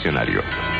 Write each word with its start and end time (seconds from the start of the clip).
Diccionario. 0.00 0.79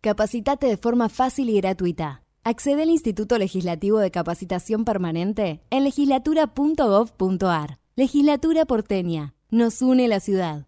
Capacitate 0.00 0.68
de 0.68 0.76
forma 0.76 1.08
fácil 1.08 1.50
y 1.50 1.56
gratuita. 1.56 2.22
Accede 2.44 2.82
al 2.82 2.90
Instituto 2.90 3.36
Legislativo 3.36 3.98
de 3.98 4.12
Capacitación 4.12 4.84
Permanente 4.84 5.60
en 5.70 5.82
legislatura.gov.ar. 5.82 7.78
Legislatura 7.96 8.64
porteña. 8.64 9.34
Nos 9.50 9.82
une 9.82 10.06
la 10.06 10.20
ciudad. 10.20 10.67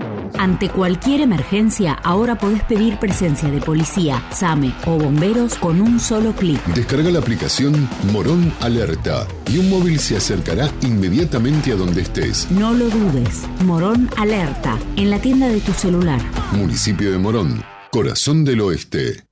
Ante 0.41 0.69
cualquier 0.69 1.21
emergencia, 1.21 1.93
ahora 1.93 2.35
podés 2.35 2.63
pedir 2.63 2.97
presencia 2.97 3.51
de 3.51 3.61
policía, 3.61 4.23
SAME 4.31 4.73
o 4.87 4.97
bomberos 4.97 5.53
con 5.53 5.79
un 5.79 5.99
solo 5.99 6.33
clic. 6.33 6.59
Descarga 6.73 7.11
la 7.11 7.19
aplicación 7.19 7.87
Morón 8.11 8.51
Alerta 8.59 9.27
y 9.51 9.59
un 9.59 9.69
móvil 9.69 9.99
se 9.99 10.17
acercará 10.17 10.71
inmediatamente 10.81 11.71
a 11.73 11.75
donde 11.75 12.01
estés. 12.01 12.49
No 12.49 12.73
lo 12.73 12.89
dudes. 12.89 13.43
Morón 13.65 14.09
Alerta, 14.17 14.79
en 14.95 15.11
la 15.11 15.19
tienda 15.19 15.47
de 15.47 15.59
tu 15.59 15.73
celular. 15.73 16.19
Municipio 16.53 17.11
de 17.11 17.19
Morón, 17.19 17.63
corazón 17.91 18.43
del 18.43 18.61
oeste. 18.61 19.30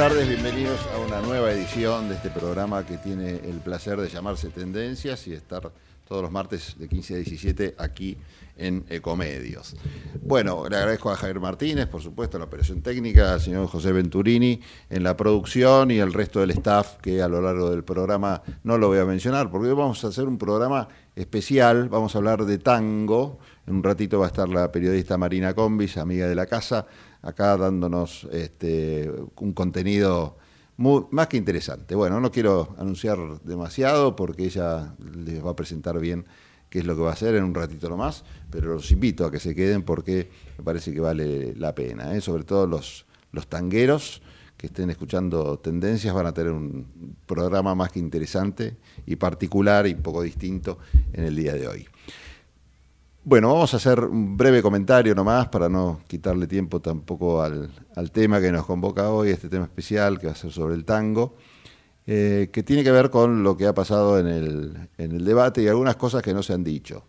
Tardes, 0.00 0.26
bienvenidos 0.26 0.80
a 0.94 0.98
una 0.98 1.20
nueva 1.20 1.52
edición 1.52 2.08
de 2.08 2.14
este 2.14 2.30
programa 2.30 2.86
que 2.86 2.96
tiene 2.96 3.32
el 3.32 3.60
placer 3.62 4.00
de 4.00 4.08
llamarse 4.08 4.48
Tendencias 4.48 5.26
y 5.26 5.34
estar 5.34 5.70
todos 6.08 6.22
los 6.22 6.30
martes 6.30 6.74
de 6.78 6.88
15 6.88 7.12
a 7.12 7.16
17 7.18 7.74
aquí 7.76 8.16
en 8.56 8.86
Ecomedios. 8.88 9.76
Bueno, 10.22 10.66
le 10.70 10.78
agradezco 10.78 11.10
a 11.10 11.16
Javier 11.16 11.38
Martínez, 11.38 11.86
por 11.86 12.00
supuesto, 12.00 12.38
en 12.38 12.40
la 12.40 12.46
operación 12.46 12.80
técnica, 12.80 13.34
al 13.34 13.42
señor 13.42 13.66
José 13.66 13.92
Venturini 13.92 14.62
en 14.88 15.02
la 15.02 15.18
producción 15.18 15.90
y 15.90 15.98
el 15.98 16.14
resto 16.14 16.40
del 16.40 16.52
staff 16.52 16.96
que 17.02 17.20
a 17.20 17.28
lo 17.28 17.42
largo 17.42 17.70
del 17.70 17.84
programa 17.84 18.42
no 18.64 18.78
lo 18.78 18.88
voy 18.88 19.00
a 19.00 19.04
mencionar, 19.04 19.50
porque 19.50 19.68
hoy 19.68 19.74
vamos 19.74 20.02
a 20.02 20.08
hacer 20.08 20.24
un 20.24 20.38
programa 20.38 20.88
especial, 21.14 21.90
vamos 21.90 22.14
a 22.14 22.18
hablar 22.18 22.46
de 22.46 22.56
tango, 22.56 23.38
en 23.66 23.74
un 23.74 23.82
ratito 23.82 24.18
va 24.18 24.24
a 24.24 24.28
estar 24.28 24.48
la 24.48 24.72
periodista 24.72 25.18
Marina 25.18 25.52
Combis, 25.52 25.98
amiga 25.98 26.26
de 26.26 26.34
la 26.34 26.46
casa, 26.46 26.86
acá 27.22 27.56
dándonos 27.56 28.26
este, 28.32 29.10
un 29.36 29.52
contenido 29.52 30.36
muy- 30.76 31.04
más 31.10 31.28
que 31.28 31.36
interesante. 31.36 31.94
Bueno, 31.94 32.20
no 32.20 32.30
quiero 32.30 32.74
anunciar 32.78 33.18
demasiado 33.42 34.16
porque 34.16 34.44
ella 34.44 34.94
les 35.14 35.44
va 35.44 35.50
a 35.50 35.56
presentar 35.56 35.98
bien 36.00 36.24
qué 36.70 36.78
es 36.78 36.86
lo 36.86 36.94
que 36.94 37.02
va 37.02 37.10
a 37.10 37.14
hacer 37.14 37.34
en 37.34 37.44
un 37.44 37.54
ratito 37.54 37.88
nomás, 37.88 38.24
pero 38.50 38.74
los 38.74 38.90
invito 38.92 39.26
a 39.26 39.30
que 39.30 39.40
se 39.40 39.54
queden 39.54 39.82
porque 39.82 40.30
me 40.56 40.64
parece 40.64 40.92
que 40.92 41.00
vale 41.00 41.54
la 41.56 41.74
pena, 41.74 42.14
¿eh? 42.14 42.20
sobre 42.20 42.44
todo 42.44 42.66
los, 42.66 43.06
los 43.32 43.48
tangueros 43.48 44.22
que 44.56 44.66
estén 44.66 44.90
escuchando 44.90 45.58
tendencias 45.58 46.14
van 46.14 46.26
a 46.26 46.32
tener 46.34 46.52
un 46.52 46.86
programa 47.26 47.74
más 47.74 47.90
que 47.90 47.98
interesante 47.98 48.76
y 49.06 49.16
particular 49.16 49.86
y 49.86 49.94
poco 49.94 50.22
distinto 50.22 50.78
en 51.14 51.24
el 51.24 51.34
día 51.34 51.54
de 51.54 51.66
hoy. 51.66 51.88
Bueno, 53.22 53.48
vamos 53.52 53.74
a 53.74 53.76
hacer 53.76 54.00
un 54.00 54.38
breve 54.38 54.62
comentario 54.62 55.14
nomás 55.14 55.48
para 55.48 55.68
no 55.68 56.00
quitarle 56.08 56.46
tiempo 56.46 56.80
tampoco 56.80 57.42
al, 57.42 57.70
al 57.94 58.10
tema 58.10 58.40
que 58.40 58.50
nos 58.50 58.64
convoca 58.64 59.10
hoy, 59.10 59.28
este 59.28 59.50
tema 59.50 59.64
especial 59.64 60.18
que 60.18 60.26
va 60.26 60.32
a 60.32 60.36
ser 60.36 60.50
sobre 60.50 60.74
el 60.74 60.86
tango, 60.86 61.36
eh, 62.06 62.48
que 62.50 62.62
tiene 62.62 62.82
que 62.82 62.90
ver 62.90 63.10
con 63.10 63.42
lo 63.42 63.58
que 63.58 63.66
ha 63.66 63.74
pasado 63.74 64.18
en 64.18 64.26
el, 64.26 64.88
en 64.96 65.12
el 65.12 65.24
debate 65.26 65.62
y 65.62 65.68
algunas 65.68 65.96
cosas 65.96 66.22
que 66.22 66.32
no 66.32 66.42
se 66.42 66.54
han 66.54 66.64
dicho. 66.64 67.04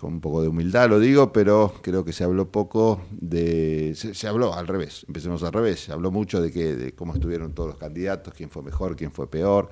Con 0.00 0.14
un 0.14 0.20
poco 0.20 0.40
de 0.40 0.48
humildad 0.48 0.88
lo 0.88 0.98
digo, 1.00 1.32
pero 1.32 1.74
creo 1.82 2.02
que 2.04 2.12
se 2.12 2.24
habló 2.24 2.50
poco 2.50 3.02
de... 3.10 3.92
Se, 3.94 4.14
se 4.14 4.26
habló 4.26 4.54
al 4.54 4.66
revés, 4.66 5.04
empecemos 5.06 5.42
al 5.42 5.52
revés, 5.52 5.80
se 5.80 5.92
habló 5.92 6.10
mucho 6.10 6.40
de, 6.40 6.50
que, 6.50 6.76
de 6.76 6.94
cómo 6.94 7.12
estuvieron 7.12 7.52
todos 7.52 7.70
los 7.70 7.78
candidatos, 7.78 8.32
quién 8.32 8.48
fue 8.48 8.62
mejor, 8.62 8.96
quién 8.96 9.12
fue 9.12 9.30
peor, 9.30 9.70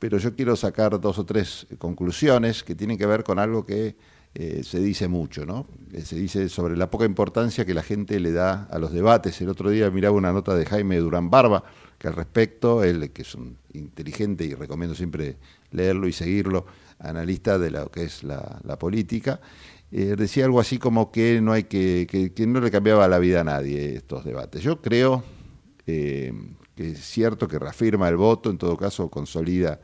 pero 0.00 0.18
yo 0.18 0.34
quiero 0.34 0.56
sacar 0.56 0.98
dos 0.98 1.18
o 1.18 1.24
tres 1.24 1.68
conclusiones 1.78 2.64
que 2.64 2.74
tienen 2.74 2.98
que 2.98 3.06
ver 3.06 3.22
con 3.22 3.38
algo 3.38 3.64
que 3.64 3.94
eh, 4.34 4.62
se 4.64 4.80
dice 4.80 5.08
mucho, 5.08 5.44
¿no? 5.44 5.66
Eh, 5.92 6.02
se 6.02 6.16
dice 6.16 6.48
sobre 6.48 6.76
la 6.76 6.88
poca 6.90 7.04
importancia 7.04 7.66
que 7.66 7.74
la 7.74 7.82
gente 7.82 8.18
le 8.18 8.32
da 8.32 8.64
a 8.70 8.78
los 8.78 8.92
debates. 8.92 9.40
El 9.40 9.50
otro 9.50 9.70
día 9.70 9.90
miraba 9.90 10.16
una 10.16 10.32
nota 10.32 10.54
de 10.54 10.64
Jaime 10.64 10.96
Durán 10.98 11.30
Barba, 11.30 11.64
que 11.98 12.08
al 12.08 12.14
respecto, 12.14 12.82
él 12.82 13.10
que 13.10 13.22
es 13.22 13.34
un 13.34 13.58
inteligente 13.74 14.44
y 14.44 14.54
recomiendo 14.54 14.94
siempre 14.94 15.36
leerlo 15.70 16.08
y 16.08 16.12
seguirlo, 16.12 16.64
analista 16.98 17.58
de 17.58 17.70
lo 17.70 17.90
que 17.90 18.04
es 18.04 18.22
la, 18.22 18.78
política, 18.78 19.40
eh, 19.92 20.14
decía 20.16 20.46
algo 20.46 20.60
así 20.60 20.78
como 20.78 21.12
que 21.12 21.40
no 21.42 21.52
hay 21.52 21.64
que, 21.64 22.06
que, 22.34 22.46
no 22.46 22.60
le 22.60 22.70
cambiaba 22.70 23.06
la 23.08 23.18
vida 23.18 23.42
a 23.42 23.44
nadie 23.44 23.96
estos 23.96 24.24
debates. 24.24 24.62
Yo 24.62 24.80
creo 24.80 25.24
que 26.80 26.92
es 26.92 27.04
cierto 27.04 27.46
que 27.46 27.58
reafirma 27.58 28.08
el 28.08 28.16
voto, 28.16 28.48
en 28.48 28.56
todo 28.56 28.74
caso 28.74 29.10
consolida 29.10 29.80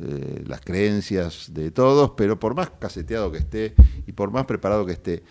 eh, 0.00 0.42
las 0.48 0.60
creencias 0.60 1.54
de 1.54 1.70
todos, 1.70 2.14
pero 2.16 2.40
por 2.40 2.56
más 2.56 2.70
caseteado 2.70 3.30
que 3.30 3.38
esté 3.38 3.74
y 4.04 4.10
por 4.10 4.32
más 4.32 4.46
preparado 4.46 4.84
que 4.84 4.90
esté, 4.90 5.22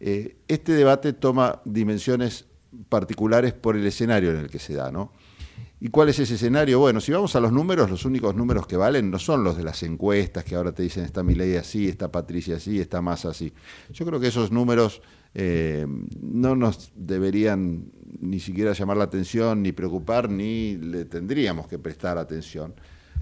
eh, 0.00 0.36
este 0.48 0.72
debate 0.72 1.14
toma 1.14 1.62
dimensiones 1.64 2.44
particulares 2.90 3.54
por 3.54 3.74
el 3.74 3.86
escenario 3.86 4.32
en 4.32 4.36
el 4.36 4.50
que 4.50 4.58
se 4.58 4.74
da, 4.74 4.92
¿no? 4.92 5.12
¿Y 5.80 5.88
cuál 5.88 6.10
es 6.10 6.18
ese 6.18 6.34
escenario? 6.34 6.78
Bueno, 6.78 7.00
si 7.00 7.10
vamos 7.10 7.34
a 7.36 7.40
los 7.40 7.52
números, 7.52 7.88
los 7.88 8.04
únicos 8.04 8.34
números 8.34 8.66
que 8.66 8.76
valen 8.76 9.10
no 9.10 9.18
son 9.18 9.44
los 9.44 9.56
de 9.56 9.64
las 9.64 9.82
encuestas 9.82 10.44
que 10.44 10.56
ahora 10.56 10.72
te 10.72 10.82
dicen 10.82 11.04
está 11.04 11.22
ley 11.22 11.56
así, 11.56 11.88
está 11.88 12.12
Patricia 12.12 12.56
así, 12.56 12.80
está 12.80 13.00
más 13.00 13.24
así. 13.24 13.54
Yo 13.94 14.04
creo 14.04 14.20
que 14.20 14.26
esos 14.26 14.52
números 14.52 15.00
eh, 15.38 15.86
no 16.20 16.56
nos 16.56 16.92
deberían 16.96 17.92
ni 18.20 18.40
siquiera 18.40 18.72
llamar 18.72 18.96
la 18.96 19.04
atención, 19.04 19.62
ni 19.62 19.72
preocupar, 19.72 20.30
ni 20.30 20.76
le 20.76 21.04
tendríamos 21.04 21.68
que 21.68 21.78
prestar 21.78 22.16
atención 22.16 22.74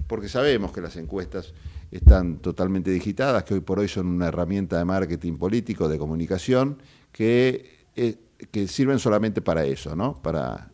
porque 0.07 0.29
sabemos 0.29 0.71
que 0.71 0.81
las 0.81 0.95
encuestas 0.97 1.53
están 1.91 2.37
totalmente 2.37 2.91
digitadas, 2.91 3.43
que 3.43 3.55
hoy 3.55 3.59
por 3.61 3.79
hoy 3.79 3.87
son 3.87 4.07
una 4.07 4.27
herramienta 4.27 4.77
de 4.77 4.85
marketing 4.85 5.37
político, 5.37 5.87
de 5.87 5.97
comunicación, 5.97 6.77
que, 7.11 7.87
eh, 7.95 8.17
que 8.51 8.67
sirven 8.67 8.99
solamente 8.99 9.41
para 9.41 9.65
eso, 9.65 9.95
¿no? 9.95 10.21
Para 10.21 10.69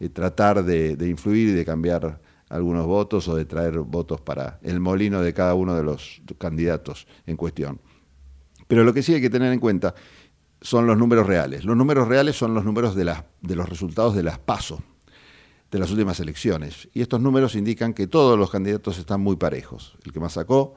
eh, 0.00 0.08
tratar 0.08 0.64
de, 0.64 0.96
influir 1.06 1.50
y 1.50 1.52
de 1.52 1.64
cambiar 1.64 2.20
algunos 2.48 2.86
votos 2.86 3.28
o 3.28 3.36
de 3.36 3.44
traer 3.44 3.78
votos 3.80 4.20
para 4.20 4.58
el 4.62 4.80
molino 4.80 5.20
de 5.20 5.34
cada 5.34 5.54
uno 5.54 5.74
de 5.74 5.82
los 5.82 6.22
candidatos 6.38 7.06
en 7.26 7.36
cuestión. 7.36 7.80
Pero 8.68 8.84
lo 8.84 8.94
que 8.94 9.02
sí 9.02 9.14
hay 9.14 9.20
que 9.20 9.30
tener 9.30 9.52
en 9.52 9.60
cuenta 9.60 9.94
son 10.66 10.88
los 10.88 10.98
números 10.98 11.28
reales. 11.28 11.64
Los 11.64 11.76
números 11.76 12.08
reales 12.08 12.34
son 12.34 12.52
los 12.52 12.64
números 12.64 12.96
de, 12.96 13.14
de 13.40 13.54
los 13.54 13.68
resultados 13.68 14.16
de 14.16 14.24
las 14.24 14.40
PASO, 14.40 14.82
de 15.70 15.78
las 15.78 15.92
últimas 15.92 16.18
elecciones. 16.18 16.88
Y 16.92 17.02
estos 17.02 17.20
números 17.20 17.54
indican 17.54 17.94
que 17.94 18.08
todos 18.08 18.36
los 18.36 18.50
candidatos 18.50 18.98
están 18.98 19.20
muy 19.20 19.36
parejos. 19.36 19.96
El 20.04 20.12
que 20.12 20.18
más 20.18 20.32
sacó, 20.32 20.74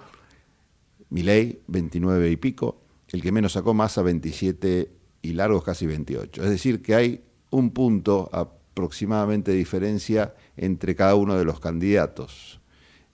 Milei, 1.10 1.64
29 1.66 2.30
y 2.30 2.38
pico. 2.38 2.84
El 3.08 3.24
que 3.24 3.32
menos 3.32 3.54
sacó, 3.54 3.74
Massa, 3.74 4.04
27 4.04 4.92
y 5.24 5.34
largos, 5.34 5.64
casi 5.64 5.88
28. 5.88 6.44
Es 6.44 6.50
decir, 6.52 6.84
que 6.84 6.94
hay 6.94 7.24
un 7.50 7.72
punto 7.72 8.30
aproximadamente 8.32 9.50
de 9.50 9.58
diferencia 9.58 10.36
entre 10.56 10.94
cada 10.94 11.16
uno 11.16 11.36
de 11.36 11.46
los 11.46 11.60
candidatos. 11.60 12.59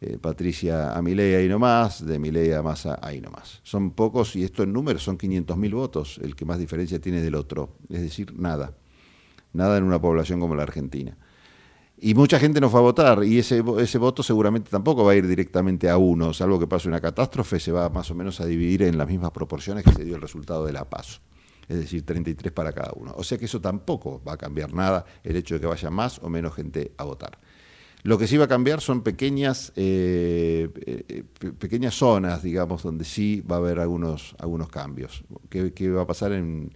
Eh, 0.06 0.20
Patricia 0.20 0.96
a 0.96 1.02
Milei 1.02 1.34
ahí 1.34 1.48
nomás, 1.48 2.06
de 2.06 2.20
Milei 2.20 2.52
a 2.54 2.62
Massa 2.62 3.00
ahí 3.02 3.20
nomás. 3.20 3.60
Son 3.64 3.90
pocos 3.90 4.36
y 4.36 4.44
esto 4.44 4.62
en 4.62 4.72
números 4.72 5.04
son 5.04 5.18
500.000 5.18 5.74
votos, 5.74 6.20
el 6.22 6.36
que 6.36 6.46
más 6.46 6.60
diferencia 6.60 7.02
tiene 7.02 7.22
del 7.22 7.34
otro. 7.34 7.78
Es 7.90 8.02
decir, 8.02 8.32
nada. 8.38 8.76
Nada 9.54 9.78
en 9.78 9.84
una 9.84 10.00
población 10.00 10.40
como 10.40 10.54
la 10.54 10.62
Argentina. 10.62 11.18
Y 11.98 12.14
mucha 12.14 12.38
gente 12.38 12.62
no 12.62 12.70
fue 12.70 12.82
a 12.82 12.84
votar 12.84 13.24
y 13.24 13.40
ese, 13.40 13.64
ese 13.80 13.98
voto 13.98 14.22
seguramente 14.22 14.70
tampoco 14.70 15.04
va 15.04 15.14
a 15.14 15.16
ir 15.16 15.26
directamente 15.26 15.90
a 15.90 15.98
uno, 15.98 16.34
salvo 16.34 16.60
que 16.60 16.68
pase 16.68 16.88
una 16.88 17.02
catástrofe, 17.02 17.60
se 17.60 17.72
va 17.72 17.90
más 17.90 18.12
o 18.12 18.16
menos 18.16 18.40
a 18.42 18.46
dividir 18.46 18.84
en 18.84 19.00
las 19.00 19.08
mismas 19.08 19.32
proporciones 19.32 19.84
que 19.86 19.92
se 19.92 20.06
dio 20.06 20.16
el 20.16 20.22
resultado 20.22 20.66
de 20.66 20.74
la 20.74 20.88
PASO, 20.88 21.22
es 21.68 21.78
decir, 21.78 22.06
33 22.06 22.54
para 22.54 22.74
cada 22.74 22.92
uno. 22.96 23.14
O 23.18 23.24
sea 23.24 23.40
que 23.40 23.46
eso 23.46 23.60
tampoco 23.60 24.22
va 24.28 24.34
a 24.34 24.38
cambiar 24.38 24.74
nada 24.74 25.06
el 25.24 25.38
hecho 25.38 25.56
de 25.56 25.62
que 25.62 25.68
vaya 25.68 25.90
más 25.90 26.20
o 26.20 26.30
menos 26.30 26.54
gente 26.54 26.92
a 26.98 27.06
votar. 27.06 27.40
Lo 28.06 28.20
que 28.20 28.28
sí 28.28 28.38
va 28.38 28.46
a 28.46 28.48
cambiar 28.48 28.82
son 28.82 29.02
pequeñas, 29.02 29.74
eh, 29.76 30.70
eh, 30.86 31.24
pequeñas 31.58 31.96
zonas, 31.96 32.44
digamos, 32.44 32.84
donde 32.84 33.04
sí 33.04 33.42
va 33.42 33.56
a 33.56 33.58
haber 33.58 33.80
algunos, 33.80 34.36
algunos 34.38 34.70
cambios. 34.70 35.24
¿Qué, 35.50 35.74
qué 35.74 35.90
va 35.90 36.04
a 36.04 36.06
pasar 36.06 36.32
en, 36.32 36.72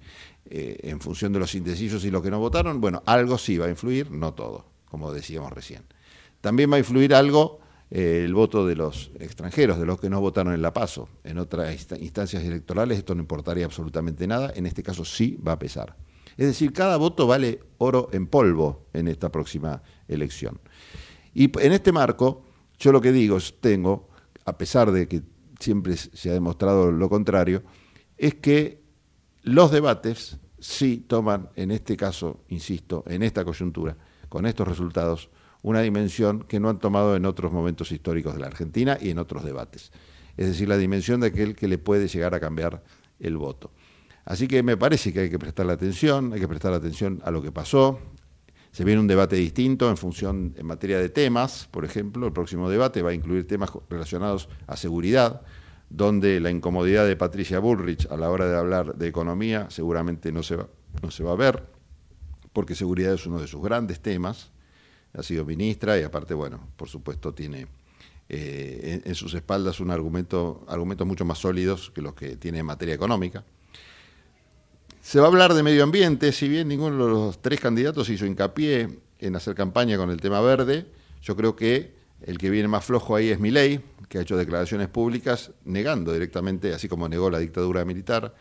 eh, 0.50 0.80
en 0.82 1.00
función 1.00 1.32
de 1.32 1.38
los 1.38 1.54
indecisos 1.54 2.04
y 2.04 2.10
los 2.10 2.24
que 2.24 2.32
no 2.32 2.40
votaron? 2.40 2.82
Bueno, 2.82 3.04
algo 3.06 3.38
sí 3.38 3.60
va 3.60 3.68
a 3.68 3.70
influir, 3.70 4.10
no 4.10 4.34
todo 4.34 4.66
como 4.90 5.14
decíamos 5.14 5.54
recién. 5.54 5.84
También 6.42 6.72
va 6.72 6.78
a 6.78 6.80
influir 6.80 7.14
algo 7.14 7.60
el 7.92 8.34
voto 8.34 8.66
de 8.66 8.76
los 8.76 9.12
extranjeros, 9.20 9.80
de 9.80 9.86
los 9.86 10.00
que 10.00 10.10
no 10.10 10.22
votaron 10.22 10.56
en 10.56 10.64
la 10.64 10.74
PASO. 10.74 11.10
En 11.24 11.38
otras 11.38 11.92
instancias 12.00 12.44
electorales 12.44 12.98
esto 12.98 13.14
no 13.14 13.22
importaría 13.22 13.66
absolutamente 13.66 14.26
nada, 14.26 14.52
en 14.56 14.66
este 14.66 14.82
caso 14.82 15.06
sí 15.06 15.38
va 15.48 15.52
a 15.52 15.60
pesar. 15.60 15.96
Es 16.38 16.48
decir, 16.48 16.74
cada 16.74 16.98
voto 16.98 17.28
vale 17.28 17.60
oro 17.78 18.10
en 18.14 18.26
polvo 18.26 18.88
en 18.94 19.08
esta 19.08 19.32
próxima 19.32 19.84
elección. 20.08 20.60
Y 21.34 21.52
en 21.60 21.74
este 21.74 21.92
marco, 21.92 22.44
yo 22.78 22.92
lo 22.92 23.02
que 23.02 23.12
digo, 23.12 23.38
tengo, 23.60 24.10
a 24.46 24.58
pesar 24.58 24.92
de 24.92 25.08
que 25.08 25.22
siempre 25.60 25.96
se 25.98 26.30
ha 26.30 26.34
demostrado 26.34 26.92
lo 26.92 27.10
contrario, 27.10 27.64
es 28.18 28.36
que 28.36 28.82
los 29.44 29.72
debates 29.72 30.38
sí 30.60 31.06
toman, 31.08 31.50
en 31.56 31.72
este 31.72 31.96
caso, 31.96 32.44
insisto, 32.50 33.04
en 33.08 33.24
esta 33.24 33.46
coyuntura, 33.46 33.98
con 34.28 34.46
estos 34.46 34.68
resultados 34.68 35.30
una 35.62 35.82
dimensión 35.82 36.44
que 36.44 36.60
no 36.60 36.70
han 36.70 36.80
tomado 36.80 37.16
en 37.16 37.26
otros 37.26 37.52
momentos 37.52 37.92
históricos 37.92 38.34
de 38.34 38.40
la 38.40 38.48
Argentina 38.48 38.98
y 39.00 39.10
en 39.10 39.20
otros 39.20 39.44
debates. 39.44 39.92
Es 40.38 40.48
decir, 40.48 40.70
la 40.70 40.78
dimensión 40.78 41.20
de 41.20 41.28
aquel 41.28 41.56
que 41.56 41.68
le 41.68 41.78
puede 41.78 42.08
llegar 42.08 42.34
a 42.34 42.40
cambiar 42.40 42.84
el 43.20 43.36
voto. 43.38 43.72
Así 44.24 44.48
que 44.48 44.64
me 44.64 44.78
parece 44.78 45.12
que 45.12 45.22
hay 45.22 45.30
que 45.30 45.40
prestarle 45.40 45.74
atención, 45.74 46.34
hay 46.34 46.40
que 46.40 46.48
prestar 46.48 46.74
atención 46.74 47.22
a 47.26 47.32
lo 47.32 47.42
que 47.42 47.52
pasó. 47.52 48.00
Se 48.72 48.84
viene 48.84 49.02
un 49.02 49.08
debate 49.08 49.36
distinto 49.36 49.90
en 49.90 49.98
función, 49.98 50.54
en 50.58 50.66
materia 50.66 51.00
de 51.00 51.10
temas, 51.10 51.68
por 51.72 51.86
ejemplo, 51.86 52.28
el 52.28 52.34
próximo 52.34 52.70
debate 52.70 53.02
va 53.02 53.12
a 53.12 53.14
incluir 53.14 53.48
temas 53.48 53.72
relacionados 53.90 54.48
a 54.68 54.78
seguridad, 54.78 55.42
donde 55.90 56.40
la 56.40 56.52
incomodidad 56.52 57.08
de 57.08 57.16
Patricia 57.16 57.60
Bullrich 57.60 58.08
a 58.12 58.18
la 58.18 58.30
hora 58.30 58.48
de 58.48 58.58
hablar 58.58 58.96
de 58.96 59.08
economía 59.08 59.68
seguramente 59.70 60.32
no 60.32 60.44
se 60.44 60.56
va, 60.56 60.68
no 61.02 61.10
se 61.10 61.24
va 61.24 61.32
a 61.32 61.36
ver 61.36 61.80
porque 62.54 62.76
seguridad 62.76 63.14
es 63.14 63.26
uno 63.26 63.40
de 63.40 63.48
sus 63.48 63.62
grandes 63.62 64.00
temas. 64.00 64.52
Ha 65.14 65.24
sido 65.24 65.46
ministra 65.46 66.00
y 66.00 66.04
aparte, 66.04 66.34
bueno, 66.34 66.60
por 66.76 66.90
supuesto 66.90 67.34
tiene 67.34 67.68
eh, 68.28 69.02
en, 69.06 69.16
sus 69.16 69.34
espaldas 69.34 69.80
un 69.80 69.92
argumento, 69.92 70.64
argumentos 70.68 71.08
mucho 71.08 71.26
más 71.26 71.40
sólidos 71.40 71.90
que 71.92 72.02
los 72.02 72.14
que 72.14 72.38
tiene 72.38 72.60
en 72.60 72.66
materia 72.66 72.94
económica. 72.94 73.44
Se 75.10 75.20
va 75.20 75.26
a 75.26 75.30
hablar 75.30 75.56
de 75.56 75.64
medio 75.64 75.84
ambiente, 75.84 76.32
si 76.32 76.48
bien 76.48 76.68
ninguno 76.68 77.04
de 77.04 77.12
los 77.12 77.42
tres 77.42 77.60
candidatos 77.60 78.10
hizo 78.10 78.28
hincapié 78.28 79.00
en 79.18 79.36
hacer 79.36 79.56
campaña 79.56 79.98
con 79.98 80.12
el 80.12 80.22
tema 80.22 80.40
verde, 80.40 80.86
yo 81.24 81.36
creo 81.36 81.56
que 81.56 81.96
el 82.22 82.38
que 82.38 82.52
viene 82.52 82.68
más 82.68 82.86
flojo 82.86 83.16
ahí 83.16 83.30
es 83.30 83.40
Milei, 83.40 83.82
que 84.08 84.20
ha 84.20 84.22
hecho 84.22 84.38
declaraciones 84.38 84.88
públicas 84.88 85.50
negando 85.66 86.14
directamente, 86.14 86.76
así 86.76 86.88
como 86.88 87.10
negó 87.10 87.32
la 87.32 87.40
dictadura 87.40 87.84
militar, 87.86 88.36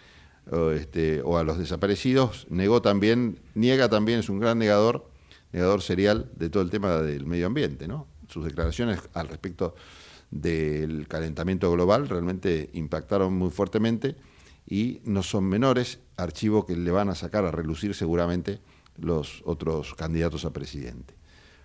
o, 0.50 0.72
este, 0.72 1.22
o 1.22 1.38
a 1.38 1.42
los 1.42 1.56
desaparecidos, 1.56 2.46
negó 2.50 2.82
también, 2.82 3.40
niega 3.54 3.88
también, 3.88 4.18
es 4.18 4.28
un 4.28 4.38
gran 4.38 4.58
negador, 4.58 5.08
negador 5.52 5.80
serial 5.80 6.30
de 6.36 6.50
todo 6.50 6.62
el 6.62 6.68
tema 6.68 6.98
del 6.98 7.24
medio 7.24 7.46
ambiente, 7.46 7.88
¿no? 7.88 8.06
Sus 8.28 8.44
declaraciones 8.44 9.00
al 9.14 9.28
respecto 9.28 9.74
del 10.30 11.08
calentamiento 11.08 11.72
global 11.72 12.10
realmente 12.10 12.68
impactaron 12.74 13.32
muy 13.32 13.48
fuertemente 13.48 14.16
y 14.68 15.00
no 15.04 15.22
son 15.22 15.44
menores, 15.44 16.00
archivo 16.16 16.66
que 16.66 16.76
le 16.76 16.90
van 16.90 17.08
a 17.08 17.14
sacar 17.14 17.44
a 17.44 17.50
relucir 17.50 17.94
seguramente 17.94 18.60
los 18.98 19.42
otros 19.46 19.94
candidatos 19.94 20.44
a 20.44 20.52
presidente. 20.52 21.14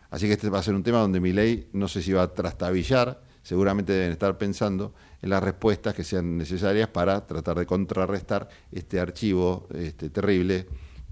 Así 0.09 0.27
que 0.27 0.33
este 0.33 0.49
va 0.49 0.59
a 0.59 0.63
ser 0.63 0.75
un 0.75 0.83
tema 0.83 0.99
donde 0.99 1.19
mi 1.19 1.33
ley 1.33 1.69
no 1.73 1.87
sé 1.87 2.01
si 2.01 2.13
va 2.13 2.21
a 2.21 2.33
trastabillar, 2.33 3.21
seguramente 3.41 3.91
deben 3.91 4.11
estar 4.11 4.37
pensando 4.37 4.93
en 5.21 5.29
las 5.29 5.43
respuestas 5.43 5.93
que 5.95 6.03
sean 6.03 6.37
necesarias 6.37 6.87
para 6.87 7.25
tratar 7.25 7.59
de 7.59 7.65
contrarrestar 7.65 8.47
este 8.71 8.99
archivo 8.99 9.67
este, 9.73 10.09
terrible 10.09 10.67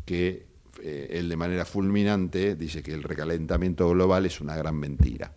que 0.06 0.46
eh, 0.82 1.08
él 1.12 1.28
de 1.28 1.36
manera 1.36 1.66
fulminante 1.66 2.56
dice 2.56 2.82
que 2.82 2.94
el 2.94 3.04
recalentamiento 3.04 3.90
global 3.90 4.26
es 4.26 4.40
una 4.40 4.56
gran 4.56 4.76
mentira. 4.76 5.34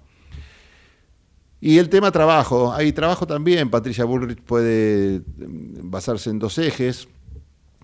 Y 1.61 1.79
el 1.79 1.89
tema 1.89 2.11
trabajo, 2.11 2.73
hay 2.73 2.93
trabajo 2.93 3.27
también, 3.27 3.71
Patricia 3.71 4.05
Bullrich 4.05 4.41
puede 4.43 5.21
mm, 5.21 5.91
basarse 5.91 6.31
en 6.31 6.39
dos 6.39 6.59
ejes, 6.59 7.09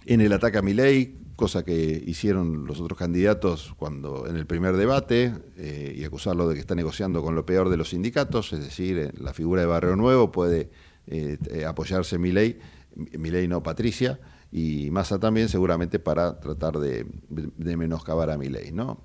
en 0.07 0.21
el 0.21 0.33
ataque 0.33 0.59
a 0.59 0.63
mi 0.63 0.75
ley, 0.75 1.17
cosa 1.37 1.65
que 1.65 2.03
hicieron 2.07 2.67
los 2.67 2.81
otros 2.81 2.99
candidatos 2.99 3.73
cuando 3.79 4.27
en 4.27 4.37
el 4.37 4.45
primer 4.45 4.77
debate 4.77 5.33
eh, 5.57 5.95
y 5.97 6.05
acusarlo 6.05 6.47
de 6.47 6.55
que 6.55 6.61
está 6.61 6.75
negociando 6.75 7.23
con 7.23 7.35
lo 7.35 7.47
peor 7.47 7.71
de 7.71 7.79
los 7.79 7.91
sindicatos, 7.91 8.53
es 8.53 8.61
decir, 8.63 8.99
eh, 8.99 9.13
la 9.19 9.33
figura 9.33 9.63
de 9.63 9.67
Barrio 9.67 9.97
Nuevo 9.97 10.31
puede 10.31 10.69
eh, 11.07 11.39
apoyarse 11.67 12.19
mi 12.19 12.33
ley, 12.33 12.59
mi 12.95 13.31
ley 13.31 13.49
no 13.49 13.63
Patricia, 13.63 14.21
y 14.53 14.91
Massa 14.91 15.19
también 15.19 15.49
seguramente 15.49 15.99
para 15.99 16.41
tratar 16.41 16.79
de, 16.79 17.07
menoscabar 17.57 18.31
a 18.31 18.37
mi 18.37 18.49
ley, 18.49 18.73
¿no? 18.73 19.01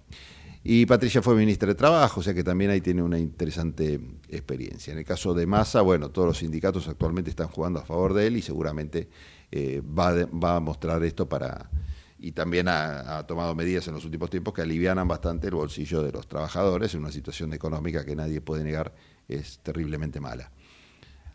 Y 0.67 0.87
Patricia 0.87 1.21
fue 1.21 1.35
ministra 1.35 1.67
de 1.67 1.75
Trabajo, 1.75 2.21
o 2.21 2.23
sea 2.23 2.33
que 2.33 2.43
también 2.43 2.71
ahí 2.71 2.81
tiene 2.81 3.03
una 3.03 3.19
interesante 3.19 4.01
experiencia. 4.27 4.93
En 4.93 4.97
el 4.97 5.05
caso 5.05 5.35
de 5.35 5.45
Massa, 5.45 5.81
bueno, 5.81 6.09
todos 6.09 6.27
los 6.29 6.39
sindicatos 6.39 6.87
actualmente 6.87 7.29
están 7.29 7.49
jugando 7.49 7.79
a 7.79 7.83
favor 7.83 8.15
de 8.15 8.25
él 8.25 8.37
y 8.37 8.41
seguramente 8.41 9.07
eh, 9.51 9.83
va, 9.87 10.25
va, 10.25 10.55
a 10.55 10.59
mostrar 10.59 11.03
esto 11.03 11.29
para... 11.29 11.69
Y 12.17 12.31
también 12.31 12.67
ha, 12.67 13.19
ha, 13.19 13.27
tomado 13.27 13.53
medidas 13.53 13.87
en 13.89 13.93
los 13.93 14.05
últimos 14.05 14.31
tiempos 14.31 14.55
que 14.55 14.63
alivianan 14.63 15.07
bastante 15.07 15.49
el 15.49 15.53
bolsillo 15.53 16.01
de 16.01 16.11
los 16.11 16.27
trabajadores 16.27 16.95
en 16.95 17.01
una 17.01 17.11
situación 17.11 17.53
económica 17.53 18.03
que 18.03 18.15
nadie 18.15 18.41
puede 18.41 18.63
negar 18.63 18.91
es 19.27 19.59
terriblemente 19.59 20.19
mala. 20.19 20.49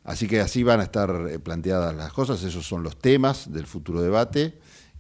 Así 0.03 0.27
que 0.27 0.41
así 0.41 0.65
van 0.65 0.81
a 0.81 0.83
estar 0.83 1.29
eh, 1.31 1.39
planteadas 1.39 1.95
las 1.95 2.13
cosas, 2.13 2.43
esos 2.43 2.67
son 2.67 2.83
los 2.83 2.99
temas 2.99 3.53
del 3.53 3.69
futuro 3.69 4.03
debate, 4.03 4.59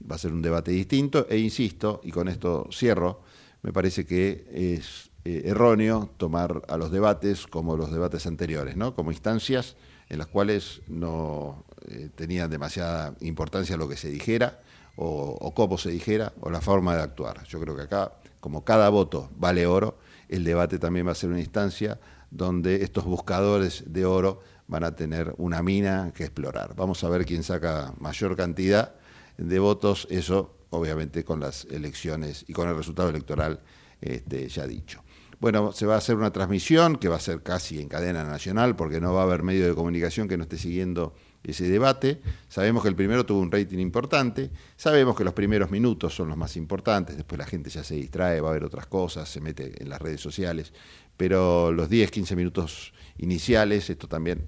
va 0.08 0.14
a 0.14 0.18
ser 0.18 0.32
un 0.32 0.40
debate 0.40 0.70
distinto 0.70 1.26
e 1.28 1.38
insisto, 1.38 2.00
y 2.04 2.12
con 2.12 2.28
esto 2.28 2.68
cierro, 2.70 3.22
me 3.62 3.72
parece 3.72 4.06
que 4.06 4.46
es 4.52 5.10
eh, 5.24 5.42
erróneo 5.46 6.10
tomar 6.16 6.62
a 6.68 6.76
los 6.76 6.90
debates 6.90 7.46
como 7.46 7.76
los 7.76 7.92
debates 7.92 8.26
anteriores, 8.26 8.76
¿no? 8.76 8.94
como 8.94 9.12
instancias 9.12 9.76
en 10.08 10.18
las 10.18 10.26
cuales 10.26 10.82
no 10.88 11.64
eh, 11.86 12.08
tenían 12.14 12.50
demasiada 12.50 13.14
importancia 13.20 13.76
lo 13.76 13.88
que 13.88 13.96
se 13.96 14.10
dijera 14.10 14.60
o, 14.96 15.36
o 15.40 15.54
cómo 15.54 15.78
se 15.78 15.90
dijera 15.90 16.32
o 16.40 16.50
la 16.50 16.60
forma 16.60 16.96
de 16.96 17.02
actuar. 17.02 17.44
Yo 17.44 17.60
creo 17.60 17.76
que 17.76 17.82
acá, 17.82 18.12
como 18.40 18.64
cada 18.64 18.88
voto 18.88 19.30
vale 19.36 19.66
oro, 19.66 19.98
el 20.28 20.44
debate 20.44 20.78
también 20.78 21.06
va 21.06 21.12
a 21.12 21.16
ser 21.16 21.30
una 21.30 21.40
instancia 21.40 22.00
donde 22.30 22.82
estos 22.82 23.04
buscadores 23.04 23.84
de 23.92 24.04
oro 24.04 24.40
van 24.68 24.84
a 24.84 24.94
tener 24.94 25.34
una 25.36 25.62
mina 25.62 26.12
que 26.14 26.22
explorar. 26.22 26.74
Vamos 26.76 27.02
a 27.02 27.08
ver 27.08 27.26
quién 27.26 27.42
saca 27.42 27.92
mayor 27.98 28.36
cantidad 28.36 28.94
de 29.36 29.58
votos, 29.58 30.06
eso 30.10 30.54
obviamente 30.70 31.24
con 31.24 31.40
las 31.40 31.66
elecciones 31.66 32.44
y 32.48 32.52
con 32.52 32.68
el 32.68 32.76
resultado 32.76 33.10
electoral 33.10 33.60
este, 34.00 34.48
ya 34.48 34.66
dicho. 34.66 35.02
Bueno, 35.40 35.72
se 35.72 35.86
va 35.86 35.94
a 35.94 35.98
hacer 35.98 36.16
una 36.16 36.32
transmisión 36.32 36.96
que 36.96 37.08
va 37.08 37.16
a 37.16 37.20
ser 37.20 37.42
casi 37.42 37.80
en 37.80 37.88
cadena 37.88 38.24
nacional 38.24 38.76
porque 38.76 39.00
no 39.00 39.14
va 39.14 39.22
a 39.22 39.24
haber 39.24 39.42
medio 39.42 39.66
de 39.66 39.74
comunicación 39.74 40.28
que 40.28 40.36
no 40.36 40.42
esté 40.42 40.58
siguiendo 40.58 41.14
ese 41.42 41.66
debate. 41.66 42.20
Sabemos 42.48 42.82
que 42.82 42.90
el 42.90 42.94
primero 42.94 43.24
tuvo 43.24 43.40
un 43.40 43.50
rating 43.50 43.78
importante, 43.78 44.50
sabemos 44.76 45.16
que 45.16 45.24
los 45.24 45.32
primeros 45.32 45.70
minutos 45.70 46.14
son 46.14 46.28
los 46.28 46.36
más 46.36 46.56
importantes, 46.56 47.16
después 47.16 47.38
la 47.38 47.46
gente 47.46 47.70
ya 47.70 47.82
se 47.82 47.94
distrae, 47.94 48.42
va 48.42 48.50
a 48.50 48.52
ver 48.52 48.64
otras 48.64 48.86
cosas, 48.86 49.30
se 49.30 49.40
mete 49.40 49.82
en 49.82 49.88
las 49.88 50.02
redes 50.02 50.20
sociales, 50.20 50.74
pero 51.16 51.72
los 51.72 51.88
10, 51.88 52.10
15 52.10 52.36
minutos 52.36 52.92
iniciales, 53.16 53.88
esto 53.88 54.08
también 54.08 54.46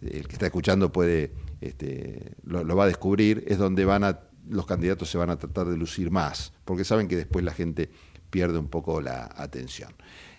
el 0.00 0.26
que 0.28 0.34
está 0.34 0.46
escuchando 0.46 0.92
puede 0.92 1.32
este, 1.60 2.32
lo, 2.44 2.64
va 2.76 2.84
a 2.84 2.86
descubrir, 2.86 3.44
es 3.48 3.58
donde 3.58 3.84
van 3.84 4.04
a, 4.04 4.20
los 4.50 4.66
candidatos 4.66 5.08
se 5.10 5.18
van 5.18 5.30
a 5.30 5.38
tratar 5.38 5.66
de 5.68 5.76
lucir 5.76 6.10
más, 6.10 6.52
porque 6.64 6.84
saben 6.84 7.08
que 7.08 7.16
después 7.16 7.44
la 7.44 7.52
gente 7.52 7.90
pierde 8.30 8.58
un 8.58 8.68
poco 8.68 9.00
la 9.00 9.30
atención. 9.36 9.92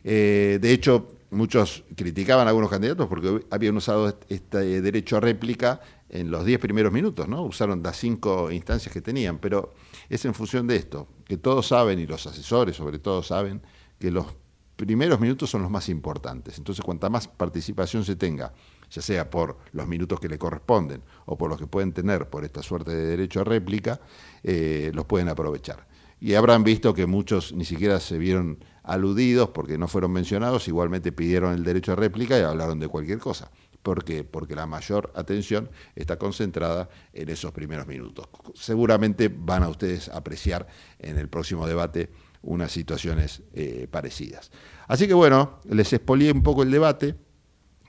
Eh, 0.03 0.60
de 0.62 0.72
hecho, 0.72 1.18
muchos 1.32 1.84
criticaban 1.96 2.48
a 2.48 2.50
algunos 2.50 2.70
candidatos 2.70 3.08
porque 3.08 3.46
habían 3.50 3.75
usado 3.77 4.18
este 4.30 4.82
derecho 4.82 5.18
a 5.18 5.20
réplica 5.20 5.82
en 6.10 6.30
los 6.30 6.46
diez 6.46 6.60
primeros 6.60 6.91
minutos, 6.91 7.27
¿no? 7.27 7.44
Usaron 7.44 7.82
las 7.82 7.98
cinco 7.98 8.51
instancias 8.51 8.94
que 8.94 9.01
tenían, 9.01 9.39
pero 9.39 9.74
es 10.10 10.24
en 10.25 10.34
función 10.34 10.68
de 10.68 10.75
esto, 10.75 11.08
que 11.25 11.38
todos 11.38 11.68
saben, 11.68 12.00
y 12.00 12.06
los 12.06 12.27
asesores 12.27 12.75
sobre 12.75 13.00
todo 13.00 13.24
saben, 13.24 13.62
que 13.98 14.12
los 14.12 14.25
primeros 14.75 15.20
minutos 15.20 15.50
son 15.50 15.62
los 15.62 15.72
más 15.72 15.88
importantes. 15.89 16.58
Entonces, 16.58 16.84
cuanta 16.84 17.10
más 17.10 17.27
participación 17.27 18.03
se 18.03 18.15
tenga 18.15 18.53
ya 18.91 19.01
sea 19.01 19.29
por 19.29 19.57
los 19.71 19.88
minutos 19.88 20.19
que 20.19 20.27
le 20.27 20.38
corresponden 20.38 21.01
o 21.25 21.38
por 21.38 21.50
los 21.50 21.57
que 21.57 21.67
pueden 21.67 21.93
tener 21.93 22.29
por 22.29 22.43
esta 22.43 22.62
suerte 22.62 22.91
de 22.91 23.05
derecho 23.05 23.41
a 23.41 23.43
réplica, 23.45 24.00
eh, 24.43 24.91
los 24.93 25.05
pueden 25.05 25.29
aprovechar. 25.29 25.88
Y 26.19 26.36
habrán 26.36 26.63
visto 26.63 26.93
que 26.93 27.07
muchos 27.07 27.53
ni 27.53 27.65
siquiera 27.65 28.00
se 28.00 28.19
vieron 28.19 28.63
aludidos 28.83 29.50
porque 29.50 29.77
no 29.77 29.88
fueron 29.88 30.12
mencionados, 30.12 30.67
igualmente 30.67 31.12
pidieron 31.12 31.53
el 31.53 31.63
derecho 31.63 31.93
a 31.93 31.95
réplica 31.95 32.38
y 32.38 32.43
hablaron 32.43 32.79
de 32.79 32.88
cualquier 32.88 33.17
cosa. 33.17 33.50
¿Por 33.81 34.03
qué? 34.03 34.24
Porque 34.24 34.55
la 34.55 34.67
mayor 34.67 35.12
atención 35.15 35.71
está 35.95 36.17
concentrada 36.17 36.89
en 37.13 37.29
esos 37.29 37.51
primeros 37.51 37.88
minutos. 37.88 38.27
Seguramente 38.53 39.33
van 39.36 39.63
a 39.63 39.69
ustedes 39.69 40.10
apreciar 40.10 40.67
en 41.00 41.17
el 41.17 41.27
próximo 41.27 41.65
debate 41.65 42.12
unas 42.43 42.71
situaciones 42.71 43.41
eh, 43.53 43.88
parecidas. 43.89 44.51
Así 44.88 45.07
que 45.07 45.13
bueno, 45.13 45.60
les 45.67 45.91
expolié 45.93 46.31
un 46.31 46.43
poco 46.43 46.62
el 46.62 46.69
debate, 46.69 47.15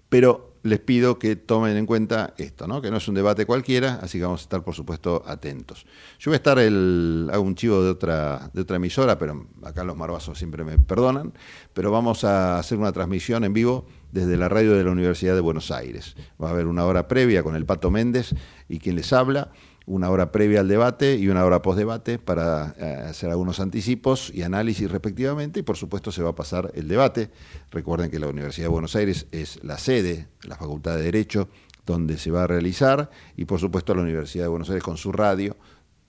pero 0.08 0.51
les 0.62 0.78
pido 0.78 1.18
que 1.18 1.36
tomen 1.36 1.76
en 1.76 1.86
cuenta 1.86 2.34
esto, 2.36 2.66
¿no? 2.66 2.80
que 2.80 2.90
no 2.90 2.98
es 2.98 3.08
un 3.08 3.14
debate 3.14 3.46
cualquiera, 3.46 3.98
así 4.02 4.18
que 4.18 4.24
vamos 4.24 4.42
a 4.42 4.44
estar, 4.44 4.62
por 4.62 4.74
supuesto, 4.74 5.22
atentos. 5.26 5.86
Yo 6.18 6.30
voy 6.30 6.34
a 6.34 6.36
estar, 6.36 6.58
el, 6.58 7.28
hago 7.32 7.42
un 7.42 7.54
chivo 7.54 7.82
de 7.82 7.90
otra, 7.90 8.50
emisora, 8.68 9.18
pero 9.18 9.46
acá 9.62 9.84
los 9.84 9.96
marbazos 9.96 10.38
siempre 10.38 10.64
me 10.64 10.78
perdonan, 10.78 11.32
pero 11.72 11.90
vamos 11.90 12.24
a 12.24 12.58
hacer 12.58 12.78
una 12.78 12.92
transmisión 12.92 13.44
en 13.44 13.52
vivo 13.52 13.86
desde 14.12 14.36
la 14.36 14.48
radio 14.48 14.76
de 14.76 14.84
la 14.84 14.92
Universidad 14.92 15.34
de 15.34 15.40
Buenos 15.40 15.70
Aires. 15.70 16.14
Va 16.42 16.48
a 16.48 16.52
haber 16.52 16.66
una 16.66 16.84
hora 16.84 17.08
previa 17.08 17.42
con 17.42 17.56
el 17.56 17.66
Pato 17.66 17.90
Méndez 17.90 18.34
y 18.68 18.78
quien 18.78 18.96
les 18.96 19.12
habla 19.12 19.50
una 19.86 20.10
hora 20.10 20.30
previa 20.30 20.60
al 20.60 20.68
debate 20.68 21.16
y 21.16 21.28
una 21.28 21.44
hora 21.44 21.62
post-debate 21.62 22.18
para 22.18 22.74
eh, 22.78 23.06
hacer 23.08 23.30
algunos 23.30 23.60
anticipos 23.60 24.30
y 24.34 24.42
análisis 24.42 24.90
respectivamente 24.90 25.60
y 25.60 25.62
por 25.62 25.76
supuesto 25.76 26.12
se 26.12 26.22
va 26.22 26.30
a 26.30 26.34
pasar 26.34 26.70
el 26.74 26.88
debate. 26.88 27.30
Recuerden 27.70 28.10
que 28.10 28.18
la 28.18 28.28
Universidad 28.28 28.66
de 28.66 28.72
Buenos 28.72 28.96
Aires 28.96 29.26
es 29.32 29.62
la 29.62 29.78
sede, 29.78 30.28
la 30.42 30.56
Facultad 30.56 30.96
de 30.96 31.02
Derecho, 31.02 31.48
donde 31.84 32.16
se 32.16 32.30
va 32.30 32.44
a 32.44 32.46
realizar 32.46 33.10
y 33.36 33.44
por 33.44 33.58
supuesto 33.58 33.94
la 33.94 34.02
Universidad 34.02 34.44
de 34.44 34.48
Buenos 34.48 34.70
Aires 34.70 34.84
con 34.84 34.96
su 34.96 35.12
radio 35.12 35.56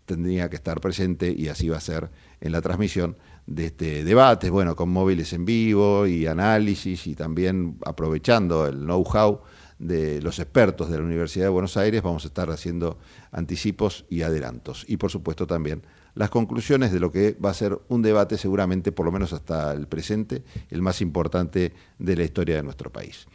tendría 0.05 0.49
que 0.49 0.55
estar 0.55 0.81
presente 0.81 1.33
y 1.35 1.47
así 1.47 1.69
va 1.69 1.77
a 1.77 1.81
ser 1.81 2.11
en 2.41 2.51
la 2.51 2.61
transmisión 2.61 3.17
de 3.45 3.65
este 3.67 4.03
debate, 4.03 4.49
bueno, 4.49 4.75
con 4.75 4.89
móviles 4.89 5.33
en 5.33 5.45
vivo 5.45 6.07
y 6.07 6.27
análisis 6.27 7.07
y 7.07 7.15
también 7.15 7.77
aprovechando 7.85 8.67
el 8.67 8.79
know-how 8.79 9.41
de 9.83 10.21
los 10.21 10.39
expertos 10.39 10.89
de 10.89 10.97
la 10.97 11.03
Universidad 11.03 11.45
de 11.45 11.49
Buenos 11.49 11.77
Aires, 11.77 12.01
vamos 12.01 12.23
a 12.23 12.27
estar 12.27 12.49
haciendo 12.49 12.97
anticipos 13.31 14.05
y 14.09 14.21
adelantos. 14.21 14.85
Y 14.87 14.97
por 14.97 15.11
supuesto 15.11 15.45
también 15.45 15.83
las 16.15 16.29
conclusiones 16.29 16.91
de 16.91 16.99
lo 16.99 17.11
que 17.11 17.35
va 17.43 17.49
a 17.49 17.53
ser 17.53 17.77
un 17.89 18.01
debate 18.01 18.37
seguramente, 18.37 18.91
por 18.91 19.05
lo 19.05 19.11
menos 19.11 19.33
hasta 19.33 19.73
el 19.73 19.87
presente, 19.87 20.43
el 20.69 20.81
más 20.81 21.01
importante 21.01 21.73
de 21.99 22.15
la 22.15 22.23
historia 22.23 22.55
de 22.55 22.63
nuestro 22.63 22.91
país. 22.91 23.27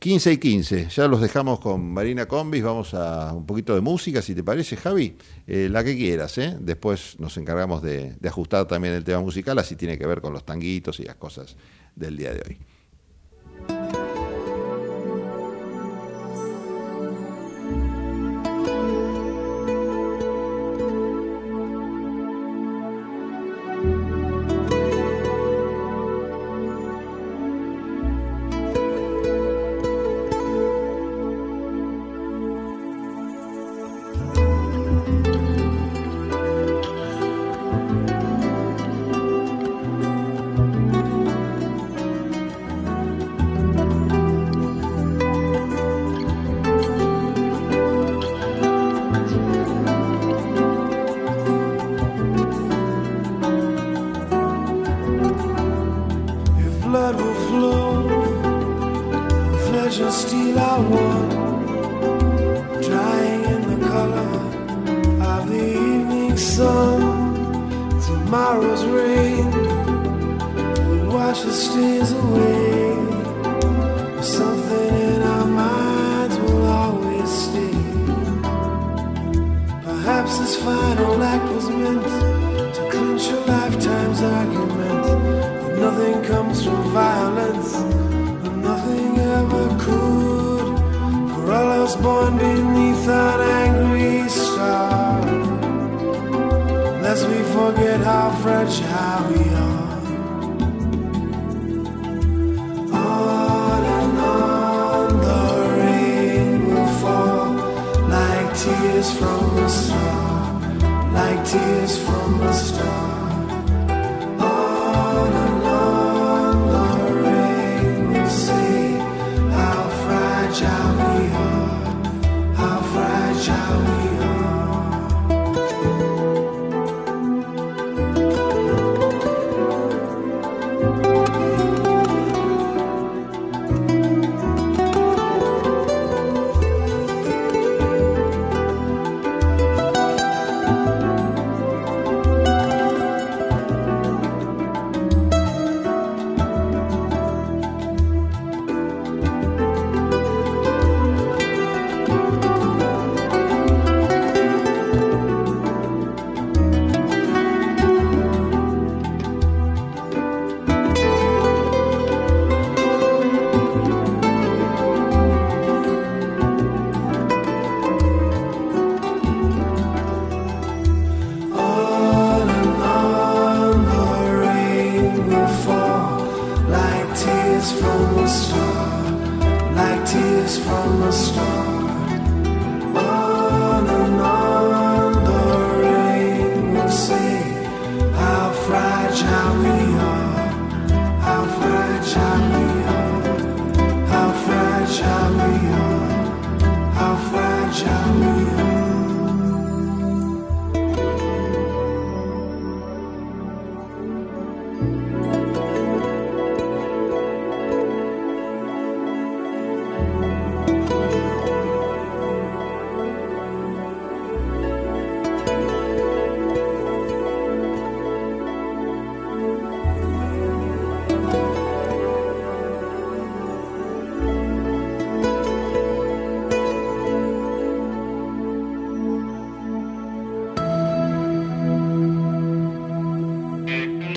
15 0.00 0.32
y 0.32 0.38
15, 0.38 0.88
ya 0.90 1.08
los 1.08 1.20
dejamos 1.20 1.60
con 1.60 1.92
Marina 1.92 2.26
Combis, 2.26 2.62
vamos 2.62 2.92
a 2.92 3.32
un 3.32 3.46
poquito 3.46 3.74
de 3.74 3.80
música, 3.80 4.20
si 4.20 4.34
te 4.34 4.42
parece, 4.42 4.76
Javi, 4.76 5.16
eh, 5.46 5.68
la 5.70 5.82
que 5.82 5.96
quieras, 5.96 6.36
¿eh? 6.36 6.58
después 6.60 7.18
nos 7.20 7.36
encargamos 7.38 7.80
de, 7.80 8.14
de 8.20 8.28
ajustar 8.28 8.66
también 8.66 8.92
el 8.92 9.04
tema 9.04 9.20
musical, 9.20 9.58
así 9.58 9.76
tiene 9.76 9.96
que 9.96 10.06
ver 10.06 10.20
con 10.20 10.32
los 10.32 10.44
tanguitos 10.44 11.00
y 11.00 11.04
las 11.04 11.14
cosas 11.14 11.56
del 11.94 12.16
día 12.16 12.34
de 12.34 12.42
hoy. 12.46 12.58
we. 98.66 99.44
On 102.92 103.84
and 103.84 104.18
on 104.18 105.20
the 105.20 105.44
rain 105.78 106.66
will 106.66 106.86
fall 107.00 107.52
like 108.08 108.56
tears 108.56 109.10
from 109.18 109.58
a 109.58 109.68
star, 109.68 110.60
like 111.12 111.44
tears 111.46 111.98
from 111.98 112.40
a 112.40 112.52
star. 112.54 113.13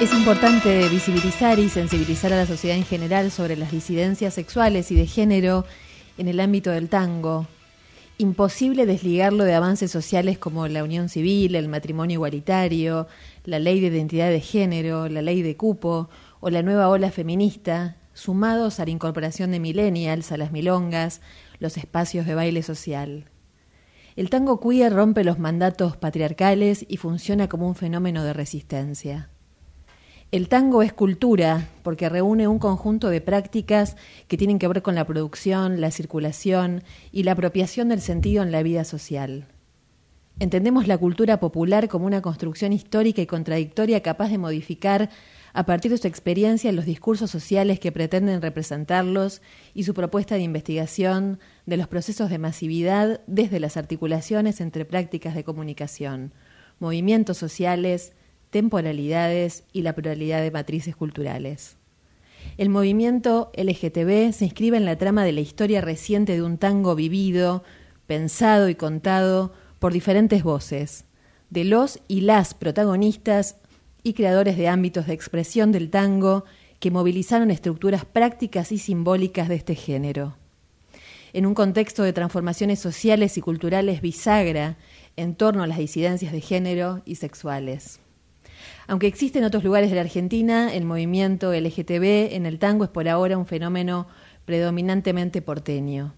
Es 0.00 0.14
importante 0.14 0.88
visibilizar 0.88 1.58
y 1.58 1.68
sensibilizar 1.68 2.32
a 2.32 2.36
la 2.36 2.46
sociedad 2.46 2.74
en 2.74 2.86
general 2.86 3.30
sobre 3.30 3.54
las 3.54 3.70
disidencias 3.70 4.32
sexuales 4.32 4.90
y 4.90 4.94
de 4.94 5.06
género 5.06 5.66
en 6.16 6.26
el 6.26 6.40
ámbito 6.40 6.70
del 6.70 6.88
tango. 6.88 7.46
Imposible 8.16 8.86
desligarlo 8.86 9.44
de 9.44 9.52
avances 9.52 9.90
sociales 9.90 10.38
como 10.38 10.66
la 10.68 10.84
unión 10.84 11.10
civil, 11.10 11.54
el 11.54 11.68
matrimonio 11.68 12.14
igualitario, 12.14 13.08
la 13.44 13.58
ley 13.58 13.78
de 13.80 13.88
identidad 13.88 14.30
de 14.30 14.40
género, 14.40 15.10
la 15.10 15.20
ley 15.20 15.42
de 15.42 15.58
cupo 15.58 16.08
o 16.40 16.48
la 16.48 16.62
nueva 16.62 16.88
ola 16.88 17.10
feminista, 17.10 17.98
sumados 18.14 18.80
a 18.80 18.86
la 18.86 18.92
incorporación 18.92 19.50
de 19.50 19.60
millennials 19.60 20.32
a 20.32 20.38
las 20.38 20.50
milongas, 20.50 21.20
los 21.58 21.76
espacios 21.76 22.24
de 22.24 22.34
baile 22.34 22.62
social. 22.62 23.26
El 24.16 24.30
tango 24.30 24.60
queer 24.60 24.94
rompe 24.94 25.24
los 25.24 25.38
mandatos 25.38 25.98
patriarcales 25.98 26.86
y 26.88 26.96
funciona 26.96 27.50
como 27.50 27.68
un 27.68 27.74
fenómeno 27.74 28.24
de 28.24 28.32
resistencia. 28.32 29.28
El 30.32 30.48
tango 30.48 30.82
es 30.82 30.92
cultura 30.92 31.68
porque 31.82 32.08
reúne 32.08 32.46
un 32.46 32.60
conjunto 32.60 33.08
de 33.08 33.20
prácticas 33.20 33.96
que 34.28 34.36
tienen 34.36 34.60
que 34.60 34.68
ver 34.68 34.80
con 34.80 34.94
la 34.94 35.04
producción, 35.04 35.80
la 35.80 35.90
circulación 35.90 36.84
y 37.10 37.24
la 37.24 37.32
apropiación 37.32 37.88
del 37.88 38.00
sentido 38.00 38.44
en 38.44 38.52
la 38.52 38.62
vida 38.62 38.84
social. 38.84 39.48
Entendemos 40.38 40.86
la 40.86 40.98
cultura 40.98 41.40
popular 41.40 41.88
como 41.88 42.06
una 42.06 42.22
construcción 42.22 42.72
histórica 42.72 43.20
y 43.20 43.26
contradictoria 43.26 44.02
capaz 44.02 44.28
de 44.28 44.38
modificar 44.38 45.10
a 45.52 45.66
partir 45.66 45.90
de 45.90 45.98
su 45.98 46.06
experiencia 46.06 46.70
los 46.70 46.84
discursos 46.84 47.28
sociales 47.28 47.80
que 47.80 47.90
pretenden 47.90 48.40
representarlos 48.40 49.42
y 49.74 49.82
su 49.82 49.94
propuesta 49.94 50.36
de 50.36 50.42
investigación 50.42 51.40
de 51.66 51.76
los 51.76 51.88
procesos 51.88 52.30
de 52.30 52.38
masividad 52.38 53.20
desde 53.26 53.58
las 53.58 53.76
articulaciones 53.76 54.60
entre 54.60 54.84
prácticas 54.84 55.34
de 55.34 55.42
comunicación, 55.42 56.32
movimientos 56.78 57.36
sociales, 57.36 58.12
temporalidades 58.50 59.64
y 59.72 59.82
la 59.82 59.94
pluralidad 59.94 60.42
de 60.42 60.50
matrices 60.50 60.96
culturales. 60.96 61.76
El 62.58 62.68
movimiento 62.68 63.50
LGTB 63.56 64.32
se 64.32 64.44
inscribe 64.44 64.76
en 64.76 64.84
la 64.84 64.96
trama 64.96 65.24
de 65.24 65.32
la 65.32 65.40
historia 65.40 65.80
reciente 65.80 66.34
de 66.34 66.42
un 66.42 66.58
tango 66.58 66.94
vivido, 66.94 67.62
pensado 68.06 68.68
y 68.68 68.74
contado 68.74 69.52
por 69.78 69.92
diferentes 69.92 70.42
voces, 70.42 71.04
de 71.48 71.64
los 71.64 72.00
y 72.08 72.22
las 72.22 72.54
protagonistas 72.54 73.56
y 74.02 74.14
creadores 74.14 74.56
de 74.56 74.68
ámbitos 74.68 75.06
de 75.06 75.14
expresión 75.14 75.72
del 75.72 75.90
tango 75.90 76.44
que 76.78 76.90
movilizaron 76.90 77.50
estructuras 77.50 78.04
prácticas 78.04 78.72
y 78.72 78.78
simbólicas 78.78 79.48
de 79.48 79.56
este 79.56 79.74
género. 79.74 80.36
En 81.32 81.46
un 81.46 81.54
contexto 81.54 82.02
de 82.02 82.12
transformaciones 82.12 82.80
sociales 82.80 83.36
y 83.38 83.40
culturales 83.40 84.00
bisagra 84.00 84.76
en 85.16 85.34
torno 85.34 85.62
a 85.62 85.66
las 85.66 85.78
disidencias 85.78 86.32
de 86.32 86.40
género 86.40 87.02
y 87.04 87.16
sexuales. 87.16 88.00
Aunque 88.86 89.06
existe 89.06 89.38
en 89.38 89.44
otros 89.44 89.64
lugares 89.64 89.90
de 89.90 89.96
la 89.96 90.02
Argentina, 90.02 90.74
el 90.74 90.84
movimiento 90.84 91.52
LGTB 91.52 92.34
en 92.34 92.46
el 92.46 92.58
tango 92.58 92.84
es 92.84 92.90
por 92.90 93.08
ahora 93.08 93.38
un 93.38 93.46
fenómeno 93.46 94.08
predominantemente 94.44 95.42
porteño. 95.42 96.14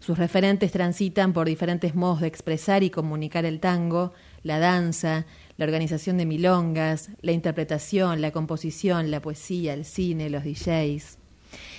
Sus 0.00 0.18
referentes 0.18 0.70
transitan 0.70 1.32
por 1.32 1.46
diferentes 1.46 1.94
modos 1.94 2.20
de 2.20 2.26
expresar 2.26 2.82
y 2.82 2.90
comunicar 2.90 3.46
el 3.46 3.58
tango, 3.58 4.12
la 4.42 4.58
danza, 4.58 5.24
la 5.56 5.64
organización 5.64 6.18
de 6.18 6.26
milongas, 6.26 7.10
la 7.22 7.32
interpretación, 7.32 8.20
la 8.20 8.30
composición, 8.30 9.10
la 9.10 9.22
poesía, 9.22 9.72
el 9.72 9.84
cine, 9.84 10.28
los 10.28 10.44
DJs. 10.44 11.18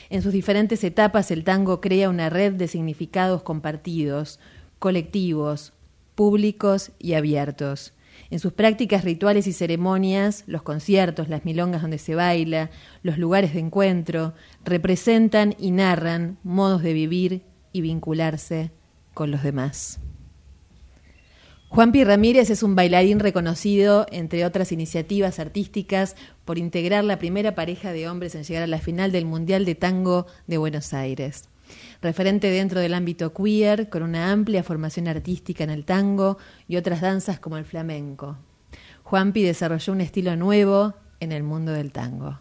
En 0.10 0.22
sus 0.22 0.34
diferentes 0.34 0.84
etapas 0.84 1.32
el 1.32 1.44
tango 1.44 1.82
crea 1.82 2.10
una 2.10 2.30
red 2.30 2.54
de 2.54 2.68
significados 2.68 3.44
compartidos, 3.44 4.39
colectivos, 4.80 5.74
públicos 6.15 6.91
y 7.00 7.13
abiertos. 7.13 7.94
En 8.30 8.40
sus 8.40 8.54
prácticas 8.54 9.04
rituales 9.04 9.48
y 9.48 9.54
ceremonias, 9.54 10.44
los 10.48 10.64
conciertos, 10.64 11.30
las 11.30 11.46
milongas 11.46 11.82
donde 11.82 11.98
se 11.98 12.16
baila, 12.16 12.72
los 13.04 13.18
lugares 13.18 13.54
de 13.54 13.60
encuentro, 13.60 14.34
representan 14.64 15.56
y 15.60 15.72
narran 15.72 16.38
modos 16.44 16.82
de 16.82 16.94
vivir 16.94 17.44
y 17.72 17.82
vincularse 17.82 18.72
con 19.14 19.32
los 19.32 19.44
demás. 19.44 20.00
Juanpi 21.70 22.04
Ramírez 22.04 22.50
es 22.50 22.64
un 22.64 22.76
bailarín 22.76 23.20
reconocido, 23.20 24.06
entre 24.12 24.46
otras 24.46 24.72
iniciativas 24.72 25.40
artísticas, 25.40 26.16
por 26.46 26.58
integrar 26.58 27.04
la 27.04 27.20
primera 27.20 27.54
pareja 27.54 27.92
de 27.92 28.08
hombres 28.08 28.34
en 28.36 28.44
llegar 28.44 28.64
a 28.64 28.68
la 28.68 28.80
final 28.80 29.12
del 29.12 29.26
Mundial 29.26 29.66
de 29.66 29.76
Tango 29.76 30.26
de 30.48 30.58
Buenos 30.58 30.94
Aires. 30.94 31.50
Referente 32.06 32.50
dentro 32.50 32.80
del 32.80 32.94
ámbito 32.94 33.34
queer, 33.34 33.89
con 33.89 34.04
una 34.04 34.32
amplia 34.32 34.63
formación 34.63 35.08
artística 35.08 35.63
en 35.63 35.72
el 35.72 35.84
tango 35.84 36.38
y 36.68 36.78
otras 36.78 37.02
danzas 37.02 37.39
como 37.39 37.58
el 37.58 37.65
flamenco. 37.65 38.38
Juanpi 39.04 39.41
desarrolló 39.41 39.91
un 39.91 40.02
estilo 40.02 40.36
nuevo 40.36 40.94
en 41.20 41.32
el 41.32 41.44
mundo 41.44 41.72
del 41.74 41.91
tango. 41.91 42.39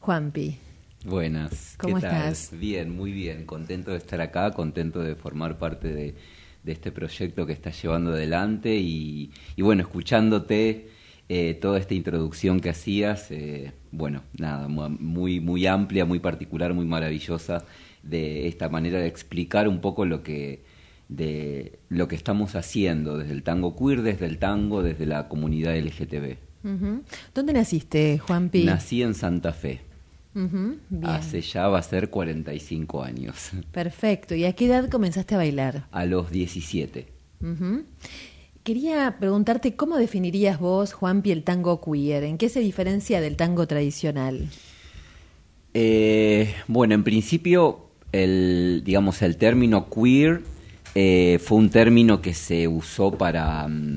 Juanpi. 0.00 0.58
Buenas. 1.04 1.74
¿Cómo 1.78 1.96
¿qué 1.96 2.02
tal? 2.02 2.32
estás? 2.32 2.58
Bien, 2.58 2.90
muy 2.90 3.12
bien. 3.12 3.46
Contento 3.46 3.90
de 3.90 3.98
estar 3.98 4.20
acá, 4.20 4.52
contento 4.52 5.00
de 5.00 5.14
formar 5.14 5.58
parte 5.58 5.88
de, 5.88 6.14
de 6.62 6.72
este 6.72 6.92
proyecto 6.92 7.46
que 7.46 7.52
estás 7.52 7.80
llevando 7.82 8.12
adelante 8.12 8.76
y, 8.76 9.30
y 9.56 9.62
bueno, 9.62 9.82
escuchándote 9.82 10.90
eh, 11.28 11.54
toda 11.54 11.78
esta 11.78 11.94
introducción 11.94 12.60
que 12.60 12.70
hacías, 12.70 13.30
eh, 13.30 13.72
bueno, 13.92 14.22
nada, 14.38 14.66
mu- 14.68 14.88
muy, 14.88 15.40
muy 15.40 15.66
amplia, 15.66 16.04
muy 16.04 16.20
particular, 16.20 16.74
muy 16.74 16.86
maravillosa 16.86 17.64
de 18.02 18.48
esta 18.48 18.68
manera 18.68 18.98
de 18.98 19.06
explicar 19.06 19.68
un 19.68 19.80
poco 19.80 20.04
lo 20.04 20.22
que 20.22 20.62
de 21.08 21.78
lo 21.88 22.06
que 22.06 22.16
estamos 22.16 22.54
haciendo 22.54 23.16
desde 23.16 23.32
el 23.32 23.42
tango 23.42 23.74
queer, 23.76 24.02
desde 24.02 24.26
el 24.26 24.38
tango, 24.38 24.82
desde 24.82 25.06
la 25.06 25.28
comunidad 25.28 25.76
LGTB. 25.76 26.36
¿Dónde 27.34 27.52
naciste, 27.52 28.18
Juanpi? 28.18 28.64
Nací 28.64 29.02
en 29.02 29.14
Santa 29.14 29.52
Fe. 29.52 29.80
Hace 31.02 31.40
ya 31.40 31.66
va 31.68 31.78
a 31.78 31.82
ser 31.82 32.10
45 32.10 33.02
años. 33.02 33.50
Perfecto. 33.72 34.34
¿Y 34.34 34.44
a 34.44 34.52
qué 34.52 34.66
edad 34.66 34.88
comenzaste 34.88 35.34
a 35.34 35.38
bailar? 35.38 35.86
A 35.90 36.04
los 36.04 36.30
17. 36.30 37.06
Ujú. 37.40 37.84
Quería 38.62 39.16
preguntarte 39.18 39.74
cómo 39.74 39.96
definirías 39.96 40.60
vos, 40.60 40.92
Juanpi, 40.92 41.32
el 41.32 41.42
tango 41.42 41.80
queer. 41.80 42.24
¿En 42.24 42.38
qué 42.38 42.48
se 42.48 42.60
diferencia 42.60 43.20
del 43.20 43.36
tango 43.36 43.66
tradicional? 43.66 44.48
Eh, 45.74 46.54
bueno, 46.66 46.94
en 46.94 47.02
principio, 47.02 47.87
el, 48.24 48.82
digamos, 48.84 49.22
el 49.22 49.36
término 49.36 49.88
queer 49.88 50.40
eh, 50.94 51.38
fue 51.42 51.58
un 51.58 51.70
término 51.70 52.20
que 52.20 52.34
se 52.34 52.66
usó 52.68 53.12
para, 53.12 53.66
mm, 53.68 53.96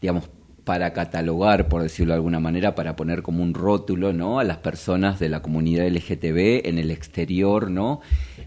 digamos, 0.00 0.28
para 0.64 0.92
catalogar, 0.92 1.68
por 1.68 1.82
decirlo 1.82 2.12
de 2.12 2.16
alguna 2.16 2.40
manera, 2.40 2.74
para 2.74 2.94
poner 2.94 3.22
como 3.22 3.42
un 3.42 3.54
rótulo, 3.54 4.12
¿no? 4.12 4.38
A 4.38 4.44
las 4.44 4.58
personas 4.58 5.18
de 5.18 5.30
la 5.30 5.40
comunidad 5.40 5.86
LGTB 5.86 6.68
en 6.68 6.78
el 6.78 6.90
exterior, 6.90 7.70
¿no? 7.70 8.00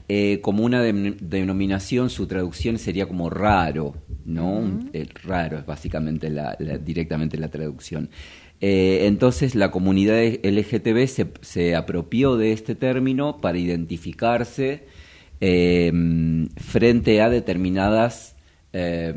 Eh, 0.07 0.39
como 0.41 0.63
una 0.63 0.81
denominación, 0.83 2.09
su 2.11 2.27
traducción 2.27 2.77
sería 2.77 3.07
como 3.07 3.29
raro, 3.31 3.95
¿no? 4.25 4.79
Eh, 4.93 5.07
raro 5.23 5.57
es 5.57 5.65
básicamente 5.65 6.29
la- 6.29 6.55
la- 6.59 6.77
directamente 6.77 7.37
la 7.37 7.47
traducción. 7.47 8.09
Eh, 8.61 9.07
entonces 9.07 9.55
la 9.55 9.71
comunidad 9.71 10.21
LGTB 10.21 11.07
se, 11.07 11.27
se 11.41 11.75
apropió 11.75 12.37
de 12.37 12.53
este 12.53 12.75
término 12.75 13.37
para 13.37 13.57
identificarse 13.57 14.85
eh, 15.41 15.91
frente 16.57 17.21
a 17.21 17.29
determinadas 17.29 18.35
eh, 18.73 19.13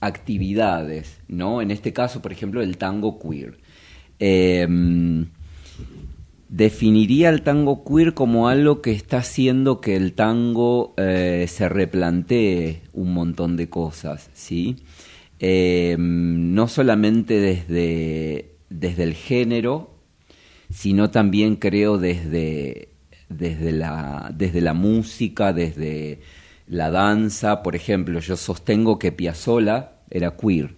actividades, 0.00 1.20
¿no? 1.28 1.60
En 1.60 1.70
este 1.70 1.92
caso, 1.92 2.22
por 2.22 2.32
ejemplo, 2.32 2.62
el 2.62 2.78
tango 2.78 3.18
queer. 3.18 3.58
Eh, 4.18 4.66
definiría 6.48 7.28
el 7.28 7.42
tango 7.42 7.84
queer 7.84 8.14
como 8.14 8.48
algo 8.48 8.80
que 8.80 8.92
está 8.92 9.18
haciendo 9.18 9.82
que 9.82 9.96
el 9.96 10.14
tango 10.14 10.94
eh, 10.96 11.44
se 11.46 11.68
replantee 11.68 12.80
un 12.94 13.12
montón 13.12 13.56
de 13.58 13.68
cosas, 13.68 14.30
¿sí? 14.32 14.76
No 15.98 16.68
solamente 16.68 17.38
desde, 17.38 18.49
desde 18.70 19.02
el 19.02 19.14
género, 19.14 19.90
sino 20.70 21.10
también 21.10 21.56
creo 21.56 21.98
desde, 21.98 22.88
desde, 23.28 23.72
la, 23.72 24.32
desde 24.34 24.60
la 24.62 24.72
música, 24.74 25.52
desde 25.52 26.20
la 26.66 26.90
danza. 26.90 27.62
Por 27.62 27.76
ejemplo, 27.76 28.20
yo 28.20 28.36
sostengo 28.36 28.98
que 28.98 29.12
Piazzolla 29.12 29.92
era 30.10 30.36
queer. 30.36 30.74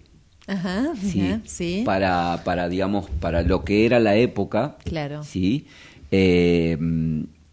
Ajá, 0.47 0.93
Sí, 1.01 1.21
ajá, 1.21 1.41
sí. 1.45 1.83
Para, 1.85 2.41
para, 2.43 2.67
digamos, 2.67 3.09
para 3.21 3.43
lo 3.43 3.63
que 3.63 3.85
era 3.85 3.99
la 3.99 4.15
época, 4.17 4.77
Claro. 4.83 5.23
¿sí? 5.23 5.67
Eh, 6.11 6.77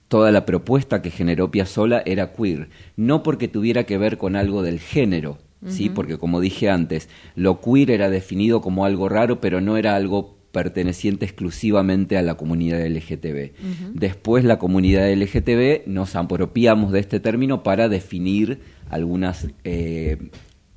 toda 0.09 0.33
la 0.33 0.45
propuesta 0.45 1.01
que 1.03 1.11
generó 1.11 1.51
Piazzolla 1.51 2.03
era 2.05 2.33
queer. 2.33 2.69
No 2.97 3.23
porque 3.23 3.47
tuviera 3.49 3.85
que 3.85 3.97
ver 3.99 4.19
con 4.19 4.35
algo 4.35 4.63
del 4.63 4.81
género, 4.81 5.39
¿sí? 5.67 5.91
Porque 5.91 6.19
como 6.19 6.41
dije 6.41 6.71
antes, 6.71 7.09
lo 7.35 7.61
queer 7.61 7.91
era 7.91 8.11
definido 8.11 8.61
como 8.61 8.85
algo 8.85 9.09
raro, 9.09 9.41
pero 9.41 9.61
no 9.61 9.77
era 9.77 9.97
algo 9.97 10.37
perteneciente 10.53 11.25
exclusivamente 11.25 12.17
a 12.17 12.23
la 12.23 12.37
comunidad 12.37 12.85
LGTB. 12.85 13.53
Después 13.95 14.45
la 14.45 14.59
comunidad 14.59 15.13
LGTB 15.13 15.87
nos 15.87 16.17
apropiamos 16.17 16.93
de 16.93 17.01
este 17.01 17.21
término 17.21 17.63
para 17.63 17.89
definir 17.89 18.61
algunas 18.89 19.49
eh, 19.65 20.31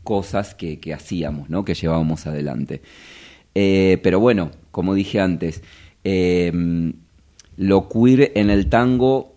cosas 0.03 0.53
que, 0.53 0.79
que 0.79 0.93
hacíamos, 0.93 1.49
¿no? 1.49 1.65
que 1.65 1.73
llevábamos 1.73 2.27
adelante. 2.27 2.81
Eh, 3.55 3.99
pero 4.03 4.19
bueno, 4.19 4.51
como 4.71 4.93
dije 4.93 5.19
antes, 5.19 5.63
eh, 6.03 6.51
lo 7.57 7.89
queer 7.89 8.31
en 8.35 8.49
el 8.49 8.67
tango 8.67 9.35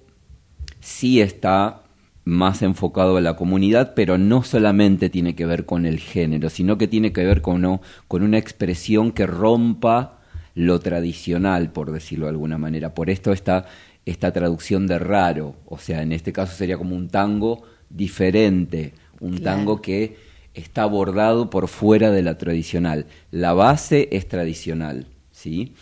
sí 0.81 1.21
está 1.21 1.83
más 2.27 2.61
enfocado 2.63 3.17
a 3.17 3.21
la 3.21 3.37
comunidad, 3.37 3.95
pero 3.95 4.19
no 4.19 4.43
solamente 4.43 5.09
tiene 5.11 5.37
que 5.37 5.47
ver 5.47 5.65
con 5.65 5.87
el 5.87 6.01
género, 6.01 6.51
sino 6.51 6.77
que 6.77 6.89
tiene 6.89 7.13
que 7.13 7.25
ver 7.25 7.41
con, 7.41 7.63
¿no? 7.63 7.81
con 8.09 8.23
una 8.25 8.37
expresión 8.37 9.13
que 9.13 9.27
rompa 9.27 10.19
lo 10.57 10.81
tradicional, 10.81 11.71
por 11.71 11.93
decirlo 11.93 12.27
de 12.27 12.31
alguna 12.31 12.59
manera. 12.59 12.95
Por 12.95 13.11
esto 13.11 13.33
está 13.33 13.67
esta 14.05 14.33
traducción 14.33 14.87
de 14.89 14.99
raro, 14.99 15.55
o 15.67 15.79
sea, 15.79 16.03
en 16.03 16.11
este 16.13 16.33
caso 16.33 16.55
sería 16.57 16.77
como 16.79 16.97
un 16.97 17.09
tango 17.09 17.63
diferente, 17.91 18.93
un 19.21 19.37
Claro. 19.39 19.45
tango 19.59 19.83
que 19.83 20.17
está 20.53 20.83
abordado 20.83 21.49
por 21.49 21.69
fuera 21.69 22.11
de 22.11 22.23
la 22.23 22.39
tradicional. 22.39 23.07
La 23.31 23.53
base 23.53 24.09
es 24.11 24.27
tradicional, 24.29 25.07
¿sí? 25.31 25.75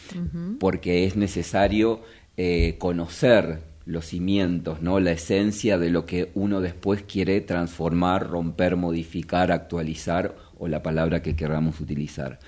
Porque 0.58 1.04
es 1.06 1.16
necesario 1.16 2.02
eh, 2.36 2.76
conocer 2.78 3.60
los 3.86 4.06
cimientos, 4.06 4.80
¿no? 4.80 4.98
La 5.00 5.12
esencia 5.12 5.78
de 5.78 5.90
lo 5.90 6.06
que 6.06 6.30
uno 6.34 6.60
después 6.60 7.02
quiere 7.02 7.40
transformar, 7.40 8.28
romper, 8.28 8.76
modificar, 8.76 9.52
actualizar 9.52 10.34
o 10.58 10.68
la 10.68 10.82
palabra 10.82 11.22
que 11.22 11.36
queramos 11.36 11.80
utilizar. 11.80 12.38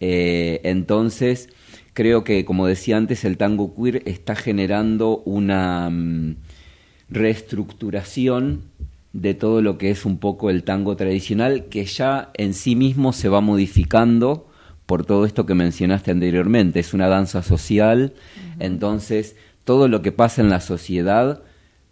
Eh, 0.00 0.60
entonces, 0.64 1.48
creo 1.94 2.22
que, 2.22 2.44
como 2.44 2.66
decía 2.66 2.96
antes, 2.96 3.24
el 3.24 3.36
tango 3.36 3.74
queer 3.74 4.02
está 4.06 4.36
generando 4.36 5.22
una 5.24 5.90
mm, 5.90 6.36
reestructuración 7.10 8.62
de 9.12 9.34
todo 9.34 9.62
lo 9.62 9.78
que 9.78 9.90
es 9.90 10.04
un 10.04 10.18
poco 10.18 10.50
el 10.50 10.62
tango 10.62 10.96
tradicional, 10.96 11.64
que 11.64 11.84
ya 11.86 12.30
en 12.34 12.54
sí 12.54 12.76
mismo 12.76 13.12
se 13.12 13.28
va 13.28 13.40
modificando 13.40 14.46
por 14.86 15.04
todo 15.04 15.26
esto 15.26 15.44
que 15.44 15.54
mencionaste 15.54 16.10
anteriormente. 16.10 16.80
Es 16.80 16.94
una 16.94 17.08
danza 17.08 17.42
social, 17.42 18.14
entonces 18.58 19.36
todo 19.68 19.86
lo 19.86 20.00
que 20.00 20.12
pasa 20.12 20.40
en 20.40 20.48
la 20.48 20.60
sociedad 20.60 21.42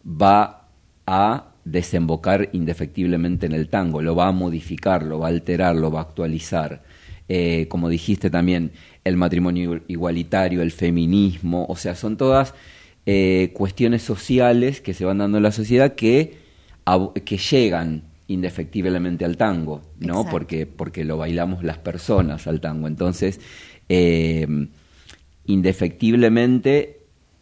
va 0.03 0.71
a 1.07 1.53
desembocar 1.67 2.49
indefectiblemente 2.55 3.45
en 3.45 3.53
el 3.53 3.69
tango, 3.69 4.01
lo 4.01 4.17
va 4.17 4.29
a 4.29 4.33
modificar, 4.33 5.03
lo 5.03 5.19
va 5.19 5.27
a 5.27 5.29
alterar, 5.29 5.77
lo 5.77 5.91
va 5.91 5.99
a 5.99 6.05
actualizar. 6.05 6.83
Eh, 7.29 7.67
como 7.69 7.91
dijiste 7.91 8.31
también, 8.31 8.73
el 9.05 9.19
matrimonio 9.19 9.83
igualitario, 9.89 10.63
el 10.63 10.73
feminismo, 10.73 11.67
o 11.69 11.77
sea, 11.77 11.95
son 11.97 12.17
todas 12.17 12.55
eh, 13.05 13.51
cuestiones 13.53 14.01
sociales 14.01 14.81
que 14.81 14.95
se 14.95 15.05
van 15.05 15.19
dando 15.19 15.37
en 15.37 15.43
la 15.43 15.53
sociedad 15.53 15.97
que, 15.97 16.39
que 17.27 17.37
llegan 17.37 18.05
indefectiblemente 18.27 19.27
al 19.27 19.37
tango, 19.37 19.83
¿no? 20.01 20.21
Exacto. 20.21 20.31
Porque, 20.31 20.67
porque 20.67 21.05
lo 21.05 21.19
bailamos 21.19 21.63
las 21.63 21.77
personas 21.77 22.47
al 22.47 22.63
tango. 22.63 22.87
Entonces, 22.87 23.39
eh, 23.91 24.47
indefectiblemente 25.45 26.96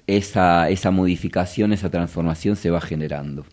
esa, 0.06 0.68
esa 0.68 0.90
modificación, 0.90 1.72
esa 1.72 1.90
transformación 1.90 2.56
se 2.56 2.70
va 2.70 2.80
generando. 2.80 3.46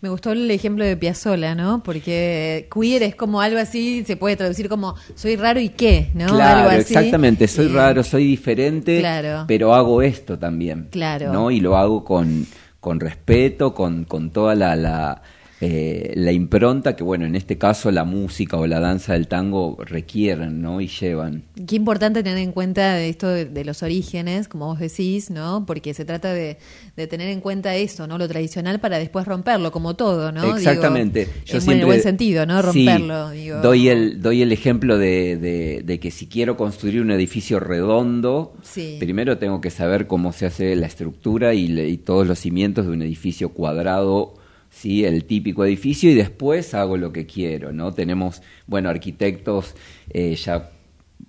Me 0.00 0.08
gustó 0.08 0.32
el 0.32 0.50
ejemplo 0.50 0.84
de 0.84 0.96
Piazzolla, 0.96 1.54
¿no? 1.54 1.82
Porque 1.82 2.66
queer 2.72 3.02
es 3.02 3.14
como 3.14 3.40
algo 3.42 3.58
así, 3.58 4.02
se 4.06 4.16
puede 4.16 4.36
traducir 4.36 4.68
como 4.70 4.94
soy 5.14 5.36
raro 5.36 5.60
y 5.60 5.68
qué, 5.68 6.10
¿no? 6.14 6.28
Claro, 6.28 6.60
algo 6.60 6.70
así. 6.70 6.94
exactamente, 6.94 7.46
soy 7.46 7.68
raro, 7.68 8.02
soy 8.02 8.24
diferente, 8.24 9.00
Claro. 9.00 9.44
pero 9.46 9.74
hago 9.74 10.00
esto 10.00 10.38
también. 10.38 10.88
Claro. 10.90 11.32
¿no? 11.32 11.50
Y 11.50 11.60
lo 11.60 11.76
hago 11.76 12.04
con, 12.04 12.46
con 12.80 12.98
respeto, 12.98 13.74
con, 13.74 14.04
con 14.04 14.30
toda 14.30 14.54
la, 14.54 14.76
la, 14.76 15.22
eh, 15.62 16.12
la 16.16 16.32
impronta 16.32 16.96
que, 16.96 17.04
bueno, 17.04 17.26
en 17.26 17.36
este 17.36 17.58
caso 17.58 17.90
la 17.90 18.04
música 18.04 18.56
o 18.56 18.66
la 18.66 18.80
danza 18.80 19.12
del 19.12 19.28
tango 19.28 19.76
requieren, 19.84 20.62
¿no? 20.62 20.80
Y 20.80 20.88
llevan. 20.88 21.42
Qué 21.66 21.76
importante 21.76 22.22
tener 22.22 22.38
en 22.38 22.52
cuenta 22.52 22.98
esto 23.00 23.28
de, 23.28 23.44
de 23.44 23.64
los 23.64 23.82
orígenes, 23.82 24.48
como 24.48 24.66
vos 24.66 24.78
decís, 24.78 25.30
¿no? 25.30 25.66
Porque 25.66 25.92
se 25.92 26.04
trata 26.06 26.32
de, 26.32 26.56
de 26.96 27.06
tener 27.06 27.28
en 27.28 27.40
cuenta 27.40 27.76
eso, 27.76 28.06
¿no? 28.06 28.16
Lo 28.16 28.26
tradicional 28.26 28.80
para 28.80 28.98
después 28.98 29.26
romperlo, 29.26 29.70
como 29.70 29.96
todo, 29.96 30.32
¿no? 30.32 30.56
Exactamente. 30.56 31.20
Digo, 31.26 31.32
Yo 31.44 31.54
en 31.56 31.60
siempre- 31.60 31.84
buen 31.84 32.02
sentido, 32.02 32.46
¿no? 32.46 32.60
Sí, 32.72 32.86
Romperlo. 32.86 33.30
digo. 33.30 33.60
doy, 33.60 33.88
el, 33.88 34.22
doy 34.22 34.42
el 34.42 34.52
ejemplo 34.52 34.96
de, 34.96 35.36
de- 35.36 35.82
de 35.84 36.00
que 36.00 36.10
si 36.10 36.26
quiero 36.26 36.56
construir 36.56 37.02
un 37.02 37.10
edificio 37.10 37.60
redondo, 37.60 38.54
Sí. 38.62 38.96
primero 38.98 39.36
tengo 39.38 39.60
que 39.60 39.70
saber 39.70 40.06
cómo 40.06 40.32
se 40.32 40.46
hace 40.46 40.74
la 40.76 40.86
estructura 40.86 41.52
y, 41.54 41.68
le- 41.68 41.88
y 41.88 41.98
todos 41.98 42.26
los 42.26 42.38
cimientos 42.38 42.86
de 42.86 42.92
un 42.92 43.02
edificio 43.02 43.50
cuadrado, 43.50 44.34
¿sí? 44.70 45.04
el 45.04 45.24
típico 45.24 45.64
edificio, 45.64 46.10
y 46.10 46.14
después 46.14 46.74
hago 46.74 46.96
lo 46.96 47.12
que 47.12 47.26
quiero. 47.26 47.72
¿no? 47.72 47.92
Tenemos, 47.92 48.42
bueno, 48.66 48.88
arquitectos, 48.88 49.74
eh, 50.10 50.34
ya 50.36 50.70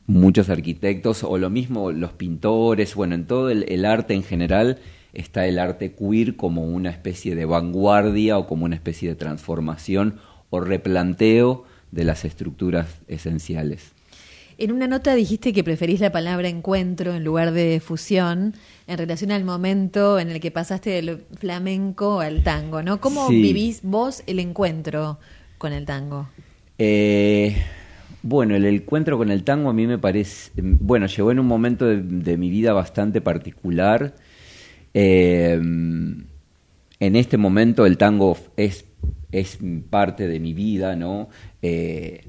muchos 0.08 0.50
arquitectos, 0.50 1.24
o 1.24 1.38
lo 1.38 1.50
mismo 1.50 1.92
los 1.92 2.14
pintores, 2.14 2.96
bueno, 2.96 3.16
en 3.16 3.26
todo 3.26 3.50
el, 3.50 3.66
el 3.68 3.86
arte 3.86 4.14
en 4.14 4.24
general 4.24 4.80
está 5.14 5.46
el 5.46 5.60
arte 5.60 5.94
queer 5.94 6.36
como 6.36 6.64
una 6.64 6.90
especie 6.90 7.36
de 7.36 7.46
vanguardia 7.46 8.38
o 8.38 8.48
como 8.48 8.66
una 8.66 8.76
especie 8.76 9.10
de 9.10 9.16
transformación 9.16 10.20
o 10.50 10.62
replanteo 10.62 11.66
de 11.92 12.06
las 12.06 12.24
estructuras 12.24 13.02
esenciales. 13.08 13.92
En 14.58 14.72
una 14.72 14.88
nota 14.88 15.16
dijiste 15.16 15.54
que 15.54 15.64
preferís 15.64 16.00
la 16.00 16.12
palabra 16.12 16.48
encuentro 16.50 17.14
en 17.14 17.24
lugar 17.24 17.52
de 17.52 17.80
fusión 17.80 18.54
en 18.88 18.98
relación 18.98 19.32
al 19.32 19.44
momento 19.44 20.20
en 20.20 20.30
el 20.30 20.40
que 20.40 20.52
pasaste 20.52 20.90
del 20.92 21.24
flamenco 21.40 22.20
al 22.20 22.44
tango, 22.44 22.84
¿no? 22.84 23.00
¿Cómo 23.02 23.28
Sí. 23.30 23.42
vivís 23.42 23.82
vos 23.84 24.24
el 24.28 24.40
encuentro 24.40 25.20
con 25.58 25.74
el 25.74 25.86
tango? 25.86 26.28
Eh, 26.78 27.56
bueno, 28.24 28.56
el 28.56 28.66
encuentro 28.66 29.18
con 29.18 29.32
el 29.32 29.44
tango 29.44 29.70
a 29.70 29.74
mí 29.74 29.88
me 29.88 29.98
parece, 29.98 30.52
bueno, 30.56 31.08
llegó 31.08 31.32
en 31.32 31.40
un 31.40 31.48
momento 31.48 31.86
de, 31.86 32.02
de 32.02 32.38
mi 32.38 32.50
vida 32.50 32.74
bastante 32.74 33.22
particular. 33.22 34.14
Eh, 34.94 35.54
en 35.54 37.16
este 37.16 37.38
momento 37.38 37.86
el 37.86 37.98
tango 37.98 38.38
es, 38.58 38.86
es 39.32 39.58
parte 39.90 40.28
de 40.28 40.40
mi 40.40 40.54
vida, 40.54 40.96
¿no? 40.96 41.30
Eh, 41.62 42.26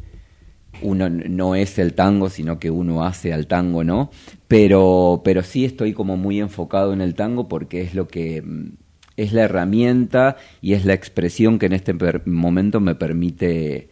uno 0.83 1.09
no 1.09 1.55
es 1.55 1.79
el 1.79 1.95
tango, 1.95 2.29
sino 2.31 2.59
que 2.59 2.71
uno 2.71 3.05
hace 3.05 3.33
al 3.33 3.47
tango, 3.47 3.85
¿no? 3.85 4.11
Pero, 4.49 5.23
pero 5.25 5.43
sí 5.43 5.65
estoy 5.65 5.93
como 5.93 6.17
muy 6.17 6.41
enfocado 6.41 6.93
en 6.93 7.01
el 7.01 7.15
tango 7.15 7.49
porque 7.49 7.81
es 7.83 7.95
lo 7.95 8.09
que 8.09 8.43
mm, 8.43 8.73
es 9.17 9.33
la 9.33 9.43
herramienta 9.43 10.37
y 10.61 10.73
es 10.75 10.85
la 10.85 10.95
expresión 10.95 11.59
que 11.59 11.67
en 11.67 11.73
este 11.75 11.95
momento 12.27 12.81
me 12.81 12.95
permite 12.95 13.89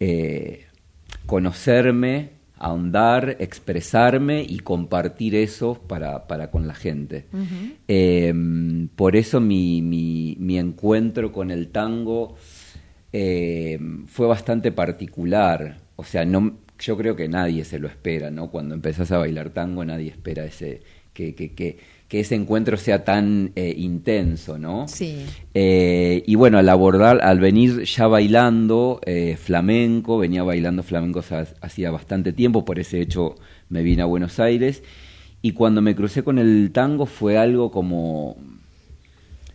eh, 0.00 0.66
conocerme, 1.26 2.30
ahondar, 2.58 3.36
expresarme 3.38 4.42
y 4.42 4.58
compartir 4.60 5.34
eso 5.34 5.74
para, 5.86 6.26
para 6.26 6.50
con 6.50 6.66
la 6.66 6.74
gente. 6.74 7.26
Eh, 7.86 8.34
por 8.96 9.14
eso 9.16 9.40
mi, 9.40 9.80
mi- 9.82 10.36
mi 10.40 10.58
encuentro 10.58 11.32
con 11.32 11.50
el 11.50 11.68
tango 11.68 12.36
eh, 13.12 13.78
fue 14.06 14.26
bastante 14.26 14.72
particular. 14.72 15.76
O 16.00 16.04
sea, 16.04 16.24
no, 16.24 16.58
yo 16.78 16.96
creo 16.96 17.16
que 17.16 17.26
nadie 17.28 17.64
se 17.64 17.80
lo 17.80 17.88
espera, 17.88 18.30
¿no? 18.30 18.50
Cuando 18.52 18.74
empezás 18.76 19.10
a 19.10 19.18
bailar 19.18 19.50
tango, 19.50 19.84
nadie 19.84 20.10
espera 20.10 20.44
ese, 20.44 20.80
que, 21.12 21.34
que, 21.34 21.52
que, 21.54 21.76
que 22.06 22.20
ese 22.20 22.36
encuentro 22.36 22.76
sea 22.76 23.02
tan 23.02 23.50
eh, 23.56 23.74
intenso, 23.76 24.58
¿no? 24.58 24.86
Sí. 24.86 25.26
Eh, 25.54 26.22
y 26.24 26.36
bueno, 26.36 26.56
al 26.58 26.68
abordar, 26.68 27.20
al 27.22 27.40
venir 27.40 27.82
ya 27.82 28.06
bailando 28.06 29.00
eh, 29.04 29.36
flamenco, 29.36 30.18
venía 30.18 30.44
bailando 30.44 30.84
flamenco 30.84 31.20
ha- 31.30 31.46
hacía 31.62 31.90
bastante 31.90 32.32
tiempo, 32.32 32.64
por 32.64 32.78
ese 32.78 33.00
hecho 33.00 33.34
me 33.68 33.82
vine 33.82 34.02
a 34.02 34.06
Buenos 34.06 34.38
Aires. 34.38 34.84
Y 35.42 35.52
cuando 35.52 35.82
me 35.82 35.96
crucé 35.96 36.22
con 36.22 36.38
el 36.38 36.70
tango 36.72 37.06
fue 37.06 37.36
algo 37.38 37.72
como. 37.72 38.36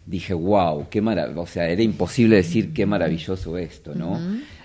Dije, 0.06 0.34
wow, 0.34 0.88
qué 0.90 1.02
maravilloso. 1.02 1.42
O 1.42 1.48
sea, 1.48 1.70
era 1.70 1.82
imposible 1.82 2.36
decir 2.36 2.74
qué 2.74 2.86
maravilloso 2.86 3.58
esto, 3.58 3.96
¿no? 3.96 4.20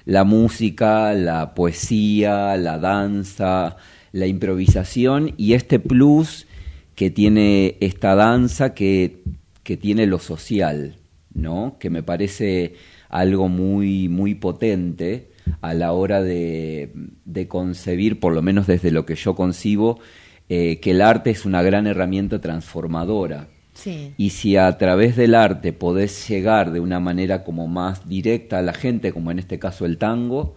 La 0.08 0.24
música, 0.24 1.12
la 1.12 1.52
poesía, 1.52 2.56
la 2.56 2.78
danza, 2.78 3.76
la 4.12 4.26
improvisación 4.26 5.34
y 5.36 5.52
este 5.52 5.78
plus 5.78 6.46
que 6.94 7.10
tiene 7.10 7.76
esta 7.80 8.14
danza 8.14 8.72
que, 8.72 9.22
que 9.62 9.76
tiene 9.76 10.06
lo 10.06 10.18
social, 10.18 10.96
¿no? 11.34 11.76
Que 11.78 11.90
me 11.90 12.02
parece 12.02 12.76
algo 13.10 13.50
muy, 13.50 14.08
muy 14.08 14.34
potente 14.34 15.28
a 15.60 15.74
la 15.74 15.92
hora 15.92 16.22
de, 16.22 16.90
de 17.26 17.46
concebir, 17.46 18.18
por 18.18 18.32
lo 18.32 18.40
menos 18.40 18.66
desde 18.66 18.90
lo 18.90 19.04
que 19.04 19.14
yo 19.14 19.34
concibo, 19.34 20.00
eh, 20.48 20.80
que 20.80 20.92
el 20.92 21.02
arte 21.02 21.28
es 21.28 21.44
una 21.44 21.60
gran 21.60 21.86
herramienta 21.86 22.40
transformadora. 22.40 23.48
Sí. 23.78 24.12
Y 24.16 24.30
si 24.30 24.56
a 24.56 24.76
través 24.76 25.14
del 25.16 25.36
arte 25.36 25.72
podés 25.72 26.28
llegar 26.28 26.72
de 26.72 26.80
una 26.80 26.98
manera 26.98 27.44
como 27.44 27.68
más 27.68 28.08
directa 28.08 28.58
a 28.58 28.62
la 28.62 28.72
gente, 28.72 29.12
como 29.12 29.30
en 29.30 29.38
este 29.38 29.60
caso 29.60 29.86
el 29.86 29.98
tango, 29.98 30.56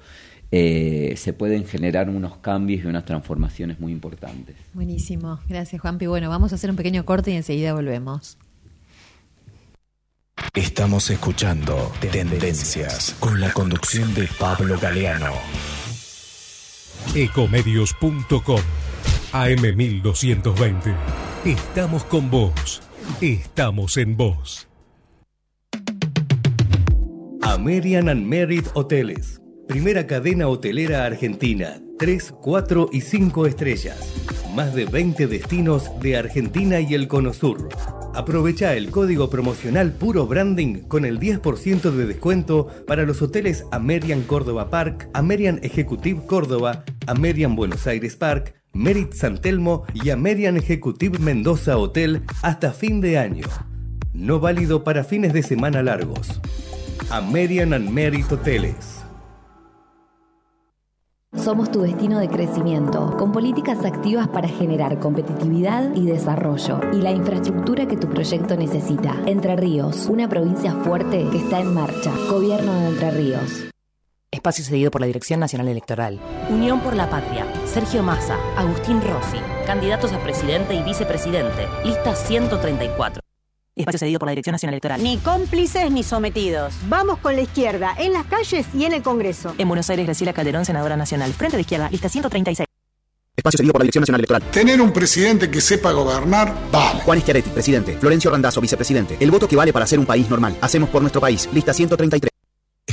eh, 0.51 1.13
se 1.17 1.31
pueden 1.31 1.65
generar 1.65 2.09
unos 2.09 2.37
cambios 2.37 2.83
y 2.83 2.87
unas 2.87 3.05
transformaciones 3.05 3.79
muy 3.79 3.91
importantes. 3.91 4.55
Buenísimo. 4.73 5.39
Gracias, 5.47 5.81
Juanpi. 5.81 6.07
Bueno, 6.07 6.29
vamos 6.29 6.51
a 6.51 6.55
hacer 6.55 6.69
un 6.71 6.75
pequeño 6.75 7.05
corte 7.05 7.31
y 7.31 7.35
enseguida 7.35 7.73
volvemos. 7.73 8.37
Estamos 10.55 11.09
escuchando 11.11 11.91
Tendencias 12.01 13.15
con 13.19 13.39
la 13.39 13.53
conducción 13.53 14.13
de 14.15 14.27
Pablo 14.39 14.77
Galeano. 14.81 15.31
Ecomedios.com 17.15 18.61
AM1220. 19.31 20.95
Estamos 21.45 22.03
con 22.03 22.29
vos. 22.29 22.81
Estamos 23.21 23.97
en 23.97 24.17
vos. 24.17 24.67
American 27.41 28.09
and 28.09 28.25
Merit 28.25 28.65
Hoteles. 28.73 29.41
Primera 29.67 30.07
cadena 30.07 30.47
hotelera 30.47 31.05
argentina. 31.05 31.81
3, 31.99 32.33
4 32.41 32.89
y 32.91 33.01
5 33.01 33.45
estrellas. 33.45 34.13
Más 34.55 34.73
de 34.73 34.85
20 34.85 35.27
destinos 35.27 35.91
de 36.01 36.17
Argentina 36.17 36.79
y 36.79 36.93
el 36.93 37.07
Cono 37.07 37.33
Sur. 37.33 37.69
Aprovecha 38.13 38.75
el 38.75 38.89
código 38.89 39.29
promocional 39.29 39.93
Puro 39.93 40.27
Branding 40.27 40.81
con 40.87 41.05
el 41.05 41.19
10% 41.19 41.91
de 41.91 42.05
descuento 42.05 42.67
para 42.85 43.03
los 43.03 43.21
hoteles 43.21 43.65
American 43.71 44.23
Córdoba 44.23 44.69
Park, 44.69 45.09
American 45.13 45.59
Executive 45.63 46.25
Córdoba, 46.25 46.83
American 47.07 47.55
Buenos 47.55 47.87
Aires 47.87 48.15
Park, 48.15 48.60
Merit 48.73 49.13
San 49.13 49.37
Telmo 49.39 49.83
y 49.93 50.11
American 50.11 50.55
Executive 50.55 51.19
Mendoza 51.19 51.77
Hotel 51.77 52.23
hasta 52.41 52.71
fin 52.71 53.01
de 53.01 53.17
año. 53.17 53.45
No 54.13 54.39
válido 54.39 54.83
para 54.83 55.03
fines 55.03 55.33
de 55.33 55.43
semana 55.43 55.83
largos. 55.83 56.39
American 57.09 57.73
and 57.73 57.89
Merit 57.89 58.31
Hoteles. 58.31 59.01
Somos 61.35 61.71
tu 61.71 61.81
destino 61.81 62.19
de 62.19 62.27
crecimiento, 62.27 63.15
con 63.17 63.31
políticas 63.31 63.83
activas 63.85 64.27
para 64.27 64.47
generar 64.47 64.99
competitividad 64.99 65.95
y 65.95 66.05
desarrollo 66.05 66.79
y 66.93 66.97
la 66.97 67.11
infraestructura 67.11 67.87
que 67.87 67.95
tu 67.97 68.07
proyecto 68.09 68.55
necesita. 68.57 69.15
Entre 69.25 69.55
Ríos, 69.55 70.07
una 70.07 70.27
provincia 70.27 70.73
fuerte 70.83 71.25
que 71.31 71.37
está 71.37 71.59
en 71.61 71.73
marcha. 71.73 72.11
Gobierno 72.29 72.73
de 72.73 72.89
Entre 72.89 73.11
Ríos. 73.11 73.65
Espacio 74.29 74.63
cedido 74.63 74.91
por 74.91 75.01
la 75.01 75.07
Dirección 75.07 75.41
Nacional 75.41 75.67
Electoral. 75.67 76.19
Unión 76.49 76.79
por 76.79 76.95
la 76.95 77.09
Patria. 77.09 77.45
Sergio 77.65 78.03
Massa. 78.03 78.37
Agustín 78.57 79.01
Rossi. 79.01 79.39
Candidatos 79.65 80.11
a 80.13 80.19
presidente 80.23 80.73
y 80.73 80.83
vicepresidente. 80.83 81.67
Lista 81.83 82.15
134. 82.15 83.21
Espacio 83.75 83.99
cedido 83.99 84.19
por 84.19 84.27
la 84.27 84.31
Dirección 84.31 84.53
Nacional 84.53 84.73
Electoral. 84.73 85.01
Ni 85.01 85.17
cómplices 85.17 85.89
ni 85.91 86.03
sometidos. 86.03 86.73
Vamos 86.89 87.19
con 87.19 87.35
la 87.35 87.41
izquierda, 87.41 87.95
en 87.97 88.13
las 88.13 88.25
calles 88.25 88.67
y 88.75 88.85
en 88.85 88.93
el 88.93 89.01
Congreso. 89.01 89.55
En 89.57 89.67
Buenos 89.67 89.89
Aires, 89.89 90.05
Graciela 90.05 90.33
Calderón, 90.33 90.65
senadora 90.65 90.97
nacional. 90.97 91.31
Frente 91.33 91.57
de 91.57 91.61
izquierda, 91.61 91.89
lista 91.89 92.09
136. 92.09 92.67
Espacio 93.35 93.57
cedido 93.57 93.73
por 93.73 93.81
la 93.81 93.85
Dirección 93.85 94.01
Nacional 94.01 94.19
Electoral. 94.19 94.43
Tener 94.51 94.81
un 94.81 94.91
presidente 94.91 95.49
que 95.49 95.61
sepa 95.61 95.93
gobernar, 95.93 96.53
vale. 96.71 96.99
Juan 96.99 97.21
Schiaretti, 97.21 97.49
presidente. 97.49 97.97
Florencio 97.97 98.29
Randazzo, 98.29 98.59
vicepresidente. 98.59 99.17
El 99.19 99.31
voto 99.31 99.47
que 99.47 99.55
vale 99.55 99.71
para 99.71 99.87
ser 99.87 99.99
un 99.99 100.05
país 100.05 100.29
normal. 100.29 100.57
Hacemos 100.61 100.89
por 100.89 101.01
nuestro 101.01 101.21
país. 101.21 101.49
Lista 101.53 101.73
133. 101.73 102.30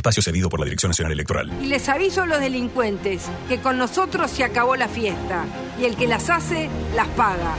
Espacio 0.09 0.23
cedido 0.23 0.49
por 0.49 0.59
la 0.59 0.64
Dirección 0.64 0.88
Nacional 0.88 1.12
Electoral. 1.12 1.53
Y 1.62 1.66
les 1.66 1.87
aviso 1.90 2.23
a 2.23 2.27
los 2.27 2.40
delincuentes 2.40 3.27
que 3.47 3.61
con 3.61 3.77
nosotros 3.77 4.31
se 4.31 4.42
acabó 4.42 4.75
la 4.75 4.88
fiesta 4.88 5.44
y 5.79 5.85
el 5.85 5.97
que 5.97 6.07
las 6.07 6.31
hace 6.31 6.71
las 6.97 7.09
paga. 7.09 7.55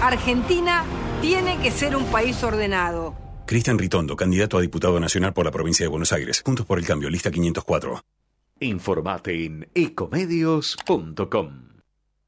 Argentina 0.00 0.84
tiene 1.20 1.58
que 1.60 1.70
ser 1.70 1.96
un 1.96 2.06
país 2.06 2.42
ordenado. 2.42 3.14
Cristian 3.44 3.78
Ritondo, 3.78 4.16
candidato 4.16 4.56
a 4.56 4.62
diputado 4.62 4.98
nacional 4.98 5.34
por 5.34 5.44
la 5.44 5.50
provincia 5.50 5.84
de 5.84 5.88
Buenos 5.90 6.14
Aires. 6.14 6.42
Juntos 6.42 6.64
por 6.64 6.78
el 6.78 6.86
cambio, 6.86 7.10
lista 7.10 7.30
504. 7.30 8.02
Informate 8.60 9.44
en 9.44 9.68
ecomedios.com. 9.74 11.68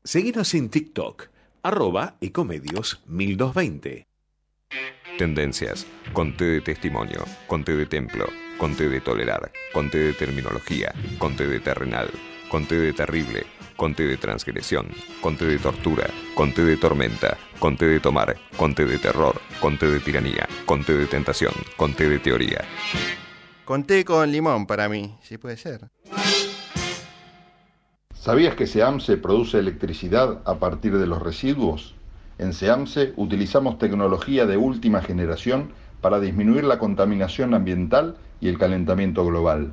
Seguinos 0.05 0.53
en 0.53 0.69
TikTok, 0.69 1.29
arroba 1.63 2.19
ecomedios 2.21 3.03
1220. 3.07 4.07
Tendencias, 5.17 5.87
conté 6.13 6.45
de 6.45 6.61
testimonio, 6.61 7.25
conté 7.47 7.75
de 7.75 7.87
templo, 7.87 8.27
con 8.59 8.75
T 8.75 8.89
de 8.89 9.01
tolerar, 9.01 9.51
con 9.73 9.91
T 9.91 9.99
de 9.99 10.13
terminología, 10.13 10.93
con 11.19 11.37
T 11.37 11.47
de 11.47 11.61
terrenal, 11.61 12.09
con 12.51 12.67
T 12.67 12.79
de 12.79 12.93
terrible, 12.93 13.45
con 13.77 13.95
T 13.95 14.07
de 14.07 14.17
transgresión, 14.17 14.89
con 15.21 15.37
T 15.37 15.45
de 15.45 15.59
tortura, 15.59 16.07
con 16.35 16.53
T 16.53 16.65
de 16.65 16.77
tormenta, 16.77 17.37
con 17.59 17.77
T 17.77 17.87
de 17.87 18.01
tomar, 18.01 18.37
con 18.57 18.75
T 18.75 18.87
de 18.87 18.99
terror, 18.99 19.41
con 19.61 19.79
T 19.79 19.87
de 19.87 20.01
tiranía, 20.01 20.49
con 20.65 20.85
T 20.85 20.97
de 20.97 21.07
tentación, 21.07 21.53
con 21.77 21.95
T 21.95 22.09
de 22.09 22.19
teoría. 22.19 22.65
Con 23.65 23.83
té 23.83 24.05
con 24.05 24.31
limón 24.31 24.67
para 24.67 24.89
mí, 24.89 25.17
sí 25.23 25.39
puede 25.39 25.57
ser. 25.57 25.89
¿Sabías 28.15 28.55
que 28.55 28.67
SEAMSE 28.67 29.17
produce 29.17 29.59
electricidad 29.59 30.41
a 30.45 30.61
partir 30.61 30.97
de 30.97 31.07
los 31.09 31.21
residuos? 31.21 31.97
En 32.39 32.53
SEAMSE 32.53 33.13
utilizamos 33.17 33.79
tecnología 33.79 34.47
de 34.47 34.57
última 34.57 35.03
generación 35.03 35.73
para 36.07 36.21
disminuir 36.21 36.63
la 36.63 36.79
contaminación 36.79 37.53
ambiental 37.53 38.15
y 38.41 38.47
el 38.47 38.59
calentamiento 38.59 39.27
global. 39.27 39.73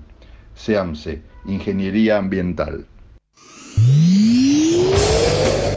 SEAMSE, 0.56 1.22
Ingeniería 1.46 2.18
Ambiental. 2.18 2.88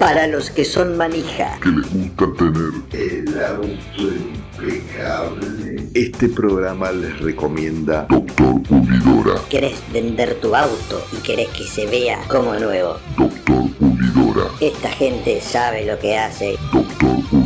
Para 0.00 0.26
los 0.28 0.50
que 0.50 0.64
son 0.64 0.96
manija. 0.96 1.58
Que 1.62 1.68
les 1.68 1.92
gusta 1.92 2.24
tener 2.38 2.72
el 2.92 3.44
auto 3.44 4.14
impecable. 4.56 5.90
Este 5.92 6.30
programa 6.30 6.90
les 6.90 7.20
recomienda 7.20 8.06
Doctor 8.08 8.62
Pulidora. 8.62 9.38
¿Querés 9.50 9.78
vender 9.92 10.36
tu 10.40 10.56
auto 10.56 11.04
y 11.12 11.16
querés 11.22 11.48
que 11.48 11.64
se 11.64 11.84
vea 11.84 12.18
como 12.28 12.54
nuevo? 12.54 12.96
Doctor 13.18 13.70
Pulidora. 13.72 14.48
Esta 14.62 14.88
gente 14.88 15.38
sabe 15.42 15.84
lo 15.84 15.98
que 15.98 16.16
hace. 16.16 16.56
Doctor 16.72 17.22
Pulidora. 17.28 17.45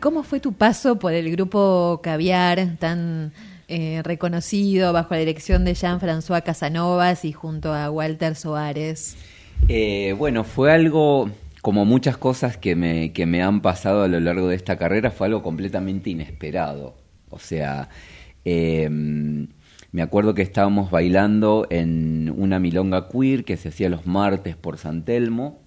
¿Cómo 0.00 0.22
fue 0.22 0.40
tu 0.40 0.52
paso 0.52 0.98
por 0.98 1.12
el 1.12 1.30
grupo 1.30 2.00
Caviar, 2.02 2.76
tan 2.78 3.32
eh, 3.68 4.00
reconocido 4.04 4.92
bajo 4.92 5.14
la 5.14 5.20
dirección 5.20 5.64
de 5.64 5.74
Jean-François 5.74 6.42
Casanovas 6.42 7.24
y 7.24 7.32
junto 7.32 7.72
a 7.72 7.90
Walter 7.90 8.34
Soares? 8.36 9.16
Eh, 9.68 10.14
bueno, 10.16 10.44
fue 10.44 10.72
algo, 10.72 11.30
como 11.62 11.84
muchas 11.84 12.16
cosas 12.16 12.56
que 12.56 12.76
me, 12.76 13.12
que 13.12 13.26
me 13.26 13.42
han 13.42 13.60
pasado 13.60 14.02
a 14.02 14.08
lo 14.08 14.20
largo 14.20 14.48
de 14.48 14.56
esta 14.56 14.76
carrera, 14.76 15.10
fue 15.10 15.26
algo 15.26 15.42
completamente 15.42 16.10
inesperado. 16.10 16.96
O 17.30 17.38
sea, 17.38 17.88
eh, 18.44 18.88
me 18.90 20.02
acuerdo 20.02 20.34
que 20.34 20.42
estábamos 20.42 20.90
bailando 20.90 21.66
en 21.70 22.32
una 22.36 22.58
milonga 22.58 23.08
queer 23.08 23.44
que 23.44 23.56
se 23.56 23.70
hacía 23.70 23.88
los 23.88 24.06
martes 24.06 24.56
por 24.56 24.78
San 24.78 25.04
Telmo. 25.04 25.61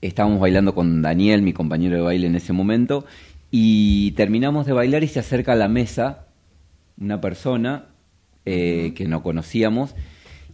Estábamos 0.00 0.38
bailando 0.38 0.74
con 0.74 1.02
Daniel, 1.02 1.42
mi 1.42 1.52
compañero 1.52 1.96
de 1.96 2.02
baile 2.02 2.28
en 2.28 2.36
ese 2.36 2.52
momento, 2.52 3.04
y 3.50 4.12
terminamos 4.12 4.66
de 4.66 4.72
bailar 4.72 5.02
y 5.02 5.08
se 5.08 5.18
acerca 5.18 5.52
a 5.52 5.56
la 5.56 5.68
mesa 5.68 6.28
una 7.00 7.20
persona 7.20 7.86
eh, 8.44 8.92
que 8.94 9.08
no 9.08 9.22
conocíamos 9.22 9.94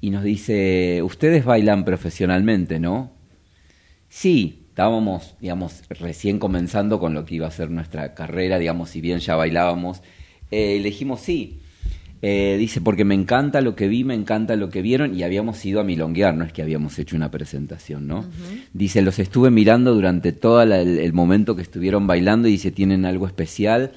y 0.01 0.11
nos 0.11 0.25
dice, 0.25 1.03
ustedes 1.03 1.45
bailan 1.45 1.85
profesionalmente, 1.85 2.79
¿no? 2.79 3.13
Sí, 4.09 4.67
estábamos, 4.69 5.37
digamos, 5.41 5.83
recién 5.91 6.39
comenzando 6.39 6.99
con 6.99 7.15
lo 7.15 7.25
que 7.25 7.37
iba 7.37 7.47
a 7.47 7.51
ser 7.51 7.71
nuestra 7.71 8.15
carrera, 8.15 8.59
digamos, 8.59 8.91
si 8.91 9.01
bien 9.01 9.19
ya 9.19 9.37
bailábamos, 9.37 10.03
eh, 10.51 10.79
le 10.79 10.85
dijimos 10.85 11.21
sí. 11.21 11.61
Eh, 12.27 12.57
dice, 12.57 12.81
porque 12.81 13.05
me 13.05 13.15
encanta 13.15 13.61
lo 13.61 13.77
que 13.77 13.87
vi, 13.87 14.03
me 14.03 14.15
encanta 14.15 14.57
lo 14.57 14.71
que 14.71 14.81
vieron, 14.81 15.15
y 15.15 15.25
habíamos 15.25 15.63
ido 15.63 15.79
a 15.81 15.85
milonguear, 15.85 16.35
no 16.35 16.45
es 16.45 16.55
que 16.55 16.63
habíamos 16.63 16.99
hecho 16.99 17.17
una 17.17 17.31
presentación, 17.31 18.07
¿no? 18.07 18.25
Dice, 18.73 19.03
los 19.03 19.19
estuve 19.19 19.51
mirando 19.51 19.93
durante 19.93 20.33
todo 20.33 20.63
el, 20.63 20.73
el 20.73 21.13
momento 21.13 21.55
que 21.55 21.61
estuvieron 21.61 22.07
bailando 22.07 22.49
y 22.49 22.53
dice, 22.53 22.71
tienen 22.71 23.05
algo 23.05 23.27
especial. 23.27 23.93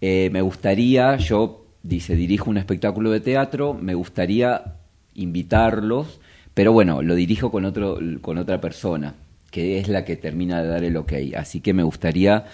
Eh, 0.00 0.30
me 0.32 0.40
gustaría, 0.40 1.18
yo, 1.18 1.66
dice, 1.82 2.16
dirijo 2.16 2.48
un 2.48 2.56
espectáculo 2.56 3.10
de 3.10 3.20
teatro, 3.20 3.74
me 3.74 3.92
gustaría 3.92 4.76
invitarlos, 5.14 6.18
pero 6.54 6.72
bueno, 6.72 7.02
lo 7.02 7.14
dirijo 7.14 7.50
con, 7.50 7.66
otro, 7.66 7.98
con 8.22 8.38
otra 8.38 8.58
persona, 8.58 9.16
que 9.50 9.78
es 9.78 9.88
la 9.88 10.06
que 10.06 10.16
termina 10.16 10.62
de 10.62 10.68
dar 10.68 10.82
el 10.82 10.96
ok. 10.96 11.12
Así 11.36 11.60
que 11.60 11.74
me 11.74 11.82
gustaría 11.82 12.46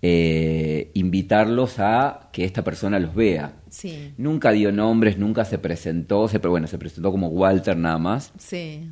eh, 0.00 0.90
invitarlos 0.94 1.80
a 1.80 2.28
que 2.32 2.44
esta 2.44 2.62
persona 2.62 2.98
los 2.98 3.14
vea. 3.14 3.54
Sí. 3.68 4.12
Nunca 4.16 4.52
dio 4.52 4.70
nombres, 4.70 5.18
nunca 5.18 5.44
se 5.44 5.58
presentó, 5.58 6.28
se, 6.28 6.38
pero 6.38 6.52
bueno, 6.52 6.66
se 6.66 6.78
presentó 6.78 7.10
como 7.10 7.28
Walter 7.28 7.76
nada 7.76 7.98
más. 7.98 8.32
Sí. 8.38 8.90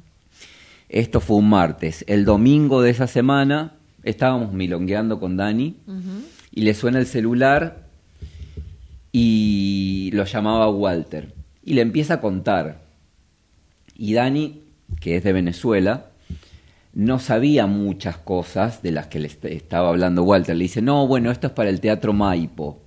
Esto 0.89 1.21
fue 1.21 1.37
un 1.37 1.49
martes. 1.49 2.05
El 2.09 2.25
domingo 2.25 2.83
de 2.83 2.91
esa 2.91 3.07
semana 3.07 3.75
estábamos 4.03 4.53
milongueando 4.53 5.19
con 5.19 5.37
Dani 5.37 5.77
y 6.53 6.63
le 6.63 6.75
suena 6.75 6.99
el 6.99 7.07
celular 7.07 7.87
y 9.13 10.11
lo 10.13 10.25
llamaba 10.25 10.71
Walter. 10.71 11.35
Y 11.65 11.75
le 11.75 11.83
empieza 11.83 12.15
a 12.15 12.21
contar. 12.21 12.83
Y 13.97 14.15
Dani, 14.15 14.63
que 15.01 15.17
es 15.17 15.25
de 15.25 15.33
Venezuela, 15.33 16.07
no 16.97 17.19
sabía 17.19 17.67
muchas 17.67 18.17
cosas 18.17 18.81
de 18.83 18.91
las 18.91 19.09
que 19.09 19.19
le 19.21 19.27
est- 19.29 19.45
estaba 19.45 19.91
hablando 19.91 20.23
Walter. 20.25 20.57
Le 20.57 20.63
dice, 20.65 20.81
no, 20.81 21.07
bueno, 21.07 21.31
esto 21.31 21.49
es 21.49 21.53
para 21.53 21.69
el 21.69 21.79
Teatro 21.79 22.15
Maipo. 22.15 22.83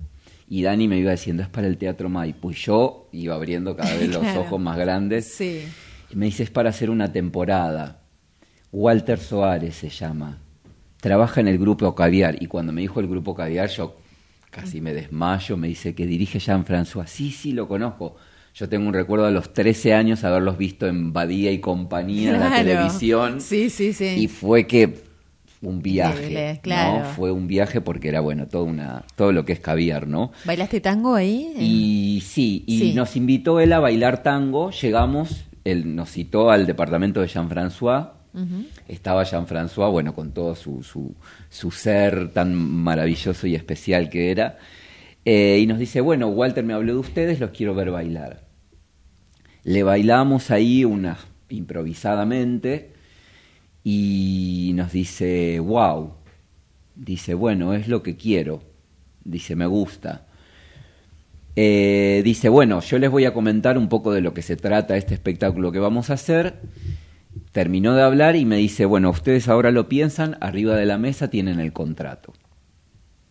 Y 0.48 0.62
Dani 0.62 0.88
me 0.88 0.98
iba 0.98 1.12
diciendo, 1.12 1.44
es 1.44 1.48
para 1.48 1.68
el 1.68 1.78
Teatro 1.78 2.08
Maipo. 2.08 2.50
Y 2.50 2.54
yo 2.54 3.08
iba 3.12 3.36
abriendo 3.36 3.76
cada 3.76 3.94
vez 3.94 4.08
los 4.12 4.18
Claro. 4.22 4.40
ojos 4.40 4.60
más 4.60 4.76
grandes. 4.76 5.26
Sí. 5.26 5.62
Y 6.10 6.16
me 6.16 6.26
dice, 6.26 6.42
es 6.42 6.50
para 6.50 6.70
hacer 6.70 6.90
una 6.90 7.12
temporada. 7.12 8.00
Walter 8.72 9.18
Soares 9.20 9.76
se 9.76 9.88
llama. 9.90 10.38
Trabaja 11.00 11.40
en 11.40 11.46
el 11.46 11.58
grupo 11.58 11.94
Caviar. 11.94 12.42
Y 12.42 12.46
cuando 12.46 12.72
me 12.72 12.80
dijo 12.80 12.98
el 12.98 13.06
grupo 13.06 13.32
Caviar, 13.36 13.68
yo 13.68 13.96
casi 14.50 14.80
me 14.80 14.92
desmayo. 14.92 15.56
Me 15.56 15.68
dice 15.68 15.94
que 15.94 16.04
dirige 16.04 16.40
Jean-François. 16.40 17.06
Sí, 17.06 17.30
sí, 17.30 17.52
lo 17.52 17.68
conozco. 17.68 18.16
Yo 18.54 18.68
tengo 18.68 18.88
un 18.88 18.94
recuerdo 18.94 19.26
de 19.26 19.32
los 19.32 19.52
13 19.52 19.94
años 19.94 20.24
haberlos 20.24 20.58
visto 20.58 20.86
en 20.86 21.12
Badía 21.12 21.50
y 21.52 21.58
compañía 21.60 22.30
en 22.34 22.40
la 22.40 22.48
Claro. 22.48 22.64
televisión. 22.64 23.40
Sí, 23.40 23.70
sí, 23.70 23.92
sí. 23.92 24.04
Y 24.18 24.28
fue 24.28 24.66
que 24.66 25.02
un 25.62 25.82
viaje, 25.82 26.16
Increíble, 26.18 26.54
¿no? 26.54 26.60
claro. 26.62 27.04
Fue 27.16 27.30
un 27.30 27.46
viaje 27.46 27.80
porque 27.80 28.08
era 28.08 28.20
bueno, 28.20 28.46
todo 28.46 28.64
una 28.64 29.04
todo 29.14 29.30
lo 29.32 29.44
que 29.44 29.52
es 29.52 29.60
caviar, 29.60 30.06
¿no? 30.08 30.32
¿Bailaste 30.44 30.80
tango 30.80 31.14
ahí? 31.14 31.52
Y 31.58 32.22
sí, 32.24 32.64
y 32.66 32.78
Sí. 32.78 32.94
nos 32.94 33.14
invitó 33.16 33.60
él 33.60 33.72
a 33.72 33.78
bailar 33.78 34.22
tango, 34.22 34.70
llegamos, 34.70 35.44
él 35.64 35.94
nos 35.94 36.10
citó 36.10 36.50
al 36.50 36.66
departamento 36.66 37.20
de 37.20 37.28
Jean-François, 37.28 38.12
estaba 38.88 39.22
Jean-François, 39.24 39.90
bueno, 39.90 40.14
con 40.14 40.32
todo 40.32 40.54
su, 40.54 40.82
su, 40.82 41.14
su 41.50 41.70
ser 41.70 42.30
tan 42.32 42.54
maravilloso 42.54 43.46
y 43.46 43.54
especial 43.54 44.08
que 44.08 44.30
era, 44.30 44.56
eh, 45.24 45.58
y 45.60 45.66
nos 45.66 45.78
dice, 45.78 46.00
bueno, 46.00 46.28
Walter 46.28 46.64
me 46.64 46.72
habló 46.72 46.94
de 46.94 46.98
ustedes, 46.98 47.40
los 47.40 47.50
quiero 47.50 47.74
ver 47.74 47.90
bailar. 47.90 48.48
Le 49.62 49.82
bailamos 49.82 50.50
ahí 50.50 50.84
una, 50.84 51.18
improvisadamente 51.48 52.92
y 53.84 54.72
nos 54.74 54.92
dice, 54.92 55.60
wow, 55.60 56.14
dice, 56.94 57.34
bueno, 57.34 57.74
es 57.74 57.88
lo 57.88 58.02
que 58.02 58.16
quiero, 58.16 58.62
dice, 59.24 59.56
me 59.56 59.66
gusta. 59.66 60.26
Eh, 61.56 62.22
dice, 62.24 62.48
bueno, 62.48 62.80
yo 62.80 62.98
les 62.98 63.10
voy 63.10 63.24
a 63.24 63.34
comentar 63.34 63.76
un 63.76 63.88
poco 63.88 64.12
de 64.12 64.22
lo 64.22 64.32
que 64.32 64.42
se 64.42 64.56
trata 64.56 64.96
este 64.96 65.14
espectáculo 65.14 65.72
que 65.72 65.78
vamos 65.78 66.08
a 66.08 66.14
hacer. 66.14 66.60
Terminó 67.52 67.94
de 67.94 68.02
hablar 68.02 68.36
y 68.36 68.44
me 68.46 68.56
dice, 68.56 68.86
bueno, 68.86 69.10
ustedes 69.10 69.48
ahora 69.48 69.70
lo 69.70 69.88
piensan, 69.88 70.38
arriba 70.40 70.76
de 70.76 70.86
la 70.86 70.96
mesa 70.96 71.28
tienen 71.28 71.60
el 71.60 71.72
contrato. 71.72 72.32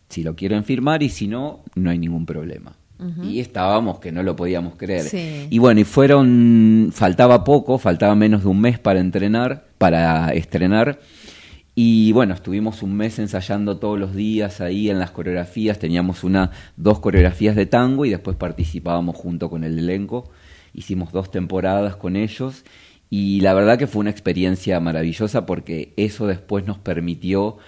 Si 0.10 0.24
lo 0.24 0.36
quieren 0.36 0.64
firmar 0.64 1.04
y 1.04 1.10
si 1.10 1.28
no, 1.28 1.64
no 1.76 1.90
hay 1.90 1.98
ningún 1.98 2.26
problema. 2.26 2.76
Y 3.24 3.40
estábamos 3.40 4.00
que 4.00 4.12
no 4.12 4.24
lo 4.24 4.36
podíamos 4.36 4.76
creer. 4.76 5.04
Sí. 5.04 5.48
Y 5.50 5.58
bueno, 5.58 5.80
y 5.80 5.86
fueron, 5.86 6.90
faltaba 6.92 7.46
poco, 7.46 7.78
faltaba 7.78 8.14
menos 8.14 8.44
de 8.44 8.50
un 8.50 8.60
mes 8.60 8.78
para 8.78 9.00
entrenar, 9.00 9.68
para 9.78 10.34
estrenar. 10.34 11.00
Y 11.76 12.12
bueno, 12.12 12.34
estuvimos 12.34 12.84
un 12.84 12.98
mes 12.98 13.18
ensayando 13.20 13.78
todos 13.78 13.98
los 13.98 14.14
días 14.14 14.60
ahí 14.60 14.90
en 14.90 15.00
las 15.00 15.12
coreografías, 15.12 15.80
teníamos 15.80 16.26
una, 16.26 16.52
dos 16.76 17.00
coreografías 17.00 17.56
de 17.56 17.68
tango 17.68 18.04
y 18.04 18.10
después 18.10 18.36
participábamos 18.36 19.16
junto 19.16 19.50
con 19.50 19.64
el 19.64 19.80
elenco. 19.80 20.30
Hicimos 20.74 21.14
dos 21.14 21.32
temporadas 21.32 21.96
con 21.96 22.18
ellos 22.18 22.66
y 23.10 23.40
la 23.40 23.54
verdad 23.54 23.78
que 23.78 23.88
fue 23.88 24.02
una 24.02 24.10
experiencia 24.10 24.78
maravillosa 24.82 25.46
porque 25.46 25.94
eso 25.96 26.28
después 26.28 26.68
nos 26.68 26.80
permitió 26.80 27.60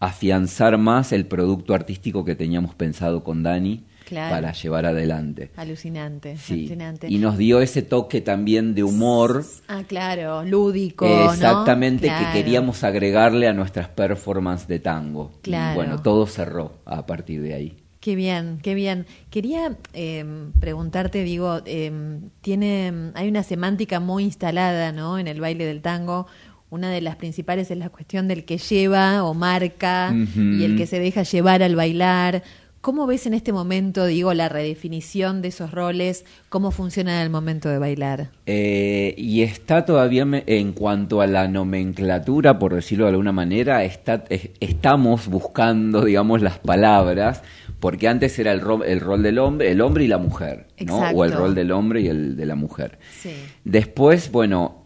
afianzar 0.00 0.78
más 0.78 1.12
el 1.12 1.26
producto 1.26 1.74
artístico 1.74 2.24
que 2.24 2.34
teníamos 2.34 2.74
pensado 2.74 3.24
con 3.24 3.42
Dani 3.42 3.84
Claro. 4.06 4.34
para 4.34 4.52
llevar 4.52 4.86
adelante. 4.86 5.50
Alucinante, 5.56 6.38
Sí. 6.38 6.60
alucinante. 6.60 7.08
Y 7.10 7.18
nos 7.18 7.36
dio 7.36 7.60
ese 7.60 7.82
toque 7.82 8.22
también 8.22 8.74
de 8.74 8.82
humor. 8.82 9.44
Ah, 9.68 9.82
claro, 9.86 10.44
lúdico, 10.44 11.06
¿no? 11.06 11.30
Exactamente, 11.32 12.06
Claro. 12.06 12.26
que 12.26 12.32
queríamos 12.32 12.84
agregarle 12.84 13.48
a 13.48 13.52
nuestras 13.52 13.88
performances 13.88 14.66
de 14.66 14.78
tango. 14.78 15.32
Y 15.40 15.42
Claro. 15.42 15.74
bueno, 15.74 16.00
todo 16.00 16.26
cerró 16.26 16.72
a 16.86 17.04
partir 17.04 17.42
de 17.42 17.52
ahí. 17.52 17.76
Qué 18.00 18.14
bien, 18.14 18.60
qué 18.62 18.74
bien. 18.74 19.06
Quería 19.28 19.76
eh, 19.92 20.24
preguntarte, 20.60 21.24
digo, 21.24 21.60
eh, 21.66 22.20
tiene, 22.40 23.10
hay 23.14 23.28
una 23.28 23.42
semántica 23.42 24.00
muy 24.00 24.22
instalada, 24.24 24.92
¿no? 24.92 25.18
En 25.18 25.26
el 25.26 25.40
baile 25.40 25.66
del 25.66 25.82
tango. 25.82 26.26
Una 26.70 26.90
de 26.90 27.00
las 27.00 27.16
principales 27.16 27.70
es 27.70 27.78
la 27.78 27.88
cuestión 27.88 28.28
del 28.28 28.44
que 28.44 28.58
lleva 28.58 29.24
o 29.24 29.32
marca 29.34 30.14
y 30.36 30.64
el 30.64 30.76
que 30.76 30.86
se 30.86 31.00
deja 31.00 31.22
llevar 31.22 31.62
al 31.62 31.76
bailar. 31.76 32.42
¿Cómo 32.80 33.06
ves 33.08 33.26
en 33.26 33.34
este 33.34 33.52
momento, 33.52 34.06
digo, 34.06 34.32
la 34.34 34.48
redefinición 34.48 35.42
de 35.42 35.48
esos 35.48 35.72
roles? 35.72 36.24
¿Cómo 36.48 36.70
funciona 36.70 37.16
en 37.16 37.22
el 37.24 37.30
momento 37.30 37.68
de 37.68 37.78
bailar? 37.78 38.30
Eh, 38.46 39.14
y 39.18 39.42
está 39.42 39.84
todavía 39.84 40.24
me- 40.24 40.44
en 40.46 40.72
cuanto 40.72 41.20
a 41.20 41.26
la 41.26 41.48
nomenclatura, 41.48 42.58
por 42.60 42.74
decirlo 42.74 43.06
de 43.06 43.10
alguna 43.10 43.32
manera, 43.32 43.82
está, 43.82 44.24
es- 44.28 44.50
estamos 44.60 45.26
buscando, 45.26 46.04
digamos, 46.04 46.40
las 46.40 46.58
palabras, 46.60 47.42
porque 47.80 48.06
antes 48.08 48.38
era 48.38 48.52
el, 48.52 48.60
ro- 48.60 48.84
el 48.84 49.00
rol 49.00 49.22
del 49.24 49.38
hombre, 49.38 49.72
el 49.72 49.80
hombre 49.80 50.04
y 50.04 50.08
la 50.08 50.18
mujer, 50.18 50.66
¿no? 50.86 50.98
O 51.14 51.24
el 51.24 51.32
rol 51.32 51.54
del 51.56 51.72
hombre 51.72 52.02
y 52.02 52.06
el 52.08 52.36
de 52.36 52.46
la 52.46 52.54
mujer. 52.54 52.98
Sí. 53.18 53.32
Después, 53.64 54.30
bueno, 54.30 54.77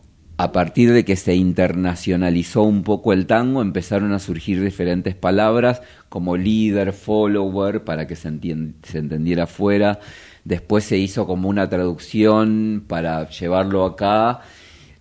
a 0.42 0.50
partir 0.50 0.92
de 0.92 1.04
que 1.04 1.14
se 1.14 1.36
internacionalizó 1.36 2.64
un 2.64 2.82
poco 2.82 3.12
el 3.12 3.26
tango, 3.26 3.62
empezaron 3.62 4.12
a 4.12 4.18
surgir 4.18 4.60
diferentes 4.60 5.14
palabras 5.14 5.82
como 6.08 6.36
líder, 6.36 6.92
follower, 6.92 7.84
para 7.84 8.08
que 8.08 8.16
se, 8.16 8.28
se 8.82 8.98
entendiera 8.98 9.44
afuera. 9.44 10.00
Después 10.42 10.82
se 10.82 10.98
hizo 10.98 11.28
como 11.28 11.48
una 11.48 11.68
traducción 11.68 12.82
para 12.88 13.30
llevarlo 13.30 13.84
acá, 13.84 14.40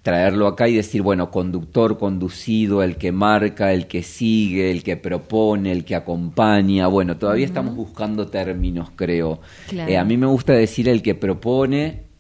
traerlo 0.04 0.46
acá 0.46 0.68
y 0.68 0.76
decir, 0.76 1.02
bueno, 1.02 1.32
conductor, 1.32 1.98
conducido, 1.98 2.84
el 2.84 2.98
que 2.98 3.12
marca, 3.12 3.74
el 3.74 3.88
que 3.88 4.04
sigue, 4.04 4.70
el 4.70 4.84
que 4.84 4.96
propone, 4.96 5.72
el 5.72 5.86
que 5.86 5.96
acompaña. 5.96 6.86
Bueno, 6.86 7.18
todavía 7.18 7.48
estamos 7.48 7.76
buscando 7.76 8.28
términos, 8.28 8.92
creo. 8.96 9.40
Claro. 9.70 9.92
Eh, 9.92 9.98
a 9.98 10.06
mí 10.06 10.18
me 10.18 10.28
gusta 10.28 10.54
decir 10.54 10.88
el 10.88 11.02
que 11.02 11.16
propone, 11.16 12.11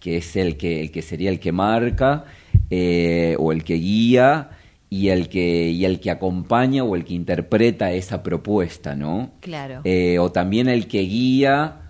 que 0.00 0.18
es 0.18 0.36
el 0.36 0.56
que, 0.56 0.80
el 0.80 0.90
que 0.90 1.02
sería 1.02 1.30
el 1.30 1.40
que 1.40 1.52
marca 1.52 2.24
eh, 2.70 3.36
o 3.38 3.52
el 3.52 3.64
que 3.64 3.74
guía 3.74 4.50
y 4.90 5.08
el 5.08 5.28
que, 5.28 5.70
y 5.70 5.84
el 5.84 6.00
que 6.00 6.10
acompaña 6.10 6.84
o 6.84 6.96
el 6.96 7.04
que 7.04 7.14
interpreta 7.14 7.92
esa 7.92 8.22
propuesta, 8.22 8.94
¿no? 8.94 9.32
Claro. 9.40 9.82
Eh, 9.84 10.18
o 10.18 10.32
también 10.32 10.68
el 10.68 10.86
que 10.86 11.00
guía 11.02 11.82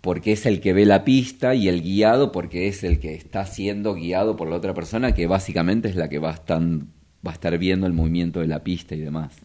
porque 0.00 0.32
es 0.32 0.44
el 0.44 0.60
que 0.60 0.74
ve 0.74 0.84
la 0.84 1.02
pista 1.02 1.54
y 1.54 1.68
el 1.68 1.80
guiado 1.80 2.30
porque 2.30 2.68
es 2.68 2.84
el 2.84 3.00
que 3.00 3.14
está 3.14 3.46
siendo 3.46 3.94
guiado 3.94 4.36
por 4.36 4.48
la 4.48 4.56
otra 4.56 4.74
persona 4.74 5.12
que 5.12 5.26
básicamente 5.26 5.88
es 5.88 5.96
la 5.96 6.08
que 6.08 6.18
va 6.18 6.30
a 6.30 6.34
estar, 6.34 6.60
va 6.60 7.30
a 7.30 7.32
estar 7.32 7.56
viendo 7.56 7.86
el 7.86 7.94
movimiento 7.94 8.40
de 8.40 8.46
la 8.46 8.62
pista 8.62 8.94
y 8.94 9.00
demás. 9.00 9.40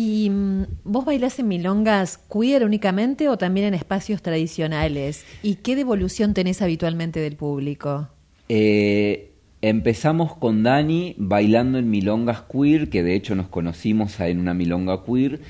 ¿Y 0.00 0.30
mm, 0.30 0.66
vos 0.84 1.04
bailás 1.04 1.40
en 1.40 1.48
milongas 1.48 2.18
queer 2.32 2.62
únicamente 2.64 3.28
o 3.28 3.36
también 3.36 3.66
en 3.66 3.74
espacios 3.74 4.22
tradicionales? 4.22 5.24
¿Y 5.42 5.56
qué 5.56 5.74
devolución 5.74 6.34
tenés 6.34 6.62
habitualmente 6.62 7.18
del 7.18 7.34
público? 7.34 8.06
Eh, 8.48 9.32
empezamos 9.60 10.36
con 10.36 10.62
Dani 10.62 11.16
bailando 11.18 11.78
en 11.78 11.90
milongas 11.90 12.42
queer, 12.42 12.90
que 12.90 13.02
de 13.02 13.16
hecho 13.16 13.34
nos 13.34 13.48
conocimos 13.48 14.20
en 14.20 14.38
una 14.38 14.54
milonga 14.54 15.02
queer, 15.04 15.40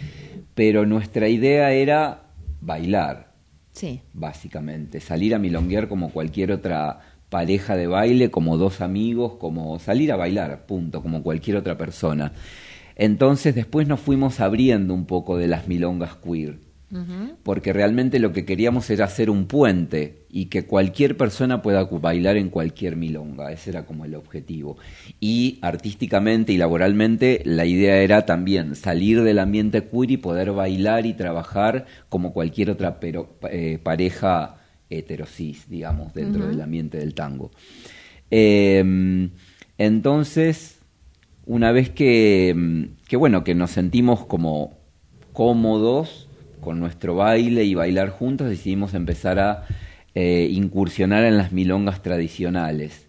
pero 0.54 0.86
nuestra 0.86 1.28
idea 1.28 1.72
era 1.72 2.22
bailar, 2.62 3.34
Sí. 3.72 4.00
básicamente, 4.14 5.00
salir 5.00 5.34
a 5.34 5.38
milonguear 5.38 5.88
como 5.88 6.08
cualquier 6.08 6.52
otra 6.52 7.00
pareja 7.28 7.76
de 7.76 7.86
baile, 7.86 8.30
como 8.30 8.56
dos 8.56 8.80
amigos, 8.80 9.34
como 9.34 9.78
salir 9.78 10.10
a 10.10 10.16
bailar, 10.16 10.64
punto, 10.64 11.02
como 11.02 11.22
cualquier 11.22 11.58
otra 11.58 11.76
persona. 11.76 12.32
Entonces 12.98 13.54
después 13.54 13.88
nos 13.88 14.00
fuimos 14.00 14.40
abriendo 14.40 14.92
un 14.92 15.06
poco 15.06 15.38
de 15.38 15.48
las 15.48 15.66
milongas 15.68 16.16
queer 16.16 16.68
porque 17.42 17.74
realmente 17.74 18.18
lo 18.18 18.32
que 18.32 18.46
queríamos 18.46 18.88
era 18.88 19.04
hacer 19.04 19.28
un 19.28 19.46
puente 19.46 20.24
y 20.30 20.46
que 20.46 20.64
cualquier 20.64 21.18
persona 21.18 21.60
pueda 21.60 21.84
bailar 21.84 22.38
en 22.38 22.48
cualquier 22.48 22.96
milonga, 22.96 23.52
ese 23.52 23.70
era 23.70 23.84
como 23.84 24.06
el 24.06 24.14
objetivo. 24.14 24.78
Y 25.20 25.58
artísticamente 25.60 26.52
y 26.52 26.56
laboralmente 26.56 27.42
la 27.44 27.66
idea 27.66 27.98
era 27.98 28.24
también 28.24 28.74
salir 28.74 29.22
del 29.22 29.38
ambiente 29.38 29.86
queer 29.86 30.12
y 30.12 30.16
poder 30.16 30.52
bailar 30.52 31.04
y 31.04 31.12
trabajar 31.12 31.84
como 32.08 32.32
cualquier 32.32 32.70
otra 32.70 33.00
pero, 33.00 33.36
eh, 33.50 33.78
pareja 33.82 34.56
heterosis, 34.88 35.68
digamos, 35.68 36.14
dentro 36.14 36.46
del 36.46 36.60
ambiente 36.62 36.96
del 36.96 37.12
tango. 37.12 37.50
Eh, 38.30 39.28
entonces, 39.76 40.77
una 41.48 41.72
vez 41.72 41.88
que, 41.90 42.54
mm, 42.54 43.08
que, 43.08 43.16
bueno, 43.16 43.42
que 43.42 43.54
nos 43.54 43.70
sentimos 43.72 44.24
como 44.26 44.76
cómodos 45.32 46.28
con 46.60 46.78
nuestro 46.78 47.14
baile 47.16 47.64
y 47.64 47.74
bailar 47.74 48.10
juntos, 48.10 48.48
decidimos 48.50 48.92
empezar 48.94 49.38
a 49.38 49.64
eh, 50.14 50.48
incursionar 50.52 51.24
en 51.24 51.38
las 51.38 51.50
milongas 51.52 52.02
tradicionales. 52.02 53.08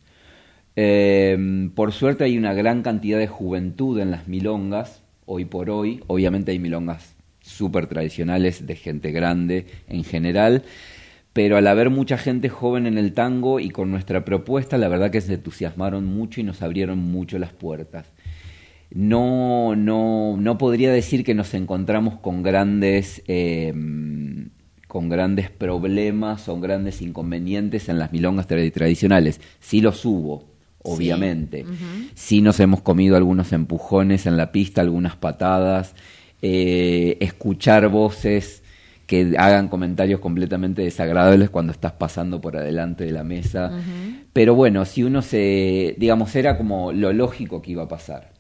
Eh, 0.78 1.70
por 1.76 1.92
suerte 1.92 2.24
hay 2.24 2.38
una 2.38 2.54
gran 2.54 2.82
cantidad 2.82 3.20
de 3.20 3.28
juventud 3.28 4.00
en 4.00 4.12
las 4.12 4.28
milongas, 4.30 5.04
hoy 5.26 5.44
por 5.44 5.70
hoy. 5.70 6.02
Obviamente 6.08 6.52
hay 6.52 6.60
milongas 6.60 7.16
súper 7.42 7.88
tradicionales 7.88 8.66
de 8.66 8.76
gente 8.76 9.12
grande 9.12 9.66
en 9.90 10.06
general, 10.06 10.64
pero 11.34 11.58
al 11.58 11.68
haber 11.68 11.90
mucha 11.90 12.18
gente 12.18 12.48
joven 12.48 12.88
en 12.88 12.98
el 12.98 13.14
tango 13.14 13.60
y 13.60 13.70
con 13.70 13.92
nuestra 13.92 14.24
propuesta, 14.24 14.78
la 14.78 14.88
verdad 14.88 15.12
que 15.12 15.20
se 15.20 15.34
entusiasmaron 15.34 16.06
mucho 16.06 16.40
y 16.40 16.44
nos 16.44 16.62
abrieron 16.62 17.00
mucho 17.00 17.38
las 17.38 17.52
puertas. 17.52 18.06
No, 18.92 19.76
no, 19.76 20.36
no 20.38 20.58
podría 20.58 20.92
decir 20.92 21.24
que 21.24 21.36
nos 21.36 21.54
encontramos 21.54 22.20
con 22.20 22.42
grandes, 22.42 23.22
eh, 23.28 23.72
con 24.88 25.10
grandes 25.10 25.52
problemas 25.52 26.50
o 26.50 26.60
grandes 26.60 27.02
inconvenientes 27.02 27.90
en 27.90 28.00
las 28.00 28.12
milongas 28.12 28.48
tra- 28.50 28.72
tradicionales. 28.74 29.40
Sí 29.60 29.82
los 29.82 30.04
hubo, 30.06 30.46
obviamente. 30.82 31.66
Sí 32.16 32.42
nos 32.42 32.60
hemos 32.60 32.82
comido 32.82 33.16
algunos 33.16 33.54
empujones 33.54 34.26
en 34.26 34.38
la 34.38 34.52
pista, 34.52 34.82
algunas 34.82 35.16
patadas, 35.16 35.94
eh, 36.42 37.18
escuchar 37.20 37.90
voces 37.90 38.64
que 39.06 39.36
hagan 39.38 39.68
comentarios 39.70 40.20
completamente 40.20 40.82
desagradables 40.84 41.50
cuando 41.50 41.72
estás 41.74 41.92
pasando 41.94 42.42
por 42.42 42.58
adelante 42.58 43.06
de 43.06 43.12
la 43.12 43.24
mesa. 43.24 43.72
Pero 44.34 44.56
bueno, 44.56 44.86
si 44.86 45.04
uno 45.04 45.22
se, 45.22 45.96
digamos, 46.00 46.36
era 46.36 46.58
como 46.58 46.92
lo 46.92 47.12
lógico 47.14 47.62
que 47.62 47.72
iba 47.72 47.84
a 47.84 47.88
pasar, 47.88 48.32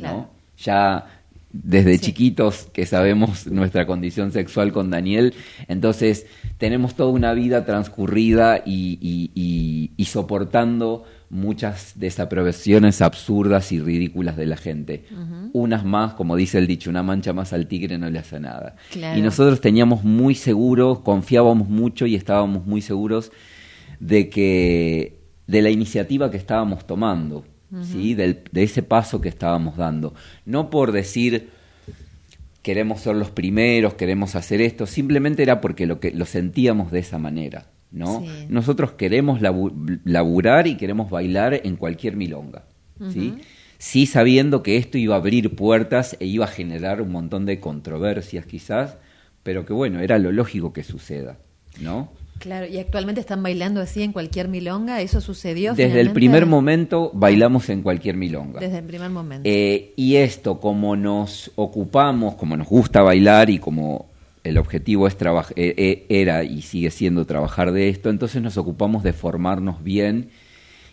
¿no? 0.00 0.30
Ya 0.58 1.06
desde 1.52 1.98
chiquitos 1.98 2.68
que 2.72 2.86
sabemos 2.86 3.46
nuestra 3.46 3.86
condición 3.86 4.32
sexual 4.32 4.72
con 4.72 4.88
Daniel, 4.90 5.34
entonces 5.68 6.26
tenemos 6.56 6.94
toda 6.94 7.10
una 7.10 7.34
vida 7.34 7.66
transcurrida 7.66 8.62
y, 8.64 8.98
y- 9.02 9.30
y- 9.34 9.90
y 9.96 10.04
soportando 10.06 11.04
muchas 11.28 11.92
desaprobaciones 11.96 13.02
absurdas 13.02 13.70
y 13.72 13.80
ridículas 13.80 14.36
de 14.36 14.46
la 14.46 14.56
gente. 14.56 15.04
Unas 15.52 15.84
más, 15.84 16.14
como 16.14 16.36
dice 16.36 16.56
el 16.58 16.66
dicho, 16.66 16.88
una 16.90 17.02
mancha 17.02 17.32
más 17.34 17.52
al 17.52 17.66
tigre 17.66 17.98
no 17.98 18.08
le 18.08 18.18
hace 18.18 18.38
nada. 18.40 18.76
Claro. 18.90 19.18
Y 19.18 19.22
nosotros 19.22 19.60
teníamos 19.60 20.04
muy 20.04 20.34
seguros, 20.34 21.00
confiábamos 21.00 21.68
mucho 21.68 22.06
y 22.06 22.14
estábamos 22.14 22.66
muy 22.66 22.80
seguros 22.82 23.30
de 24.00 24.28
que 24.30 25.18
de 25.46 25.62
la 25.62 25.70
iniciativa 25.70 26.30
que 26.30 26.36
estábamos 26.38 26.86
tomando, 26.86 27.44
¿sí? 27.82 28.14
Del- 28.14 28.40
de 28.52 28.62
ese 28.62 28.82
paso 28.82 29.20
que 29.20 29.28
estábamos 29.28 29.76
dando. 29.76 30.14
No 30.44 30.68
por 30.70 30.92
decir 30.92 31.48
queremos 32.62 33.00
ser 33.00 33.16
los 33.16 33.30
primeros, 33.30 33.94
queremos 33.94 34.34
hacer 34.36 34.60
esto, 34.60 34.86
simplemente 34.86 35.42
era 35.42 35.60
porque 35.60 35.86
lo 35.86 35.98
que 35.98 36.12
lo 36.12 36.26
sentíamos 36.26 36.92
de 36.92 37.00
esa 37.00 37.18
manera, 37.18 37.66
¿no? 37.90 38.20
Sí. 38.20 38.46
Nosotros 38.48 38.92
queremos 38.92 39.40
labu- 39.40 40.00
laburar 40.04 40.66
y 40.68 40.76
queremos 40.76 41.10
bailar 41.10 41.60
en 41.64 41.76
cualquier 41.76 42.16
milonga, 42.16 42.64
¿sí? 43.12 43.34
Sí 43.78 44.06
sabiendo 44.06 44.62
que 44.62 44.76
esto 44.76 44.96
iba 44.96 45.16
a 45.16 45.18
abrir 45.18 45.56
puertas 45.56 46.16
e 46.20 46.26
iba 46.26 46.44
a 46.44 46.48
generar 46.48 47.02
un 47.02 47.10
montón 47.10 47.46
de 47.46 47.58
controversias 47.58 48.46
quizás, 48.46 48.96
pero 49.42 49.66
que 49.66 49.72
bueno, 49.72 49.98
era 49.98 50.18
lo 50.20 50.30
lógico 50.30 50.72
que 50.72 50.84
suceda, 50.84 51.38
¿no? 51.80 52.12
Claro, 52.42 52.66
y 52.66 52.78
actualmente 52.78 53.20
están 53.20 53.40
bailando 53.40 53.80
así 53.80 54.02
en 54.02 54.12
cualquier 54.12 54.48
milonga, 54.48 55.00
¿eso 55.00 55.20
sucedió? 55.20 55.74
Desde 55.74 56.00
el 56.00 56.10
primer 56.10 56.44
momento 56.44 57.12
bailamos 57.14 57.68
en 57.68 57.82
cualquier 57.82 58.16
milonga. 58.16 58.58
Desde 58.58 58.78
el 58.78 58.84
primer 58.84 59.10
momento. 59.10 59.48
Eh, 59.48 59.92
y 59.94 60.16
esto, 60.16 60.58
como 60.58 60.96
nos 60.96 61.52
ocupamos, 61.54 62.34
como 62.34 62.56
nos 62.56 62.66
gusta 62.66 63.00
bailar 63.00 63.48
y 63.48 63.60
como 63.60 64.06
el 64.42 64.58
objetivo 64.58 65.06
es 65.06 65.16
eh, 65.20 65.46
eh, 65.54 66.06
era 66.08 66.42
y 66.42 66.62
sigue 66.62 66.90
siendo 66.90 67.24
trabajar 67.26 67.70
de 67.70 67.88
esto, 67.88 68.10
entonces 68.10 68.42
nos 68.42 68.56
ocupamos 68.56 69.04
de 69.04 69.12
formarnos 69.12 69.84
bien 69.84 70.30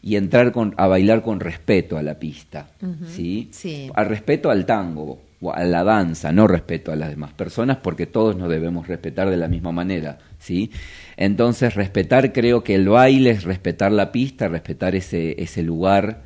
y 0.03 0.17
entrar 0.17 0.51
con, 0.51 0.75
a 0.77 0.85
bailar 0.85 1.23
con 1.23 1.39
respeto 1.39 1.97
a 1.97 2.03
la 2.03 2.19
pista. 2.19 2.67
¿sí? 3.07 3.49
Sí. 3.51 3.89
Al 3.95 4.05
respeto 4.05 4.51
al 4.51 4.67
tango, 4.67 5.19
o 5.41 5.53
a 5.53 5.63
la 5.63 5.83
danza, 5.83 6.31
no 6.31 6.47
respeto 6.47 6.91
a 6.91 6.95
las 6.95 7.09
demás 7.09 7.33
personas, 7.33 7.77
porque 7.77 8.05
todos 8.05 8.35
nos 8.35 8.49
debemos 8.49 8.87
respetar 8.87 9.29
de 9.29 9.37
la 9.37 9.47
misma 9.47 9.71
manera, 9.71 10.19
¿sí? 10.39 10.71
Entonces, 11.17 11.75
respetar, 11.75 12.33
creo 12.33 12.63
que 12.63 12.75
el 12.75 12.89
baile 12.89 13.31
es 13.31 13.43
respetar 13.43 13.91
la 13.91 14.11
pista, 14.11 14.47
respetar 14.47 14.95
ese, 14.95 15.41
ese 15.41 15.61
lugar, 15.61 16.23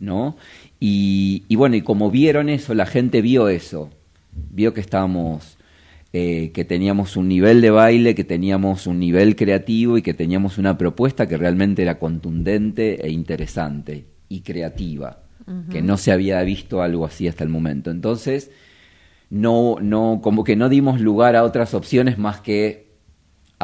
¿no? 0.00 0.36
Y, 0.80 1.44
y 1.48 1.56
bueno, 1.56 1.76
y 1.76 1.82
como 1.82 2.10
vieron 2.10 2.48
eso, 2.48 2.74
la 2.74 2.86
gente 2.86 3.22
vio 3.22 3.48
eso, 3.48 3.90
vio 4.32 4.74
que 4.74 4.80
estábamos, 4.80 5.58
eh, 6.12 6.50
que 6.52 6.64
teníamos 6.64 7.16
un 7.16 7.28
nivel 7.28 7.60
de 7.60 7.70
baile, 7.70 8.14
que 8.14 8.24
teníamos 8.24 8.86
un 8.86 8.98
nivel 8.98 9.36
creativo 9.36 9.98
y 9.98 10.02
que 10.02 10.14
teníamos 10.14 10.58
una 10.58 10.76
propuesta 10.78 11.28
que 11.28 11.36
realmente 11.36 11.82
era 11.82 11.98
contundente 11.98 13.06
e 13.06 13.10
interesante 13.10 14.06
y 14.28 14.40
creativa, 14.40 15.20
que 15.70 15.82
no 15.82 15.96
se 15.98 16.12
había 16.12 16.40
visto 16.42 16.82
algo 16.82 17.04
así 17.04 17.28
hasta 17.28 17.44
el 17.44 17.50
momento. 17.50 17.90
Entonces, 17.90 18.50
no, 19.28 19.76
no, 19.80 20.20
como 20.22 20.44
que 20.44 20.56
no 20.56 20.68
dimos 20.68 21.00
lugar 21.00 21.36
a 21.36 21.42
otras 21.42 21.74
opciones 21.74 22.16
más 22.16 22.40
que 22.40 22.91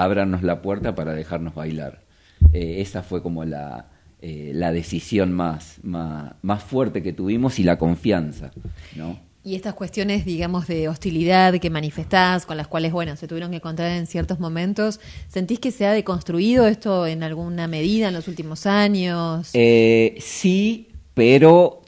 ábranos 0.02 0.42
la 0.42 0.62
puerta 0.62 0.94
para 0.94 1.14
dejarnos 1.14 1.54
bailar. 1.54 2.04
Eh, 2.52 2.80
esa 2.80 3.02
fue 3.02 3.22
como 3.22 3.44
la, 3.44 3.90
eh, 4.20 4.52
la 4.54 4.72
decisión 4.72 5.32
más, 5.32 5.78
más, 5.82 6.34
más 6.42 6.62
fuerte 6.62 7.02
que 7.02 7.12
tuvimos 7.12 7.58
y 7.58 7.64
la 7.64 7.78
confianza, 7.78 8.50
¿no? 8.96 9.18
Y 9.44 9.54
estas 9.54 9.74
cuestiones, 9.74 10.24
digamos, 10.24 10.66
de 10.66 10.88
hostilidad 10.88 11.54
que 11.58 11.70
manifestás, 11.70 12.44
con 12.44 12.56
las 12.56 12.68
cuales, 12.68 12.92
bueno, 12.92 13.16
se 13.16 13.26
tuvieron 13.26 13.50
que 13.50 13.56
encontrar 13.56 13.92
en 13.92 14.06
ciertos 14.06 14.40
momentos, 14.40 15.00
¿sentís 15.28 15.58
que 15.58 15.70
se 15.70 15.86
ha 15.86 15.92
deconstruido 15.92 16.66
esto 16.66 17.06
en 17.06 17.22
alguna 17.22 17.66
medida 17.66 18.08
en 18.08 18.14
los 18.14 18.28
últimos 18.28 18.66
años? 18.66 19.50
Eh, 19.54 20.16
sí, 20.20 20.88
pero 21.14 21.82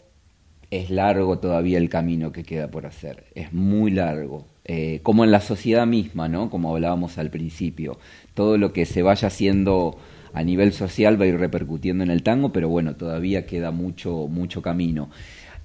es 0.71 0.91
largo 0.91 1.39
todavía 1.39 1.79
el 1.79 1.89
camino 1.89 2.33
que 2.33 2.45
queda 2.45 2.71
por 2.71 2.87
hacer. 2.87 3.27
Es 3.35 3.53
muy 3.53 3.91
largo. 3.91 4.47
Eh, 4.73 5.01
como 5.03 5.25
en 5.25 5.33
la 5.33 5.41
sociedad 5.41 5.85
misma, 5.85 6.29
¿no? 6.29 6.49
Como 6.49 6.73
hablábamos 6.73 7.19
al 7.19 7.29
principio. 7.29 7.99
Todo 8.35 8.57
lo 8.57 8.73
que 8.73 8.87
se 8.87 9.03
vaya 9.03 9.27
haciendo 9.27 9.99
a 10.33 10.45
nivel 10.45 10.73
social 10.73 11.21
va 11.21 11.25
a 11.25 11.29
ir 11.29 11.39
repercutiendo 11.39 12.05
en 12.05 12.11
el 12.13 12.23
tango, 12.23 12.53
pero 12.53 12.69
bueno, 12.69 12.95
todavía 12.95 13.47
queda 13.47 13.73
mucho, 13.73 14.29
mucho 14.29 14.63
camino. 14.63 15.11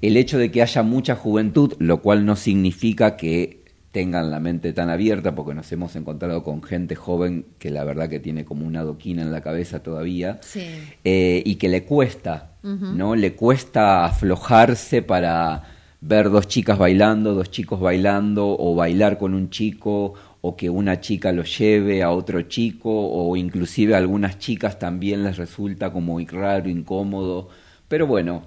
El 0.01 0.17
hecho 0.17 0.39
de 0.39 0.49
que 0.49 0.63
haya 0.63 0.81
mucha 0.81 1.15
juventud, 1.15 1.73
lo 1.77 2.01
cual 2.01 2.25
no 2.25 2.35
significa 2.35 3.15
que 3.15 3.63
tengan 3.91 4.31
la 4.31 4.39
mente 4.39 4.73
tan 4.73 4.89
abierta, 4.89 5.35
porque 5.35 5.53
nos 5.53 5.71
hemos 5.71 5.95
encontrado 5.95 6.41
con 6.43 6.63
gente 6.63 6.95
joven 6.95 7.45
que 7.59 7.69
la 7.69 7.83
verdad 7.83 8.09
que 8.09 8.19
tiene 8.19 8.43
como 8.43 8.65
una 8.65 8.79
adoquina 8.79 9.21
en 9.21 9.31
la 9.31 9.41
cabeza 9.41 9.83
todavía, 9.83 10.39
Sí. 10.41 10.65
eh, 11.03 11.43
y 11.45 11.55
que 11.55 11.69
le 11.69 11.83
cuesta. 11.83 12.53
¿no? 12.63 13.15
Le 13.15 13.33
cuesta 13.33 14.03
aflojarse 14.05 15.03
para 15.03 15.74
ver 16.01 16.29
dos 16.29 16.47
chicas 16.47 16.77
bailando, 16.77 17.33
dos 17.33 17.49
chicos 17.51 17.79
bailando, 17.79 18.55
o 18.57 18.75
bailar 18.75 19.17
con 19.17 19.33
un 19.33 19.49
chico, 19.49 20.13
o 20.41 20.55
que 20.55 20.69
una 20.69 20.99
chica 21.01 21.31
lo 21.31 21.43
lleve 21.43 22.03
a 22.03 22.11
otro 22.11 22.41
chico, 22.43 22.89
o 22.91 23.35
inclusive 23.35 23.95
a 23.95 23.97
algunas 23.97 24.37
chicas 24.39 24.77
también 24.79 25.23
les 25.23 25.37
resulta 25.37 25.91
como 25.91 26.19
raro, 26.19 26.69
incómodo. 26.69 27.49
Pero 27.87 28.07
bueno, 28.07 28.43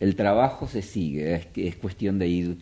el 0.00 0.16
trabajo 0.16 0.66
se 0.66 0.82
sigue, 0.82 1.34
es, 1.34 1.48
es 1.56 1.76
cuestión 1.76 2.18
de 2.18 2.28
ir 2.28 2.58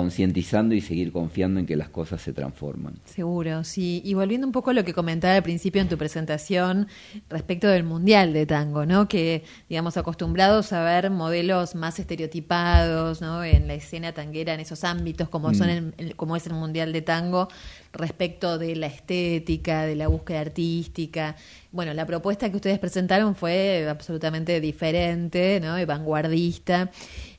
concientizando 0.00 0.74
y 0.74 0.82
seguir 0.82 1.10
confiando 1.10 1.58
en 1.58 1.64
que 1.64 1.74
las 1.74 1.88
cosas 1.88 2.20
se 2.20 2.34
transforman. 2.34 2.96
Seguro, 3.06 3.64
sí. 3.64 4.02
Y 4.04 4.12
volviendo 4.12 4.46
un 4.46 4.52
poco 4.52 4.68
a 4.68 4.74
lo 4.74 4.84
que 4.84 4.92
comentaba 4.92 5.34
al 5.36 5.42
principio 5.42 5.80
en 5.80 5.88
tu 5.88 5.96
presentación 5.96 6.86
respecto 7.30 7.66
del 7.66 7.82
Mundial 7.82 8.34
de 8.34 8.44
Tango, 8.44 8.84
¿no? 8.84 9.08
Que, 9.08 9.42
digamos, 9.70 9.96
acostumbrados 9.96 10.74
a 10.74 10.84
ver 10.84 11.08
modelos 11.10 11.74
más 11.74 11.98
estereotipados, 11.98 13.22
¿no? 13.22 13.42
En 13.42 13.68
la 13.68 13.72
escena 13.74 14.12
tanguera, 14.12 14.52
en 14.52 14.60
esos 14.60 14.84
ámbitos 14.84 15.30
como, 15.30 15.54
son 15.54 15.68
Mm. 15.68 15.70
el- 15.70 15.94
el- 15.96 16.14
como 16.16 16.36
es 16.36 16.46
el 16.46 16.52
Mundial 16.52 16.92
de 16.92 17.00
Tango, 17.00 17.48
respecto 17.94 18.58
de 18.58 18.76
la 18.76 18.88
estética, 18.88 19.86
de 19.86 19.96
la 19.96 20.08
búsqueda 20.08 20.40
artística. 20.40 21.36
Bueno, 21.72 21.94
la 21.94 22.04
propuesta 22.04 22.50
que 22.50 22.56
ustedes 22.56 22.78
presentaron 22.78 23.34
fue 23.34 23.86
absolutamente 23.88 24.60
diferente, 24.60 25.58
¿no? 25.62 25.78
Y 25.78 25.86
vanguardista. 25.86 26.90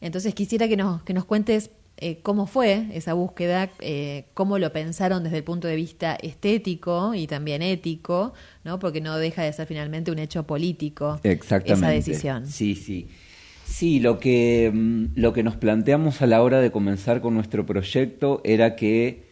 Entonces 0.02 0.34
quisiera 0.34 0.68
que 0.68 0.76
nos, 0.76 1.04
que 1.04 1.14
nos 1.14 1.26
cuentes 1.26 1.70
eh, 1.98 2.20
cómo 2.24 2.48
fue 2.48 2.88
esa 2.94 3.14
búsqueda, 3.14 3.70
eh, 3.80 4.26
cómo 4.34 4.60
lo 4.60 4.72
pensaron 4.72 5.24
desde 5.24 5.38
el 5.38 5.44
punto 5.44 5.68
de 5.68 5.76
vista 5.76 6.16
estético 6.22 7.14
y 7.16 7.28
también 7.28 7.62
ético, 7.62 8.34
¿no? 8.64 8.80
Porque 8.80 9.02
no 9.02 9.18
deja 9.18 9.44
de 9.44 9.54
ser 9.54 9.68
finalmente 9.68 10.12
un 10.12 10.20
hecho 10.20 10.44
político 10.44 11.20
Exactamente. 11.24 11.74
esa 11.74 11.90
decisión. 11.90 12.48
Sí, 12.48 12.76
sí. 12.76 13.08
Sí, 13.66 14.00
lo 14.00 14.20
que, 14.20 14.72
mm, 14.74 15.06
lo 15.16 15.34
que 15.34 15.44
nos 15.44 15.56
planteamos 15.58 16.22
a 16.22 16.28
la 16.28 16.42
hora 16.42 16.62
de 16.62 16.72
comenzar 16.72 17.22
con 17.22 17.34
nuestro 17.36 17.66
proyecto 17.66 18.42
era 18.44 18.76
que 18.76 19.26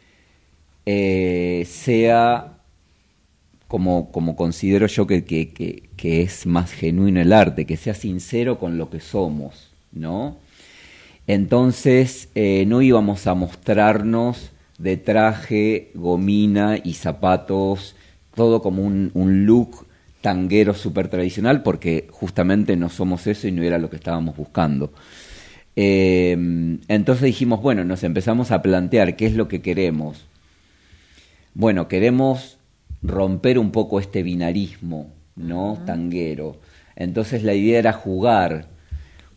eh, 0.85 1.65
sea, 1.67 2.57
como, 3.67 4.11
como 4.11 4.35
considero 4.35 4.87
yo 4.87 5.07
que, 5.07 5.25
que, 5.25 5.49
que- 5.53 5.83
que 5.97 6.21
es 6.21 6.45
más 6.45 6.71
genuino 6.71 7.21
el 7.21 7.33
arte, 7.33 7.65
que 7.65 7.77
sea 7.77 7.93
sincero 7.93 8.59
con 8.59 8.77
lo 8.77 8.89
que 8.89 8.99
somos, 8.99 9.69
¿no? 9.91 10.37
Entonces 11.27 12.29
eh, 12.35 12.65
no 12.67 12.81
íbamos 12.81 13.27
a 13.27 13.33
mostrarnos 13.33 14.51
de 14.77 14.97
traje, 14.97 15.91
gomina 15.95 16.77
y 16.83 16.93
zapatos, 16.93 17.95
todo 18.35 18.61
como 18.61 18.83
un, 18.83 19.11
un 19.13 19.45
look 19.45 19.87
tanguero 20.21 20.73
súper 20.73 21.07
tradicional, 21.07 21.63
porque 21.63 22.07
justamente 22.11 22.75
no 22.75 22.89
somos 22.89 23.27
eso 23.27 23.47
y 23.47 23.51
no 23.51 23.63
era 23.63 23.77
lo 23.77 23.89
que 23.89 23.95
estábamos 23.95 24.35
buscando. 24.35 24.91
Eh, 25.75 26.31
entonces 26.87 27.23
dijimos, 27.23 27.61
bueno, 27.61 27.83
nos 27.83 28.03
empezamos 28.03 28.51
a 28.51 28.61
plantear 28.61 29.15
qué 29.15 29.25
es 29.25 29.33
lo 29.33 29.47
que 29.47 29.61
queremos. 29.61 30.25
Bueno, 31.53 31.87
queremos 31.87 32.57
romper 33.01 33.59
un 33.59 33.71
poco 33.71 33.99
este 33.99 34.23
binarismo, 34.23 35.13
¿no? 35.35 35.79
Tanguero. 35.85 36.59
Entonces 36.95 37.43
la 37.43 37.53
idea 37.53 37.79
era 37.79 37.93
jugar 37.93 38.67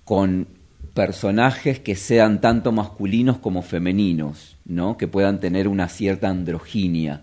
con 0.05 0.49
personajes 0.95 1.78
que 1.80 1.95
sean 1.95 2.41
tanto 2.41 2.72
masculinos 2.72 3.39
como 3.39 3.62
femeninos, 3.62 4.57
¿no? 4.64 4.97
Que 4.97 5.09
puedan 5.09 5.41
tener 5.41 5.68
una 5.68 5.89
cierta 5.89 6.28
androginia. 6.28 7.22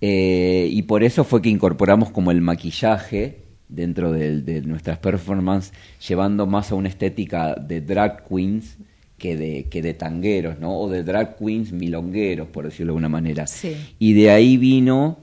Eh, 0.00 0.68
y 0.70 0.82
por 0.82 1.02
eso 1.04 1.24
fue 1.24 1.42
que 1.42 1.48
incorporamos 1.50 2.10
como 2.10 2.30
el 2.30 2.40
maquillaje 2.40 3.44
dentro 3.68 4.12
del- 4.12 4.44
de, 4.44 4.62
nuestras 4.62 4.98
performances, 4.98 5.72
llevando 6.06 6.46
más 6.46 6.72
a 6.72 6.74
una 6.74 6.88
estética 6.88 7.54
de 7.54 7.80
drag 7.80 8.24
queens 8.28 8.78
que 9.18 9.36
de, 9.36 9.66
que 9.70 9.82
de 9.82 9.92
tangueros, 9.94 10.58
¿no? 10.58 10.78
O 10.78 10.88
de 10.88 11.04
drag 11.04 11.36
queens 11.36 11.70
milongueros, 11.72 12.48
por 12.48 12.64
decirlo 12.64 12.86
de 12.92 12.96
alguna 12.96 13.08
manera. 13.10 13.46
Sí. 13.46 13.76
Y 13.98 14.14
de 14.14 14.30
ahí 14.30 14.56
vino 14.56 15.18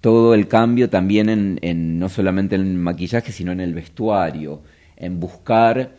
todo 0.00 0.34
el 0.34 0.48
cambio 0.48 0.88
también 0.90 1.28
en, 1.28 1.58
en 1.62 1.98
no 1.98 2.08
solamente 2.08 2.54
en 2.56 2.62
el 2.62 2.74
maquillaje, 2.74 3.30
sino 3.32 3.52
en 3.52 3.60
el 3.60 3.74
vestuario, 3.74 4.62
en 4.96 5.20
buscar 5.20 5.96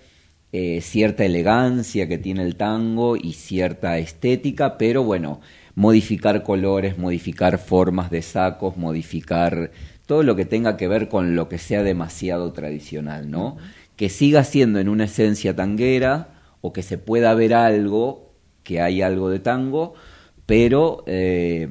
eh, 0.58 0.80
cierta 0.80 1.26
elegancia 1.26 2.08
que 2.08 2.18
tiene 2.18 2.42
el 2.42 2.56
tango 2.56 3.18
y 3.18 3.34
cierta 3.34 3.98
estética, 3.98 4.78
pero 4.78 5.04
bueno, 5.04 5.42
modificar 5.76 6.44
colores, 6.44 6.98
modificar 6.98 7.58
formas 7.58 8.10
de 8.10 8.22
sacos, 8.22 8.78
modificar 8.78 9.72
todo 10.06 10.24
lo 10.24 10.38
que 10.38 10.46
tenga 10.46 10.78
que 10.78 10.88
ver 10.88 11.10
con 11.10 11.36
lo 11.36 11.50
que 11.50 11.58
sea 11.58 11.84
demasiado 11.84 12.54
tradicional, 12.54 13.30
¿no? 13.30 13.58
Que 13.98 14.08
siga 14.08 14.46
siendo 14.46 14.80
en 14.80 14.88
una 14.88 15.04
esencia 15.04 15.58
tanguera 15.58 16.30
o 16.62 16.72
que 16.72 16.84
se 16.84 16.98
pueda 16.98 17.34
ver 17.34 17.54
algo, 17.54 18.32
que 18.64 18.80
hay 18.80 19.02
algo 19.02 19.30
de 19.30 19.40
tango, 19.40 19.94
pero 20.46 21.04
eh, 21.06 21.68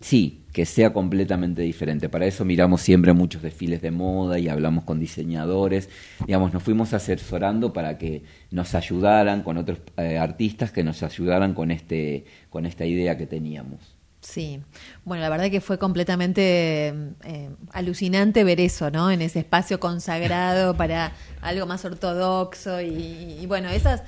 sí, 0.00 0.41
que 0.52 0.66
sea 0.66 0.92
completamente 0.92 1.62
diferente. 1.62 2.08
Para 2.08 2.26
eso 2.26 2.44
miramos 2.44 2.82
siempre 2.82 3.12
muchos 3.12 3.42
desfiles 3.42 3.80
de 3.80 3.90
moda 3.90 4.38
y 4.38 4.48
hablamos 4.48 4.84
con 4.84 5.00
diseñadores. 5.00 5.88
Digamos, 6.26 6.52
nos 6.52 6.62
fuimos 6.62 6.92
asesorando 6.92 7.72
para 7.72 7.98
que 7.98 8.22
nos 8.50 8.74
ayudaran 8.74 9.42
con 9.42 9.56
otros 9.56 9.78
eh, 9.96 10.18
artistas 10.18 10.70
que 10.70 10.84
nos 10.84 11.02
ayudaran 11.02 11.54
con 11.54 11.70
este 11.70 12.26
con 12.50 12.66
esta 12.66 12.84
idea 12.84 13.16
que 13.16 13.26
teníamos. 13.26 13.96
Sí, 14.20 14.60
bueno, 15.04 15.22
la 15.22 15.30
verdad 15.30 15.50
que 15.50 15.60
fue 15.60 15.78
completamente 15.78 16.94
eh, 17.24 17.50
alucinante 17.72 18.44
ver 18.44 18.60
eso, 18.60 18.88
¿no? 18.90 19.10
En 19.10 19.20
ese 19.20 19.40
espacio 19.40 19.80
consagrado 19.80 20.76
para 20.76 21.12
algo 21.40 21.66
más 21.66 21.84
ortodoxo 21.84 22.80
y, 22.80 23.38
y 23.40 23.46
bueno, 23.46 23.68
esas, 23.68 24.04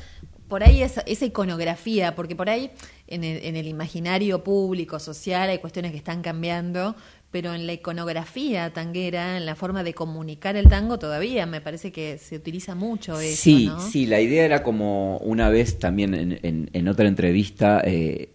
por 0.48 0.62
ahí 0.62 0.82
esa, 0.82 1.00
esa 1.00 1.24
iconografía, 1.24 2.14
porque 2.14 2.36
por 2.36 2.48
ahí 2.48 2.70
en 3.06 3.24
el, 3.24 3.44
en 3.44 3.56
el 3.56 3.66
imaginario 3.68 4.42
público, 4.44 4.98
social, 4.98 5.48
hay 5.50 5.58
cuestiones 5.58 5.92
que 5.92 5.98
están 5.98 6.22
cambiando, 6.22 6.96
pero 7.30 7.54
en 7.54 7.66
la 7.66 7.72
iconografía 7.74 8.72
tanguera, 8.72 9.36
en 9.36 9.46
la 9.46 9.56
forma 9.56 9.82
de 9.84 9.94
comunicar 9.94 10.56
el 10.56 10.68
tango, 10.68 10.98
todavía 10.98 11.46
me 11.46 11.60
parece 11.60 11.92
que 11.92 12.18
se 12.18 12.36
utiliza 12.36 12.74
mucho 12.74 13.20
eso, 13.20 13.42
Sí, 13.44 13.60
¿no? 13.60 13.92
sí, 13.92 14.06
la 14.06 14.20
idea 14.20 14.44
era 14.44 14.62
como 14.62 15.18
una 15.18 15.48
vez 15.48 15.78
también 15.78 16.14
en, 16.14 16.38
en- 16.42 16.70
en 16.72 16.88
otra 16.88 17.06
entrevista 17.06 17.80
eh, 17.84 18.30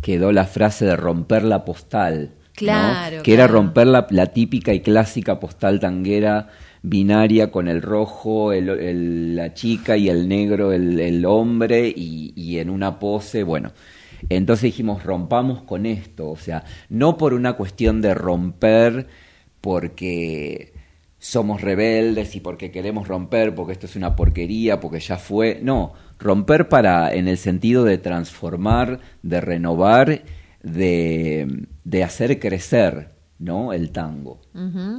quedó 0.00 0.32
la 0.32 0.46
frase 0.46 0.84
de 0.86 0.96
romper 0.96 1.42
la 1.42 1.64
postal. 1.64 2.30
¿no? 2.64 2.98
Claro, 3.00 3.22
Que 3.22 3.34
era 3.34 3.46
romper 3.48 3.86
la, 3.88 4.06
la 4.10 4.26
típica 4.32 4.72
y 4.72 4.80
clásica 4.80 5.40
postal 5.40 5.80
tanguera 5.80 6.48
binaria 6.82 7.50
con 7.50 7.68
el 7.68 7.82
rojo, 7.82 8.52
el- 8.52 8.68
el- 8.70 9.36
la 9.36 9.52
chica 9.54 9.96
y 9.96 10.08
el 10.08 10.28
negro, 10.28 10.72
el, 10.72 10.98
el 11.00 11.24
hombre 11.26 11.92
y, 11.94 12.32
y 12.36 12.58
en 12.58 12.70
una 12.70 12.98
pose, 12.98 13.42
bueno. 13.42 13.72
Entonces 14.28 14.64
dijimos, 14.64 15.04
rompamos 15.04 15.62
con 15.62 15.86
esto, 15.86 16.30
o 16.30 16.36
sea, 16.36 16.64
no 16.88 17.16
por 17.16 17.34
una 17.34 17.54
cuestión 17.54 18.00
de 18.00 18.14
romper 18.14 19.06
porque 19.60 20.72
somos 21.18 21.60
rebeldes 21.60 22.34
y 22.34 22.40
porque 22.40 22.72
queremos 22.72 23.06
romper, 23.06 23.54
porque 23.54 23.72
esto 23.72 23.86
es 23.86 23.94
una 23.94 24.16
porquería, 24.16 24.80
porque 24.80 24.98
ya 24.98 25.16
fue. 25.18 25.60
No, 25.62 25.94
romper 26.18 26.68
para, 26.68 27.14
en 27.14 27.28
el 27.28 27.38
sentido 27.38 27.84
de 27.84 27.98
transformar, 27.98 28.98
de 29.22 29.40
renovar, 29.40 30.22
de, 30.62 31.66
de 31.84 32.04
hacer 32.04 32.40
crecer, 32.40 33.10
¿no? 33.42 33.72
El 33.72 33.90
tango. 33.90 34.40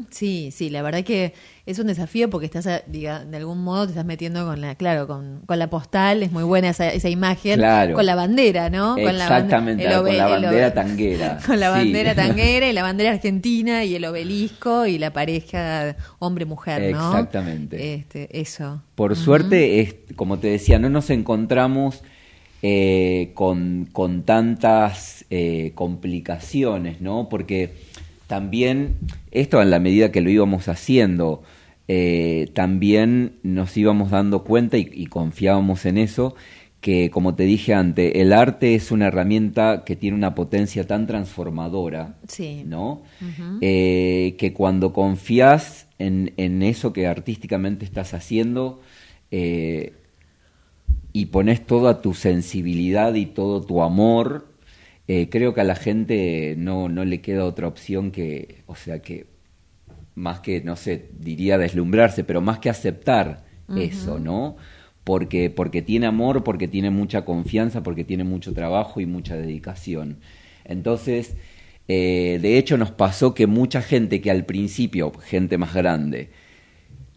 Sí, 0.09 0.49
sí, 0.51 0.69
la 0.69 0.81
verdad 0.81 1.03
que 1.03 1.33
es 1.65 1.79
un 1.79 1.87
desafío 1.87 2.29
porque 2.29 2.45
estás, 2.45 2.67
a- 2.67 2.81
diga, 2.87 3.23
de 3.23 3.37
algún 3.37 3.63
modo 3.63 3.85
te 3.85 3.91
estás 3.91 4.05
metiendo 4.05 4.45
con 4.45 4.59
la, 4.59 4.75
claro, 4.75 5.07
con, 5.07 5.41
con 5.45 5.57
la 5.59 5.69
postal, 5.69 6.23
es 6.23 6.31
muy 6.31 6.43
buena 6.43 6.69
esa, 6.69 6.89
esa 6.91 7.07
imagen, 7.09 7.57
Claro. 7.59 7.95
con 7.95 8.05
la 8.05 8.15
bandera, 8.15 8.69
¿no? 8.69 8.95
Con 8.95 9.03
la 9.17 9.23
Exactamente, 9.23 9.83
con 9.85 10.17
la 10.17 10.27
bandera 10.27 10.73
tanguera. 10.73 11.39
Con 11.45 11.59
la 11.59 11.67
Sí. 11.67 11.77
bandera 11.79 12.15
tanguera 12.23 12.67
y 12.69 12.73
la 12.73 12.83
bandera 12.83 13.11
argentina 13.11 13.83
y 13.85 13.95
el 13.95 14.03
obelisco 14.05 14.85
y 14.85 14.97
la 14.97 15.13
pareja 15.13 15.95
hombre-mujer, 16.19 16.91
¿no? 16.91 17.11
Exactamente. 17.11 17.93
Este, 17.93 18.41
eso. 18.41 18.81
Por 18.95 19.15
suerte, 19.15 19.79
es, 19.79 19.95
como 20.15 20.39
te 20.39 20.47
decía, 20.47 20.79
no 20.79 20.89
nos 20.89 21.09
encontramos 21.09 22.03
eh, 22.65 23.31
con, 23.33 23.89
con 23.91 24.23
tantas 24.23 25.25
eh, 25.29 25.71
complicaciones, 25.75 27.01
¿no? 27.01 27.27
Porque 27.29 27.73
también, 28.27 28.95
esto 29.31 29.61
en 29.61 29.69
la 29.71 29.79
medida 29.79 30.11
que 30.11 30.21
lo 30.21 30.29
íbamos 30.29 30.67
haciendo, 30.67 31.43
eh, 31.87 32.49
también 32.53 33.33
nos 33.43 33.75
íbamos 33.77 34.11
dando 34.11 34.43
cuenta 34.43 34.77
y, 34.77 34.89
y 34.93 35.07
confiábamos 35.07 35.85
en 35.85 35.97
eso, 35.97 36.35
que 36.79 37.09
como 37.11 37.33
te 37.35 37.43
dije 37.43 37.73
antes, 37.73 38.11
el 38.15 38.33
arte 38.33 38.75
es 38.75 38.91
una 38.91 39.07
herramienta 39.07 39.83
que 39.85 39.95
tiene 39.95 40.17
una 40.17 40.35
potencia 40.35 40.85
tan 40.85 41.07
transformadora, 41.07 42.15
Sí. 42.27 42.63
¿no? 42.65 43.03
Eh, 43.61 44.35
que 44.37 44.51
cuando 44.51 44.91
confías 44.91 45.87
en, 45.97 46.33
en 46.35 46.61
eso 46.61 46.91
que 46.91 47.07
artísticamente 47.07 47.85
estás 47.85 48.13
haciendo 48.13 48.81
eh, 49.31 49.93
y 51.13 51.27
pones 51.27 51.65
toda 51.65 52.01
tu 52.01 52.13
sensibilidad 52.13 53.13
y 53.13 53.27
todo 53.27 53.61
tu 53.61 53.81
amor, 53.81 54.47
eh, 55.07 55.29
creo 55.29 55.53
que 55.53 55.61
a 55.61 55.65
la 55.65 55.75
gente 55.75 56.55
no, 56.57 56.89
no 56.89 57.03
le 57.05 57.21
queda 57.21 57.45
otra 57.45 57.67
opción 57.67 58.11
que, 58.11 58.63
o 58.67 58.75
sea, 58.75 59.01
que 59.01 59.27
más 60.15 60.39
que, 60.39 60.61
no 60.61 60.75
sé, 60.75 61.09
diría 61.17 61.57
deslumbrarse, 61.57 62.23
pero 62.23 62.41
más 62.41 62.59
que 62.59 62.69
aceptar 62.69 63.43
eso, 63.75 64.19
¿no? 64.19 64.55
Porque, 65.03 65.49
porque 65.49 65.81
tiene 65.81 66.05
amor, 66.05 66.43
porque 66.43 66.67
tiene 66.67 66.91
mucha 66.91 67.25
confianza, 67.25 67.81
porque 67.81 68.03
tiene 68.03 68.23
mucho 68.23 68.53
trabajo 68.53 69.01
y 69.01 69.05
mucha 69.05 69.35
dedicación. 69.35 70.19
Entonces, 70.63 71.35
eh, 71.87 72.39
de 72.41 72.57
hecho 72.57 72.77
nos 72.77 72.91
pasó 72.91 73.33
que 73.33 73.47
mucha 73.47 73.81
gente 73.81 74.21
que 74.21 74.31
al 74.31 74.45
principio, 74.45 75.11
gente 75.11 75.57
más 75.57 75.73
grande, 75.73 76.29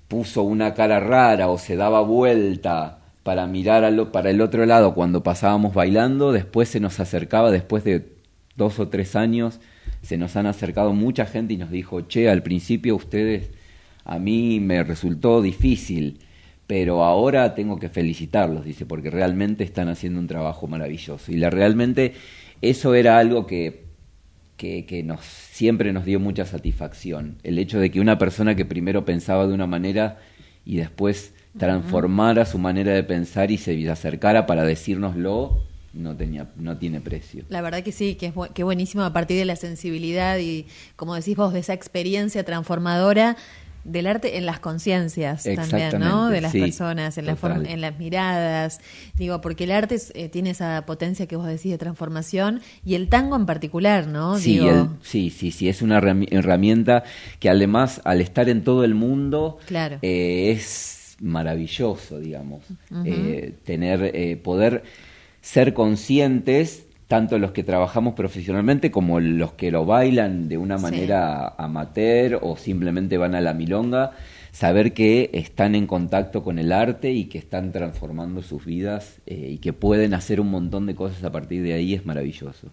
puso 0.09 0.43
una 0.43 0.75
cara 0.75 1.01
rara 1.01 1.49
o 1.49 1.59
se 1.59 1.77
daba 1.77 2.01
vuelta 2.01 3.06
para 3.27 3.49
mirar 3.49 3.83
al- 3.83 4.13
para 4.13 4.31
el 4.31 4.41
otro 4.41 4.65
lado 4.67 4.95
cuando 4.95 5.25
pasábamos 5.25 5.75
bailando, 5.75 6.31
después 6.31 6.69
se 6.69 6.79
nos 6.79 7.01
acercaba, 7.01 7.51
después 7.51 7.83
de 7.83 8.13
dos 8.55 8.79
o 8.79 8.87
tres 8.87 9.17
años, 9.17 9.59
se 10.01 10.17
nos 10.17 10.37
han 10.37 10.47
acercado 10.47 10.93
mucha 10.93 11.27
gente 11.27 11.53
y 11.55 11.57
nos 11.57 11.73
dijo, 11.73 12.03
che, 12.03 12.31
al 12.31 12.45
principio 12.45 12.95
ustedes, 12.95 13.51
a 14.05 14.21
mí 14.21 14.61
me 14.61 14.85
resultó 14.85 15.43
difícil, 15.43 16.21
pero 16.69 17.03
ahora 17.03 17.57
tengo 17.57 17.81
que 17.81 17.89
felicitarlos, 17.89 18.65
dice, 18.65 18.87
porque 18.87 19.11
realmente 19.11 19.65
están 19.65 19.89
haciendo 19.89 20.21
un 20.21 20.29
trabajo 20.29 20.69
maravilloso. 20.69 21.33
Y 21.33 21.37
la, 21.39 21.51
realmente 21.51 22.15
eso 22.63 22.95
era 22.95 23.19
algo 23.19 23.45
que, 23.49 23.87
que, 24.57 24.87
que 24.87 25.03
nos, 25.03 25.25
siempre 25.25 25.93
nos 25.93 26.05
dio 26.05 26.21
mucha 26.21 26.45
satisfacción. 26.45 27.39
El 27.43 27.59
hecho 27.59 27.81
de 27.81 27.91
que 27.91 27.99
una 28.01 28.19
persona 28.19 28.55
que 28.55 28.65
primero 28.65 29.05
pensaba 29.05 29.49
de 29.49 29.55
una 29.55 29.67
manera 29.67 30.19
y 30.65 30.77
después 30.77 31.35
transformara 31.59 32.45
su 32.45 32.59
manera 32.59 32.93
de 32.93 33.03
pensar 33.03 33.51
y 33.51 33.59
se 33.59 33.89
acercara 33.91 34.47
para 34.47 34.65
decírnoslo, 34.65 35.63
no, 35.95 36.15
tenía, 36.15 36.49
no 36.57 36.77
tiene 36.77 37.01
precio. 37.01 37.45
La 37.49 37.63
verdad 37.63 37.83
que 37.83 37.93
sí, 37.93 38.17
que 38.17 38.27
es 38.27 38.35
bu- 38.35 38.53
que 38.53 38.65
buenísimo 38.65 39.03
a 39.05 39.13
partir 39.13 39.39
de 39.39 39.45
la 39.47 39.57
sensibilidad 39.57 40.39
y, 40.39 40.67
como 40.97 41.15
decís 41.15 41.37
vos, 41.37 41.53
de 41.53 41.61
esa 41.61 41.73
experiencia 41.73 42.45
transformadora 42.45 43.37
del 43.85 44.09
arte 44.09 44.37
en 44.37 44.47
las 44.47 44.59
conciencias 44.59 45.45
también, 45.45 46.01
¿no? 46.01 46.29
De 46.29 46.41
las 46.41 46.51
sí, 46.51 46.59
personas, 46.61 47.17
en, 47.19 47.27
la 47.27 47.37
en 47.69 47.81
las 47.81 47.97
miradas. 48.01 48.81
Digo, 49.17 49.41
porque 49.41 49.63
el 49.63 49.71
arte 49.71 49.95
es- 49.95 50.11
eh, 50.17 50.29
tiene 50.29 50.51
esa 50.51 50.85
potencia 50.87 51.27
que 51.27 51.37
vos 51.37 51.47
decís 51.47 51.71
de 51.71 51.79
transformación 51.79 52.61
y 52.85 52.97
el 52.97 53.09
tango 53.09 53.37
en 53.37 53.47
particular, 53.47 54.09
¿no? 54.09 54.39
Sí, 54.39 54.55
Digo, 54.55 54.71
el- 54.71 54.89
sí, 55.03 55.31
sí, 55.31 55.53
sí, 55.53 55.69
es 55.69 55.83
una 55.83 56.01
herrami- 56.01 56.27
herramienta 56.33 57.05
que 57.39 57.49
además 57.49 58.01
al 58.05 58.21
estar 58.21 58.49
en 58.49 58.65
todo 58.65 58.83
el 58.85 58.97
mundo 58.97 59.59
Claro. 59.67 59.99
eh, 60.03 60.51
es 60.51 60.96
maravilloso, 61.21 62.19
digamos. 62.19 62.63
Eh, 63.05 63.55
tener, 63.65 64.11
eh, 64.15 64.37
poder 64.37 64.83
ser 65.41 65.75
conscientes, 65.75 66.87
tanto 67.09 67.39
los 67.39 67.53
que 67.53 67.63
trabajamos 67.63 68.15
profesionalmente 68.15 68.91
como 68.91 69.21
los 69.21 69.53
que 69.53 69.71
lo 69.71 69.87
bailan 69.87 70.49
de 70.49 70.59
una 70.59 70.77
Sí. 70.79 70.83
manera 70.83 71.49
amateur 71.57 72.41
o 72.43 72.57
simplemente 72.57 73.17
van 73.17 73.35
a 73.35 73.41
la 73.41 73.55
milonga, 73.55 74.13
saber 74.51 74.93
que 74.93 75.31
están 75.33 75.75
en 75.75 75.87
contacto 75.87 76.43
con 76.43 76.59
el 76.59 76.73
arte 76.73 77.13
y 77.13 77.25
que 77.27 77.39
están 77.39 77.73
transformando 77.73 78.43
sus 78.43 78.65
vidas 78.65 79.19
eh, 79.27 79.51
y 79.53 79.59
que 79.59 79.73
pueden 79.73 80.15
hacer 80.15 80.41
un 80.41 80.51
montón 80.51 80.87
de 80.87 80.95
cosas 80.95 81.23
a 81.25 81.31
partir 81.31 81.63
de 81.63 81.75
ahí 81.75 81.95
es 81.95 82.05
maravilloso. 82.07 82.69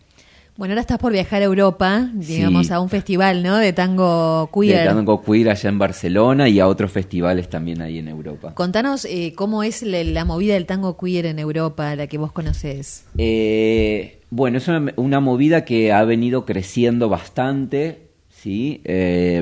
Bueno, 0.55 0.73
ahora 0.73 0.81
estás 0.81 0.99
por 0.99 1.11
viajar 1.11 1.41
a 1.41 1.45
Europa, 1.45 2.11
digamos, 2.13 2.67
Sí. 2.67 2.73
a 2.73 2.79
un 2.79 2.87
festival, 2.89 3.41
¿no? 3.41 3.57
De 3.57 3.73
tango 3.73 4.51
queer. 4.53 4.79
De 4.81 4.85
tango 4.85 5.23
queer 5.23 5.49
allá 5.49 5.67
en 5.69 5.79
Barcelona 5.79 6.47
y 6.47 6.59
a 6.59 6.67
otros 6.67 6.91
festivales 6.91 7.49
también 7.49 7.81
ahí 7.81 7.97
en 7.97 8.07
Europa. 8.07 8.53
Contanos 8.53 9.05
eh, 9.05 9.33
cómo 9.35 9.63
es 9.63 9.81
la, 9.81 10.03
la 10.03 10.25
movida 10.25 10.53
del 10.53 10.67
tango 10.67 10.95
queer 10.95 11.25
en 11.25 11.39
Europa, 11.39 11.95
la 11.95 12.05
que 12.05 12.19
vos 12.19 12.31
conocés. 12.31 13.05
Eh, 13.17 14.19
bueno, 14.29 14.59
es 14.59 14.67
una, 14.67 14.93
una 14.95 15.19
movida 15.19 15.65
que 15.65 15.91
ha 15.91 16.03
venido 16.03 16.45
creciendo 16.45 17.09
bastante, 17.09 18.09
¿sí? 18.29 18.81
Eh, 18.83 19.41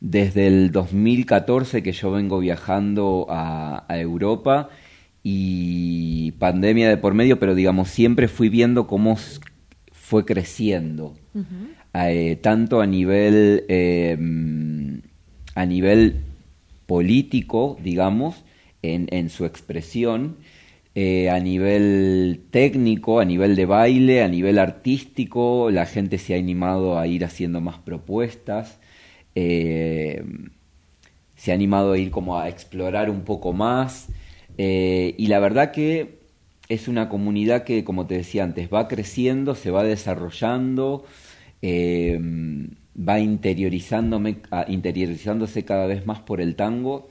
desde 0.00 0.46
el 0.46 0.70
2014 0.70 1.82
que 1.82 1.90
yo 1.90 2.12
vengo 2.12 2.38
viajando 2.38 3.26
a, 3.28 3.84
a 3.88 3.98
Europa 3.98 4.68
y 5.24 6.30
pandemia 6.38 6.88
de 6.88 6.96
por 6.98 7.14
medio, 7.14 7.40
pero 7.40 7.56
digamos, 7.56 7.88
siempre 7.88 8.28
fui 8.28 8.48
viendo 8.48 8.86
cómo 8.86 9.16
fue 10.08 10.24
creciendo, 10.24 11.14
eh, 11.92 12.38
tanto 12.40 12.80
a 12.80 12.86
nivel, 12.86 13.66
eh, 13.68 14.16
a 15.54 15.66
nivel 15.66 16.22
político, 16.86 17.76
digamos, 17.84 18.42
en, 18.80 19.06
en 19.10 19.28
su 19.28 19.44
expresión, 19.44 20.38
eh, 20.94 21.28
a 21.28 21.38
nivel 21.40 22.40
técnico, 22.50 23.20
a 23.20 23.26
nivel 23.26 23.54
de 23.54 23.66
baile, 23.66 24.22
a 24.22 24.28
nivel 24.28 24.58
artístico, 24.58 25.70
la 25.70 25.84
gente 25.84 26.16
se 26.16 26.34
ha 26.34 26.38
animado 26.38 26.98
a 26.98 27.06
ir 27.06 27.22
haciendo 27.26 27.60
más 27.60 27.76
propuestas, 27.76 28.78
eh, 29.34 30.24
se 31.36 31.52
ha 31.52 31.54
animado 31.54 31.92
a 31.92 31.98
ir 31.98 32.10
como 32.10 32.38
a 32.38 32.48
explorar 32.48 33.10
un 33.10 33.24
poco 33.24 33.52
más, 33.52 34.08
eh, 34.56 35.14
y 35.18 35.26
la 35.26 35.38
verdad 35.38 35.70
que 35.70 36.17
es 36.68 36.88
una 36.88 37.08
comunidad 37.08 37.64
que, 37.64 37.84
como 37.84 38.06
te 38.06 38.16
decía 38.16 38.44
antes, 38.44 38.68
va 38.72 38.88
creciendo, 38.88 39.54
se 39.54 39.70
va 39.70 39.84
desarrollando, 39.84 41.04
eh, 41.62 42.18
va 42.98 43.20
interiorizándome, 43.20 44.38
a- 44.50 44.66
interiorizándose 44.68 45.64
cada 45.64 45.86
vez 45.86 46.06
más 46.06 46.20
por 46.20 46.40
el 46.40 46.56
tango 46.56 47.08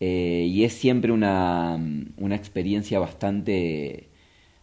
eh, 0.00 0.46
y 0.48 0.64
es 0.64 0.72
siempre 0.74 1.12
una, 1.12 1.78
una 2.16 2.34
experiencia 2.36 2.98
bastante, 2.98 4.08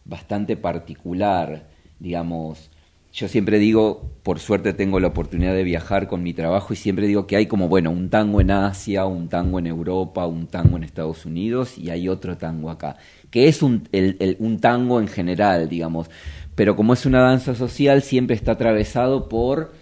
bastante 0.06 0.58
particular, 0.58 1.68
digamos. 2.00 2.70
Yo 3.14 3.28
siempre 3.28 3.58
digo, 3.60 4.12
por 4.24 4.40
suerte 4.40 4.74
tengo 4.74 5.00
la 5.00 5.08
oportunidad 5.08 5.54
de 5.56 5.64
viajar 5.64 6.08
con 6.08 6.22
mi 6.24 6.34
trabajo 6.34 6.74
y 6.74 6.76
siempre 6.76 7.08
digo 7.08 7.26
que 7.26 7.36
hay 7.38 7.48
como, 7.48 7.68
bueno, 7.68 7.90
un 7.92 8.10
tango 8.10 8.42
en 8.42 8.52
Asia, 8.52 9.06
un 9.06 9.28
tango 9.30 9.60
en 9.60 9.68
Europa, 9.68 10.28
un 10.28 10.48
tango 10.48 10.78
en 10.78 10.84
Estados 10.84 11.26
Unidos 11.26 11.78
y 11.78 11.90
hay 11.90 12.10
otro 12.10 12.38
tango 12.38 12.70
acá, 12.70 12.98
que 13.32 13.48
es 13.48 13.62
un, 13.64 13.88
el- 13.92 14.18
el- 14.20 14.38
un 14.40 14.60
tango 14.60 15.00
en 15.02 15.08
general, 15.08 15.70
digamos. 15.70 16.10
Pero 16.56 16.76
como 16.76 16.94
es 16.94 17.06
una 17.06 17.22
danza 17.22 17.54
social, 17.56 18.02
siempre 18.02 18.36
está 18.36 18.54
atravesado 18.54 19.30
por 19.30 19.74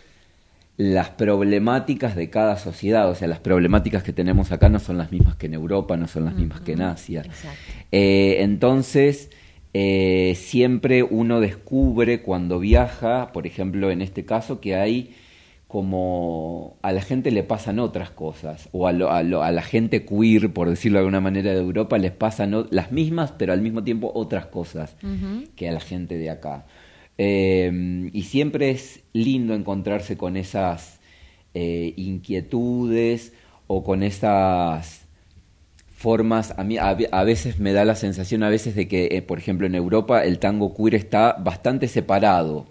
las 0.78 1.10
problemáticas 1.12 2.16
de 2.18 2.30
cada 2.30 2.58
sociedad, 2.58 3.10
o 3.10 3.16
sea, 3.16 3.30
las 3.30 3.40
problemáticas 3.40 4.04
que 4.04 4.12
tenemos 4.12 4.52
acá 4.52 4.68
no 4.68 4.80
son 4.80 4.98
las 4.98 5.10
mismas 5.12 5.38
que 5.38 5.46
en 5.46 5.54
Europa, 5.54 5.96
no 5.96 6.08
son 6.10 6.26
las 6.26 6.36
mismas 6.36 6.60
que 6.62 6.74
en 6.74 6.82
Asia. 6.82 7.22
Eh, 7.94 8.38
entonces, 8.42 9.30
eh, 9.74 10.34
siempre 10.36 11.04
uno 11.04 11.40
descubre 11.40 12.22
cuando 12.22 12.60
viaja, 12.60 13.32
por 13.32 13.48
ejemplo, 13.48 13.90
en 13.90 14.02
este 14.02 14.26
caso, 14.26 14.60
que 14.60 14.76
hay 14.76 15.16
como 15.68 16.78
a 16.84 16.92
la 16.92 17.02
gente 17.02 17.32
le 17.32 17.44
pasan 17.44 17.80
otras 17.80 18.10
cosas, 18.12 18.70
o 18.72 18.88
a, 18.88 18.92
lo- 18.92 19.12
a 19.12 19.24
lo- 19.24 19.44
a 19.44 19.52
la 19.52 19.62
gente 19.64 20.06
queer, 20.06 20.54
por 20.54 20.70
decirlo 20.70 20.98
de 20.98 21.02
alguna 21.02 21.22
manera, 21.22 21.52
de 21.52 21.60
Europa, 21.60 21.98
les 21.98 22.12
pasan 22.12 22.54
o- 22.54 22.68
las 22.70 22.92
mismas, 22.92 23.32
pero 23.32 23.52
al 23.54 23.62
mismo 23.62 23.84
tiempo 23.84 24.12
otras 24.14 24.46
cosas 24.46 24.96
que 25.56 25.68
a 25.68 25.72
la 25.72 25.80
gente 25.80 26.18
de 26.18 26.30
acá. 26.30 26.66
Eh, 27.18 28.10
y 28.14 28.24
siempre 28.24 28.72
es 28.72 29.02
lindo 29.14 29.54
encontrarse 29.54 30.18
con 30.18 30.38
esas 30.38 31.00
eh, 31.54 31.94
inquietudes 31.96 33.34
o 33.68 33.84
con 33.84 34.04
esas 34.04 35.06
formas. 35.96 36.54
A 36.58 36.64
mí 36.64 36.78
a 36.78 37.24
veces 37.24 37.60
me 37.60 37.74
da 37.74 37.86
la 37.86 37.96
sensación 37.96 38.44
a 38.44 38.50
veces 38.50 38.76
de 38.76 38.88
que, 38.88 39.08
eh, 39.12 39.22
por 39.22 39.38
ejemplo, 39.40 39.66
en 39.66 39.76
Europa 39.76 40.24
el 40.26 40.40
tango 40.40 40.74
queer 40.76 40.96
está 40.96 41.34
bastante 41.34 41.88
separado 41.88 42.68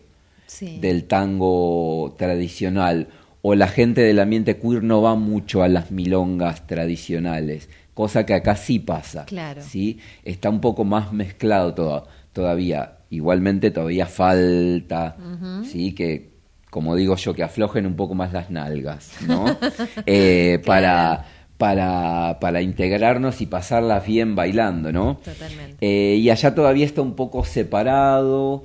Sí. 0.47 0.79
del 0.81 1.05
tango 1.05 2.15
tradicional 2.19 3.09
o 3.43 3.55
la 3.55 3.69
gente 3.69 4.01
del 4.01 4.21
ambiente 4.21 4.57
queer 4.57 4.83
no 4.83 5.03
va 5.03 5.17
mucho 5.17 5.63
a 5.63 5.69
las 5.69 5.91
milongas 5.91 6.67
tradicionales, 6.67 7.69
cosa 7.93 8.25
que 8.25 8.35
acá 8.35 8.57
sí 8.57 8.79
pasa. 8.79 9.27
Claro. 9.27 9.63
¿sí? 9.63 9.99
Está 10.25 10.49
un 10.49 10.61
poco 10.61 10.85
más 10.85 11.13
mezclado 11.13 11.75
todo, 11.75 12.09
todavía. 12.33 12.99
Igualmente 13.11 13.71
todavía 13.71 14.07
falta. 14.07 15.17
¿sí? 15.65 15.93
que 15.93 16.35
como 16.75 16.97
digo 16.97 17.15
yo, 17.15 17.35
que 17.35 17.45
aflojen 17.45 17.87
un 17.87 17.95
poco 17.95 18.17
más 18.17 18.33
las 18.33 18.51
nalgas, 18.51 19.13
¿no? 19.29 19.45
Eh, 20.07 20.61
para, 20.67 21.25
para, 21.57 22.39
para 22.41 22.63
integrarnos 22.63 23.41
y 23.41 23.47
pasarlas 23.47 24.05
bien 24.05 24.35
bailando, 24.35 24.91
¿no? 24.91 25.21
Totalmente. 25.25 25.77
Eh, 25.81 26.17
y 26.17 26.31
allá 26.31 26.53
todavía 26.53 26.85
está 26.85 27.01
un 27.01 27.15
poco 27.15 27.45
separado. 27.45 28.65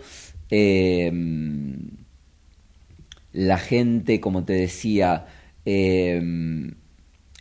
Eh, 0.50 1.12
la 3.32 3.58
gente, 3.58 4.20
como 4.20 4.44
te 4.44 4.54
decía, 4.54 5.28
eh, 5.66 6.22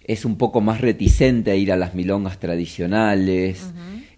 es 0.04 0.24
un 0.24 0.36
poco 0.36 0.60
más 0.60 0.80
reticente 0.80 1.50
a 1.50 1.54
ir 1.54 1.70
a 1.70 1.76
las 1.76 1.94
milongas 1.94 2.38
tradicionales. 2.38 3.72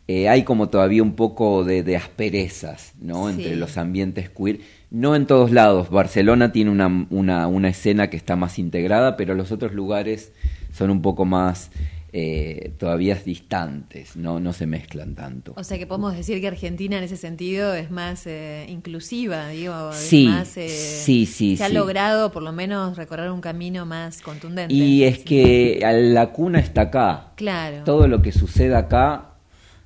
Eh, 0.08 0.28
hay 0.28 0.42
como 0.42 0.68
todavía 0.68 1.02
un 1.02 1.14
poco 1.14 1.62
de, 1.62 1.84
de 1.84 1.96
asperezas 1.96 2.94
¿no? 3.00 3.28
Sí. 3.28 3.34
entre 3.34 3.56
los 3.56 3.76
ambientes 3.76 4.30
queer. 4.30 4.60
No 4.90 5.14
en 5.14 5.26
todos 5.26 5.52
lados. 5.52 5.90
Barcelona 5.90 6.52
tiene 6.52 6.70
una, 6.70 7.06
una, 7.10 7.46
una 7.46 7.68
escena 7.68 8.10
que 8.10 8.16
está 8.16 8.34
más 8.34 8.58
integrada, 8.58 9.16
pero 9.16 9.34
los 9.34 9.52
otros 9.52 9.72
lugares 9.72 10.32
son 10.72 10.90
un 10.90 11.02
poco 11.02 11.24
más 11.24 11.70
eh, 12.12 12.72
todavía 12.78 13.14
distantes, 13.14 14.16
¿no? 14.16 14.40
no 14.40 14.52
se 14.52 14.66
mezclan 14.66 15.14
tanto. 15.14 15.54
O 15.56 15.62
sea 15.64 15.78
que 15.78 15.86
podemos 15.86 16.16
decir 16.16 16.40
que 16.40 16.48
Argentina 16.48 16.98
en 16.98 17.04
ese 17.04 17.16
sentido 17.16 17.74
es 17.74 17.90
más 17.90 18.26
eh, 18.26 18.66
inclusiva, 18.68 19.48
digo, 19.48 19.90
es 19.90 19.96
Sí, 19.96 20.26
más, 20.26 20.56
eh, 20.56 20.68
sí, 20.68 21.26
sí, 21.26 21.56
se 21.56 21.64
ha 21.64 21.68
logrado 21.68 22.32
por 22.32 22.42
lo 22.42 22.52
menos 22.52 22.96
recorrer 22.96 23.30
un 23.30 23.40
camino 23.40 23.86
más 23.86 24.22
contundente. 24.22 24.74
Y 24.74 25.04
es 25.04 25.20
que 25.20 25.80
la 26.12 26.32
cuna 26.32 26.58
está 26.58 26.82
acá. 26.82 27.32
Claro. 27.36 27.84
Todo 27.84 28.08
lo 28.08 28.22
que 28.22 28.32
suceda 28.32 28.78
acá 28.78 29.34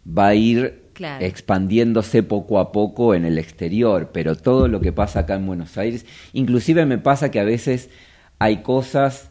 va 0.07 0.29
a 0.29 0.35
ir 0.35 0.83
Claro. 0.95 1.25
expandiéndose 1.25 2.22
poco 2.22 2.61
a 2.61 2.70
poco 2.70 3.14
en 3.14 3.25
el 3.25 3.37
exterior, 3.37 4.11
pero 4.12 4.37
todo 4.37 4.68
lo 4.68 4.81
que 4.81 4.93
pasa 4.93 5.20
acá 5.20 5.35
en 5.35 5.45
Buenos 5.47 5.77
Aires, 5.77 6.07
inclusive 6.33 6.87
me 6.87 6.99
pasa 6.99 7.33
que 7.33 7.41
a 7.41 7.45
veces 7.45 7.91
hay 8.39 8.62
cosas 8.62 9.31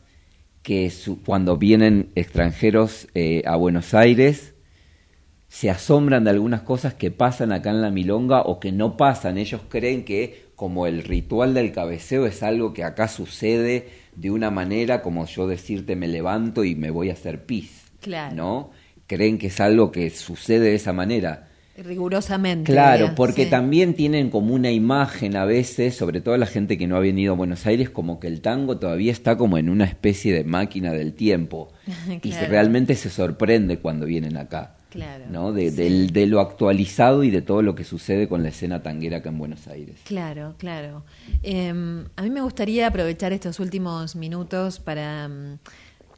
que 0.64 0.90
su- 0.90 1.22
cuando 1.24 1.58
vienen 1.58 2.10
extranjeros 2.16 3.08
eh, 3.14 3.44
a 3.46 3.56
Buenos 3.56 3.94
Aires 3.94 4.54
se 5.48 5.70
asombran 5.70 6.24
de 6.24 6.32
algunas 6.32 6.62
cosas 6.62 6.96
que 6.96 7.12
pasan 7.12 7.52
acá 7.52 7.70
en 7.70 7.82
la 7.82 7.92
milonga 7.92 8.42
o 8.42 8.60
que 8.60 8.72
no 8.72 8.98
pasan. 8.98 9.38
Ellos 9.38 9.62
creen 9.70 10.04
que 10.04 10.48
como 10.56 10.88
el 10.88 11.04
ritual 11.04 11.54
del 11.54 11.72
cabeceo 11.72 12.26
es 12.26 12.42
algo 12.42 12.74
que 12.74 12.84
acá 12.84 13.08
sucede 13.08 13.90
de 14.16 14.32
una 14.32 14.50
manera 14.50 15.02
como 15.02 15.26
yo 15.26 15.48
decirte 15.48 15.96
me 15.96 16.08
levanto 16.08 16.64
y 16.64 16.74
me 16.76 16.90
voy 16.90 17.10
a 17.10 17.14
hacer 17.14 17.46
pis, 17.46 17.84
Claro. 18.02 18.36
¿no? 18.36 18.72
Creen 19.06 19.38
que 19.38 19.48
es 19.48 19.60
algo 19.60 19.92
que 19.92 20.10
sucede 20.10 20.62
de 20.70 20.76
esa 20.76 20.94
manera. 20.94 21.50
Rigurosamente. 21.76 22.72
Claro, 22.72 23.00
diría, 23.06 23.16
porque 23.16 23.46
sí. 23.46 23.50
también 23.50 23.94
tienen 23.96 24.30
como 24.30 24.54
una 24.54 24.72
imagen 24.72 25.36
a 25.36 25.46
veces, 25.46 25.96
sobre 25.96 26.22
todo 26.22 26.38
la 26.38 26.46
gente 26.46 26.78
que 26.78 26.86
no 26.88 26.96
ha 26.96 27.00
venido 27.00 27.34
a 27.34 27.36
Buenos 27.36 27.66
Aires, 27.66 27.90
como 27.90 28.20
que 28.20 28.28
el 28.28 28.42
tango 28.42 28.78
todavía 28.78 29.12
está 29.12 29.38
como 29.38 29.58
en 29.58 29.70
una 29.70 29.86
especie 29.86 30.34
de 30.34 30.44
máquina 30.44 30.92
del 30.94 31.14
tiempo. 31.14 31.72
Y 32.22 32.32
se- 32.32 32.48
realmente 32.48 32.96
se 32.96 33.10
sorprende 33.10 33.80
cuando 33.80 34.06
vienen 34.06 34.38
acá. 34.38 34.76
Claro, 34.92 35.26
¿no? 35.32 35.52
De, 35.52 35.72
sí. 35.72 35.76
del- 35.78 36.12
de 36.12 36.28
lo 36.28 36.40
actualizado 36.40 37.24
y 37.24 37.32
de 37.32 37.42
todo 37.42 37.64
lo 37.64 37.74
que 37.74 37.84
sucede 37.84 38.28
con 38.28 38.44
la 38.44 38.50
escena 38.50 38.84
tanguera 38.84 39.18
acá 39.18 39.30
en 39.30 39.40
Buenos 39.40 39.68
Aires. 39.68 39.96
Claro, 40.04 40.54
claro. 40.60 41.04
Eh, 41.42 41.70
a 42.16 42.22
mí 42.22 42.30
me 42.30 42.42
gustaría 42.42 42.86
aprovechar 42.86 43.34
estos 43.34 43.60
últimos 43.60 44.16
minutos 44.16 44.80
para, 44.80 45.28
mm, 45.28 45.58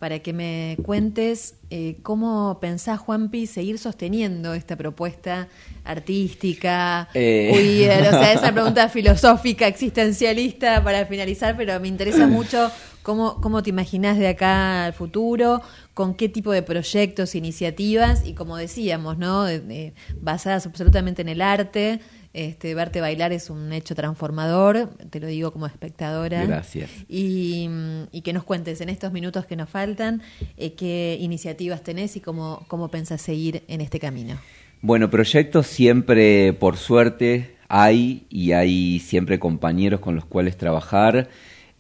para 0.06 0.20
que 0.20 0.34
me 0.34 0.78
cuentes 0.84 1.56
eh, 1.72 1.98
cómo 2.04 2.60
pensás, 2.62 3.00
Juanpi, 3.00 3.48
seguir 3.48 3.80
sosteniendo 3.80 4.54
esta 4.54 4.76
propuesta 4.76 5.48
artística, 5.84 7.10
Eh. 7.16 7.50
queer, 7.52 8.02
o 8.08 8.12
sea, 8.12 8.34
esa 8.34 8.52
pregunta 8.54 8.88
filosófica, 8.98 9.66
existencialista 9.68 10.84
para 10.84 11.08
finalizar, 11.08 11.58
pero 11.58 11.80
me 11.80 11.88
interesa 11.88 12.28
mucho 12.38 12.70
cómo, 13.02 13.42
cómo 13.42 13.64
te 13.64 13.72
imaginás 13.72 14.20
de 14.20 14.28
acá 14.28 14.86
al 14.86 14.94
futuro, 14.94 15.64
con 15.96 16.14
qué 16.14 16.30
tipo 16.30 16.52
de 16.52 16.62
proyectos, 16.62 17.34
iniciativas 17.34 18.28
y 18.28 18.34
como 18.34 18.58
decíamos, 18.58 19.18
¿no? 19.18 19.44
De- 19.46 19.96
basadas 20.22 20.68
absolutamente 20.68 21.24
en 21.24 21.30
el 21.30 21.42
arte. 21.42 22.00
Este, 22.36 22.76
verte 22.76 23.00
bailar 23.00 23.32
es 23.32 23.50
un 23.50 23.72
hecho 23.72 23.96
transformador, 23.96 24.90
te 25.10 25.22
lo 25.22 25.28
digo 25.28 25.54
como 25.54 25.68
espectadora. 25.68 26.46
Gracias. 26.46 26.90
Y, 27.08 27.70
y 28.12 28.22
que 28.24 28.34
nos 28.34 28.44
cuentes 28.44 28.82
en 28.82 28.90
estos 28.90 29.14
minutos 29.14 29.46
que 29.46 29.56
nos 29.56 29.70
faltan 29.70 30.22
eh, 30.58 30.74
qué 30.74 31.18
iniciativas 31.22 31.82
tenés 31.82 32.18
y 32.18 32.20
cómo, 32.20 32.66
cómo 32.68 32.90
pensás 32.90 33.22
seguir 33.22 33.64
en 33.70 33.80
este 33.80 34.00
camino. 34.00 34.38
Bueno, 34.82 35.10
proyectos 35.10 35.68
siempre, 35.68 36.52
por 36.52 36.76
suerte, 36.76 37.56
hay 37.70 38.26
y 38.30 38.52
hay 38.52 39.00
siempre 39.00 39.40
compañeros 39.40 40.02
con 40.02 40.16
los 40.16 40.26
cuales 40.26 40.58
trabajar. 40.58 41.30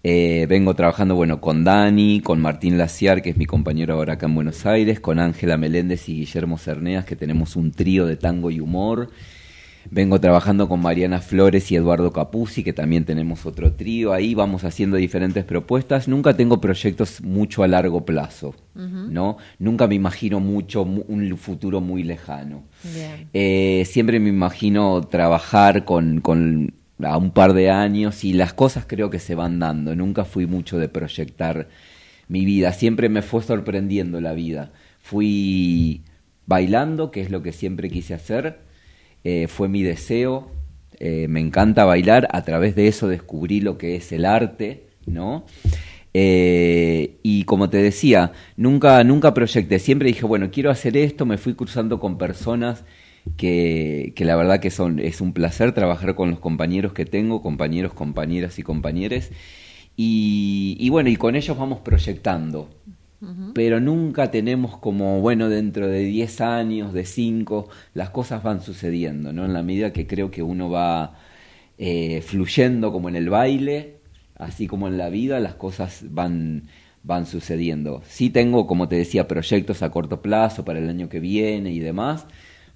Eh, 0.03 0.45
vengo 0.47 0.74
trabajando, 0.74 1.16
bueno, 1.16 1.41
con 1.41 1.66
Dani, 1.66 2.22
con 2.22 2.39
Martín 2.39 2.78
Laciar, 2.78 3.22
que 3.22 3.32
es 3.32 3.36
mi 3.36 3.45
compañero 3.45 3.95
ahora 3.95 4.14
acá 4.14 4.28
en 4.28 4.36
Buenos 4.36 4.66
Aires, 4.66 5.01
con 5.01 5.20
Ángela 5.20 5.58
Meléndez 5.58 6.08
y 6.08 6.16
Guillermo 6.20 6.58
Cerneas, 6.58 7.03
que 7.03 7.18
tenemos 7.18 7.58
un 7.58 7.74
trío 7.74 8.06
de 8.06 8.16
tango 8.16 8.51
y 8.51 8.62
humor. 8.62 9.10
Vengo 9.91 10.19
trabajando 10.19 10.67
con 10.67 10.81
Mariana 10.81 11.21
Flores 11.21 11.71
y 11.71 11.75
Eduardo 11.75 12.11
Capuzzi, 12.11 12.63
que 12.63 12.73
también 12.73 13.05
tenemos 13.05 13.45
otro 13.45 13.73
trío 13.73 14.13
ahí, 14.13 14.33
vamos 14.33 14.63
haciendo 14.63 14.97
diferentes 14.97 15.43
propuestas. 15.43 16.07
Nunca 16.07 16.36
tengo 16.36 16.61
proyectos 16.61 17.21
mucho 17.21 17.63
a 17.63 17.67
largo 17.67 18.05
plazo, 18.05 18.55
¿no? 18.73 19.38
Nunca 19.59 19.88
me 19.88 19.95
imagino 19.95 20.39
mucho 20.39 20.83
un 20.83 21.38
futuro 21.38 21.81
muy 21.81 22.03
lejano. 22.03 22.63
Eh, 23.33 23.83
siempre 23.86 24.19
me 24.19 24.29
imagino 24.29 25.01
trabajar 25.01 25.86
con, 25.86 26.21
con 26.21 26.73
a 27.03 27.17
un 27.17 27.31
par 27.31 27.53
de 27.53 27.69
años 27.69 28.23
y 28.23 28.33
las 28.33 28.53
cosas 28.53 28.86
creo 28.88 29.09
que 29.09 29.19
se 29.19 29.36
van 29.36 29.59
dando. 29.59 29.95
Nunca 29.95 30.25
fui 30.25 30.47
mucho 30.47 30.77
de 30.77 30.89
proyectar 30.89 31.67
mi 32.27 32.45
vida, 32.45 32.73
siempre 32.73 33.09
me 33.09 33.21
fue 33.21 33.43
sorprendiendo 33.43 34.21
la 34.21 34.33
vida. 34.33 34.71
Fui 34.99 36.03
bailando, 36.47 37.11
que 37.11 37.21
es 37.21 37.29
lo 37.29 37.41
que 37.41 37.51
siempre 37.51 37.89
quise 37.89 38.13
hacer, 38.13 38.59
eh, 39.26 39.47
fue 39.47 39.67
mi 39.67 39.82
deseo, 39.82 40.51
eh, 40.99 41.28
me 41.28 41.39
encanta 41.39 41.84
bailar, 41.84 42.28
a 42.32 42.43
través 42.43 42.76
de 42.76 42.88
eso 42.88 43.07
descubrí 43.07 43.59
lo 43.59 43.76
que 43.80 43.95
es 43.95 44.11
el 44.11 44.23
arte, 44.23 44.86
¿no? 45.07 45.47
Eh, 46.13 47.17
y 47.23 47.43
como 47.45 47.71
te 47.71 47.78
decía, 47.78 48.34
nunca, 48.55 49.03
nunca 49.03 49.34
proyecté, 49.34 49.80
siempre 49.80 50.09
dije, 50.09 50.28
bueno, 50.28 50.51
quiero 50.51 50.69
hacer 50.69 50.95
esto, 50.95 51.26
me 51.26 51.39
fui 51.39 51.55
cruzando 51.55 51.99
con 51.99 52.19
personas 52.19 52.86
que, 53.36 54.13
que, 54.15 54.26
la 54.26 54.36
verdad 54.36 54.59
que 54.59 54.69
son, 54.69 54.99
es 54.99 55.19
un 55.21 55.34
placer 55.34 55.73
trabajar 55.73 56.13
con 56.13 56.30
los 56.30 56.39
compañeros 56.39 56.93
que 56.93 57.05
tengo, 57.05 57.41
compañeros, 57.41 57.93
compañeras 57.93 58.59
y 58.59 58.63
compañeros. 58.63 59.32
Y, 59.97 60.78
y 60.80 60.89
bueno, 60.89 61.09
y 61.09 61.15
con 61.15 61.36
ellos 61.36 61.57
vamos 61.57 61.80
proyectando, 61.80 62.69
pero 63.53 63.80
nunca 63.80 64.30
tenemos 64.30 64.78
como, 64.78 65.22
bueno, 65.22 65.49
dentro 65.49 65.88
de 65.88 65.99
10 65.99 66.41
años, 66.41 66.93
de 66.93 67.05
5, 67.05 67.70
las 67.93 68.09
cosas 68.09 68.43
van 68.43 68.61
sucediendo, 68.61 69.34
¿no? 69.34 69.45
En 69.45 69.53
la 69.53 69.63
medida 69.63 69.93
que 69.93 70.05
creo 70.05 70.30
que 70.30 70.43
uno 70.43 70.70
va 70.70 71.16
eh, 71.78 72.22
fluyendo 72.22 72.91
como 72.91 73.09
en 73.09 73.16
el 73.16 73.30
baile, 73.30 73.97
así 74.38 74.68
como 74.68 74.88
en 74.88 74.97
la 74.97 75.09
vida, 75.09 75.39
las 75.39 75.55
cosas 75.55 76.05
van, 76.09 76.63
van 77.03 77.26
sucediendo. 77.26 78.01
Sí 78.07 78.30
tengo, 78.30 78.68
como 78.68 78.88
te 78.88 78.95
decía, 78.95 79.28
proyectos 79.28 79.82
a 79.82 79.89
corto 79.91 80.22
plazo 80.22 80.66
para 80.66 80.80
el 80.80 80.89
año 80.89 81.09
que 81.09 81.20
viene 81.20 81.72
y 81.72 81.80
demás, 81.80 82.26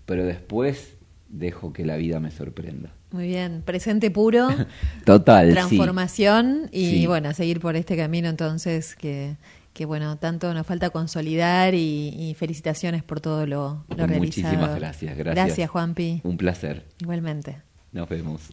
pero 0.06 0.26
después 0.26 0.96
dejo 1.28 1.74
que 1.74 1.86
la 1.86 1.98
vida 1.98 2.20
me 2.20 2.32
sorprenda. 2.32 2.92
Muy 3.12 3.28
bien, 3.28 3.64
presente 3.64 4.12
puro. 4.12 4.50
Total. 5.06 5.52
Transformación 5.52 6.70
y 6.72 7.06
bueno, 7.08 7.34
seguir 7.34 7.60
por 7.60 7.76
este 7.76 7.96
camino 7.98 8.30
entonces 8.30 8.96
que 8.96 9.36
que 9.80 9.86
bueno, 9.86 10.18
tanto 10.18 10.54
nos 10.54 10.68
falta 10.68 10.90
consolidar 10.90 11.74
y, 11.74 12.36
felicitaciones 12.38 13.02
por 13.02 13.22
todo 13.22 13.46
lo, 13.46 13.86
lo 13.88 14.08
realizado. 14.08 14.20
Muchísimas 14.20 14.76
gracias, 14.76 15.18
gracias. 15.18 15.46
Gracias, 15.46 15.70
Juanpi. 15.70 16.20
Un 16.26 16.36
placer. 16.36 16.84
Igualmente. 17.00 17.62
Nos 17.94 18.10
vemos. 18.10 18.50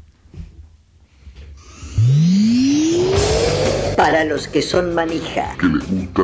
Para 3.97 4.25
los 4.25 4.47
que 4.47 4.63
son 4.63 4.95
manija. 4.95 5.57
Que 5.59 5.67
les 5.67 5.91
gusta 5.91 6.23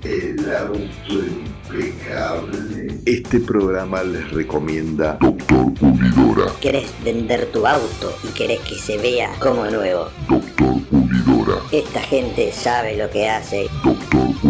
tener 0.00 0.40
el 0.40 0.56
auto 0.56 1.59
impecable. 1.72 3.00
Este 3.06 3.40
programa 3.40 4.02
les 4.02 4.30
recomienda 4.30 5.16
Doctor 5.20 5.72
Pulidora. 5.74 6.52
¿Querés 6.60 6.90
vender 7.04 7.46
tu 7.46 7.66
auto 7.66 8.14
y 8.24 8.28
querés 8.32 8.60
que 8.60 8.76
se 8.76 8.98
vea 8.98 9.30
como 9.40 9.64
nuevo? 9.66 10.08
Doctor 10.28 10.74
Pulidora. 10.90 11.60
Esta 11.72 12.00
gente 12.00 12.52
sabe 12.52 12.96
lo 12.96 13.08
que 13.10 13.28
hace. 13.28 13.68
Doctor 13.84 13.96
Pulidora. 14.10 14.49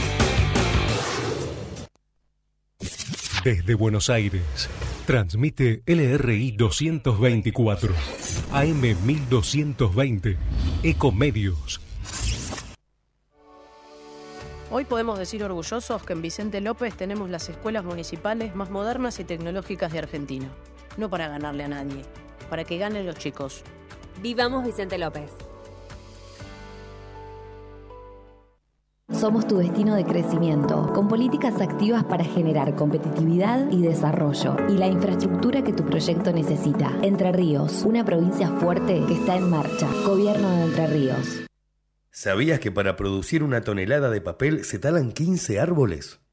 Desde 3.43 3.73
Buenos 3.73 4.11
Aires, 4.11 4.69
transmite 5.07 5.81
LRI 5.87 6.51
224, 6.51 7.91
AM 8.51 8.81
1220, 8.81 10.37
Ecomedios. 10.83 11.81
Hoy 14.69 14.85
podemos 14.85 15.17
decir 15.17 15.43
orgullosos 15.43 16.03
que 16.03 16.13
en 16.13 16.21
Vicente 16.21 16.61
López 16.61 16.93
tenemos 16.95 17.31
las 17.31 17.49
escuelas 17.49 17.83
municipales 17.83 18.55
más 18.55 18.69
modernas 18.69 19.19
y 19.19 19.23
tecnológicas 19.23 19.91
de 19.91 19.97
Argentina. 19.97 20.47
No 20.97 21.09
para 21.09 21.27
ganarle 21.27 21.63
a 21.63 21.69
nadie, 21.69 22.03
para 22.47 22.63
que 22.63 22.77
ganen 22.77 23.07
los 23.07 23.15
chicos. 23.15 23.63
Vivamos 24.21 24.63
Vicente 24.63 24.99
López. 24.99 25.31
Somos 29.13 29.45
tu 29.45 29.57
destino 29.57 29.95
de 29.95 30.05
crecimiento, 30.05 30.91
con 30.93 31.07
políticas 31.07 31.59
activas 31.61 32.03
para 32.05 32.23
generar 32.23 32.75
competitividad 32.75 33.69
y 33.69 33.81
desarrollo 33.81 34.55
y 34.69 34.77
la 34.77 34.87
infraestructura 34.87 35.63
que 35.63 35.73
tu 35.73 35.85
proyecto 35.85 36.31
necesita. 36.31 36.91
Entre 37.01 37.31
Ríos, 37.31 37.83
una 37.83 38.05
provincia 38.05 38.47
fuerte 38.47 39.03
que 39.07 39.15
está 39.15 39.35
en 39.35 39.49
marcha. 39.49 39.87
Gobierno 40.05 40.49
de 40.49 40.63
Entre 40.63 40.87
Ríos. 40.87 41.41
¿Sabías 42.09 42.59
que 42.59 42.71
para 42.71 42.95
producir 42.95 43.43
una 43.43 43.61
tonelada 43.61 44.09
de 44.09 44.21
papel 44.21 44.63
se 44.63 44.79
talan 44.79 45.11
15 45.11 45.59
árboles? 45.59 46.20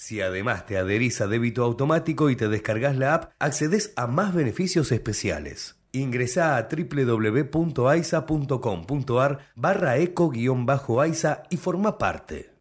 Si 0.00 0.20
además 0.20 0.64
te 0.64 0.78
adherís 0.78 1.20
a 1.20 1.26
débito 1.26 1.64
automático 1.64 2.30
y 2.30 2.36
te 2.36 2.48
descargas 2.48 2.96
la 2.96 3.14
app, 3.14 3.32
accedes 3.40 3.92
a 3.96 4.06
más 4.06 4.32
beneficios 4.32 4.92
especiales. 4.92 5.74
Ingresá 5.90 6.56
a 6.56 6.68
www.aisa.com.ar 6.70 9.38
barra 9.56 9.96
eco-aisa 9.96 11.42
y 11.50 11.56
forma 11.56 11.98
parte. 11.98 12.52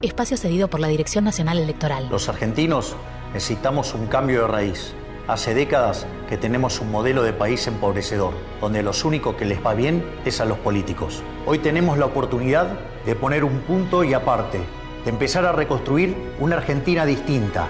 Espacio 0.00 0.36
cedido 0.36 0.68
por 0.68 0.80
la 0.80 0.88
Dirección 0.88 1.22
Nacional 1.22 1.58
Electoral. 1.58 2.08
Los 2.10 2.28
argentinos 2.28 2.96
necesitamos 3.32 3.94
un 3.94 4.08
cambio 4.08 4.42
de 4.42 4.48
raíz. 4.48 4.92
Hace 5.28 5.54
décadas 5.54 6.04
que 6.28 6.36
tenemos 6.36 6.80
un 6.80 6.90
modelo 6.90 7.22
de 7.22 7.32
país 7.32 7.64
empobrecedor, 7.68 8.34
donde 8.60 8.82
los 8.82 9.04
únicos 9.04 9.36
que 9.36 9.44
les 9.44 9.64
va 9.64 9.74
bien 9.74 10.04
es 10.24 10.40
a 10.40 10.46
los 10.46 10.58
políticos. 10.58 11.22
Hoy 11.46 11.60
tenemos 11.60 11.96
la 11.96 12.06
oportunidad 12.06 12.76
de 13.06 13.14
poner 13.14 13.44
un 13.44 13.60
punto 13.60 14.02
y 14.02 14.14
aparte, 14.14 14.58
de 15.04 15.10
empezar 15.10 15.44
a 15.44 15.52
reconstruir 15.52 16.14
una 16.40 16.56
Argentina 16.56 17.04
distinta, 17.04 17.68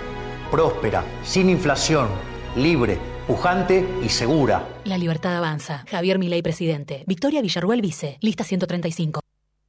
próspera, 0.51 1.05
sin 1.25 1.51
inflación, 1.51 2.09
libre, 2.57 2.99
pujante 3.27 3.87
y 4.03 4.09
segura. 4.09 4.69
La 4.85 4.99
libertad 4.99 5.37
avanza. 5.37 5.85
Javier 5.91 6.19
Milei, 6.19 6.43
presidente. 6.43 7.05
Victoria 7.07 7.41
Villarruel, 7.41 7.81
vice. 7.81 8.19
Lista 8.21 8.45
135. 8.45 9.21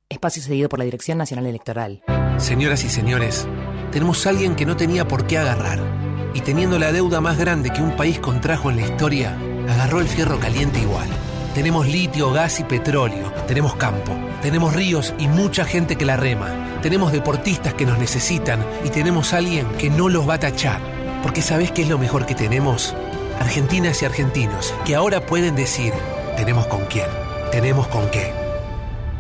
Espacio 0.10 0.44
cedido 0.44 0.70
por 0.70 0.80
la 0.80 0.86
Dirección 0.86 1.18
Nacional 1.18 1.46
Electoral. 1.48 2.04
Señoras 2.38 2.84
y 2.84 2.90
señores, 2.90 3.48
tenemos 3.92 4.26
a 4.26 4.30
alguien 4.30 4.56
que 4.56 4.66
no 4.66 4.76
tenía 4.76 5.08
por 5.08 5.26
qué 5.26 5.38
agarrar. 5.38 5.80
Y 6.34 6.42
teniendo 6.42 6.80
la 6.80 6.92
deuda 6.92 7.22
más 7.22 7.38
grande 7.38 7.72
que 7.72 7.82
un 7.82 7.96
país 7.96 8.20
contrajo 8.20 8.70
en 8.70 8.78
la 8.78 8.88
historia, 8.88 9.38
agarró 9.70 10.02
el 10.02 10.08
fierro 10.08 10.40
caliente 10.40 10.80
igual. 10.80 11.08
Tenemos 11.54 11.88
litio, 11.88 12.32
gas 12.32 12.60
y 12.60 12.64
petróleo. 12.64 13.32
Tenemos 13.48 13.76
campo. 13.76 14.14
Tenemos 14.44 14.76
ríos 14.76 15.16
y 15.18 15.30
mucha 15.30 15.64
gente 15.64 15.96
que 15.96 16.04
la 16.04 16.18
rema. 16.18 16.80
Tenemos 16.82 17.14
deportistas 17.14 17.76
que 17.76 17.86
nos 17.86 17.98
necesitan 17.98 18.60
y 18.84 18.90
tenemos 18.90 19.32
alguien 19.32 19.66
que 19.80 19.90
no 19.90 20.10
los 20.10 20.28
va 20.28 20.34
a 20.34 20.40
tachar. 20.40 20.82
Porque 21.24 21.42
¿sabés 21.42 21.72
qué 21.72 21.84
es 21.84 21.90
lo 21.90 21.98
mejor 21.98 22.26
que 22.26 22.36
tenemos? 22.36 22.94
Argentinas 23.40 24.02
y 24.02 24.06
argentinos 24.06 24.74
que 24.84 24.96
ahora 24.96 25.26
pueden 25.26 25.56
decir, 25.56 25.94
tenemos 26.36 26.68
con 26.68 26.84
quién, 26.88 27.08
tenemos 27.54 27.88
con 27.88 28.06
qué. 28.12 28.34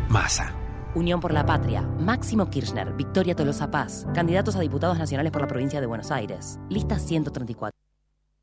Masa. 0.09 0.53
Unión 0.93 1.21
por 1.21 1.31
la 1.31 1.45
Patria, 1.45 1.83
Máximo 1.83 2.49
Kirchner, 2.49 2.91
Victoria 2.91 3.33
Tolosa 3.33 3.71
Paz, 3.71 4.05
candidatos 4.13 4.57
a 4.57 4.59
diputados 4.59 4.97
nacionales 4.97 5.31
por 5.31 5.41
la 5.41 5.47
provincia 5.47 5.79
de 5.79 5.87
Buenos 5.87 6.11
Aires. 6.11 6.59
Lista 6.69 6.99
134. 6.99 7.71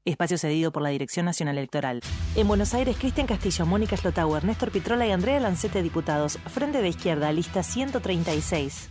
Espacio 0.05 0.39
cedido 0.39 0.73
por 0.73 0.83
la 0.83 0.89
Dirección 0.89 1.27
Nacional 1.27 1.59
Electoral. 1.59 2.01
En 2.35 2.49
Buenos 2.49 2.73
Aires, 2.73 2.97
Cristian 2.99 3.27
Castillo, 3.27 3.67
Mónica 3.67 3.97
Schlotauer, 3.97 4.45
Néstor 4.45 4.71
Pitrola 4.71 5.07
y 5.07 5.11
Andrea 5.11 5.39
Lancete, 5.41 5.83
diputados. 5.83 6.39
Frente 6.47 6.81
de 6.81 6.89
Izquierda, 6.89 7.31
lista 7.33 7.63
136. 7.63 8.91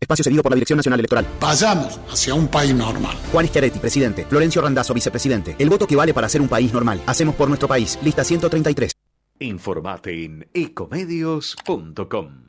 Espacio 0.00 0.24
cedido 0.24 0.42
por 0.42 0.52
la 0.52 0.56
Dirección 0.56 0.78
Nacional 0.78 1.00
Electoral. 1.00 1.26
Vayamos 1.40 2.00
hacia 2.08 2.34
un 2.34 2.48
país 2.48 2.74
normal. 2.74 3.16
Juan 3.30 3.46
Schiaretti, 3.46 3.78
presidente. 3.78 4.24
Florencio 4.24 4.62
Randazzo, 4.62 4.94
vicepresidente. 4.94 5.54
El 5.58 5.68
voto 5.68 5.86
que 5.86 5.96
vale 5.96 6.14
para 6.14 6.28
ser 6.28 6.40
un 6.40 6.48
país 6.48 6.72
normal. 6.72 7.02
Hacemos 7.06 7.34
por 7.34 7.48
nuestro 7.48 7.68
país. 7.68 7.98
Lista 8.02 8.24
133. 8.24 8.92
Informate 9.40 10.24
en 10.24 10.48
ecomedios.com. 10.54 12.48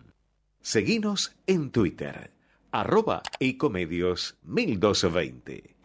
Seguinos 0.61 1.35
en 1.47 1.71
Twitter, 1.71 2.31
arroba 2.71 3.23
ecomedios 3.39 4.37
1220. 4.43 5.75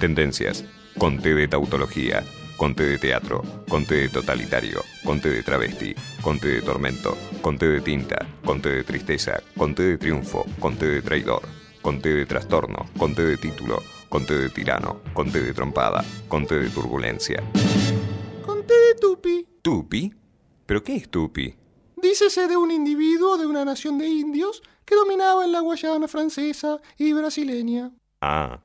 Tendencias. 0.00 0.64
Conté 1.02 1.34
de 1.34 1.48
tautología. 1.48 2.22
Conté 2.56 2.84
de 2.84 2.96
teatro. 2.96 3.42
Conté 3.68 4.02
de 4.02 4.08
totalitario. 4.08 4.84
Conté 5.04 5.30
de 5.30 5.42
travesti. 5.42 5.96
Conté 6.22 6.46
de 6.46 6.62
tormento. 6.62 7.18
Conté 7.40 7.66
de 7.66 7.80
tinta. 7.80 8.24
Conté 8.44 8.68
de 8.68 8.84
tristeza. 8.84 9.42
Conté 9.56 9.82
de 9.82 9.98
triunfo. 9.98 10.46
Conté 10.60 10.86
de 10.86 11.02
traidor. 11.02 11.42
Conté 11.82 12.14
de 12.14 12.24
trastorno. 12.24 12.86
Conté 12.96 13.24
de 13.24 13.36
título. 13.36 13.82
Conté 14.08 14.38
de 14.38 14.48
tirano. 14.50 15.00
Conté 15.12 15.42
de 15.42 15.52
trompada. 15.52 16.04
Conté 16.28 16.60
de 16.60 16.70
turbulencia. 16.70 17.42
Conté 18.46 18.74
de 18.74 18.94
tupi. 18.94 19.48
¿Tupi? 19.60 20.14
¿Pero 20.66 20.84
qué 20.84 20.94
es 20.94 21.08
tupi? 21.08 21.52
Dícese 22.00 22.46
de 22.46 22.56
un 22.56 22.70
individuo 22.70 23.38
de 23.38 23.46
una 23.46 23.64
nación 23.64 23.98
de 23.98 24.06
indios 24.06 24.62
que 24.84 24.94
dominaba 24.94 25.44
en 25.44 25.50
la 25.50 25.62
Guayana 25.62 26.06
francesa 26.06 26.78
y 26.96 27.12
brasileña. 27.12 27.90
Ah. 28.20 28.60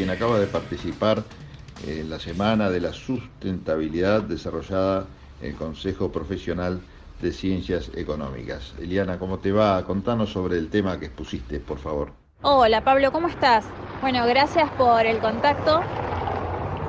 Quien 0.00 0.08
acaba 0.08 0.38
de 0.38 0.46
participar 0.46 1.22
en 1.86 2.08
la 2.08 2.18
Semana 2.18 2.70
de 2.70 2.80
la 2.80 2.94
Sustentabilidad 2.94 4.22
desarrollada 4.22 5.04
en 5.42 5.50
el 5.50 5.56
Consejo 5.56 6.10
Profesional 6.10 6.80
de 7.20 7.30
Ciencias 7.32 7.90
Económicas. 7.94 8.72
Eliana, 8.80 9.18
¿cómo 9.18 9.40
te 9.40 9.52
va? 9.52 9.84
Contanos 9.84 10.32
sobre 10.32 10.56
el 10.56 10.70
tema 10.70 10.98
que 10.98 11.04
expusiste, 11.04 11.60
por 11.60 11.76
favor. 11.76 12.12
Hola 12.40 12.82
Pablo, 12.82 13.12
¿cómo 13.12 13.28
estás? 13.28 13.66
Bueno, 14.00 14.24
gracias 14.26 14.70
por 14.70 15.04
el 15.04 15.18
contacto. 15.18 15.82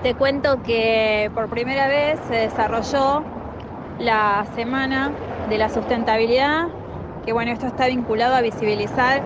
Te 0.04 0.16
cuento 0.16 0.64
que 0.64 1.30
por 1.34 1.50
primera 1.50 1.90
vez 1.90 2.18
se 2.30 2.36
desarrolló 2.36 3.26
la 4.00 4.48
Semana 4.56 5.12
de 5.50 5.58
la 5.58 5.68
Sustentabilidad, 5.68 6.70
que 7.26 7.34
bueno, 7.34 7.52
esto 7.52 7.68
está 7.68 7.88
vinculado 7.88 8.36
a 8.36 8.42
visibilizar 8.42 9.22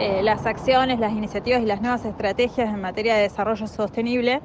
eh, 0.00 0.22
las 0.22 0.46
acciones, 0.46 0.98
las 0.98 1.12
iniciativas 1.12 1.60
y 1.60 1.66
las 1.66 1.82
nuevas 1.82 2.04
estrategias 2.06 2.68
en 2.72 2.80
materia 2.80 3.14
de 3.14 3.22
desarrollo 3.22 3.66
sostenible 3.66 4.40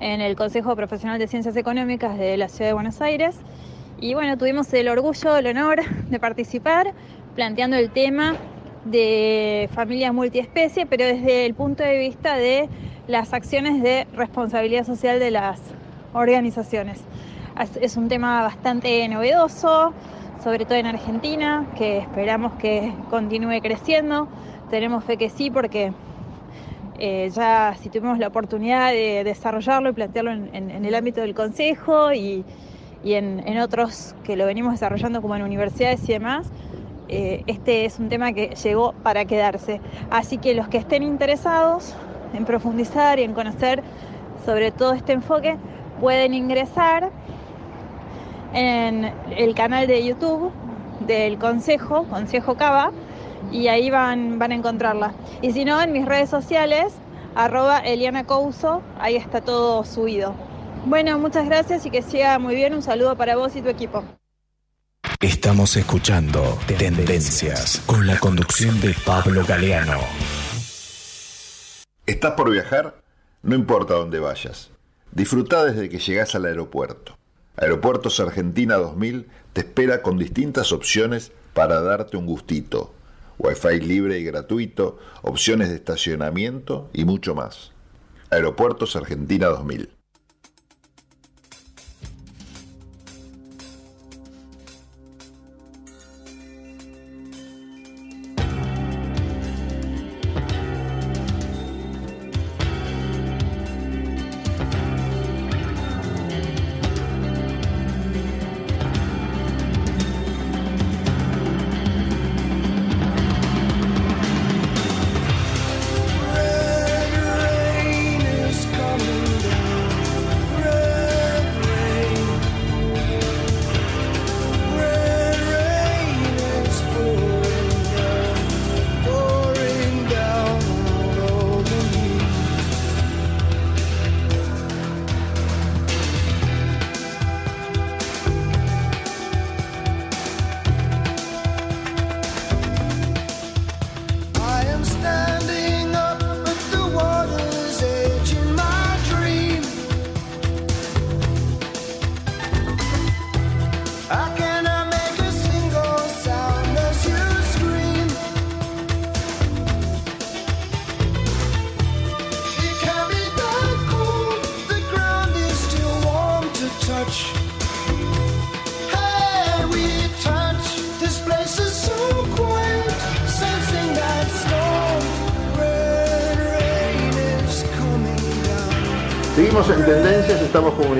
en 0.00 0.20
el 0.20 0.36
Consejo 0.36 0.76
Profesional 0.76 1.18
de 1.18 1.26
Ciencias 1.26 1.56
Económicas 1.56 2.18
de 2.18 2.36
la 2.36 2.48
Ciudad 2.48 2.68
de 2.68 2.74
Buenos 2.74 3.00
Aires. 3.00 3.34
Y 4.00 4.12
bueno, 4.12 4.36
tuvimos 4.36 4.72
el 4.74 4.86
orgullo, 4.88 5.38
el 5.38 5.46
honor 5.46 5.80
de 6.10 6.20
participar 6.20 6.92
planteando 7.34 7.76
el 7.76 7.90
tema 7.90 8.36
de 8.84 9.68
familias 9.74 10.12
multiespecie, 10.12 10.84
pero 10.86 11.04
desde 11.06 11.46
el 11.46 11.54
punto 11.54 11.82
de 11.82 11.98
vista 11.98 12.36
de 12.36 12.68
las 13.06 13.32
acciones 13.32 13.82
de 13.82 14.06
responsabilidad 14.14 14.84
social 14.84 15.18
de 15.18 15.30
las 15.30 15.58
organizaciones. 16.12 17.00
Es- 17.80 17.96
un 17.96 18.08
tema 18.08 18.42
bastante 18.42 19.08
novedoso, 19.08 19.92
sobre 20.44 20.64
todo 20.64 20.76
en 20.78 20.86
Argentina, 20.86 21.66
que 21.76 21.98
esperamos 21.98 22.52
que 22.54 22.92
continúe 23.10 23.60
creciendo. 23.60 24.28
Tenemos 24.70 25.04
fe 25.04 25.16
que 25.16 25.30
sí, 25.30 25.50
porque 25.50 25.92
eh, 26.98 27.30
ya 27.34 27.74
si 27.80 27.88
tuvimos 27.88 28.18
la 28.18 28.28
oportunidad 28.28 28.90
de 28.90 29.22
desarrollarlo 29.24 29.90
y 29.90 29.92
plantearlo 29.92 30.32
en, 30.32 30.84
el 30.84 30.94
ámbito 30.94 31.20
del 31.20 31.34
Consejo 31.34 32.12
y, 32.12 32.44
y 33.04 33.14
en, 33.14 33.42
en 33.46 33.58
otros 33.58 34.14
que 34.24 34.36
lo 34.36 34.46
venimos 34.46 34.72
desarrollando 34.72 35.22
como 35.22 35.36
en 35.36 35.42
universidades 35.42 36.08
y 36.08 36.12
demás, 36.12 36.50
eh, 37.08 37.42
este 37.46 37.84
es 37.84 37.98
un 37.98 38.08
tema 38.08 38.32
que 38.32 38.48
llegó 38.62 38.92
para 39.02 39.24
quedarse. 39.24 39.80
Así 40.10 40.38
que 40.38 40.54
los 40.54 40.68
que 40.68 40.78
estén 40.78 41.02
interesados 41.02 41.94
en 42.34 42.44
profundizar 42.44 43.18
y 43.18 43.22
en 43.22 43.32
conocer 43.32 43.82
sobre 44.44 44.70
todo 44.70 44.94
este 44.94 45.12
enfoque, 45.12 45.58
pueden 46.00 46.32
ingresar 46.32 47.10
en 48.54 49.12
el 49.36 49.54
canal 49.54 49.86
de 49.86 50.04
YouTube 50.06 50.50
del 51.06 51.38
Consejo, 51.38 52.04
Consejo 52.04 52.54
Cava, 52.54 52.90
y 53.50 53.68
ahí 53.68 53.90
van, 53.90 54.38
van 54.38 54.52
a 54.52 54.54
encontrarla. 54.54 55.14
Y 55.42 55.52
si 55.52 55.64
no, 55.64 55.80
en 55.80 55.92
mis 55.92 56.06
redes 56.06 56.30
sociales, 56.30 56.92
arroba 57.34 57.78
Eliana 57.78 58.24
Couso, 58.24 58.82
ahí 58.98 59.16
está 59.16 59.40
todo 59.40 59.84
subido. 59.84 60.34
Bueno, 60.84 61.18
muchas 61.18 61.46
gracias 61.46 61.84
y 61.86 61.90
que 61.90 62.02
siga 62.02 62.38
muy 62.38 62.54
bien. 62.54 62.74
Un 62.74 62.82
saludo 62.82 63.16
para 63.16 63.36
vos 63.36 63.54
y 63.56 63.62
tu 63.62 63.68
equipo. 63.68 64.04
Estamos 65.20 65.76
escuchando 65.76 66.58
Tendencias 66.78 67.82
con 67.86 68.06
la 68.06 68.18
conducción 68.18 68.80
de 68.80 68.94
Pablo 69.04 69.44
Galeano. 69.44 69.98
¿Estás 72.06 72.32
por 72.32 72.50
viajar? 72.50 73.02
No 73.42 73.54
importa 73.54 73.94
dónde 73.94 74.20
vayas. 74.20 74.70
Disfruta 75.12 75.64
desde 75.64 75.88
que 75.88 75.98
llegas 75.98 76.34
al 76.34 76.46
aeropuerto. 76.46 77.18
Aeropuertos 77.56 78.20
Argentina 78.20 78.76
2000 78.76 79.28
te 79.52 79.62
espera 79.62 80.02
con 80.02 80.18
distintas 80.18 80.70
opciones 80.72 81.32
para 81.52 81.80
darte 81.80 82.16
un 82.16 82.26
gustito. 82.26 82.94
Wi-Fi 83.38 83.80
libre 83.80 84.18
y 84.18 84.24
gratuito, 84.24 84.98
opciones 85.22 85.68
de 85.68 85.76
estacionamiento 85.76 86.90
y 86.92 87.04
mucho 87.04 87.34
más. 87.34 87.72
Aeropuertos 88.30 88.96
Argentina 88.96 89.46
2000. 89.46 89.97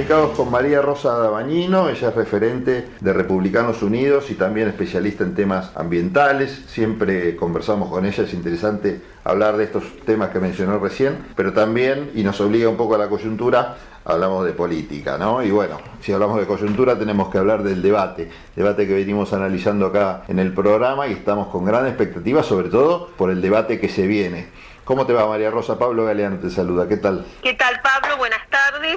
Con 0.08 0.50
María 0.50 0.80
Rosa 0.80 1.18
Dabañino, 1.18 1.90
ella 1.90 2.08
es 2.08 2.14
referente 2.14 2.88
de 2.98 3.12
Republicanos 3.12 3.82
Unidos 3.82 4.30
y 4.30 4.36
también 4.36 4.66
especialista 4.68 5.22
en 5.22 5.34
temas 5.34 5.70
ambientales. 5.76 6.64
Siempre 6.66 7.36
conversamos 7.36 7.90
con 7.90 8.06
ella, 8.06 8.24
es 8.24 8.32
interesante 8.32 9.02
hablar 9.22 9.58
de 9.58 9.64
estos 9.64 9.84
temas 10.06 10.30
que 10.30 10.40
mencionó 10.40 10.78
recién, 10.78 11.26
pero 11.36 11.52
también, 11.52 12.10
y 12.14 12.22
nos 12.22 12.40
obliga 12.40 12.70
un 12.70 12.78
poco 12.78 12.94
a 12.94 12.98
la 12.98 13.10
coyuntura, 13.10 13.76
hablamos 14.06 14.46
de 14.46 14.52
política, 14.52 15.18
¿no? 15.18 15.42
Y 15.42 15.50
bueno, 15.50 15.76
si 16.00 16.10
hablamos 16.10 16.40
de 16.40 16.46
coyuntura 16.46 16.98
tenemos 16.98 17.28
que 17.28 17.36
hablar 17.36 17.62
del 17.62 17.82
debate, 17.82 18.30
debate 18.56 18.86
que 18.86 18.94
venimos 18.94 19.34
analizando 19.34 19.84
acá 19.84 20.22
en 20.26 20.38
el 20.38 20.54
programa 20.54 21.06
y 21.06 21.12
estamos 21.12 21.48
con 21.48 21.66
gran 21.66 21.86
expectativa, 21.86 22.42
sobre 22.42 22.70
todo 22.70 23.08
por 23.08 23.30
el 23.30 23.42
debate 23.42 23.78
que 23.78 23.90
se 23.90 24.06
viene. 24.06 24.48
¿Cómo 24.86 25.04
te 25.04 25.12
va 25.12 25.28
María 25.28 25.50
Rosa? 25.50 25.78
Pablo 25.78 26.06
Galeano 26.06 26.38
te 26.38 26.48
saluda, 26.48 26.88
¿qué 26.88 26.96
tal? 26.96 27.26
¿Qué 27.42 27.52
tal 27.52 27.78
Pablo? 27.82 28.07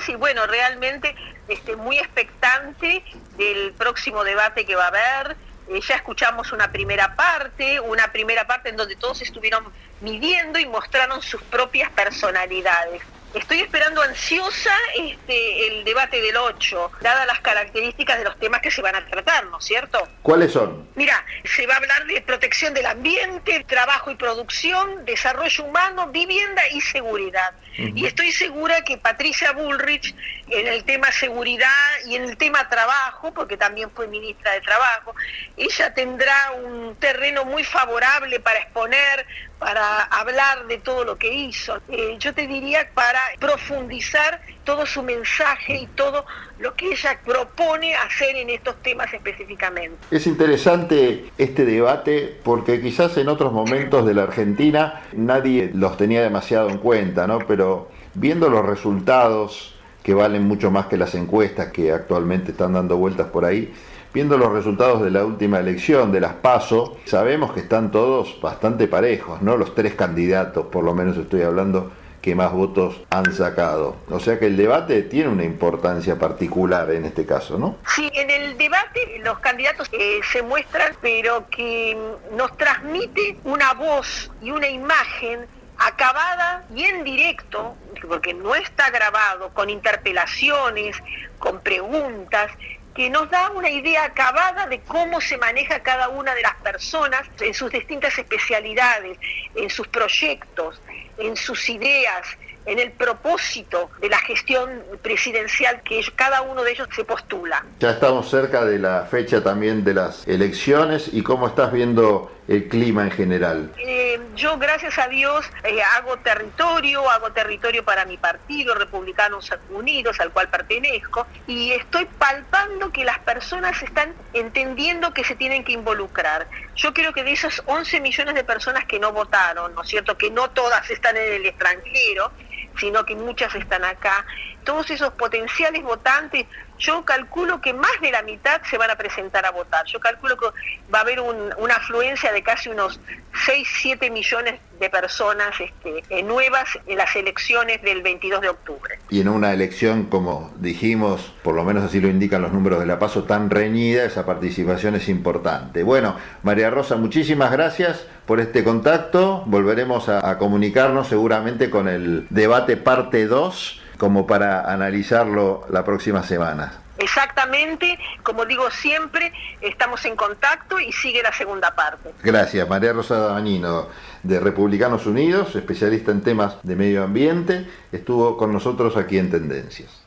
Y 0.08 0.16
bueno, 0.16 0.48
realmente 0.48 1.16
este, 1.48 1.76
muy 1.76 1.98
expectante 1.98 3.04
del 3.38 3.74
próximo 3.74 4.24
debate 4.24 4.66
que 4.66 4.76
va 4.76 4.86
a 4.86 4.88
haber. 4.88 5.36
Eh, 5.70 5.82
ya 5.82 5.96
escuchamos 5.96 6.52
una 6.52 6.72
primera 6.72 7.16
parte, 7.16 7.80
una 7.80 8.12
primera 8.12 8.48
parte 8.48 8.70
en 8.70 8.78
donde 8.78 8.96
todos 8.96 9.22
estuvieron 9.22 9.66
midiendo 10.00 10.60
y 10.60 10.66
mostraron 10.66 11.22
sus 11.22 11.42
propias 11.44 11.90
personalidades. 11.92 13.02
Estoy 13.34 13.62
esperando 13.62 14.02
ansiosa 14.02 14.76
este, 14.98 15.68
el 15.68 15.86
debate 15.86 16.20
del 16.22 16.36
8, 16.36 16.92
dadas 17.02 17.26
las 17.28 17.40
características 17.40 18.18
de 18.18 18.26
los 18.26 18.38
temas 18.38 18.62
que 18.62 18.70
se 18.70 18.82
van 18.82 18.96
a 18.96 19.06
tratar, 19.06 19.46
¿no 19.46 19.60
es 19.60 19.64
cierto? 19.66 20.06
¿Cuáles 20.22 20.52
son? 20.52 20.90
Mira, 20.96 21.26
se 21.46 21.66
va 21.66 21.76
a 21.76 21.78
hablar 21.78 22.06
de 22.08 22.22
protección 22.22 22.74
del 22.74 22.86
ambiente, 22.86 23.64
trabajo 23.66 24.12
y 24.12 24.16
producción, 24.16 25.06
desarrollo 25.06 25.64
humano, 25.64 26.08
vivienda 26.08 26.62
y 26.74 26.82
seguridad. 26.82 27.54
Y 27.78 28.06
estoy 28.06 28.34
segura 28.34 28.82
que 28.84 28.98
Patricia 28.98 29.54
Bullrich 29.54 30.14
en 30.50 30.68
el 30.68 30.84
tema 30.84 31.10
seguridad 31.12 31.70
y 32.06 32.16
en 32.16 32.24
el 32.24 32.36
tema 32.36 32.68
trabajo, 32.68 33.34
porque 33.34 33.56
también 33.56 33.90
fue 33.92 34.08
ministra 34.08 34.52
de 34.52 34.62
Trabajo, 34.62 35.16
ella 35.56 35.94
tendrá 35.94 36.52
un 36.64 36.96
terreno 36.98 37.46
muy 37.46 37.64
favorable 37.64 38.42
para 38.42 38.60
exponer, 38.60 39.26
para 39.62 40.06
hablar 40.06 40.66
de 40.68 40.80
todo 40.80 41.06
lo 41.06 41.20
que 41.20 41.32
hizo. 41.32 41.78
Eh, 41.88 42.16
yo 42.18 42.34
te 42.34 42.48
diría 42.48 42.90
para 42.96 43.20
profundizar 43.40 44.42
todo 44.64 44.88
su 44.88 45.04
mensaje 45.04 45.82
y 45.82 45.86
todo 45.86 46.26
lo 46.58 46.74
que 46.74 46.92
ella 46.94 47.20
propone 47.24 47.94
hacer 47.94 48.36
en 48.38 48.50
estos 48.50 48.76
temas 48.82 49.14
específicamente. 49.14 49.98
Es 50.10 50.26
interesante 50.26 51.30
este 51.38 51.64
debate 51.64 52.40
porque 52.44 52.82
quizás 52.82 53.16
en 53.18 53.30
otros 53.30 53.54
momentos 53.54 54.04
de 54.08 54.16
la 54.16 54.24
Argentina 54.24 55.04
nadie 55.14 55.70
los 55.76 55.96
tenía 55.96 56.24
demasiado 56.24 56.72
en 56.72 56.80
cuenta, 56.80 57.28
¿no? 57.28 57.38
Pero 57.48 57.92
viendo 58.16 58.50
los 58.50 58.66
resultados 58.66 59.76
que 60.02 60.16
valen 60.16 60.48
mucho 60.48 60.72
más 60.72 60.88
que 60.88 60.98
las 60.98 61.14
encuestas 61.14 61.72
que 61.72 61.92
actualmente 61.92 62.52
están 62.52 62.74
dando 62.74 62.98
vueltas 62.98 63.28
por 63.28 63.46
ahí, 63.46 63.72
viendo 64.14 64.38
los 64.38 64.52
resultados 64.52 65.02
de 65.02 65.12
la 65.12 65.26
última 65.26 65.60
elección, 65.60 66.12
de 66.12 66.20
las 66.20 66.34
PASO, 66.34 66.98
sabemos 67.06 67.54
que 67.54 67.62
están 67.62 67.92
todos 67.92 68.40
bastante 68.42 68.88
parejos, 68.88 69.42
¿no? 69.42 69.58
Los 69.58 69.76
tres 69.76 69.96
candidatos, 69.96 70.68
por 70.68 70.84
lo 70.84 70.94
menos 70.94 71.18
estoy 71.18 71.42
hablando, 71.42 71.92
que 72.22 72.36
más 72.36 72.52
votos 72.52 73.02
han 73.10 73.34
sacado. 73.34 73.96
O 74.10 74.20
sea 74.20 74.38
que 74.38 74.46
el 74.46 74.56
debate 74.56 75.02
tiene 75.04 75.30
una 75.30 75.44
importancia 75.44 76.20
particular 76.20 76.92
en 76.92 77.06
este 77.06 77.26
caso, 77.26 77.58
¿no? 77.58 77.78
Sí, 77.96 78.10
en 78.14 78.30
el 78.30 78.58
debate 78.58 79.20
los 79.24 79.40
candidatos 79.40 79.90
eh, 79.92 80.20
se 80.32 80.44
muestran, 80.44 80.94
pero 81.02 81.48
que 81.50 81.98
nos 82.36 82.56
transmite 82.58 83.38
una 83.44 83.74
voz 83.74 84.32
y 84.42 84.52
una 84.52 84.70
imagen 84.70 85.48
acabada 85.78 86.64
y 86.76 86.84
en 86.84 87.04
directo, 87.04 87.76
porque 88.08 88.36
no 88.36 88.54
está 88.54 88.92
grabado, 88.92 89.50
con 89.50 89.70
interpelaciones, 89.70 90.96
con 91.40 91.60
preguntas, 91.60 92.52
que 92.94 93.10
nos 93.10 93.30
da 93.30 93.52
una 93.52 93.70
idea 93.70 94.06
acabada 94.06 94.68
de 94.68 94.82
cómo 94.82 95.22
se 95.22 95.38
maneja 95.38 95.82
cada 95.82 96.10
una 96.10 96.34
de 96.36 96.42
las 96.42 96.56
personas 96.56 97.22
en 97.40 97.54
sus 97.54 97.72
distintas 97.72 98.18
especialidades, 98.18 99.18
en 99.56 99.70
sus 99.70 99.88
proyectos, 99.88 100.82
en 101.18 101.36
sus 101.36 101.70
ideas, 101.70 102.28
en 102.66 102.80
el 102.80 102.92
propósito 102.92 103.90
de 104.02 104.10
la 104.10 104.20
gestión 104.20 104.84
presidencial 105.02 105.82
que 105.84 106.02
cada 106.16 106.42
uno 106.42 106.64
de 106.64 106.72
ellos 106.72 106.88
se 106.96 107.04
postula. 107.04 107.66
Ya 107.80 107.92
estamos 107.92 108.30
cerca 108.30 108.66
de 108.66 108.78
la 108.78 109.06
fecha 109.06 109.44
también 109.44 109.84
de 109.84 109.94
las 109.94 110.28
elecciones 110.28 111.10
y 111.12 111.24
cómo 111.24 111.48
estás 111.48 111.72
viendo 111.72 112.32
el 112.48 112.68
clima 112.68 113.04
en 113.04 113.12
general. 113.12 113.74
Eh, 113.78 114.20
yo, 114.36 114.58
gracias 114.58 114.98
a 114.98 115.08
Dios, 115.08 115.46
eh, 115.64 115.82
hago 115.96 116.18
territorio, 116.18 117.10
hago 117.10 117.32
territorio 117.32 117.84
para 117.86 118.06
mi 118.06 118.18
partido, 118.18 118.76
Republicanos 118.76 119.52
Unidos, 119.70 120.20
al 120.20 120.32
cual 120.32 120.50
pertenezco, 120.50 121.28
y 121.48 121.72
estoy 121.72 122.06
palpando 122.18 122.92
que 122.92 123.06
las 123.06 123.20
personas 123.20 123.82
están 123.84 124.14
entendiendo 124.34 125.14
que 125.14 125.24
se 125.24 125.36
tienen 125.36 125.64
que 125.64 125.74
involucrar. 125.74 126.48
Yo 126.76 126.94
creo 126.94 127.14
que 127.14 127.24
de 127.24 127.34
esos 127.34 127.62
11 127.66 128.02
millones 128.02 128.36
de 128.36 128.44
personas 128.44 128.86
que 128.86 129.00
no 129.00 129.12
votaron, 129.12 129.74
¿no 129.76 129.84
es 129.84 129.90
cierto?, 129.90 130.18
que 130.18 130.32
no 130.32 130.50
todas 130.50 130.90
están 130.90 131.18
en 131.18 131.34
el 131.34 131.46
extranjero, 131.46 132.32
sino 132.80 133.06
que 133.06 133.16
muchas 133.16 133.54
están 133.56 133.84
acá, 133.84 134.26
todos 134.64 134.90
esos 134.92 135.12
potenciales 135.14 135.84
votantes, 135.84 136.46
yo 136.82 137.06
calculo 137.06 137.62
que 137.62 137.74
más 137.74 137.92
de 138.02 138.12
la 138.12 138.24
mitad 138.24 138.60
se 138.70 138.78
van 138.78 138.90
a 138.90 138.96
presentar 138.96 139.46
a 139.46 139.52
votar. 139.52 139.86
Yo 139.86 140.00
calculo 140.00 140.36
que 140.38 140.48
va 140.94 141.00
a 141.00 141.02
haber 141.02 141.20
un- 141.22 141.54
una 141.58 141.76
afluencia 141.76 142.32
de 142.34 142.42
casi 142.44 142.70
unos 142.70 143.00
6, 143.46 143.68
7 143.82 144.10
millones 144.10 144.60
de 144.80 144.90
personas 144.90 145.52
este, 145.60 146.24
nuevas 146.24 146.68
en 146.88 146.98
las 146.98 147.16
elecciones 147.16 147.82
del 147.84 148.02
22 148.02 148.42
de 148.42 148.50
octubre. 148.50 148.98
Y 149.12 149.22
en 149.22 149.30
una 149.30 149.54
elección, 149.54 150.06
como 150.06 150.52
dijimos, 150.58 151.32
por 151.44 151.54
lo 151.56 151.64
menos 151.64 151.84
así 151.84 152.00
lo 152.02 152.08
indican 152.08 152.42
los 152.42 152.52
números 152.52 152.80
de 152.80 152.88
la 152.88 152.98
paso, 152.98 153.24
tan 153.26 153.50
reñida, 153.52 154.04
esa 154.04 154.26
participación 154.26 154.96
es 154.96 155.08
importante. 155.08 155.84
Bueno, 155.84 156.18
María 156.42 156.72
Rosa, 156.72 156.96
muchísimas 156.96 157.52
gracias 157.52 158.08
por 158.26 158.40
este 158.40 158.64
contacto. 158.64 159.44
Volveremos 159.46 160.10
a, 160.10 160.28
a 160.28 160.40
comunicarnos 160.40 161.08
seguramente 161.08 161.70
con 161.70 161.88
el 161.88 162.26
debate 162.32 162.76
parte 162.76 163.28
2, 163.28 163.81
como 164.02 164.26
para 164.26 164.62
analizarlo 164.74 165.64
la 165.70 165.86
próxima 165.86 166.24
semana. 166.24 166.74
Exactamente, 166.98 168.00
como 168.24 168.48
digo 168.48 168.72
siempre, 168.72 169.32
estamos 169.62 170.04
en 170.06 170.16
contacto 170.16 170.80
y 170.80 170.92
sigue 170.92 171.22
la 171.22 171.32
segunda 171.32 171.76
parte. 171.76 172.10
Gracias, 172.24 172.68
María 172.68 172.94
Rosa 172.94 173.20
Dabañino, 173.20 173.90
de 174.24 174.40
Republicanos 174.40 175.06
Unidos, 175.06 175.56
especialista 175.56 176.12
en 176.12 176.22
temas 176.22 176.56
de 176.64 176.76
medio 176.76 177.04
ambiente, 177.04 177.68
estuvo 177.92 178.38
con 178.38 178.52
nosotros 178.52 178.98
aquí 178.98 179.20
en 179.20 179.30
Tendencias. 179.30 180.04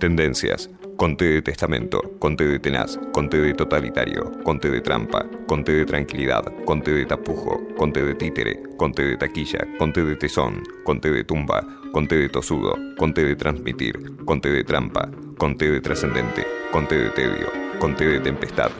Tendencias. 0.00 0.68
Conté 0.96 1.26
de 1.26 1.42
testamento, 1.42 2.02
conté 2.18 2.44
de 2.44 2.58
tenaz, 2.58 2.98
conté 3.12 3.38
de 3.38 3.54
totalitario, 3.54 4.32
conté 4.42 4.70
de 4.70 4.82
trampa, 4.82 5.24
conté 5.46 5.72
de 5.72 5.86
tranquilidad, 5.86 6.44
conté 6.66 6.92
de 6.92 7.06
tapujo, 7.06 7.58
conté 7.78 8.04
de 8.04 8.14
títere, 8.16 8.60
conté 8.76 9.04
de 9.04 9.16
taquilla, 9.16 9.60
conté 9.78 10.04
de 10.04 10.16
tesón, 10.16 10.62
conté 10.84 11.10
de 11.10 11.24
tumba, 11.24 11.64
conté 11.92 12.16
de 12.16 12.28
tosudo, 12.28 12.72
conté 12.96 13.24
de 13.24 13.36
transmitir, 13.36 13.94
conté 14.24 14.50
de 14.50 14.64
trampa, 14.64 15.08
conté 15.38 15.70
de 15.70 15.80
trascendente, 15.80 16.44
conté 16.72 16.96
de 16.96 17.10
tedio, 17.10 17.48
conté 17.78 18.06
de 18.06 18.20
tempestad. 18.20 18.70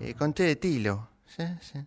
Eh, 0.00 0.14
conté 0.14 0.44
de 0.44 0.56
tilo. 0.56 1.08
Sí, 1.26 1.44
sí. 1.60 1.78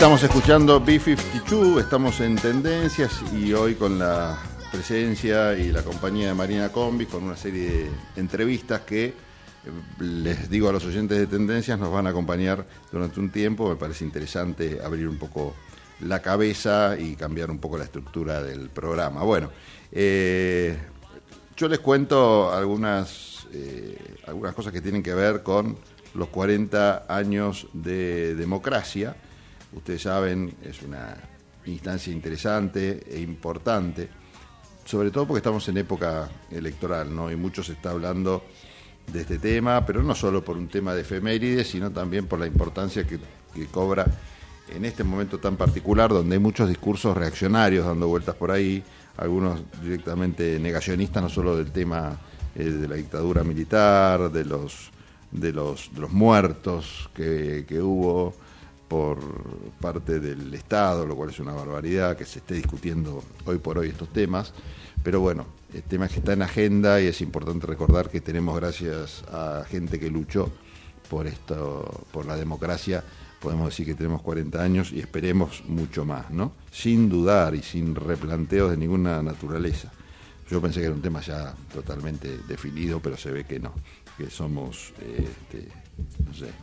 Estamos 0.00 0.22
escuchando 0.22 0.82
B52, 0.82 1.78
estamos 1.78 2.20
en 2.20 2.36
tendencias 2.36 3.20
y 3.34 3.52
hoy 3.52 3.74
con 3.74 3.98
la 3.98 4.38
presencia 4.72 5.52
y 5.58 5.70
la 5.70 5.82
compañía 5.82 6.28
de 6.28 6.34
Marina 6.34 6.72
Combis 6.72 7.08
con 7.08 7.22
una 7.22 7.36
serie 7.36 7.68
de 7.70 7.90
entrevistas 8.16 8.80
que 8.80 9.08
eh, 9.08 9.12
les 9.98 10.48
digo 10.48 10.70
a 10.70 10.72
los 10.72 10.86
oyentes 10.86 11.18
de 11.18 11.26
tendencias 11.26 11.78
nos 11.78 11.92
van 11.92 12.06
a 12.06 12.10
acompañar 12.10 12.64
durante 12.90 13.20
un 13.20 13.28
tiempo. 13.28 13.68
Me 13.68 13.76
parece 13.76 14.06
interesante 14.06 14.80
abrir 14.82 15.06
un 15.06 15.18
poco 15.18 15.54
la 16.00 16.22
cabeza 16.22 16.96
y 16.98 17.14
cambiar 17.14 17.50
un 17.50 17.58
poco 17.58 17.76
la 17.76 17.84
estructura 17.84 18.42
del 18.42 18.70
programa. 18.70 19.22
Bueno, 19.22 19.50
eh, 19.92 20.78
yo 21.58 21.68
les 21.68 21.80
cuento 21.80 22.50
algunas, 22.50 23.46
eh, 23.52 24.14
algunas 24.26 24.54
cosas 24.54 24.72
que 24.72 24.80
tienen 24.80 25.02
que 25.02 25.12
ver 25.12 25.42
con 25.42 25.76
los 26.14 26.28
40 26.28 27.04
años 27.06 27.66
de 27.74 28.34
democracia. 28.34 29.14
Ustedes 29.72 30.02
saben, 30.02 30.54
es 30.62 30.82
una 30.82 31.16
instancia 31.66 32.12
interesante 32.12 33.02
e 33.08 33.20
importante, 33.20 34.08
sobre 34.84 35.10
todo 35.10 35.26
porque 35.26 35.38
estamos 35.38 35.68
en 35.68 35.78
época 35.78 36.28
electoral, 36.50 37.14
¿no? 37.14 37.30
Y 37.30 37.36
mucho 37.36 37.62
se 37.62 37.72
está 37.72 37.90
hablando 37.90 38.44
de 39.12 39.20
este 39.20 39.38
tema, 39.38 39.84
pero 39.86 40.02
no 40.02 40.14
solo 40.14 40.44
por 40.44 40.56
un 40.56 40.68
tema 40.68 40.94
de 40.94 41.02
efemérides, 41.02 41.68
sino 41.68 41.90
también 41.90 42.26
por 42.26 42.38
la 42.40 42.46
importancia 42.46 43.06
que, 43.06 43.18
que 43.54 43.66
cobra 43.66 44.06
en 44.68 44.84
este 44.84 45.04
momento 45.04 45.38
tan 45.38 45.56
particular, 45.56 46.10
donde 46.10 46.36
hay 46.36 46.40
muchos 46.40 46.68
discursos 46.68 47.16
reaccionarios 47.16 47.86
dando 47.86 48.08
vueltas 48.08 48.34
por 48.36 48.50
ahí, 48.50 48.82
algunos 49.16 49.60
directamente 49.82 50.58
negacionistas, 50.58 51.22
no 51.22 51.28
solo 51.28 51.56
del 51.56 51.72
tema 51.72 52.18
eh, 52.54 52.64
de 52.64 52.88
la 52.88 52.94
dictadura 52.94 53.42
militar, 53.42 54.30
de 54.30 54.44
los, 54.44 54.90
de 55.30 55.52
los, 55.52 55.92
de 55.92 56.00
los 56.00 56.10
muertos 56.10 57.10
que, 57.14 57.64
que 57.68 57.80
hubo 57.80 58.34
por 58.90 59.20
parte 59.80 60.18
del 60.18 60.52
Estado, 60.52 61.06
lo 61.06 61.14
cual 61.14 61.30
es 61.30 61.38
una 61.38 61.52
barbaridad 61.52 62.16
que 62.16 62.24
se 62.24 62.40
esté 62.40 62.54
discutiendo 62.54 63.22
hoy 63.46 63.58
por 63.58 63.78
hoy 63.78 63.90
estos 63.90 64.08
temas. 64.12 64.52
Pero 65.04 65.20
bueno, 65.20 65.46
el 65.72 65.84
tema 65.84 66.06
es 66.06 66.12
que 66.12 66.18
está 66.18 66.32
en 66.32 66.42
agenda 66.42 67.00
y 67.00 67.06
es 67.06 67.20
importante 67.20 67.68
recordar 67.68 68.10
que 68.10 68.20
tenemos, 68.20 68.56
gracias 68.56 69.22
a 69.30 69.64
gente 69.68 70.00
que 70.00 70.10
luchó 70.10 70.50
por 71.08 71.28
esto, 71.28 72.04
por 72.10 72.26
la 72.26 72.34
democracia, 72.34 73.04
podemos 73.40 73.66
decir 73.66 73.86
que 73.86 73.94
tenemos 73.94 74.22
40 74.22 74.60
años 74.60 74.90
y 74.90 74.98
esperemos 74.98 75.62
mucho 75.68 76.04
más, 76.04 76.28
¿no? 76.32 76.52
Sin 76.72 77.08
dudar 77.08 77.54
y 77.54 77.62
sin 77.62 77.94
replanteos 77.94 78.72
de 78.72 78.76
ninguna 78.76 79.22
naturaleza. 79.22 79.92
Yo 80.50 80.60
pensé 80.60 80.80
que 80.80 80.86
era 80.86 80.96
un 80.96 81.02
tema 81.02 81.20
ya 81.20 81.54
totalmente 81.72 82.38
definido, 82.48 82.98
pero 82.98 83.16
se 83.16 83.30
ve 83.30 83.44
que 83.44 83.60
no, 83.60 83.72
que 84.18 84.28
somos, 84.30 84.92
eh, 85.00 85.28
este, 85.30 85.68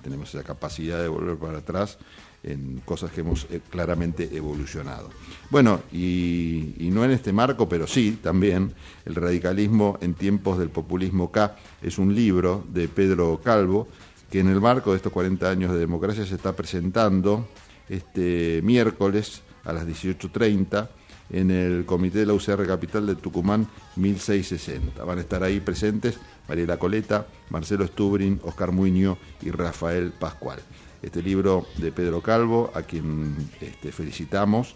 tenemos 0.02 0.34
esa 0.34 0.44
capacidad 0.44 1.02
de 1.02 1.08
volver 1.08 1.38
para 1.38 1.60
atrás 1.60 1.98
en 2.44 2.82
cosas 2.86 3.12
que 3.12 3.22
hemos 3.22 3.48
eh, 3.50 3.62
claramente 3.70 4.30
evolucionado. 4.36 5.10
Bueno, 5.50 5.82
y, 5.92 6.76
y, 6.78 6.90
no 6.92 7.04
en 7.04 7.12
este 7.12 7.34
marco, 7.34 7.68
pero 7.68 7.88
sí 7.88 8.20
también, 8.22 8.74
El 9.06 9.16
radicalismo 9.16 9.98
en 10.02 10.14
tiempos 10.14 10.58
del 10.60 10.70
populismo 10.70 11.32
K 11.32 11.56
es 11.82 11.98
un 11.98 12.14
libro 12.14 12.64
de 12.70 12.88
Pedro 12.88 13.42
Calvo, 13.44 13.88
que 14.30 14.40
en 14.40 14.50
el 14.50 14.62
marco 14.62 14.92
de 14.92 14.98
estos 14.98 15.12
40 15.12 15.50
años 15.50 15.72
de 15.72 15.80
democracia 15.80 16.26
se 16.26 16.36
está 16.36 16.56
presentando 16.56 17.48
este 17.90 18.62
miércoles 18.64 19.42
a 19.64 19.74
las 19.74 19.88
18.30 19.88 20.90
en 21.30 21.52
el 21.52 21.86
Comité 21.86 22.20
de 22.20 22.26
la 22.26 22.34
UCR 22.34 22.66
Capital 22.66 23.06
de 23.06 23.16
Tucumán 23.16 23.68
1660. 23.96 25.04
Van 25.04 25.18
a 25.18 25.22
estar 25.22 25.44
ahí 25.44 25.60
presentes 25.60 26.20
Mariela 26.48 26.78
Coleta, 26.78 27.28
Marcelo 27.50 27.86
Stubrin, 27.88 28.40
Oscar 28.44 28.72
Muño 28.72 29.18
y 29.42 29.52
Rafael 29.52 30.12
Pascual. 30.12 30.60
Este 31.02 31.22
libro 31.22 31.68
de 31.78 31.92
Pedro 31.92 32.22
Calvo, 32.22 32.72
a 32.74 32.82
quien 32.82 33.36
este, 33.62 33.92
felicitamos, 33.92 34.76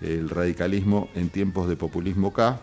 El 0.00 0.30
radicalismo 0.30 1.10
en 1.14 1.28
tiempos 1.28 1.68
de 1.68 1.76
populismo 1.76 2.32
K, 2.32 2.58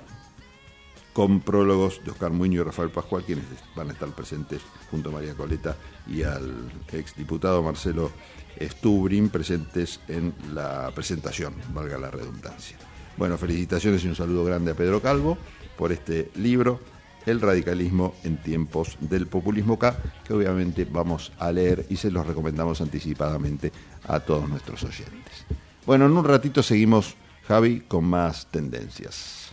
con 1.13 1.39
prólogos 1.39 2.03
de 2.03 2.11
Oscar 2.11 2.31
Muño 2.31 2.61
y 2.61 2.63
Rafael 2.63 2.89
Pascual, 2.89 3.23
quienes 3.23 3.45
van 3.75 3.89
a 3.89 3.93
estar 3.93 4.09
presentes 4.09 4.61
junto 4.91 5.09
a 5.09 5.13
María 5.13 5.33
Coleta 5.33 5.75
y 6.07 6.23
al 6.23 6.69
exdiputado 6.91 7.63
Marcelo 7.63 8.11
Stubrin, 8.59 9.29
presentes 9.29 9.99
en 10.07 10.33
la 10.53 10.91
presentación, 10.93 11.55
valga 11.73 11.97
la 11.97 12.11
redundancia. 12.11 12.77
Bueno, 13.17 13.37
felicitaciones 13.37 14.03
y 14.03 14.07
un 14.07 14.15
saludo 14.15 14.45
grande 14.45 14.71
a 14.71 14.75
Pedro 14.75 15.01
Calvo 15.01 15.39
por 15.75 15.91
este 15.91 16.29
libro, 16.35 16.79
El 17.25 17.41
radicalismo 17.41 18.13
en 18.23 18.37
tiempos 18.37 18.95
del 18.99 19.25
populismo 19.25 19.79
K, 19.79 19.97
que 20.23 20.33
obviamente 20.33 20.85
vamos 20.85 21.31
a 21.39 21.51
leer 21.51 21.85
y 21.89 21.97
se 21.97 22.11
los 22.11 22.27
recomendamos 22.27 22.79
anticipadamente 22.79 23.71
a 24.07 24.19
todos 24.19 24.47
nuestros 24.47 24.83
oyentes. 24.83 25.45
Bueno, 25.85 26.05
en 26.05 26.11
un 26.15 26.25
ratito 26.25 26.61
seguimos, 26.61 27.15
Javi, 27.47 27.81
con 27.81 28.05
más 28.05 28.47
tendencias. 28.51 29.51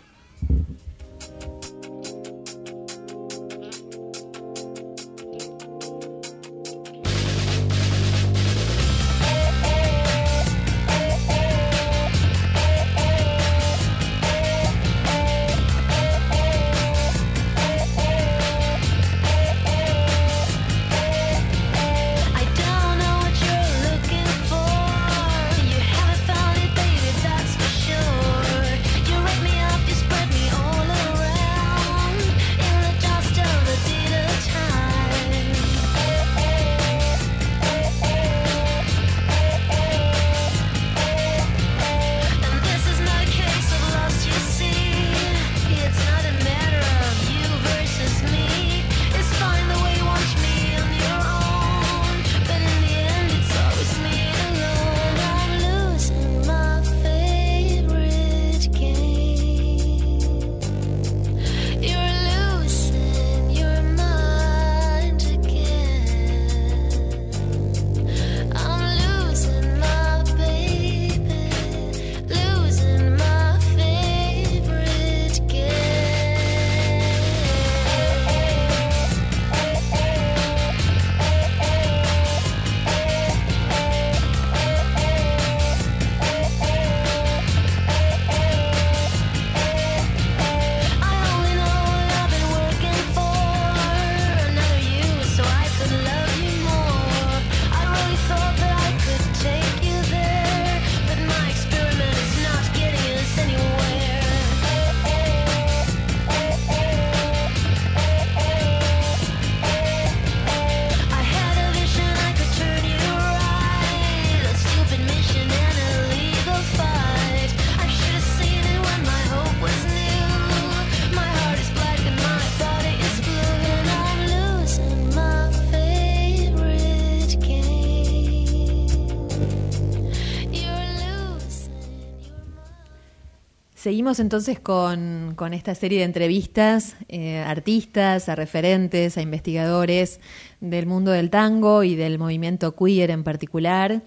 Entonces 134.21 134.61
con, 134.61 135.35
esta 135.53 135.75
serie 135.75 135.99
de 135.99 136.05
entrevistas 136.05 136.97
eh, 137.09 137.39
a 137.39 137.51
artistas, 137.51 138.29
a 138.29 138.35
referentes, 138.35 139.17
a 139.17 139.23
investigadores 139.23 140.21
del 140.61 140.87
mundo 140.87 141.11
del 141.11 141.31
tango 141.31 141.83
y 141.83 141.95
del 141.95 142.19
movimiento 142.19 142.75
queer 142.75 143.11
en 143.11 143.25
particular. 143.25 144.03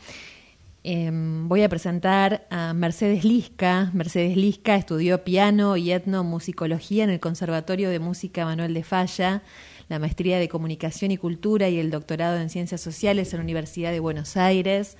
Em, 0.83 1.49
voy 1.49 1.63
a 1.63 1.69
presentar 1.69 2.47
a 2.49 2.73
Mercedes 2.73 3.25
Lisca. 3.25 3.91
Mercedes 3.93 4.37
Lisca 4.37 4.75
estudió 4.75 5.23
piano 5.23 5.75
y 5.75 5.91
etnomusicología 5.91 7.03
en 7.03 7.09
el 7.09 7.19
Conservatorio 7.19 7.89
de 7.89 7.99
Música 7.99 8.45
Manuel 8.45 8.73
de 8.73 8.83
Falla, 8.83 9.43
la 9.89 9.99
maestría 9.99 10.39
de 10.39 10.47
Comunicación 10.47 11.11
y 11.11 11.17
Cultura 11.17 11.67
y 11.67 11.79
el 11.79 11.91
doctorado 11.91 12.37
en 12.37 12.49
Ciencias 12.49 12.79
Sociales 12.79 13.33
en 13.33 13.39
la 13.39 13.43
Universidad 13.43 13.91
de 13.91 13.99
Buenos 13.99 14.37
Aires. 14.37 14.95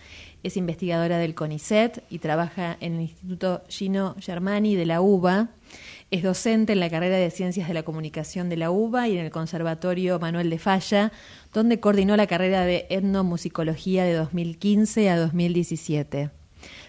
Es 0.48 0.56
investigadora 0.56 1.18
del 1.18 1.36
CONICET 1.36 2.06
y 2.10 2.20
trabaja 2.20 2.78
en 2.80 2.94
el 2.96 3.02
Instituto 3.02 3.64
Gino 3.68 4.16
Germani 4.18 4.76
de 4.76 4.86
la 4.86 5.02
UBA. 5.02 5.50
Es 6.10 6.24
docente 6.24 6.72
en 6.72 6.80
la 6.80 6.90
carrera 6.90 7.18
de 7.18 7.30
Ciencias 7.32 7.68
de 7.68 7.74
la 7.74 7.84
Comunicación 7.84 8.48
de 8.48 8.56
la 8.56 8.72
UBA 8.72 9.10
y 9.10 9.18
en 9.18 9.26
el 9.26 9.30
Conservatorio 9.30 10.20
Manuel 10.20 10.50
de 10.50 10.58
Falla, 10.58 11.12
donde 11.54 11.82
coordinó 11.82 12.16
la 12.16 12.28
carrera 12.28 12.64
de 12.64 12.88
etnomusicología 12.90 14.06
de 14.06 14.14
2015 14.14 15.10
a 15.10 15.18
2017. 15.18 16.30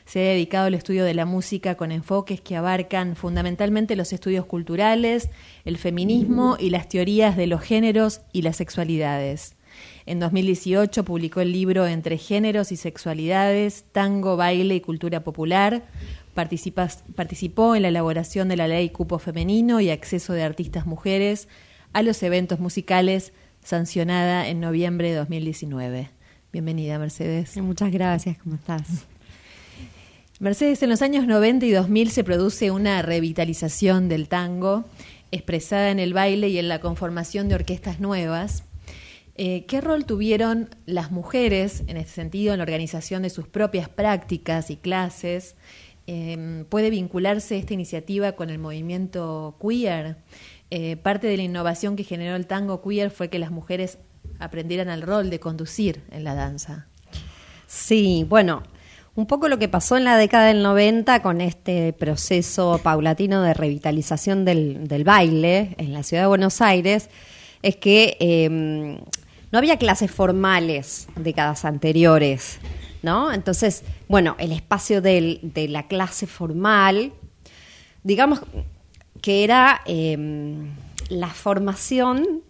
Se 0.05 0.21
ha 0.21 0.31
dedicado 0.35 0.69
al 0.69 0.75
estudio 0.75 1.05
de 1.05 1.15
la 1.15 1.27
música 1.27 1.75
con 1.75 1.91
enfoques 1.91 2.41
que 2.41 2.55
abarcan 2.55 3.17
fundamentalmente 3.17 3.97
los 3.97 4.13
estudios 4.13 4.47
culturales, 4.47 5.31
el 5.65 5.79
feminismo 5.79 6.57
y 6.61 6.71
las 6.71 6.89
teorías 6.89 7.37
de 7.37 7.49
los 7.49 7.61
géneros 7.61 8.21
y 8.33 8.43
las 8.43 8.55
sexualidades. 8.55 9.58
En 10.09 10.21
2018 10.21 11.05
publicó 11.05 11.43
el 11.43 11.53
libro 11.53 11.87
Entre 11.87 12.17
géneros 12.17 12.73
y 12.73 12.77
sexualidades, 12.77 13.85
tango, 13.93 14.39
baile 14.39 14.75
y 14.77 14.81
cultura 14.81 15.23
popular. 15.23 15.83
Participas- 16.35 17.03
participó 17.15 17.77
en 17.77 17.83
la 17.83 17.89
elaboración 17.89 18.49
de 18.49 18.57
la 18.57 18.69
ley 18.69 18.89
Cupo 18.89 19.19
Femenino 19.19 19.83
y 19.83 19.91
Acceso 19.91 20.33
de 20.33 20.45
Artistas 20.45 20.87
Mujeres 20.87 21.47
a 21.93 22.01
los 22.03 22.23
eventos 22.23 22.59
musicales, 22.59 23.35
sancionada 23.63 24.49
en 24.49 24.61
noviembre 24.61 25.11
de 25.11 25.17
2019. 25.17 26.09
Bienvenida, 26.55 26.99
Mercedes. 26.99 27.55
Muchas 27.59 27.93
gracias, 27.93 28.39
¿cómo 28.39 28.55
estás? 28.55 28.87
Mercedes, 30.41 30.83
en 30.83 30.89
los 30.89 31.03
años 31.03 31.27
90 31.27 31.67
y 31.67 31.73
2000 31.73 32.11
se 32.13 32.25
produce 32.25 32.71
una 32.71 33.03
revitalización 33.03 34.09
del 34.09 34.29
tango, 34.29 34.87
expresada 35.33 35.91
en 35.91 35.99
el 35.99 36.15
baile 36.15 36.49
y 36.49 36.59
en 36.59 36.69
la 36.69 36.81
conformación 36.81 37.51
de 37.51 37.57
orquestas 37.57 38.01
nuevas. 38.01 38.63
Eh, 39.41 39.67
¿Qué 39.67 39.81
rol 39.81 40.05
tuvieron 40.05 40.69
las 40.85 41.13
mujeres 41.13 41.85
en 41.87 41.97
este 41.97 42.11
sentido 42.11 42.53
en 42.53 42.59
la 42.59 42.65
organización 42.65 43.23
de 43.23 43.31
sus 43.31 43.47
propias 43.47 43.89
prácticas 43.89 44.69
y 44.69 44.77
clases? 44.77 45.55
Eh, 46.09 46.65
¿Puede 46.69 46.91
vincularse 46.91 47.57
esta 47.57 47.73
iniciativa 47.73 48.33
con 48.33 48.51
el 48.51 48.59
movimiento 48.59 49.57
queer? 49.63 50.17
Eh, 50.73 50.97
parte 50.97 51.29
de 51.29 51.37
la 51.37 51.45
innovación 51.45 51.95
que 51.95 52.03
generó 52.03 52.35
el 52.35 52.49
tango 52.49 52.83
queer 52.83 53.13
fue 53.13 53.29
que 53.31 53.39
las 53.39 53.53
mujeres 53.53 53.99
aprendieran 54.41 54.89
el 54.89 55.03
rol 55.03 55.31
de 55.31 55.39
conducir 55.39 56.03
en 56.11 56.25
la 56.25 56.35
danza. 56.35 56.89
Sí, 57.69 58.27
bueno, 58.29 58.65
un 59.15 59.27
poco 59.27 59.47
lo 59.47 59.61
que 59.61 59.69
pasó 59.69 59.97
en 59.97 60.03
la 60.03 60.17
década 60.17 60.49
del 60.49 60.65
90 60.65 61.23
con 61.23 61.41
este 61.41 61.93
proceso 61.93 62.81
paulatino 62.83 63.41
de 63.43 63.55
revitalización 63.55 64.45
del, 64.45 65.05
baile 65.05 65.77
en 65.79 65.93
la 65.93 66.03
ciudad 66.03 66.25
de 66.25 66.29
Buenos 66.29 66.61
Aires 66.61 67.09
es 67.63 67.77
que 67.77 68.17
eh, 68.21 69.01
no 69.51 69.59
había 69.59 69.79
clases 69.79 70.11
formales 70.11 71.09
décadas 71.17 71.65
anteriores, 71.65 72.59
¿no? 73.03 73.33
Entonces, 73.33 73.85
bueno, 74.09 74.37
el 74.39 74.53
espacio 74.53 75.01
de 75.01 75.67
la 75.71 75.87
clase 75.87 76.27
formal, 76.27 77.13
digamos 78.03 78.41
que 79.23 79.45
era 79.45 79.81
eh, 79.87 80.17
la 81.09 81.29
formación 81.29 82.43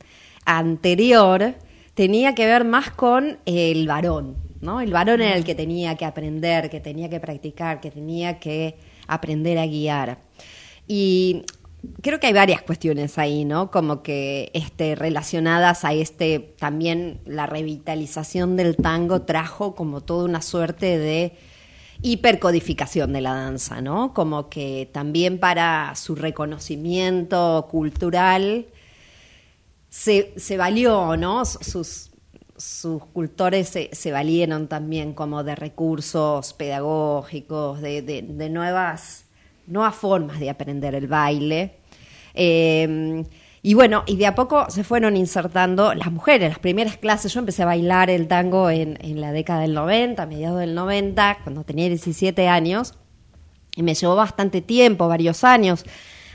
anterior 0.44 1.54
tenía 1.94 2.34
que 2.34 2.46
ver 2.46 2.64
más 2.64 2.90
con 2.90 3.38
el 3.44 3.86
varón, 3.86 4.36
¿no? 4.60 4.80
El 4.80 4.92
varón 4.92 5.20
era 5.20 5.36
el 5.36 5.44
que 5.44 5.54
tenía 5.54 5.96
que 5.96 6.04
aprender, 6.04 6.70
que 6.70 6.80
tenía 6.80 7.08
que 7.08 7.20
practicar, 7.20 7.80
que 7.80 7.90
tenía 7.90 8.38
que 8.38 8.76
aprender 9.06 9.58
a 9.58 9.66
guiar. 9.66 10.18
Y 10.86 11.44
creo 12.02 12.20
que 12.20 12.26
hay 12.28 12.32
varias 12.32 12.62
cuestiones 12.62 13.18
ahí, 13.18 13.44
¿no? 13.44 13.70
Como 13.70 14.02
que 14.02 14.50
este, 14.54 14.94
relacionadas 14.94 15.84
a 15.84 15.92
este, 15.92 16.40
también 16.58 17.20
la 17.24 17.46
revitalización 17.46 18.56
del 18.56 18.76
tango 18.76 19.22
trajo 19.22 19.74
como 19.74 20.00
toda 20.02 20.24
una 20.24 20.42
suerte 20.42 20.98
de 20.98 21.36
hipercodificación 22.02 23.12
de 23.12 23.20
la 23.20 23.34
danza, 23.34 23.80
¿no? 23.80 24.14
Como 24.14 24.48
que 24.48 24.88
también 24.92 25.38
para 25.38 25.94
su 25.96 26.14
reconocimiento 26.14 27.66
cultural 27.70 28.66
se, 29.88 30.32
se 30.36 30.56
valió, 30.56 31.16
¿no? 31.16 31.44
Sus, 31.44 32.10
sus 32.56 33.04
cultores 33.06 33.68
se, 33.68 33.90
se 33.92 34.12
valieron 34.12 34.68
también 34.68 35.12
como 35.14 35.44
de 35.44 35.54
recursos 35.54 36.52
pedagógicos, 36.52 37.80
de, 37.80 38.02
de- 38.02 38.22
de 38.22 38.50
nuevas, 38.50 39.24
nuevas 39.68 39.94
formas 39.94 40.40
de 40.40 40.50
aprender 40.50 40.94
el 40.94 41.06
baile. 41.06 41.76
Eh, 42.34 43.24
y 43.62 43.74
bueno, 43.74 44.04
y 44.06 44.16
de 44.16 44.26
a 44.26 44.34
poco 44.34 44.70
se 44.70 44.84
fueron 44.84 45.16
insertando 45.16 45.92
las 45.94 46.12
mujeres, 46.12 46.48
las 46.48 46.58
primeras 46.58 46.96
clases. 46.96 47.32
Yo 47.34 47.40
empecé 47.40 47.62
a 47.64 47.66
bailar 47.66 48.08
el 48.08 48.28
tango 48.28 48.70
en, 48.70 48.96
en 49.00 49.20
la 49.20 49.32
década 49.32 49.60
del 49.60 49.74
90, 49.74 50.22
a 50.22 50.26
mediados 50.26 50.60
del 50.60 50.74
90, 50.74 51.38
cuando 51.42 51.64
tenía 51.64 51.88
17 51.88 52.48
años. 52.48 52.94
Y 53.74 53.82
me 53.82 53.94
llevó 53.94 54.16
bastante 54.16 54.60
tiempo, 54.60 55.08
varios 55.08 55.44
años, 55.44 55.84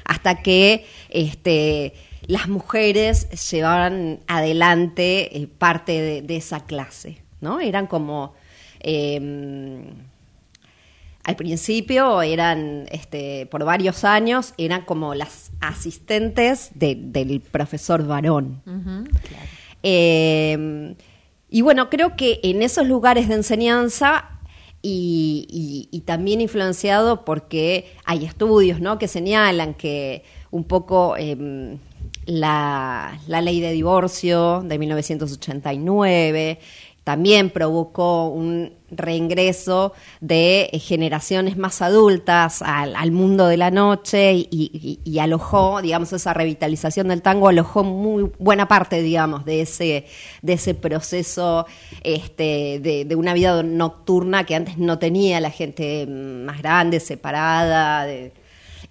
hasta 0.05 0.41
que 0.41 0.85
este, 1.09 1.93
las 2.27 2.47
mujeres 2.47 3.29
llevaban 3.49 4.19
adelante 4.27 5.37
eh, 5.37 5.47
parte 5.47 6.21
de, 6.21 6.35
esa 6.35 6.65
clase, 6.65 7.23
¿no? 7.41 7.59
Eran 7.59 7.87
como... 7.87 8.33
eh, 8.81 9.83
al 11.23 11.35
principio 11.35 12.21
eran, 12.21 12.85
este, 12.91 13.45
por 13.45 13.63
varios 13.63 14.03
años, 14.03 14.53
eran 14.57 14.83
como 14.83 15.15
las 15.15 15.51
asistentes 15.61 16.71
de- 16.75 16.95
del 16.99 17.39
profesor 17.39 18.05
varón. 18.05 18.61
Eh, 19.83 20.95
y 21.49 21.61
bueno, 21.61 21.89
creo 21.89 22.15
que 22.15 22.39
en 22.43 22.61
esos 22.61 22.87
lugares 22.87 23.27
de 23.27 23.35
enseñanza 23.35 24.29
y, 24.81 25.45
y- 25.49 25.95
y 25.95 26.01
también 26.01 26.41
influenciado 26.41 27.23
porque 27.25 27.91
hay 28.05 28.25
estudios 28.25 28.79
¿no? 28.81 28.97
que 28.97 29.07
señalan 29.07 29.73
que 29.75 30.23
un 30.51 30.63
poco 30.65 31.15
em, 31.17 31.77
la, 32.25 33.17
la 33.27 33.41
ley 33.41 33.59
de 33.61 33.71
divorcio 33.71 34.61
de 34.65 34.77
1989 34.79 36.59
también 37.03 37.49
provocó 37.49 38.29
un 38.29 38.73
reingreso 38.89 39.93
de 40.21 40.69
eh, 40.71 40.79
generaciones 40.79 41.57
más 41.57 41.81
adultas 41.81 42.61
al, 42.61 43.11
mundo 43.11 43.47
de 43.47 43.57
la 43.57 43.71
noche 43.71 44.33
y, 44.33 45.19
alojó, 45.19 45.81
digamos, 45.81 46.13
esa 46.13 46.33
revitalización 46.33 47.09
del 47.09 47.21
tango 47.21 47.49
alojó 47.49 47.83
muy 47.83 48.31
buena 48.39 48.67
parte, 48.67 49.01
digamos, 49.01 49.43
de 49.45 49.61
ese, 49.61 50.05
de 50.41 50.53
ese 50.53 50.75
proceso 50.75 51.65
este, 52.03 52.79
de, 52.79 53.05
de 53.05 53.15
una 53.15 53.33
vida 53.33 53.63
nocturna 53.63 54.45
que 54.45 54.55
antes 54.55 54.77
no 54.77 54.99
tenía 54.99 55.41
la 55.41 55.51
gente 55.51 56.05
más 56.07 56.59
grande, 56.61 56.99
separada, 56.99 58.05
de, 58.05 58.31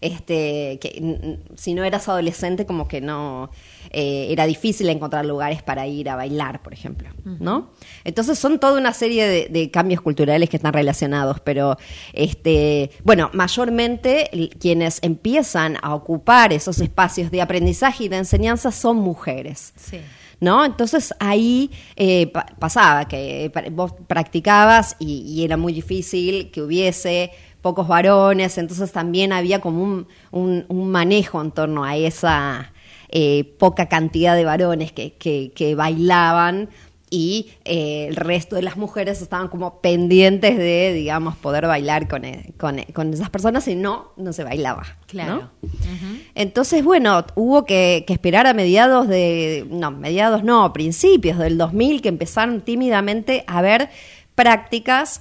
este, 0.02 0.78
que 0.80 1.38
si 1.56 1.74
no 1.74 1.84
eras 1.84 2.08
adolescente 2.08 2.66
como 2.66 2.88
que 2.88 3.00
no 3.00 3.50
eh, 3.92 4.28
era 4.30 4.46
difícil 4.46 4.88
encontrar 4.88 5.24
lugares 5.26 5.62
para 5.62 5.86
ir 5.86 6.08
a 6.08 6.16
bailar, 6.16 6.62
por 6.62 6.72
ejemplo, 6.72 7.08
¿no? 7.24 7.70
Entonces 8.04 8.38
son 8.38 8.58
toda 8.58 8.78
una 8.80 8.92
serie 8.92 9.26
de, 9.28 9.48
de 9.50 9.70
cambios 9.70 10.00
culturales 10.00 10.48
que 10.48 10.56
están 10.56 10.72
relacionados, 10.72 11.40
pero 11.40 11.76
este, 12.12 12.90
bueno, 13.04 13.30
mayormente 13.32 14.30
quienes 14.58 14.98
empiezan 15.02 15.76
a 15.82 15.94
ocupar 15.94 16.52
esos 16.52 16.80
espacios 16.80 17.30
de 17.30 17.42
aprendizaje 17.42 18.04
y 18.04 18.08
de 18.08 18.16
enseñanza 18.16 18.72
son 18.72 18.96
mujeres. 18.96 19.72
Sí. 19.76 19.98
¿No? 20.40 20.64
Entonces 20.64 21.14
ahí 21.20 21.70
eh, 21.94 22.26
pa- 22.26 22.46
pasaba 22.58 23.06
que 23.06 23.52
vos 23.70 23.92
practicabas 24.08 24.96
y, 24.98 25.20
y 25.20 25.44
era 25.44 25.56
muy 25.56 25.72
difícil 25.72 26.50
que 26.50 26.60
hubiese 26.62 27.30
pocos 27.60 27.86
varones, 27.86 28.58
entonces 28.58 28.90
también 28.90 29.32
había 29.32 29.60
como 29.60 29.84
un, 29.84 30.08
un- 30.32 30.64
un 30.66 30.90
manejo 30.90 31.40
en 31.40 31.52
torno 31.52 31.84
a 31.84 31.96
esa 31.96 32.71
eh, 33.12 33.44
poca 33.58 33.88
cantidad 33.88 34.34
de 34.34 34.44
varones 34.44 34.90
que, 34.90 35.12
que- 35.14 35.52
que 35.54 35.74
bailaban 35.76 36.68
y 37.14 37.50
eh, 37.66 38.06
el 38.08 38.16
resto 38.16 38.56
de 38.56 38.62
las 38.62 38.78
mujeres 38.78 39.20
estaban 39.20 39.48
como 39.48 39.82
pendientes 39.82 40.56
de, 40.56 40.94
digamos, 40.94 41.36
poder 41.36 41.66
bailar 41.66 42.08
con, 42.08 42.24
eh, 42.24 42.54
con, 42.56 42.78
con 42.94 43.12
esas 43.12 43.28
personas 43.28 43.68
y 43.68 43.74
no, 43.74 44.12
no 44.16 44.32
se 44.32 44.44
bailaba. 44.44 44.84
Claro. 45.08 45.50
¿no? 45.62 45.68
Entonces, 46.34 46.82
bueno, 46.82 47.22
hubo 47.34 47.66
que, 47.66 48.04
que 48.06 48.14
esperar 48.14 48.46
a 48.46 48.54
mediados 48.54 49.08
de, 49.08 49.66
no, 49.68 49.90
mediados 49.90 50.42
no, 50.42 50.72
principios 50.72 51.36
del 51.36 51.58
2000 51.58 52.00
que 52.00 52.08
empezaron 52.08 52.62
tímidamente 52.62 53.44
a 53.46 53.58
haber 53.58 53.90
prácticas 54.34 55.20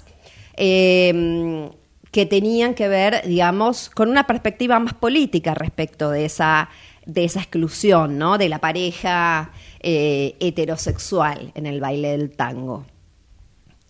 eh, 0.55 1.69
que 2.11 2.25
tenían 2.25 2.73
que 2.73 2.87
ver, 2.87 3.21
digamos, 3.27 3.89
con 3.89 4.09
una 4.09 4.27
perspectiva 4.27 4.79
más 4.79 4.93
política 4.93 5.53
respecto 5.55 6.09
de 6.09 6.23
esa, 6.25 6.69
de 7.05 7.23
esa 7.23 7.39
exclusión, 7.39 8.17
¿no? 8.17 8.37
De 8.37 8.49
la 8.49 8.59
pareja 8.59 9.51
eh, 9.79 10.35
heterosexual 10.39 11.51
en 11.55 11.65
el 11.65 11.79
baile 11.79 12.17
del 12.17 12.31
tango. 12.31 12.85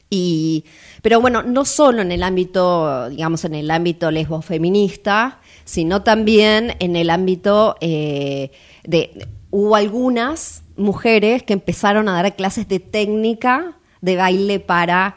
Y, 0.09 0.65
pero 1.01 1.21
bueno, 1.21 1.41
no 1.41 1.63
solo 1.63 2.01
en 2.01 2.11
el 2.11 2.21
ámbito, 2.21 3.09
digamos, 3.09 3.45
en 3.45 3.55
el 3.55 3.71
ámbito 3.71 4.11
lesbo 4.11 4.41
feminista, 4.41 5.39
sino 5.63 6.03
también 6.03 6.75
en 6.79 6.97
el 6.97 7.09
ámbito 7.09 7.77
eh, 7.79 8.51
de, 8.83 9.27
hubo 9.51 9.75
algunas 9.75 10.63
mujeres 10.75 11.43
que 11.43 11.53
empezaron 11.53 12.09
a 12.09 12.21
dar 12.21 12.35
clases 12.35 12.67
de 12.67 12.79
técnica 12.79 13.77
de 14.01 14.17
baile 14.17 14.59
para 14.59 15.15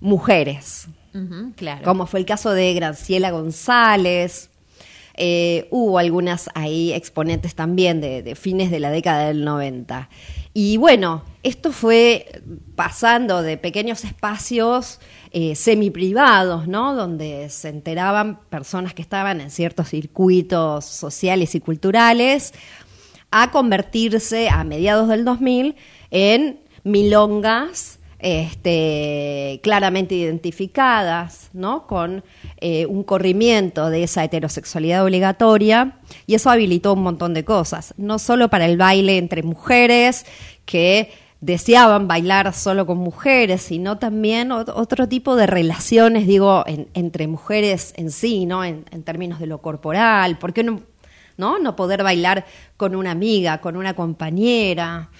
mujeres, 0.00 0.88
claro. 1.56 1.82
como 1.84 2.06
fue 2.06 2.20
el 2.20 2.26
caso 2.26 2.50
de 2.50 2.74
Graciela 2.74 3.30
González. 3.30 4.50
Eh, 5.16 5.66
hubo 5.70 5.98
algunas 5.98 6.50
ahí 6.54 6.92
exponentes 6.92 7.54
también 7.54 8.00
de, 8.00 8.34
fines 8.34 8.70
de 8.70 8.80
la 8.80 8.90
década 8.90 9.28
del 9.28 9.44
90. 9.44 10.08
Y 10.52 10.76
bueno, 10.76 11.22
esto 11.42 11.72
fue 11.72 12.42
pasando 12.74 13.42
de 13.42 13.56
pequeños 13.56 14.04
espacios 14.04 15.00
eh, 15.30 15.54
semi-privados, 15.54 16.68
¿no? 16.68 16.94
Donde 16.94 17.48
se 17.50 17.68
enteraban 17.68 18.40
personas 18.48 18.94
que 18.94 19.02
estaban 19.02 19.40
en 19.40 19.50
ciertos 19.50 19.88
circuitos 19.88 20.84
sociales 20.84 21.54
y 21.54 21.60
culturales, 21.60 22.52
a 23.30 23.50
convertirse 23.50 24.48
a 24.48 24.64
mediados 24.64 25.08
del 25.08 25.24
2000 25.24 25.76
en 26.10 26.60
milongas 26.84 27.95
este, 28.26 29.60
claramente 29.62 30.14
identificadas, 30.14 31.48
¿no? 31.52 31.86
Con 31.86 32.24
eh, 32.60 32.86
un 32.86 33.04
corrimiento 33.04 33.88
de 33.88 34.02
esa 34.02 34.24
heterosexualidad 34.24 35.04
obligatoria, 35.04 35.98
y 36.26 36.34
eso 36.34 36.50
habilitó 36.50 36.92
un 36.94 37.02
montón 37.02 37.34
de 37.34 37.44
cosas, 37.44 37.94
no 37.96 38.18
solo 38.18 38.48
para 38.50 38.66
el 38.66 38.76
baile 38.76 39.18
entre 39.18 39.42
mujeres 39.42 40.26
que 40.64 41.10
deseaban 41.40 42.08
bailar 42.08 42.52
solo 42.52 42.84
con 42.86 42.98
mujeres, 42.98 43.62
sino 43.62 43.98
también 43.98 44.48
ot- 44.50 44.72
otro 44.74 45.06
tipo 45.06 45.36
de 45.36 45.46
relaciones, 45.46 46.26
digo, 46.26 46.64
en- 46.66 46.88
entre 46.94 47.28
mujeres 47.28 47.92
en 47.96 48.10
sí, 48.10 48.44
¿no? 48.46 48.64
En, 48.64 48.84
términos 49.04 49.38
de 49.38 49.46
lo 49.46 49.58
corporal, 49.58 50.38
¿por 50.38 50.52
qué 50.52 50.64
no? 50.64 50.80
No 51.36 51.76
poder 51.76 52.02
bailar 52.02 52.46
con 52.78 52.96
una 52.96 53.10
amiga, 53.10 53.58
con 53.60 53.76
una 53.76 53.94
compañera. 53.94 55.10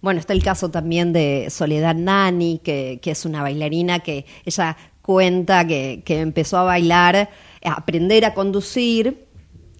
Bueno, 0.00 0.20
está 0.20 0.32
el 0.32 0.42
caso 0.42 0.70
también 0.70 1.12
de 1.12 1.48
Soledad 1.50 1.94
Nani, 1.94 2.60
que, 2.62 3.00
que 3.02 3.10
es 3.10 3.24
una 3.24 3.42
bailarina 3.42 4.00
que 4.00 4.26
ella 4.44 4.76
cuenta 5.02 5.66
que, 5.66 6.02
que 6.04 6.20
empezó 6.20 6.58
a 6.58 6.64
bailar, 6.64 7.16
a 7.16 7.72
aprender 7.72 8.24
a 8.24 8.34
conducir 8.34 9.26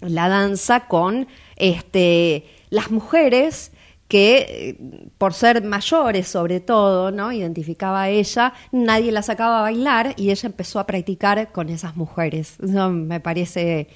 la 0.01 0.27
danza 0.27 0.87
con 0.87 1.27
este, 1.55 2.45
las 2.69 2.91
mujeres 2.91 3.71
que 4.07 4.75
por 5.19 5.33
ser 5.35 5.63
mayores 5.63 6.27
sobre 6.27 6.59
todo, 6.59 7.11
¿no? 7.11 7.31
Identificaba 7.31 8.01
a 8.01 8.09
ella, 8.09 8.53
nadie 8.71 9.11
la 9.11 9.21
sacaba 9.21 9.59
a 9.59 9.61
bailar 9.61 10.15
y 10.17 10.31
ella 10.31 10.47
empezó 10.47 10.79
a 10.79 10.87
practicar 10.87 11.51
con 11.51 11.69
esas 11.69 11.95
mujeres. 11.95 12.57
Eso 12.59 12.89
me 12.89 13.19
parece 13.19 13.87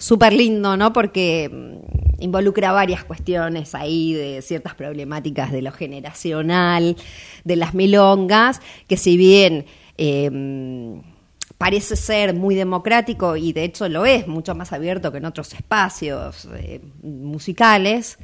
súper 0.00 0.32
lindo, 0.32 0.76
¿no? 0.76 0.92
Porque 0.92 1.48
mm, 1.52 2.22
involucra 2.22 2.72
varias 2.72 3.04
cuestiones 3.04 3.74
ahí 3.74 4.14
de 4.14 4.42
ciertas 4.42 4.74
problemáticas 4.74 5.52
de 5.52 5.62
lo 5.62 5.70
generacional, 5.70 6.96
de 7.44 7.56
las 7.56 7.74
milongas, 7.74 8.60
que 8.88 8.96
si 8.96 9.16
bien 9.16 9.66
eh, 9.98 11.00
parece 11.58 11.94
ser 11.94 12.34
muy 12.34 12.54
democrático 12.54 13.36
y 13.36 13.52
de 13.52 13.64
hecho 13.64 13.86
lo 13.88 14.06
es, 14.06 14.26
mucho 14.26 14.54
más 14.54 14.72
abierto 14.72 15.12
que 15.12 15.18
en 15.18 15.26
otros 15.26 15.52
espacios 15.52 16.48
eh, 16.56 16.80
musicales, 17.02 18.18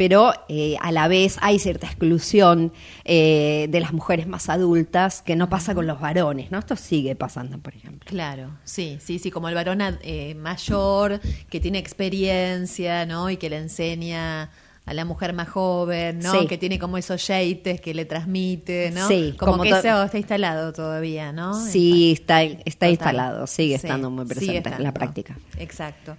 pero 0.00 0.32
eh, 0.48 0.78
a 0.80 0.92
la 0.92 1.08
vez 1.08 1.36
hay 1.42 1.58
cierta 1.58 1.86
exclusión 1.86 2.72
eh, 3.04 3.66
de 3.68 3.80
las 3.80 3.92
mujeres 3.92 4.26
más 4.26 4.48
adultas 4.48 5.20
que 5.20 5.36
no 5.36 5.50
pasa 5.50 5.74
con 5.74 5.86
los 5.86 6.00
varones, 6.00 6.50
¿no? 6.50 6.58
Esto 6.58 6.74
sigue 6.74 7.14
pasando, 7.16 7.58
por 7.58 7.74
ejemplo. 7.76 8.08
Claro, 8.08 8.56
sí, 8.64 8.96
sí, 8.98 9.18
sí, 9.18 9.30
como 9.30 9.50
el 9.50 9.54
varón 9.54 9.82
eh, 10.00 10.34
mayor 10.36 11.20
que 11.50 11.60
tiene 11.60 11.76
experiencia, 11.76 13.04
¿no? 13.04 13.28
Y 13.28 13.36
que 13.36 13.50
le 13.50 13.58
enseña 13.58 14.50
a 14.90 14.92
la 14.92 15.04
mujer 15.04 15.32
más 15.34 15.48
joven, 15.48 16.18
¿no? 16.18 16.32
Sí. 16.32 16.46
Que 16.48 16.58
tiene 16.58 16.76
como 16.80 16.98
esos 16.98 17.24
yeites 17.24 17.80
que 17.80 17.94
le 17.94 18.06
transmite, 18.06 18.90
¿no? 18.90 19.06
Sí, 19.06 19.36
como, 19.38 19.52
como 19.52 19.62
que 19.62 19.70
eso 19.70 20.02
está 20.02 20.18
instalado 20.18 20.72
todavía, 20.72 21.30
¿no? 21.30 21.54
Sí, 21.64 22.10
está, 22.10 22.42
está 22.42 22.64
Total. 22.72 22.90
instalado, 22.90 23.46
sigue 23.46 23.78
Sí, 23.78 23.86
estando 23.86 24.10
muy 24.10 24.24
presente 24.24 24.68
en 24.68 24.82
la 24.82 24.92
práctica. 24.92 25.38
Exacto. 25.58 26.16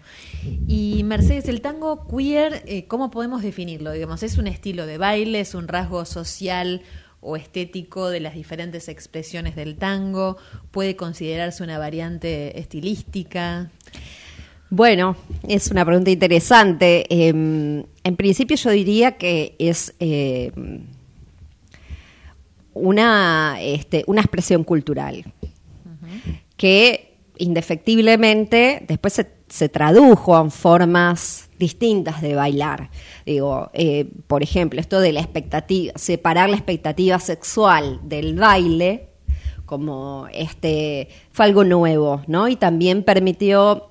Y 0.69 1.03
Mercedes, 1.03 1.49
el 1.49 1.59
tango 1.59 2.07
queer, 2.07 2.63
eh, 2.65 2.85
¿cómo 2.87 3.11
podemos 3.11 3.41
definirlo? 3.41 3.91
Digamos, 3.91 4.23
¿es 4.23 4.37
un 4.37 4.47
estilo 4.47 4.85
de 4.85 4.97
baile, 4.97 5.41
es 5.41 5.53
un 5.53 5.67
rasgo 5.67 6.05
social 6.05 6.81
o 7.19 7.35
estético 7.35 8.09
de 8.09 8.21
las 8.21 8.35
diferentes 8.35 8.87
expresiones 8.87 9.57
del 9.57 9.75
tango? 9.75 10.37
¿Puede 10.71 10.95
considerarse 10.95 11.61
una 11.61 11.77
variante 11.77 12.57
estilística? 12.57 13.69
Bueno, 14.73 15.17
es 15.49 15.69
una 15.69 15.83
pregunta 15.83 16.11
interesante. 16.11 17.05
Eh, 17.09 17.27
en 17.27 18.15
principio 18.15 18.55
yo 18.55 18.69
diría 18.69 19.17
que 19.17 19.53
es 19.59 19.93
eh, 19.99 20.49
una, 22.73 23.57
este, 23.59 24.05
una 24.07 24.21
expresión 24.21 24.63
cultural 24.63 25.25
que 26.55 27.17
indefectiblemente 27.37 28.85
después 28.87 29.11
se, 29.11 29.27
se 29.49 29.67
tradujo 29.67 30.39
en 30.39 30.49
formas 30.49 31.49
distintas 31.59 32.21
de 32.21 32.35
bailar. 32.35 32.91
Digo, 33.25 33.71
eh, 33.73 34.09
por 34.27 34.41
ejemplo, 34.41 34.79
esto 34.79 35.01
de 35.01 35.11
la 35.11 35.19
expectativa, 35.19 35.91
separar 35.97 36.49
la 36.49 36.55
expectativa 36.55 37.19
sexual 37.19 37.99
del 38.03 38.35
baile, 38.35 39.09
como 39.65 40.27
este, 40.33 41.09
fue 41.31 41.43
algo 41.45 41.65
nuevo, 41.65 42.21
¿no? 42.27 42.47
Y 42.47 42.55
también 42.55 43.03
permitió 43.03 43.90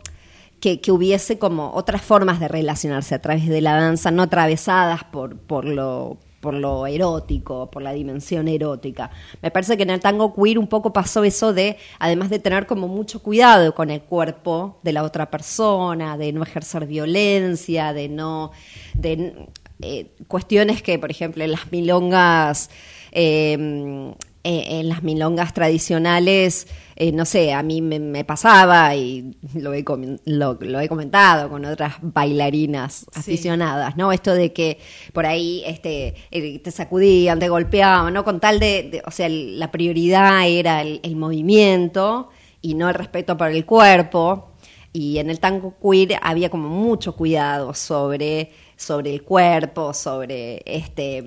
que, 0.61 0.81
hubiese 0.93 1.39
como 1.39 1.73
otras 1.74 2.03
formas 2.03 2.39
de 2.39 2.49
relacionarse 2.49 3.15
a 3.15 3.23
través 3.23 3.49
de 3.49 3.61
la 3.61 3.74
danza, 3.74 4.11
no 4.11 4.23
atravesadas 4.23 5.05
por, 5.05 5.37
por 5.37 5.65
lo 5.65 6.19
por 6.41 6.55
lo 6.55 6.87
erótico, 6.87 7.70
por 7.70 7.82
la 7.82 7.93
dimensión 7.93 8.49
erótica. 8.49 9.11
Me 9.43 9.51
parece 9.51 9.77
que 9.77 9.82
en 9.82 9.91
el 9.91 10.01
tango 10.01 10.35
queer 10.35 10.59
un 10.59 10.69
poco 10.69 10.91
pasó 10.93 11.23
eso 11.23 11.53
de, 11.53 11.77
además 11.99 12.31
de 12.31 12.39
tener 12.39 12.66
como 12.66 12.89
mucho 12.89 13.23
cuidado 13.23 13.74
con 13.74 13.91
el 13.91 14.01
cuerpo 14.01 14.81
de 14.82 14.95
la 14.95 15.03
otra 15.03 15.31
persona, 15.31 16.16
de 16.16 16.32
no 16.32 16.43
ejercer 16.43 16.87
violencia, 16.87 17.93
de 17.93 18.09
no, 18.09 18.53
de 18.95 19.49
eh, 19.82 20.12
cuestiones 20.28 20.82
que, 20.82 20.99
por 20.99 21.11
ejemplo, 21.11 21.45
en 21.45 21.53
las 21.53 21.70
milongas, 21.70 22.70
eh, 23.12 24.15
eh, 24.43 24.81
en 24.81 24.89
las 24.89 25.03
milongas 25.03 25.53
tradicionales, 25.53 26.67
eh, 26.97 27.12
no 27.12 27.25
sé, 27.25 27.53
a 27.53 27.62
mí 27.62 27.83
me, 27.83 27.99
me 27.99 28.25
pasaba 28.25 28.95
y 28.95 29.37
lo 29.55 29.75
he, 29.75 29.85
lo, 30.25 30.55
lo 30.61 30.81
he 30.81 30.89
comentado 30.89 31.49
con 31.51 31.65
otras 31.65 31.95
bailarinas 32.01 33.07
aficionadas, 33.15 33.97
¿no? 33.97 34.12
Esto 34.12 34.33
de 34.35 34.53
que 34.53 34.79
por 35.12 35.27
ahí 35.27 35.62
este, 35.67 36.15
eh, 36.31 36.59
te 36.59 36.71
sacudían, 36.71 37.39
te 37.39 37.49
golpeaban, 37.49 38.12
¿no? 38.15 38.25
Con 38.25 38.41
tal 38.41 38.59
de, 38.61 38.89
de- 38.91 39.03
o 39.07 39.11
sea, 39.11 39.27
el- 39.27 39.59
la 39.59 39.71
prioridad 39.71 40.49
era 40.49 40.83
el, 40.83 41.01
el 41.03 41.17
movimiento 41.17 42.31
y 42.62 42.75
no 42.75 42.89
el 42.89 42.95
respeto 42.95 43.37
por 43.37 43.49
el 43.51 43.65
cuerpo. 43.67 44.47
Y 44.93 45.19
en 45.19 45.31
el 45.31 45.39
tango 45.39 45.77
queer 45.81 46.19
había 46.21 46.51
como 46.51 46.69
mucho 46.69 47.15
cuidado 47.15 47.75
sobre, 47.75 48.51
sobre 48.81 49.12
el 49.12 49.23
cuerpo, 49.23 49.93
sobre 49.93 50.62
este 50.65 51.23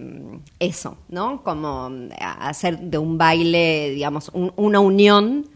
eso, 0.57 0.97
¿no? 1.09 1.43
Como 1.43 1.91
hacer 2.19 2.79
de 2.79 2.97
un 2.97 3.15
baile, 3.19 3.91
digamos, 3.91 4.29
un- 4.33 4.51
una 4.55 4.79
unión, 4.79 5.47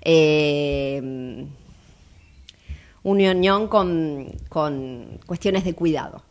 eh, 0.00 1.44
una 3.02 3.30
unión 3.32 3.68
con, 3.68 4.32
con 4.48 5.20
cuestiones 5.26 5.64
de 5.64 5.74
cuidado. 5.74 6.22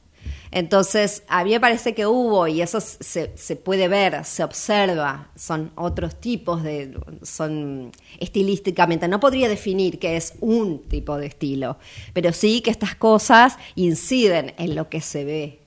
Entonces, 0.51 1.23
a 1.29 1.43
mí 1.45 1.51
me 1.51 1.59
parece 1.61 1.93
que 1.95 2.05
hubo, 2.05 2.45
y 2.47 2.61
eso 2.61 2.81
se, 2.81 3.31
se 3.37 3.55
puede 3.55 3.87
ver, 3.87 4.25
se 4.25 4.43
observa, 4.43 5.29
son 5.35 5.71
otros 5.75 6.19
tipos 6.19 6.61
de, 6.61 6.99
son 7.23 7.91
estilísticamente, 8.19 9.07
no 9.07 9.19
podría 9.19 9.47
definir 9.47 9.97
que 9.99 10.17
es 10.17 10.33
un 10.41 10.83
tipo 10.89 11.17
de 11.17 11.27
estilo, 11.27 11.77
pero 12.13 12.33
sí 12.33 12.61
que 12.61 12.69
estas 12.69 12.95
cosas 12.95 13.57
inciden 13.75 14.53
en 14.57 14.75
lo 14.75 14.89
que 14.89 14.99
se 15.01 15.23
ve 15.23 15.59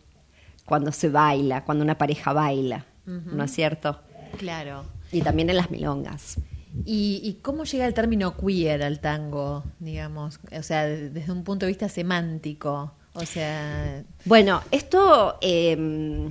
cuando 0.66 0.92
se 0.92 1.08
baila, 1.08 1.64
cuando 1.64 1.82
una 1.84 1.96
pareja 1.98 2.32
baila. 2.32 2.86
¿no 3.06 3.44
es 3.44 3.50
cierto? 3.52 4.00
Claro. 4.38 4.84
Y 5.12 5.20
también 5.20 5.50
en 5.50 5.56
las 5.56 5.70
milongas. 5.70 6.38
¿Y, 6.86 7.20
y 7.22 7.34
cómo 7.42 7.64
llega 7.64 7.86
el 7.86 7.92
término 7.94 8.34
queer 8.36 8.82
al 8.82 8.98
tango, 9.00 9.62
digamos? 9.78 10.40
O 10.58 10.62
sea, 10.62 10.84
de- 10.86 11.10
desde 11.10 11.30
un 11.32 11.44
punto 11.44 11.66
de 11.66 11.70
vista 11.72 11.88
semántico. 11.90 12.92
O 13.14 13.24
sea, 13.24 14.02
Bueno, 14.24 14.62
esto, 14.72 15.38
eh, 15.40 16.28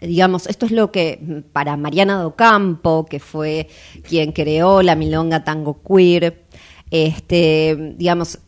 digamos, 0.00 0.46
esto 0.46 0.66
es 0.66 0.72
lo 0.72 0.92
que 0.92 1.42
para 1.52 1.76
Mariana 1.76 2.16
Docampo, 2.16 3.06
que 3.06 3.20
fue 3.20 3.68
quien 4.06 4.32
creó 4.32 4.82
la 4.82 4.96
milonga 4.96 5.44
tango 5.44 5.80
queer, 5.82 6.44
este, 6.90 7.94
digamos, 7.96 8.38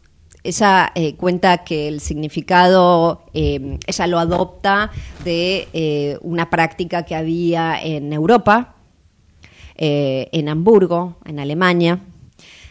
ella 0.45 0.93
eh, 0.95 1.16
cuenta 1.16 1.65
que 1.65 1.89
el 1.89 2.01
significado, 2.01 3.24
eh, 3.35 3.78
ella 3.87 4.07
lo 4.07 4.19
adopta 4.19 4.93
de 5.24 5.66
eh, 5.73 6.19
una 6.20 6.51
práctica 6.51 7.05
que 7.05 7.16
había 7.16 7.83
en 7.83 8.12
Europa, 8.12 8.77
eh, 9.77 10.28
en 10.33 10.49
Hamburgo, 10.49 11.16
en 11.24 11.41
Alemania, 11.41 12.01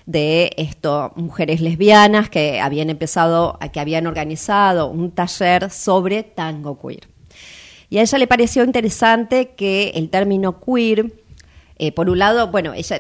de 0.05 0.51
esto, 0.57 1.11
mujeres 1.15 1.61
lesbianas 1.61 2.29
que 2.29 2.59
habían 2.59 2.89
empezado, 2.89 3.57
que 3.73 3.79
habían 3.79 4.05
organizado 4.07 4.87
un 4.87 5.11
taller 5.11 5.71
sobre 5.71 6.23
tango 6.23 6.79
queer. 6.79 7.07
Y 7.89 7.97
a 7.97 8.01
ella 8.01 8.17
le 8.17 8.27
pareció 8.27 8.63
interesante 8.63 9.53
que 9.55 9.89
el 9.95 10.09
término 10.09 10.59
queer, 10.59 11.13
eh, 11.77 11.91
por 11.91 12.09
un 12.09 12.19
lado, 12.19 12.49
bueno, 12.49 12.73
ella 12.73 12.99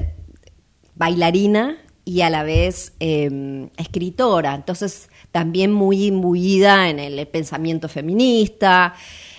bailarina 0.95 1.77
y 2.05 2.21
a 2.21 2.29
la 2.29 2.43
vez 2.43 2.93
eh, 2.99 3.69
escritora, 3.77 4.53
entonces 4.53 5.09
también 5.31 5.73
muy 5.73 6.05
imbuida 6.05 6.89
en 6.89 6.99
el 6.99 7.27
pensamiento 7.27 7.89
feminista. 7.89 8.93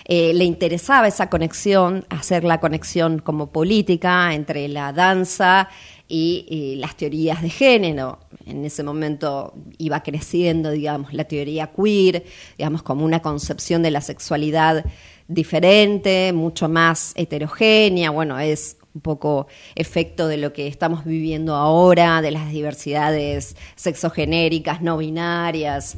Eh, 0.05 0.33
le 0.33 0.45
interesaba 0.45 1.07
esa 1.07 1.29
conexión, 1.29 2.05
hacer 2.09 2.43
la 2.43 2.59
conexión 2.59 3.19
como 3.19 3.51
política 3.51 4.33
entre 4.33 4.67
la 4.67 4.93
danza 4.93 5.69
y, 6.07 6.75
las 6.79 6.95
teorías 6.95 7.41
de 7.41 7.49
género. 7.49 8.19
En 8.45 8.63
ese 8.65 8.83
momento 8.83 9.53
iba 9.77 10.01
creciendo, 10.03 10.71
digamos, 10.71 11.13
la 11.13 11.25
teoría 11.25 11.71
queer, 11.71 12.23
digamos, 12.57 12.83
como 12.83 13.05
una 13.05 13.21
concepción 13.21 13.83
de 13.83 13.91
la 13.91 14.01
sexualidad 14.01 14.85
diferente, 15.27 16.31
mucho 16.33 16.69
más 16.69 17.13
heterogénea. 17.15 18.11
Bueno, 18.11 18.39
es 18.39 18.77
un 18.93 19.01
poco 19.01 19.47
efecto 19.75 20.27
de 20.27 20.37
lo 20.37 20.53
que 20.53 20.67
estamos 20.67 21.05
viviendo 21.05 21.55
ahora, 21.55 22.21
de 22.21 22.31
las 22.31 22.51
diversidades 22.51 23.55
sexogenéricas, 23.75 24.81
no 24.81 24.97
binarias. 24.97 25.97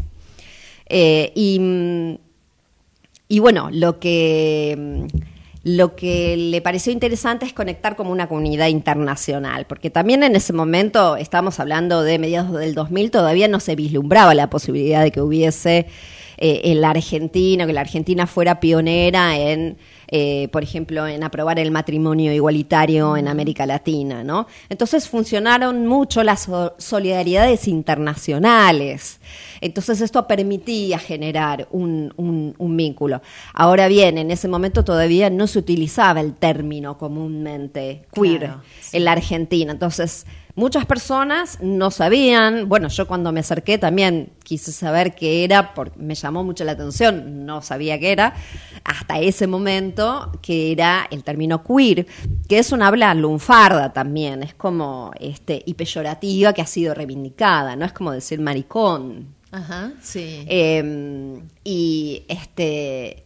Eh, 0.88 1.31
y, 1.36 2.18
y 3.27 3.40
bueno, 3.40 3.69
lo 3.72 3.99
que, 3.99 5.07
lo 5.64 5.95
que 5.95 6.38
le 6.38 6.61
pareció 6.61 6.94
interesante 6.94 7.45
es 7.45 7.53
conectar 7.53 7.95
como 7.95 8.11
una 8.11 8.27
comunidad 8.27 8.68
internacional, 8.68 9.65
porque 9.65 9.90
también 9.90 10.23
en 10.23 10.36
ese 10.36 10.53
momento, 10.53 11.18
estamos 11.18 11.60
hablando 11.60 12.02
de 12.02 12.18
mediados 12.18 12.57
del 12.57 12.73
2000, 12.73 13.11
todavía 13.11 13.48
no 13.48 13.60
se 13.60 13.76
vislumbraba 13.76 14.34
la 14.34 14.49
posibilidad 14.49 15.03
de 15.03 15.11
que 15.11 15.22
hubiese 15.22 15.88
eh, 16.38 16.61
en 16.65 16.80
la 16.80 16.91
Argentina, 16.91 17.68
que 17.68 17.73
la 17.73 17.81
Argentina 17.81 18.26
fuera 18.26 18.61
pionera 18.61 19.38
en, 19.38 19.77
eh, 20.11 20.48
por 20.52 20.64
ejemplo, 20.64 21.06
en 21.07 21.23
aprobar 21.23 21.60
el 21.60 21.69
matrimonio 21.72 22.34
igualitario 22.34 23.15
en 23.15 23.27
América 23.27 23.65
Latina, 23.65 24.23
¿no? 24.23 24.48
Entonces 24.69 25.07
funcionaron 25.07 25.86
mucho 25.88 26.23
las 26.23 26.44
so- 26.44 26.73
solidaridades 26.80 27.68
internacionales. 27.68 29.19
Entonces 29.61 30.02
esto 30.02 30.26
permitía 30.27 30.99
generar 30.99 31.68
un, 31.72 32.14
un- 32.18 32.56
un 32.57 32.77
vínculo. 32.77 33.22
Ahora 33.53 33.88
bien, 33.88 34.18
en 34.18 34.31
ese 34.31 34.48
momento 34.48 34.84
todavía 34.84 35.30
no 35.30 35.48
se 35.48 35.60
utilizaba 35.60 36.22
el 36.22 36.34
término 36.34 36.98
comúnmente 36.98 38.06
queer 38.14 38.40
Claro, 38.40 38.61
en 38.91 39.06
la 39.06 39.11
Argentina. 39.14 39.72
Entonces, 39.72 40.26
muchas 40.60 40.86
personas 40.86 41.57
no 41.61 41.90
sabían. 41.90 42.69
Bueno, 42.69 42.90
yo 42.90 43.07
cuando 43.07 43.31
me 43.31 43.40
acerqué 43.40 43.77
también 43.77 44.34
quise 44.44 44.72
saber 44.72 45.15
qué 45.15 45.44
era, 45.44 45.73
porque 45.73 45.98
me 45.98 46.14
llamó 46.14 46.44
mucho 46.44 46.64
la 46.65 46.73
atención, 46.73 47.45
no 47.45 47.61
sabía 47.61 47.98
qué 47.98 48.11
era, 48.11 48.36
hasta 48.84 49.19
ese 49.19 49.48
momento 49.48 50.31
que 50.41 50.72
era 50.72 51.07
el 51.10 51.23
término 51.23 51.64
queer, 51.64 52.06
que 52.48 52.60
es 52.60 52.72
una 52.72 52.88
habla 52.88 53.14
lunfarda 53.14 53.94
también, 53.94 54.44
es 54.44 54.53
como 54.53 55.11
este 55.19 55.64
y 55.65 55.73
peyorativa 55.73 56.53
que 56.53 56.61
ha 56.61 56.68
sido 56.68 56.94
reivindicada, 56.94 57.76
no 57.76 57.86
es 57.86 57.94
como 57.94 58.11
decir 58.11 58.40
maricón. 58.40 59.36
Ajá, 59.52 59.94
sí. 60.02 60.45
Eh, 60.48 61.41
y 61.64 62.23
este 62.27 63.26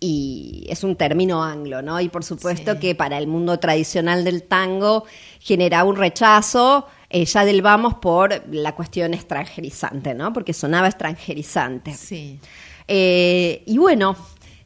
y 0.00 0.66
es 0.70 0.82
un 0.82 0.96
término 0.96 1.44
anglo, 1.44 1.82
¿no? 1.82 2.00
Y 2.00 2.08
por 2.08 2.24
supuesto 2.24 2.80
que 2.80 2.94
para 2.94 3.18
el 3.18 3.26
mundo 3.26 3.58
tradicional 3.58 4.24
del 4.24 4.42
tango 4.42 5.04
genera 5.40 5.84
un 5.84 5.96
rechazo 5.96 6.86
eh, 7.10 7.26
ya 7.26 7.44
del 7.44 7.60
vamos 7.60 7.94
por 7.94 8.42
la 8.50 8.74
cuestión 8.74 9.12
extranjerizante, 9.12 10.14
¿no? 10.14 10.32
Porque 10.32 10.54
sonaba 10.54 10.86
extranjerizante. 10.88 11.92
Sí. 11.92 12.38
Eh, 12.88 13.62
y 13.66 13.76
bueno, 13.78 14.16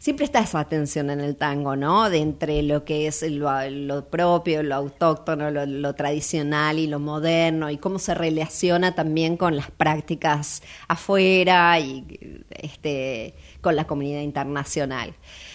siempre 0.05 0.27
está 0.27 0.41
esa 0.41 0.69
tensión 0.69 1.09
en 1.09 1.21
el 1.21 1.35
tango, 1.35 1.77
¿no? 1.77 2.11
De 2.11 2.19
entre 2.19 2.63
lo 2.63 2.85
que 2.85 3.07
es 3.07 3.23
lo, 3.23 3.49
lo 3.71 4.11
propio, 4.11 4.63
lo 4.63 4.75
autóctono, 4.75 5.51
lo, 5.51 5.95
tradicional 5.95 6.79
y 6.79 6.87
lo 6.87 6.99
moderno, 6.99 7.71
y 7.71 7.79
cómo 7.79 7.99
se 7.99 8.13
relaciona 8.13 8.95
también 8.95 9.39
con 9.39 9.57
las 9.57 9.71
prácticas 9.71 10.63
afuera 10.89 11.81
y 11.81 12.05
este, 12.51 13.35
con 13.63 13.77
la 13.77 13.87
comunidad 13.87 14.21
internacional. 14.21 15.15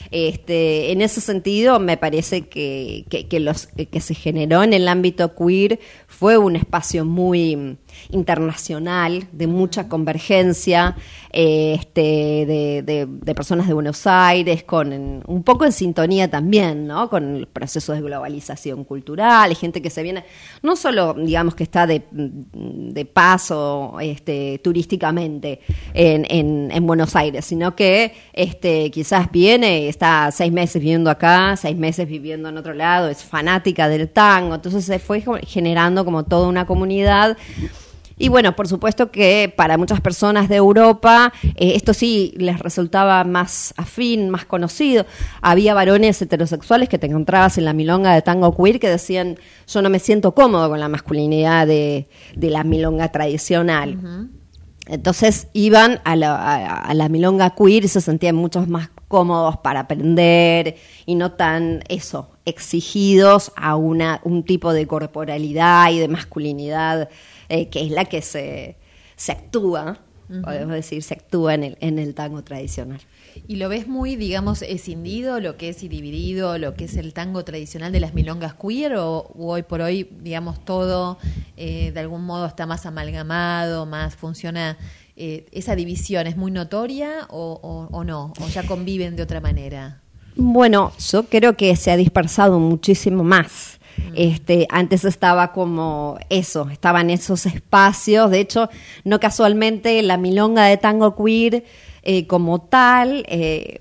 Este, 0.09 0.91
en 0.93 1.03
ese 1.03 1.21
sentido, 1.21 1.79
me 1.79 1.97
parece 1.97 2.47
que, 2.47 3.05
que, 3.07 3.27
que 3.27 3.39
los, 3.39 3.67
que 3.67 4.01
se 4.01 4.15
generó 4.15 4.63
en 4.63 4.73
el 4.73 4.87
ámbito 4.87 5.35
queer 5.35 5.79
fue 6.07 6.39
un 6.39 6.55
espacio 6.55 7.05
muy 7.05 7.77
internacional, 8.09 9.27
de 9.31 9.45
mucha 9.45 9.87
convergencia, 9.87 10.95
este, 11.31 12.01
de- 12.47 13.07
de 13.07 13.35
personas 13.35 13.67
de 13.67 13.75
Buenos 13.75 14.07
Aires, 14.07 14.38
con 14.63 15.23
un 15.27 15.43
poco 15.43 15.65
en 15.65 15.71
sintonía 15.71 16.29
también, 16.29 16.87
¿no? 16.87 17.09
Con 17.09 17.35
el 17.35 17.47
proceso 17.47 17.93
de 17.93 18.01
globalización 18.01 18.83
cultural, 18.83 19.55
gente 19.55 19.81
que 19.81 19.89
se 19.89 20.03
viene, 20.03 20.23
no 20.61 20.75
solo, 20.75 21.13
digamos, 21.13 21.55
que 21.55 21.63
está 21.63 21.85
de, 21.87 22.03
de 22.11 23.05
paso 23.05 23.97
este, 24.01 24.59
turísticamente 24.63 25.59
en, 25.93 26.25
en- 26.29 26.71
en 26.71 26.87
Buenos 26.87 27.15
Aires, 27.15 27.45
sino 27.45 27.75
que 27.75 28.13
este, 28.33 28.91
quizás 28.91 29.31
viene, 29.31 29.87
está 29.87 30.29
seis 30.31 30.51
meses 30.51 30.81
viviendo 30.81 31.09
acá, 31.09 31.55
seis 31.57 31.77
meses 31.77 32.07
viviendo 32.07 32.49
en 32.49 32.57
otro 32.57 32.73
lado, 32.73 33.09
es 33.09 33.23
fanática 33.23 33.87
del 33.89 34.09
tango, 34.09 34.55
entonces 34.55 34.85
se 34.85 34.99
fue 34.99 35.23
generando 35.45 36.05
como 36.05 36.23
toda 36.25 36.47
una 36.47 36.65
comunidad 36.65 37.37
y 38.19 38.27
bueno, 38.29 38.55
por 38.55 38.67
supuesto 38.67 39.09
que 39.11 39.51
para 39.55 39.77
muchas 39.77 40.01
personas 40.01 40.49
de 40.49 40.57
Europa 40.57 41.33
eh, 41.55 41.73
esto 41.75 41.93
sí 41.93 42.33
les 42.37 42.59
resultaba 42.59 43.23
más 43.23 43.73
afín, 43.77 44.29
más 44.29 44.45
conocido. 44.45 45.05
Había 45.41 45.73
varones 45.73 46.21
heterosexuales 46.21 46.89
que 46.89 46.99
te 46.99 47.07
encontrabas 47.07 47.57
en 47.57 47.65
la 47.65 47.73
milonga 47.73 48.13
de 48.13 48.21
tango 48.21 48.55
queer 48.55 48.79
que 48.79 48.89
decían, 48.89 49.37
yo 49.67 49.81
no 49.81 49.89
me 49.89 49.99
siento 49.99 50.35
cómodo 50.35 50.69
con 50.69 50.79
la 50.79 50.89
masculinidad 50.89 51.65
de, 51.65 52.09
de 52.35 52.49
la 52.49 52.63
milonga 52.63 53.11
tradicional. 53.11 53.97
Entonces 54.87 55.47
iban 55.53 56.01
a 56.03 56.15
la, 56.15 56.35
a- 56.35 56.75
a 56.81 56.93
la 56.95 57.09
milonga 57.09 57.51
queer 57.55 57.85
y 57.85 57.87
se 57.87 58.01
sentían 58.01 58.35
muchos 58.35 58.67
más 58.67 58.89
cómodos 59.07 59.57
para 59.57 59.81
aprender 59.81 60.75
y 61.05 61.15
no 61.15 61.31
tan 61.33 61.83
eso, 61.89 62.31
exigidos 62.45 63.51
a 63.55 63.75
una, 63.75 64.19
un 64.23 64.43
tipo 64.43 64.73
de 64.73 64.87
corporalidad 64.87 65.91
y 65.91 65.99
de 65.99 66.07
masculinidad 66.07 67.09
eh, 67.49 67.67
que 67.69 67.81
es 67.85 67.91
la 67.91 68.05
que 68.05 68.21
se, 68.21 68.75
se 69.15 69.31
actúa, 69.31 69.99
podemos 70.43 70.73
decir, 70.73 71.01
se 71.01 71.15
actúa 71.15 71.55
en 71.55 71.63
el, 71.63 71.77
en 71.81 71.97
el 71.97 72.13
tango 72.13 72.43
tradicional. 72.43 72.99
¿Y 73.47 73.55
lo 73.55 73.67
ves 73.67 73.87
muy, 73.87 74.15
digamos, 74.15 74.61
escindido, 74.61 75.39
lo 75.39 75.57
que 75.57 75.69
es 75.69 75.81
y 75.83 75.87
dividido, 75.87 76.57
lo 76.59 76.75
que 76.75 76.85
es 76.85 76.95
el 76.97 77.13
tango 77.13 77.43
tradicional 77.43 77.91
de 77.91 77.99
las 77.99 78.13
milongas 78.13 78.53
queer, 78.53 78.95
o, 78.97 79.17
o 79.19 79.47
hoy 79.53 79.63
por 79.63 79.81
hoy, 79.81 80.07
digamos, 80.21 80.63
todo 80.65 81.17
eh, 81.57 81.91
de 81.91 81.99
algún 81.99 82.23
modo 82.25 82.45
está 82.45 82.65
más 82.67 82.85
amalgamado, 82.85 83.85
más 83.85 84.15
funciona, 84.15 84.77
eh, 85.15 85.45
esa 85.51 85.75
división 85.75 86.27
es 86.27 86.37
muy 86.37 86.51
notoria 86.51 87.25
o, 87.29 87.59
o- 87.61 87.97
o 87.97 88.03
no, 88.03 88.33
o 88.39 88.47
ya 88.49 88.63
conviven 88.63 89.15
de 89.15 89.23
otra 89.23 89.41
manera? 89.41 90.01
Bueno, 90.35 90.93
yo 91.11 91.23
creo 91.23 91.57
que 91.57 91.75
se 91.75 91.91
ha 91.91 91.97
dispersado 91.97 92.59
muchísimo 92.59 93.23
más. 93.23 93.68
Este, 94.15 94.67
antes 94.69 95.05
estaba 95.05 95.51
como 95.51 96.17
eso, 96.29 96.69
estaban 96.69 97.09
esos 97.09 97.45
espacios. 97.45 98.31
De 98.31 98.39
hecho, 98.39 98.69
no 99.03 99.19
casualmente 99.19 100.01
la 100.01 100.17
milonga 100.17 100.65
de 100.65 100.77
tango 100.77 101.15
queer 101.15 101.63
eh, 102.01 102.27
como 102.27 102.61
tal 102.61 103.25
eh, 103.27 103.79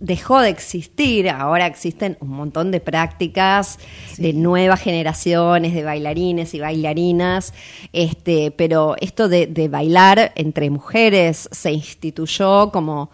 dejó 0.00 0.40
de 0.40 0.48
existir. 0.48 1.28
Ahora 1.28 1.66
existen 1.66 2.16
un 2.20 2.30
montón 2.30 2.70
de 2.70 2.80
prácticas 2.80 3.78
de 4.16 4.32
nuevas 4.32 4.80
generaciones 4.80 5.74
de 5.74 5.84
bailarines 5.84 6.54
y 6.54 6.60
bailarinas. 6.60 7.52
Este, 7.92 8.50
pero 8.50 8.96
esto 9.00 9.28
de, 9.28 9.46
de 9.46 9.68
bailar 9.68 10.32
entre 10.34 10.70
mujeres 10.70 11.48
se 11.52 11.72
instituyó 11.72 12.70
como 12.72 13.10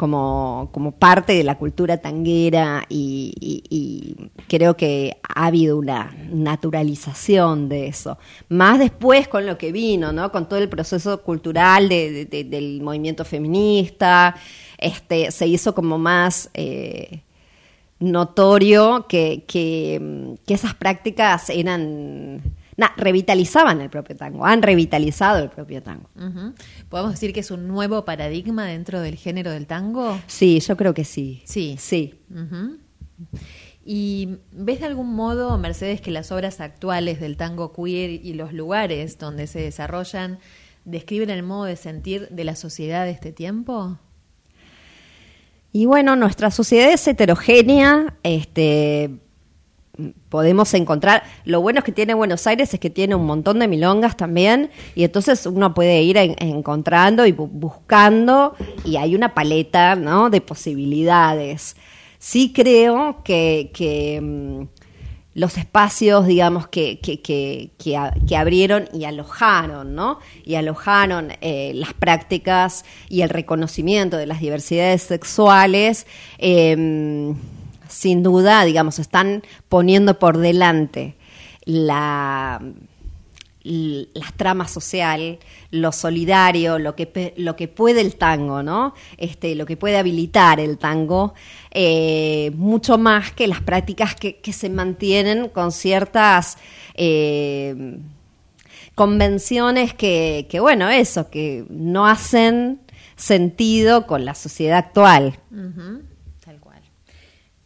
como, 0.00 0.70
como 0.72 0.92
parte 0.92 1.34
de 1.34 1.44
la 1.44 1.58
cultura 1.58 1.98
tanguera 1.98 2.86
y, 2.88 4.16
creo 4.48 4.74
que 4.74 5.18
ha 5.22 5.44
habido 5.44 5.76
una 5.76 6.16
naturalización 6.32 7.68
de 7.68 7.88
eso. 7.88 8.16
Más 8.48 8.78
después 8.78 9.28
con 9.28 9.44
lo 9.44 9.58
que 9.58 9.72
vino, 9.72 10.10
¿no? 10.10 10.32
Con 10.32 10.48
todo 10.48 10.58
el 10.58 10.70
proceso 10.70 11.22
cultural 11.22 11.90
de- 11.90 12.10
de- 12.12 12.24
de- 12.24 12.44
del 12.44 12.80
movimiento 12.80 13.26
feminista, 13.26 14.34
este, 14.78 15.30
se 15.32 15.46
hizo 15.46 15.74
como 15.74 15.98
más 15.98 16.48
eh, 16.54 17.20
notorio 17.98 19.04
que, 19.06 19.44
que, 19.46 20.34
esas 20.46 20.74
prácticas 20.74 21.50
eran... 21.50 22.40
revitalizaban 22.96 23.82
el 23.82 23.90
propio 23.90 24.16
tango, 24.16 24.46
han 24.46 24.62
revitalizado 24.62 25.42
el 25.44 25.50
propio 25.50 25.82
tango. 25.82 26.08
Ujú. 26.16 26.54
¿Podemos 26.90 27.12
decir 27.12 27.32
que 27.32 27.38
es 27.38 27.52
un 27.52 27.68
nuevo 27.68 28.04
paradigma 28.04 28.66
dentro 28.66 29.00
del 29.00 29.14
género 29.14 29.52
del 29.52 29.68
tango? 29.68 30.20
Sí, 30.26 30.58
yo 30.58 30.76
creo 30.76 30.92
que 30.92 31.04
sí. 31.04 31.40
Sí. 31.44 31.76
Sí. 31.78 32.14
¿Y 33.84 34.38
ves 34.50 34.80
de 34.80 34.86
algún 34.86 35.14
modo, 35.14 35.56
Mercedes, 35.56 36.00
que 36.00 36.10
las 36.10 36.32
obras 36.32 36.60
actuales 36.60 37.20
del 37.20 37.36
tango 37.36 37.72
queer 37.72 38.10
y 38.10 38.34
los 38.34 38.52
lugares 38.52 39.18
donde 39.18 39.46
se 39.46 39.60
desarrollan 39.60 40.40
describen 40.84 41.30
el 41.30 41.44
modo 41.44 41.64
de 41.64 41.76
sentir 41.76 42.28
de 42.28 42.42
la 42.42 42.56
sociedad 42.56 43.04
de 43.04 43.12
este 43.12 43.30
tiempo? 43.30 43.96
Y 45.72 45.86
bueno, 45.86 46.16
nuestra 46.16 46.50
sociedad 46.50 46.90
es 46.90 47.06
heterogénea, 47.06 48.16
este, 48.24 49.20
podemos 50.28 50.72
encontrar, 50.74 51.22
lo 51.44 51.60
bueno 51.60 51.78
es 51.80 51.84
que 51.84 51.92
tiene 51.92 52.14
Buenos 52.14 52.46
Aires 52.46 52.72
es 52.74 52.80
que 52.80 52.90
tiene 52.90 53.14
un 53.14 53.26
montón 53.26 53.58
de 53.58 53.68
milongas 53.68 54.16
también, 54.16 54.70
y 54.94 55.04
entonces 55.04 55.46
uno 55.46 55.74
puede 55.74 56.02
ir 56.02 56.16
en- 56.16 56.36
encontrando 56.38 57.26
y 57.26 57.32
bu- 57.32 57.48
buscando, 57.50 58.54
y 58.84 58.96
hay 58.96 59.14
una 59.14 59.34
paleta 59.34 59.96
¿no? 59.96 60.30
de 60.30 60.40
posibilidades. 60.40 61.76
Sí 62.18 62.52
creo 62.54 63.22
que, 63.24 63.70
que, 63.72 64.20
mm, 64.20 64.62
los 65.32 65.56
espacios, 65.58 66.26
digamos, 66.26 66.66
que, 66.66 66.98
que, 66.98 67.20
que, 67.22 68.36
abrieron 68.36 68.88
y 68.92 69.04
alojaron, 69.04 69.94
¿no? 69.94 70.18
Y 70.44 70.56
alojaron 70.56 71.32
eh, 71.40 71.70
las 71.76 71.94
prácticas 71.94 72.84
y 73.08 73.22
el 73.22 73.28
reconocimiento 73.28 74.16
de 74.16 74.26
las 74.26 74.40
diversidades 74.40 75.02
sexuales, 75.02 76.06
eh, 76.38 77.32
sin 77.90 78.22
duda, 78.22 78.64
digamos, 78.64 78.98
están 78.98 79.42
poniendo 79.68 80.18
por 80.18 80.38
delante 80.38 81.16
la 81.64 82.60
las 83.62 84.32
tramas 84.34 84.70
social, 84.70 85.38
lo 85.70 85.92
solidario, 85.92 86.78
lo 86.78 86.96
que, 86.96 87.34
lo 87.36 87.56
que 87.56 87.68
puede 87.68 88.00
el 88.00 88.16
tango, 88.16 88.62
¿no? 88.62 88.94
Este, 89.18 89.54
lo 89.54 89.66
que 89.66 89.76
puede 89.76 89.98
habilitar 89.98 90.60
el 90.60 90.78
tango, 90.78 91.34
eh, 91.70 92.52
mucho 92.54 92.96
más 92.96 93.32
que 93.32 93.46
las 93.46 93.60
prácticas 93.60 94.14
que, 94.14 94.40
se 94.50 94.70
mantienen 94.70 95.48
con 95.48 95.72
ciertas 95.72 96.56
eh, 96.94 97.98
convenciones 98.94 99.94
que, 99.94 100.46
que, 100.50 100.58
bueno, 100.58 100.88
eso, 100.88 101.30
que 101.30 101.64
no 101.68 102.06
hacen 102.06 102.80
sentido 103.16 104.06
con 104.06 104.24
la 104.24 104.34
sociedad 104.34 104.78
actual. 104.78 105.38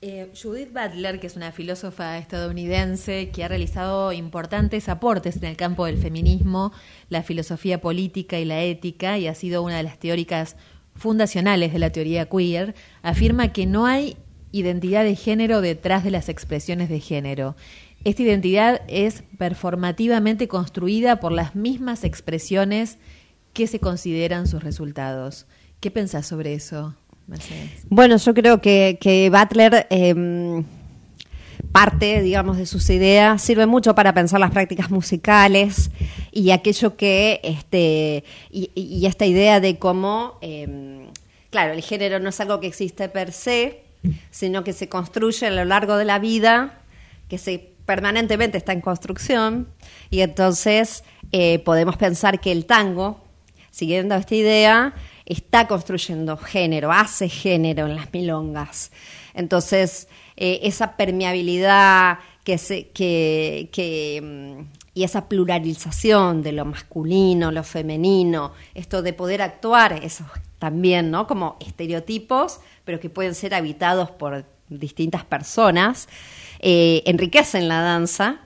Eh, 0.07 0.31
Judith 0.35 0.71
Butler, 0.71 1.19
que 1.19 1.27
es 1.27 1.35
una 1.35 1.51
filósofa 1.51 2.19
estadounidense 2.19 3.31
que 3.31 3.43
ha 3.43 3.49
realizado 3.49 4.13
importantes 4.13 4.91
aportes 4.91 5.39
en 5.39 5.45
el 5.45 5.57
campo 5.57 5.87
del 5.87 5.97
feminismo, 5.97 6.73
la 7.09 7.23
filosofía 7.23 7.81
política 7.81 8.39
y 8.39 8.45
la 8.45 8.63
ética, 8.63 9.17
y 9.17 9.29
ha 9.29 9.35
sido 9.35 9.63
una 9.63 9.79
de 9.79 9.83
las 9.83 9.99
teóricas 9.99 10.57
fundacionales 10.95 11.73
de 11.73 11.79
la 11.79 11.89
teoría 11.89 12.29
queer, 12.29 12.75
afirma 13.01 13.55
que 13.55 13.65
no 13.65 13.87
hay 13.87 14.19
identidad 14.53 15.05
de 15.05 15.17
género 15.17 15.63
detrás 15.63 16.05
de 16.05 16.11
las 16.11 16.29
expresiones 16.29 16.91
de 16.91 17.01
género. 17.01 17.57
Esta 18.05 18.25
identidad 18.25 18.83
es 18.89 19.25
performativamente 19.39 20.49
construida 20.49 21.19
por 21.19 21.33
las 21.33 21.55
mismas 21.55 22.05
expresiones 22.05 22.99
que 23.55 23.67
se 23.67 23.81
consideran 23.81 24.49
sus 24.49 24.63
resultados. 24.63 25.47
¿Qué 25.81 25.91
pensás 25.91 26.27
sobre 26.27 26.53
eso, 26.53 26.95
Bueno, 27.89 28.17
yo 28.17 28.35
creo 28.35 28.61
que, 28.61 28.99
que 29.01 29.31
Butler 29.31 29.87
eh, 29.91 30.63
parte, 31.75 32.23
digamos, 32.23 32.57
de 32.57 32.67
sus 32.67 32.89
ideas, 32.91 33.43
sirve 33.43 33.67
mucho 33.67 33.97
para 33.97 34.15
pensar 34.15 34.39
las 34.39 34.53
prácticas 34.53 34.91
musicales 34.91 35.91
y 36.31 36.53
aquello 36.53 36.97
que, 36.97 37.41
este, 37.43 38.23
y, 38.49 39.05
esta 39.07 39.27
idea 39.27 39.59
de 39.59 39.77
cómo, 39.79 40.39
eh, 40.41 41.09
claro, 41.51 41.73
el 41.73 41.83
género 41.83 42.21
no 42.21 42.29
es 42.29 42.39
algo 42.39 42.61
que 42.61 42.69
existe 42.69 43.09
per 43.09 43.33
se, 43.33 43.83
sino 44.31 44.63
que 44.63 44.73
se 44.73 44.89
construye 44.89 45.49
a 45.49 45.51
lo 45.51 45.65
largo 45.65 45.97
de 45.97 46.05
la 46.05 46.21
vida, 46.21 46.79
que 47.29 47.39
se 47.39 47.71
permanentemente 47.87 48.57
está 48.57 48.73
en 48.73 48.81
construcción, 48.81 49.67
y 50.11 50.21
entonces 50.21 51.03
eh, 51.33 51.59
podemos 51.59 51.97
pensar 51.97 52.41
que 52.41 52.53
el 52.53 52.67
tango, 52.67 53.21
siguiendo 53.73 54.15
esta 54.15 54.35
idea, 54.37 54.95
está 55.27 55.67
construyendo 55.67 56.37
género, 56.37 56.93
hace 56.93 57.29
género 57.29 57.87
en 57.87 57.97
las 57.97 58.13
milongas. 58.13 58.93
Entonces, 59.35 60.09
eh, 60.37 60.61
esa 60.63 60.97
permeabilidad 60.97 62.19
que 62.45 64.21
mm, 64.23 64.85
y 64.95 65.03
esa 65.03 65.29
pluralización 65.29 66.43
de 66.43 66.53
lo 66.53 66.65
masculino, 66.65 67.51
lo 67.51 67.65
femenino, 67.65 68.53
esto 68.75 69.03
de 69.03 69.13
poder 69.13 69.43
actuar, 69.43 70.01
eso 70.05 70.25
también, 70.61 71.11
¿no? 71.11 71.27
Como 71.27 71.57
estereotipos, 71.61 72.61
pero 72.85 73.01
que 73.01 73.11
pueden 73.11 73.35
ser 73.35 73.55
habitados 73.55 74.11
por 74.13 74.45
distintas 74.69 75.25
personas, 75.25 76.09
eh, 76.61 77.03
enriquecen 77.07 77.69
la 77.69 77.81
danza 77.81 78.41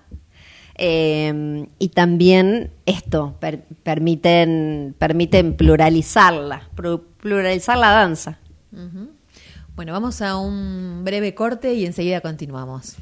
eh, 0.78 1.66
y 1.78 1.88
también 1.88 2.70
esto 2.86 3.34
per- 3.40 3.64
permiten 3.82 4.94
permiten 4.98 5.54
pluralizarla 5.56 6.68
pluralizar 7.20 7.76
la 7.76 7.90
danza 7.90 8.38
Ujú. 8.72 9.10
Bueno, 9.76 9.92
vamos 9.92 10.22
a 10.22 10.36
un 10.38 11.02
breve 11.04 11.34
corte 11.34 11.74
y 11.74 11.86
enseguida 11.86 12.20
continuamos. 12.20 12.96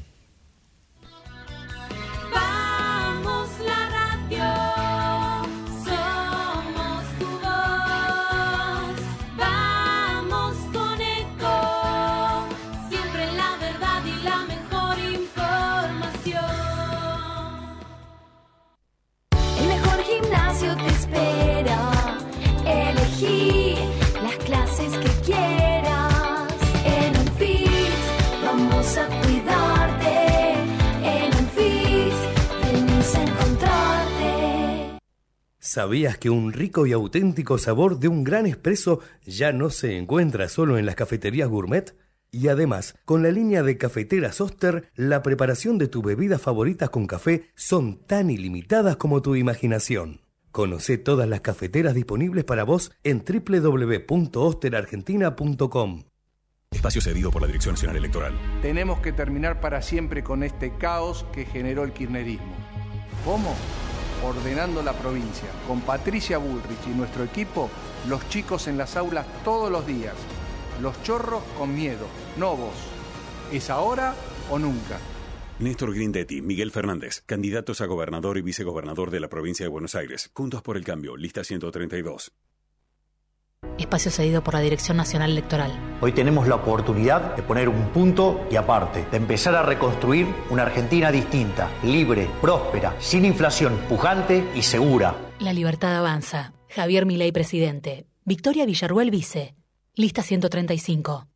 ¿Sabías 35.77 36.17
que 36.17 36.31
un 36.31 36.53
rico 36.53 36.87
y 36.87 36.91
auténtico 36.91 37.59
sabor 37.59 37.99
de 37.99 38.07
un 38.07 38.23
gran 38.23 38.47
espresso 38.47 38.99
ya 39.27 39.51
no 39.51 39.69
se 39.69 39.95
encuentra 39.95 40.49
solo 40.49 40.79
en 40.79 40.87
las 40.87 40.95
cafeterías 40.95 41.49
gourmet? 41.49 41.95
Y 42.31 42.47
además, 42.47 42.95
con 43.05 43.21
la 43.21 43.29
línea 43.29 43.61
de 43.61 43.77
cafeteras 43.77 44.41
Oster, 44.41 44.89
la 44.95 45.21
preparación 45.21 45.77
de 45.77 45.87
tus 45.87 46.01
bebidas 46.01 46.41
favoritas 46.41 46.89
con 46.89 47.05
café 47.05 47.51
son 47.53 47.99
tan 48.07 48.31
ilimitadas 48.31 48.95
como 48.95 49.21
tu 49.21 49.35
imaginación. 49.35 50.21
Conoce 50.49 50.97
todas 50.97 51.29
las 51.29 51.41
cafeteras 51.41 51.93
disponibles 51.93 52.43
para 52.43 52.63
vos 52.63 52.91
en 53.03 53.23
www.osterargentina.com. 53.23 56.03
Espacio 56.71 57.01
cedido 57.01 57.29
por 57.29 57.43
la 57.43 57.47
Dirección 57.47 57.75
Nacional 57.75 57.97
Electoral. 57.97 58.33
Tenemos 58.63 58.99
que 59.01 59.11
terminar 59.11 59.61
para 59.61 59.83
siempre 59.83 60.23
con 60.23 60.41
este 60.41 60.75
caos 60.79 61.27
que 61.31 61.45
generó 61.45 61.83
el 61.83 61.93
kirchnerismo. 61.93 62.55
¿Cómo? 63.23 63.55
Ordenando 64.23 64.81
la 64.81 64.93
provincia. 64.93 65.49
Con 65.67 65.81
Patricia 65.81 66.37
Bullrich 66.37 66.87
y 66.87 66.89
nuestro 66.89 67.23
equipo, 67.23 67.69
los 68.07 68.27
chicos 68.29 68.67
en 68.67 68.77
las 68.77 68.95
aulas 68.97 69.25
todos 69.43 69.71
los 69.71 69.85
días. 69.85 70.15
Los 70.81 71.01
chorros 71.03 71.43
con 71.57 71.75
miedo, 71.75 72.07
no 72.37 72.55
vos. 72.55 72.75
¿Es 73.51 73.69
ahora 73.69 74.15
o 74.49 74.57
nunca? 74.57 74.99
Néstor 75.59 75.93
Grindetti, 75.93 76.41
Miguel 76.41 76.71
Fernández, 76.71 77.23
candidatos 77.25 77.81
a 77.81 77.85
gobernador 77.85 78.37
y 78.37 78.41
vicegobernador 78.41 79.09
de 79.09 79.19
la 79.19 79.27
provincia 79.27 79.65
de 79.65 79.69
Buenos 79.69 79.95
Aires. 79.95 80.29
Juntos 80.33 80.61
por 80.61 80.77
el 80.77 80.83
cambio, 80.83 81.17
lista 81.17 81.43
132. 81.43 82.31
Espacio 83.79 84.11
cedido 84.11 84.43
por 84.43 84.53
la 84.53 84.59
Dirección 84.59 84.97
Nacional 84.97 85.31
Electoral. 85.31 85.71
Hoy 86.01 86.11
tenemos 86.11 86.47
la 86.47 86.55
oportunidad 86.55 87.35
de 87.35 87.41
poner 87.41 87.69
un 87.69 87.89
punto 87.89 88.45
y 88.51 88.55
aparte, 88.55 89.05
de 89.09 89.17
empezar 89.17 89.55
a 89.55 89.63
reconstruir 89.63 90.27
una 90.51 90.61
Argentina 90.61 91.11
distinta, 91.11 91.71
libre, 91.83 92.29
próspera, 92.39 92.95
sin 92.99 93.25
inflación, 93.25 93.75
pujante 93.89 94.47
y 94.53 94.61
segura. 94.61 95.15
La 95.39 95.53
libertad 95.53 95.95
avanza. 95.97 96.53
Javier 96.69 97.07
Milei, 97.07 97.31
presidente. 97.31 98.05
Victoria 98.25 98.65
Villarruel, 98.67 99.09
vice. 99.09 99.55
Lista 99.95 100.21
135. 100.21 101.27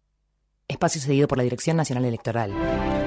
Espacio 0.67 1.01
cedido 1.01 1.27
por 1.27 1.39
la 1.39 1.43
Dirección 1.43 1.77
Nacional 1.77 2.05
Electoral. 2.05 2.53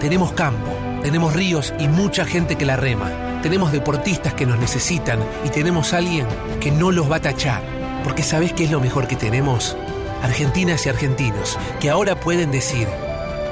Tenemos 0.00 0.32
campo, 0.32 0.72
tenemos 1.02 1.34
ríos 1.34 1.72
y 1.78 1.86
mucha 1.86 2.24
gente 2.24 2.56
que 2.56 2.66
la 2.66 2.76
rema. 2.76 3.40
Tenemos 3.42 3.70
deportistas 3.70 4.34
que 4.34 4.44
nos 4.44 4.58
necesitan 4.58 5.20
y 5.44 5.50
tenemos 5.50 5.92
alguien 5.92 6.26
que 6.60 6.72
no 6.72 6.90
los 6.90 7.08
va 7.08 7.16
a 7.16 7.22
tachar. 7.22 7.83
Porque 8.04 8.22
¿sabés 8.22 8.52
qué 8.52 8.64
es 8.64 8.70
lo 8.70 8.80
mejor 8.80 9.08
que 9.08 9.16
tenemos? 9.16 9.76
Argentinas 10.22 10.86
y 10.86 10.90
argentinos 10.90 11.58
que 11.80 11.90
ahora 11.90 12.20
pueden 12.20 12.50
decir, 12.52 12.86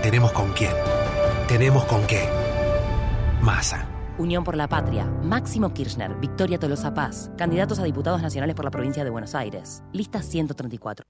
tenemos 0.03 0.33
con 0.33 0.53
quién, 0.53 0.73
tenemos 1.49 1.85
con 1.87 2.07
qué. 2.07 2.29
Masa. 3.41 3.89
Unión 4.19 4.45
por 4.45 4.57
la 4.57 4.69
Patria. 4.69 5.07
Máximo 5.23 5.73
Kirchner. 5.73 6.15
Victoria 6.21 6.59
Tolosa 6.59 6.95
Paz. 6.95 7.31
Candidatos 7.37 7.79
a 7.81 7.85
diputados 7.85 8.23
nacionales 8.23 8.55
por 8.55 8.65
la 8.65 8.71
provincia 8.71 9.03
de 9.03 9.11
Buenos 9.11 9.35
Aires. 9.35 9.83
Lista 9.93 10.23
134. 10.23 11.05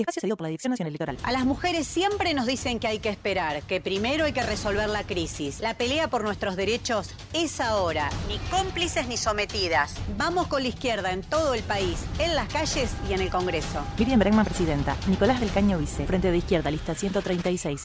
Espacio 0.00 0.20
cedido 0.20 0.36
por 0.36 0.44
la 0.44 0.48
Dirección 0.48 0.70
Nacional 0.70 0.90
Electoral. 0.90 1.18
A 1.22 1.32
las 1.32 1.44
mujeres 1.44 1.86
siempre 1.86 2.34
nos 2.34 2.46
dicen 2.46 2.78
que 2.78 2.86
hay 2.86 2.98
que 2.98 3.08
esperar, 3.08 3.62
que 3.62 3.80
primero 3.80 4.24
hay 4.24 4.32
que 4.32 4.42
resolver 4.42 4.88
la 4.88 5.04
crisis. 5.04 5.60
La 5.60 5.74
pelea 5.74 6.08
por 6.08 6.22
nuestros 6.22 6.56
derechos 6.56 7.10
es 7.32 7.60
ahora. 7.60 8.10
Ni 8.28 8.38
cómplices 8.50 9.08
ni 9.08 9.16
sometidas. 9.16 9.94
Vamos 10.16 10.46
con 10.48 10.62
la 10.62 10.68
izquierda 10.68 11.12
en 11.12 11.22
todo 11.22 11.54
el 11.54 11.62
país, 11.62 12.04
en 12.18 12.34
las 12.34 12.52
calles 12.52 12.94
y 13.08 13.14
en 13.14 13.22
el 13.22 13.30
Congreso. 13.30 13.82
Miriam 13.98 14.18
Bregman, 14.18 14.44
presidenta. 14.44 14.96
Nicolás 15.08 15.40
del 15.40 15.50
Caño, 15.50 15.78
vice. 15.78 16.06
Frente 16.06 16.30
de 16.30 16.36
izquierda, 16.36 16.70
lista 16.70 16.94
136. 16.94 17.84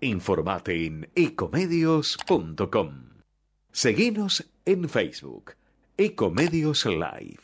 Informate 0.00 0.86
en 0.86 1.10
ecomedios.com. 1.14 3.10
Seguinos 3.72 4.50
en 4.64 4.88
Facebook. 4.88 5.54
Ecomedios 5.96 6.86
Live. 6.86 7.40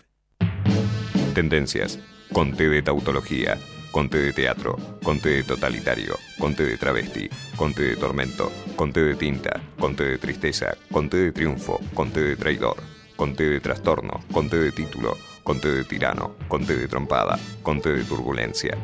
Tendencias. 1.34 1.98
Conté 2.32 2.68
de 2.68 2.82
tautología. 2.82 3.59
Conté 3.97 4.18
de 4.18 4.32
teatro. 4.35 4.77
Conté 5.02 5.31
de 5.36 5.43
totalitario. 5.44 6.18
Conté 6.39 6.66
de 6.66 6.77
travesti. 6.77 7.31
Conté 7.56 7.82
de 7.82 7.97
tormento. 7.97 8.52
Conté 8.77 9.01
de 9.01 9.14
tinta. 9.14 9.59
Conté 9.81 10.05
de 10.05 10.18
tristeza. 10.18 10.77
Conté 10.93 11.16
de 11.16 11.32
triunfo. 11.32 11.81
Conté 11.94 12.20
de 12.20 12.36
traidor. 12.36 12.77
Conté 13.16 13.44
de 13.44 13.59
trastorno. 13.59 14.20
Conté 14.31 14.59
de 14.59 14.73
título. 14.73 15.16
Conté 15.43 15.70
de 15.70 15.85
tirano. 15.85 16.36
Conté 16.47 16.77
de 16.77 16.89
trompada. 16.89 17.39
Conté 17.62 17.94
de 17.94 18.05
turbulencia. 18.05 18.77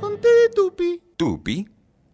Conté 0.00 0.28
de 0.28 0.48
tupi. 0.48 1.02
¿Tupi? 1.18 1.68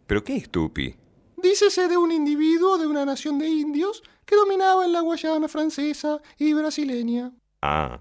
¿Pero 0.09 0.25
qué 0.25 0.39
es 0.39 0.51
tupi? 0.51 0.97
Dícese 1.41 1.87
de 1.87 1.97
un 1.97 2.11
individuo 2.11 2.79
de 2.79 2.89
una 2.89 3.05
nación 3.05 3.39
de 3.39 3.47
indios 3.47 4.03
que 4.27 4.35
dominaba 4.35 4.85
en 4.85 4.93
la 4.93 5.03
Guayana 5.03 5.47
francesa 5.47 6.21
y 6.37 6.53
brasileña. 6.53 7.31
Ah. 7.63 8.01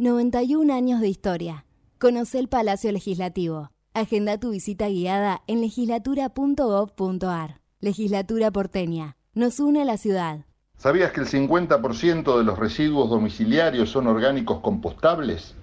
91 0.00 0.72
años 0.72 1.00
de 1.00 1.08
historia. 1.08 1.64
Conoce 1.98 2.38
el 2.38 2.46
Palacio 2.46 2.92
Legislativo. 2.92 3.72
Agenda 3.94 4.38
tu 4.38 4.50
visita 4.50 4.88
guiada 4.88 5.42
en 5.48 5.60
legislatura.gov.ar. 5.60 7.60
Legislatura 7.80 8.52
porteña. 8.52 9.16
Nos 9.34 9.58
une 9.58 9.82
a 9.82 9.84
la 9.84 9.96
ciudad. 9.96 10.44
¿Sabías 10.76 11.10
que 11.10 11.22
el 11.22 11.26
50% 11.26 12.38
de 12.38 12.44
los 12.44 12.60
residuos 12.60 13.10
domiciliarios 13.10 13.90
son 13.90 14.06
orgánicos 14.06 14.60
compostables? 14.60 15.56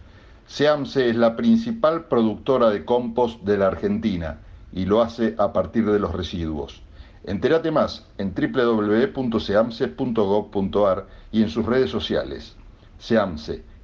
SEAMSE 0.47 1.11
es 1.11 1.15
la 1.15 1.37
principal 1.37 2.09
productora 2.09 2.71
de 2.71 2.83
compost 2.83 3.41
de 3.43 3.57
la 3.57 3.67
Argentina 3.67 4.41
y 4.73 4.83
lo 4.83 5.01
hace 5.01 5.35
a 5.37 5.53
partir 5.53 5.89
de 5.89 5.99
los 5.99 6.11
residuos. 6.11 6.83
Entérate 7.23 7.71
más 7.71 8.05
en 8.17 8.33
www.seamse.gov.ar 8.35 11.07
y 11.31 11.41
en 11.41 11.47
sus 11.47 11.65
redes 11.65 11.89
sociales. 11.89 12.57
SEAMSE, 12.99 13.63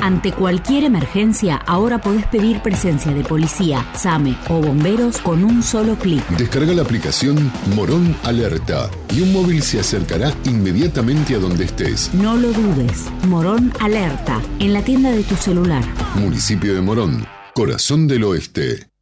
Ante 0.00 0.32
cualquier 0.32 0.84
emergencia, 0.84 1.56
ahora 1.56 2.00
podés 2.00 2.26
pedir 2.26 2.60
presencia 2.60 3.12
de 3.12 3.22
policía, 3.22 3.86
SAME 3.94 4.36
o 4.48 4.60
bomberos 4.60 5.18
con 5.18 5.44
un 5.44 5.62
solo 5.62 5.96
clic. 5.96 6.26
Descarga 6.30 6.72
la 6.74 6.82
aplicación 6.82 7.50
Morón 7.74 8.16
Alerta 8.22 8.90
y 9.14 9.20
un 9.20 9.32
móvil 9.32 9.62
se 9.62 9.80
acercará 9.80 10.32
inmediatamente 10.44 11.34
a 11.34 11.38
donde 11.38 11.64
estés. 11.64 12.12
No 12.14 12.36
lo 12.36 12.52
dudes. 12.52 13.06
Morón 13.28 13.72
Alerta, 13.80 14.40
en 14.58 14.72
la 14.72 14.82
tienda 14.82 15.10
de 15.10 15.22
tu 15.22 15.36
celular. 15.36 15.84
Municipio 16.14 16.74
de 16.74 16.80
Morón, 16.80 17.26
corazón 17.54 18.08
del 18.08 18.24
oeste. 18.24 18.93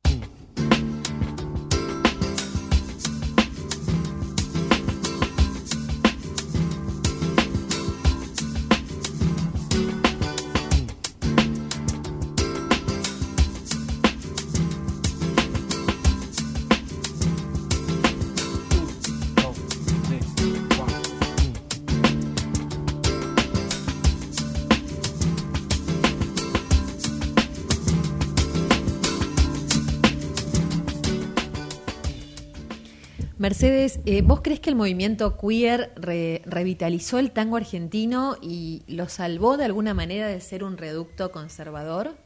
Mercedes, 33.53 34.01
eh, 34.07 34.23
¿vos 34.23 34.41
crees 34.41 34.61
que 34.61 34.71
el 34.71 34.77
movimiento 34.77 35.37
queer 35.37 35.93
re- 35.97 36.41
revitalizó 36.47 37.19
el 37.19 37.33
tango 37.33 37.59
argentino 37.59 38.39
y 38.41 38.81
lo 38.87 39.11
salvó 39.11 39.59
de 39.59 39.67
alguna 39.67 39.93
manera 39.93 40.27
de 40.27 40.41
ser 40.41 40.65
un 40.65 40.79
reducto 40.79 41.31
conservador? 41.33 42.17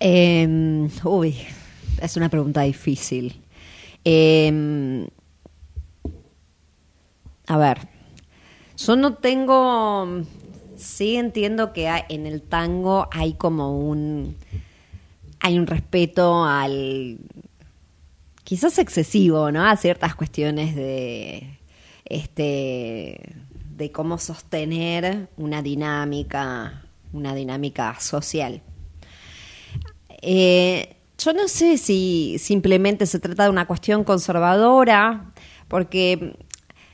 Eh, 0.00 0.88
uy, 1.04 1.36
es 2.00 2.16
una 2.16 2.30
pregunta 2.30 2.62
difícil. 2.62 3.38
Eh, 4.02 5.06
a 7.48 7.58
ver, 7.58 7.80
yo 8.78 8.96
no 8.96 9.12
tengo, 9.16 10.22
sí 10.78 11.16
entiendo 11.16 11.74
que 11.74 11.86
en 12.08 12.24
el 12.24 12.40
tango 12.40 13.08
hay 13.12 13.34
como 13.34 13.78
un, 13.78 14.36
hay 15.38 15.58
un 15.58 15.66
respeto 15.66 16.46
al, 16.46 17.18
quizás 18.44 18.78
excesivo, 18.78 19.50
¿no? 19.50 19.64
A 19.64 19.76
ciertas 19.76 20.14
cuestiones 20.14 20.74
de, 20.74 21.58
este, 22.04 23.34
de 23.76 23.92
cómo 23.92 24.18
sostener 24.18 25.28
una 25.36 25.62
dinámica, 25.62 26.82
una 27.12 27.34
dinámica 27.34 27.98
social. 28.00 28.62
Eh, 30.22 30.96
yo 31.18 31.32
no 31.32 31.48
sé 31.48 31.78
si 31.78 32.36
simplemente 32.38 33.06
se 33.06 33.18
trata 33.18 33.44
de 33.44 33.50
una 33.50 33.66
cuestión 33.66 34.04
conservadora, 34.04 35.32
porque, 35.68 36.36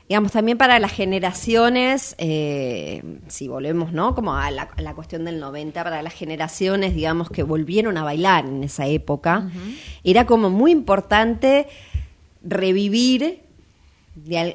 digamos, 0.09 0.31
también 0.31 0.57
para 0.57 0.79
las 0.79 0.91
generaciones, 0.91 2.15
eh, 2.17 3.03
si 3.27 3.47
volvemos, 3.47 3.93
¿no? 3.93 4.15
Como 4.15 4.35
a 4.35 4.49
la, 4.49 4.63
a 4.63 4.81
la 4.81 4.95
cuestión 4.95 5.23
del 5.23 5.39
90, 5.39 5.83
para 5.83 6.01
las 6.01 6.13
generaciones, 6.13 6.95
digamos, 6.95 7.29
que 7.29 7.43
volvieron 7.43 7.95
a 7.95 8.03
bailar 8.03 8.45
en 8.45 8.63
esa 8.63 8.87
época, 8.87 9.51
era 10.03 10.25
como 10.25 10.49
muy 10.49 10.71
importante 10.71 11.67
revivir 12.43 13.43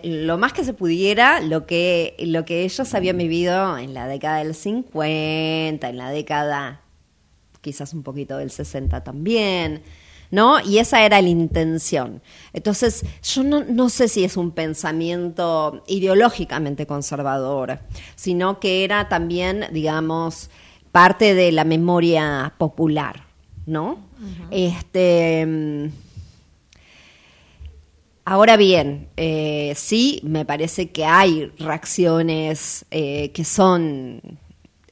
lo 0.02 0.36
más 0.38 0.52
que 0.52 0.64
se 0.64 0.74
pudiera 0.74 1.40
lo 1.40 1.66
que, 1.66 2.16
lo 2.18 2.44
que 2.44 2.64
ellos 2.64 2.92
habían 2.92 3.16
vivido 3.16 3.78
en 3.78 3.94
la 3.94 4.08
década 4.08 4.38
del 4.38 4.54
50, 4.54 5.88
en 5.88 5.96
la 5.96 6.10
década 6.10 6.80
quizás 7.60 7.94
un 7.94 8.02
poquito 8.02 8.38
del 8.38 8.50
60 8.50 9.04
también. 9.04 9.82
¿No? 10.30 10.60
Y 10.60 10.78
esa 10.78 11.04
era 11.04 11.22
la 11.22 11.28
intención. 11.28 12.22
Entonces, 12.52 13.04
yo 13.22 13.44
no, 13.44 13.62
no 13.64 13.88
sé 13.88 14.08
si 14.08 14.24
es 14.24 14.36
un 14.36 14.50
pensamiento 14.50 15.84
ideológicamente 15.86 16.86
conservador, 16.86 17.78
sino 18.16 18.58
que 18.58 18.84
era 18.84 19.08
también, 19.08 19.66
digamos, 19.72 20.50
parte 20.90 21.34
de 21.34 21.52
la 21.52 21.64
memoria 21.64 22.54
popular, 22.58 23.24
¿no? 23.66 23.98
Este 24.50 25.44
mm, 25.46 25.88
Ahora 28.26 28.56
bien, 28.56 29.08
eh, 29.18 29.74
sí, 29.76 30.20
me 30.22 30.46
parece 30.46 30.90
que 30.90 31.04
hay 31.04 31.52
reacciones 31.58 32.86
eh, 32.90 33.32
que 33.32 33.44
son 33.44 34.38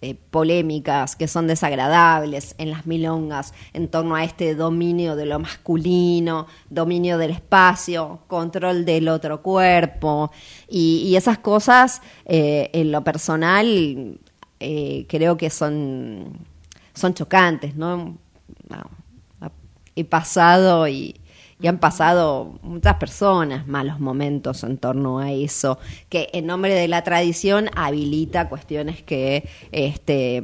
eh, 0.02 0.14
polémicas, 0.30 1.16
que 1.16 1.28
son 1.28 1.46
desagradables 1.46 2.54
en 2.58 2.70
las 2.70 2.86
milongas 2.86 3.54
en 3.72 3.88
torno 3.88 4.14
a 4.14 4.24
este 4.24 4.54
dominio 4.54 5.16
de 5.16 5.26
lo 5.26 5.38
masculino, 5.38 6.46
dominio 6.68 7.16
del 7.16 7.30
espacio, 7.30 8.20
control 8.26 8.84
del 8.84 9.08
otro 9.08 9.42
cuerpo 9.42 10.30
y, 10.68 11.14
esas 11.16 11.38
cosas 11.38 12.02
en 12.24 12.90
lo 12.90 13.04
personal 13.04 14.18
creo 14.58 15.36
que 15.36 15.50
son, 15.50 16.38
son 16.94 17.14
chocantes, 17.14 17.76
¿no? 17.76 18.16
He 19.94 20.04
pasado 20.04 20.88
y, 20.88 21.21
y 21.62 21.68
han 21.68 21.78
pasado 21.78 22.58
muchas 22.62 22.96
personas 22.96 23.68
malos 23.68 24.00
momentos 24.00 24.64
en 24.64 24.76
torno 24.78 25.20
a 25.20 25.30
eso, 25.30 25.78
que 26.08 26.28
en 26.32 26.46
nombre 26.46 26.74
de 26.74 26.88
la 26.88 27.02
tradición 27.04 27.70
habilita 27.76 28.48
cuestiones 28.48 29.02
que, 29.02 29.48
este, 29.70 30.42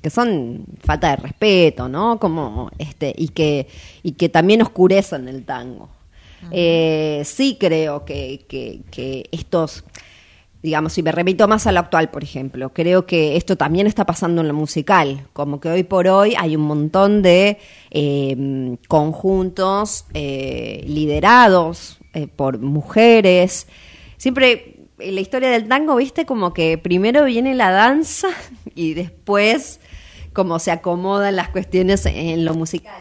que 0.00 0.10
son 0.10 0.64
falta 0.82 1.10
de 1.10 1.16
respeto, 1.16 1.88
¿no? 1.88 2.18
Como, 2.18 2.70
este, 2.78 3.14
y 3.16 3.28
que, 3.28 3.68
y 4.02 4.12
que 4.12 4.30
también 4.30 4.62
oscurecen 4.62 5.28
el 5.28 5.44
tango. 5.44 5.90
Eh, 6.50 7.22
sí 7.24 7.56
creo 7.58 8.04
que, 8.04 8.44
que, 8.48 8.80
que 8.90 9.28
estos 9.32 9.84
digamos, 10.62 10.94
si 10.94 11.02
me 11.02 11.12
remito 11.12 11.46
más 11.48 11.66
a 11.66 11.72
lo 11.72 11.80
actual, 11.80 12.10
por 12.10 12.24
ejemplo, 12.24 12.72
creo 12.72 13.06
que 13.06 13.36
esto 13.36 13.56
también 13.56 13.86
está 13.86 14.04
pasando 14.04 14.40
en 14.40 14.48
lo 14.48 14.54
musical, 14.54 15.26
como 15.32 15.60
que 15.60 15.68
hoy 15.68 15.84
por 15.84 16.08
hoy 16.08 16.34
hay 16.36 16.56
un 16.56 16.62
montón 16.62 17.22
de 17.22 17.58
em, 17.90 18.76
conjuntos 18.88 20.06
eh, 20.14 20.84
liderados 20.86 21.98
eh, 22.14 22.26
por 22.26 22.58
mujeres. 22.58 23.68
Siempre 24.16 24.76
en 24.98 25.14
la 25.14 25.20
historia 25.20 25.50
del 25.50 25.68
tango, 25.68 25.96
viste, 25.96 26.26
como 26.26 26.52
que 26.52 26.78
primero 26.78 27.24
viene 27.24 27.54
la 27.54 27.70
danza 27.70 28.28
y 28.74 28.94
después 28.94 29.80
como 30.32 30.58
se 30.58 30.70
acomodan 30.70 31.36
las 31.36 31.48
cuestiones 31.48 32.04
en 32.04 32.44
lo 32.44 32.54
musical. 32.54 32.92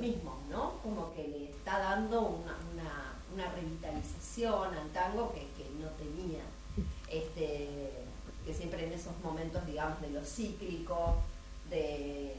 Mismo, 0.00 0.38
¿no? 0.50 0.78
Como 0.82 1.12
que 1.14 1.28
le 1.28 1.50
está 1.50 1.78
dando 1.78 2.20
una, 2.20 2.56
revitalización 3.54 4.74
al 4.74 4.88
tango 4.90 5.32
que, 5.32 5.46
no 5.80 5.88
tenía. 5.90 6.42
Este, 7.08 7.90
que 8.44 8.54
siempre 8.54 8.86
en 8.86 8.92
esos 8.92 9.12
momentos, 9.22 9.64
digamos, 9.66 10.00
de 10.00 10.10
lo 10.10 10.24
cíclico, 10.24 11.16
de, 11.70 12.34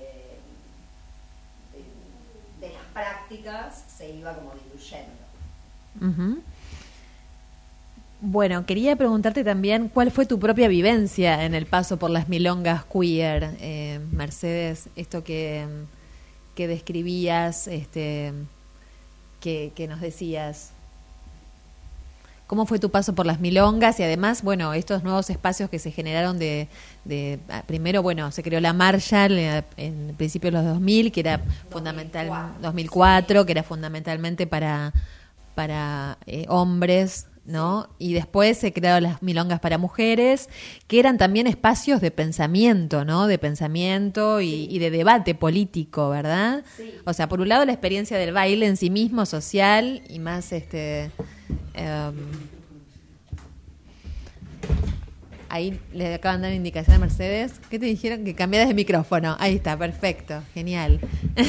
de, 2.59 2.69
las 2.73 2.85
prácticas, 2.93 3.83
se 3.97 4.13
iba 4.15 4.35
como 4.35 4.53
diluyendo. 4.53 5.11
Bueno, 8.23 8.67
quería 8.67 8.95
preguntarte 8.95 9.43
también 9.43 9.89
cuál 9.89 10.11
fue 10.11 10.27
tu 10.27 10.39
propia 10.39 10.67
vivencia 10.67 11.43
en 11.43 11.55
el 11.55 11.65
paso 11.65 11.97
por 11.97 12.11
las 12.11 12.29
milongas 12.29 12.85
queer, 12.85 13.57
eh, 13.59 13.99
Mercedes, 14.11 14.89
esto 14.95 15.23
que, 15.23 15.65
que 16.55 16.67
describías, 16.67 17.67
este, 17.67 18.33
que, 19.39 19.87
nos 19.89 20.01
decías. 20.01 20.71
¿Cómo 22.47 22.65
fue 22.65 22.79
tu 22.79 22.89
paso 22.91 23.15
por 23.15 23.25
las 23.25 23.39
milongas 23.39 23.99
y 24.01 24.03
además, 24.03 24.43
bueno, 24.43 24.73
estos 24.73 25.03
nuevos 25.03 25.29
espacios 25.29 25.69
que 25.69 25.79
se 25.79 25.89
generaron 25.89 26.37
de, 26.37 26.67
de 27.05 27.39
ah, 27.49 27.63
primero, 27.65 28.03
bueno, 28.03 28.29
se 28.31 28.43
creó 28.43 28.59
la 28.59 28.73
Marshall 28.73 29.37
eh, 29.37 29.63
en 29.77 30.13
principios 30.17 30.51
de 30.53 30.59
los 30.59 30.67
2000, 30.73 31.13
que 31.13 31.21
era 31.21 31.41
fundamental, 31.69 32.29
2004, 32.61 33.45
que 33.45 33.51
era 33.53 33.63
fundamentalmente 33.63 34.47
para, 34.47 34.91
para 35.55 36.17
eh, 36.25 36.45
hombres 36.49 37.27
¿no? 37.45 37.89
Y 37.97 38.13
después 38.13 38.57
se 38.57 38.71
crearon 38.71 39.03
las 39.03 39.21
milongas 39.21 39.59
para 39.59 39.77
mujeres, 39.77 40.49
que 40.87 40.99
eran 40.99 41.17
también 41.17 41.47
espacios 41.47 42.01
de 42.01 42.11
pensamiento, 42.11 43.03
¿no? 43.05 43.27
De 43.27 43.37
pensamiento 43.37 44.41
y, 44.41 44.77
de 44.79 44.91
debate 44.91 45.35
político, 45.35 46.09
¿verdad? 46.09 46.63
O 47.05 47.13
sea, 47.13 47.27
por 47.27 47.41
un 47.41 47.49
lado 47.49 47.65
la 47.65 47.73
experiencia 47.73 48.17
del 48.17 48.33
baile 48.33 48.65
en 48.65 48.77
sí 48.77 48.89
mismo, 48.89 49.25
social 49.25 50.03
y 50.07 50.19
más 50.19 50.51
este... 50.51 51.11
Em, 51.73 52.60
Ahí 55.53 55.77
le 55.91 56.13
acaban 56.13 56.39
de 56.39 56.47
dar 56.47 56.55
indicación 56.55 56.95
a 56.95 56.99
Mercedes. 56.99 57.59
¿Qué 57.69 57.77
te 57.77 57.85
dijeron? 57.85 58.23
Que 58.23 58.33
cambiaras 58.33 58.69
de 58.69 58.73
micrófono. 58.73 59.35
Ahí 59.37 59.55
está, 59.55 59.77
perfecto. 59.77 60.41
Genial. 60.53 61.01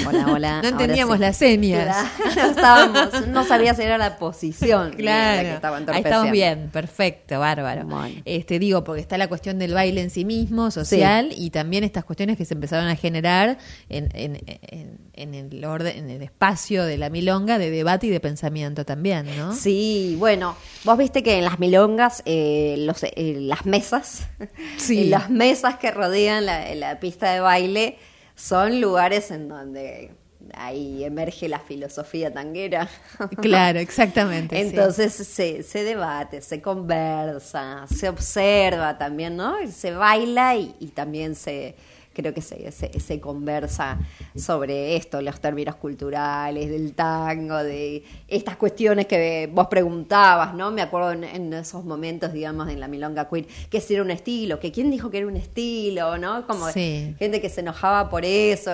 Hola, 0.04 0.26
hola. 0.26 0.60
no 0.62 0.70
entendíamos 0.70 1.20
las 1.20 1.36
señas. 1.36 2.08
no, 2.34 2.50
estábamos, 2.50 3.28
no 3.28 3.44
sabía 3.46 3.74
si 3.74 3.82
era 3.82 3.98
la 3.98 4.18
posición. 4.18 4.94
Claro. 4.96 5.60
Ahí 5.92 6.02
estamos 6.02 6.32
bien, 6.32 6.68
perfecto, 6.72 7.38
bárbaro. 7.38 7.86
Este, 8.24 8.58
digo, 8.58 8.82
porque 8.82 9.02
está 9.02 9.16
la 9.18 9.28
cuestión 9.28 9.60
del 9.60 9.72
baile 9.72 10.00
en 10.00 10.10
sí 10.10 10.24
mismo, 10.24 10.72
social, 10.72 11.32
y 11.36 11.50
también 11.50 11.84
estas 11.84 12.04
cuestiones 12.04 12.36
que 12.36 12.44
se 12.44 12.54
empezaron 12.54 12.88
a 12.88 12.96
generar 12.96 13.56
en, 13.88 14.08
en, 14.14 14.40
en, 14.44 14.98
el 15.14 15.64
orden, 15.64 15.96
en 15.96 16.10
el 16.10 16.22
espacio 16.22 16.84
de 16.84 16.96
la 16.96 17.10
milonga 17.10 17.58
de 17.58 17.70
debate 17.70 18.06
y 18.06 18.10
de 18.10 18.20
pensamiento 18.20 18.84
también, 18.84 19.26
¿no? 19.36 19.54
Sí, 19.54 20.16
bueno, 20.18 20.56
vos 20.84 20.96
viste 20.96 21.22
que 21.22 21.38
en 21.38 21.44
las 21.44 21.58
milongas 21.58 22.22
eh, 22.24 22.76
los, 22.78 23.02
eh, 23.02 23.36
las 23.38 23.66
mesas 23.66 24.26
y 24.88 25.04
las 25.04 25.28
mesas 25.28 25.76
que 25.76 25.90
rodean 25.90 26.46
la, 26.46 26.98
pista 27.00 27.32
de 27.32 27.40
baile 27.40 27.98
son 28.34 28.80
lugares 28.80 29.30
en 29.30 29.48
donde 29.48 30.12
ahí 30.54 31.04
emerge 31.04 31.48
la 31.48 31.58
filosofía 31.58 32.32
tanguera. 32.32 32.88
Claro, 33.40 33.78
exactamente. 33.78 34.58
Entonces 34.60 35.12
se, 35.12 35.62
se, 35.62 35.84
debate, 35.84 36.40
se 36.40 36.62
conversa, 36.62 37.86
se 37.94 38.08
observa 38.08 38.96
también, 38.96 39.36
¿no? 39.36 39.56
Se 39.70 39.92
baila 39.92 40.56
y 40.56 40.92
también 40.94 41.34
se, 41.34 41.76
creo 42.12 42.34
que 42.34 42.42
se, 42.42 42.70
se, 42.72 43.20
conversa 43.20 43.98
sobre 44.36 44.96
esto, 44.96 45.20
los 45.22 45.40
términos 45.40 45.76
culturales, 45.76 46.70
del 46.70 46.94
tango, 46.94 47.58
de 47.58 48.04
estas 48.28 48.56
cuestiones 48.56 49.06
que 49.06 49.48
vos 49.52 49.68
preguntabas, 49.68 50.54
¿no? 50.54 50.70
Me 50.70 50.82
acuerdo 50.82 51.12
en, 51.12 51.52
esos 51.52 51.84
momentos, 51.84 52.32
digamos, 52.32 52.68
en 52.68 52.80
la 52.80 52.88
Milonga 52.88 53.28
Queen, 53.28 53.46
que 53.70 53.80
si 53.80 53.94
era 53.94 54.02
un 54.02 54.10
estilo, 54.10 54.58
que 54.60 54.72
quién 54.72 54.90
dijo 54.90 55.10
que 55.10 55.18
era 55.18 55.26
un 55.26 55.36
estilo, 55.36 56.18
¿no? 56.18 56.46
Como 56.46 56.66
gente 56.66 57.40
que 57.40 57.48
se 57.48 57.60
enojaba 57.60 58.08
por 58.08 58.24
eso, 58.24 58.72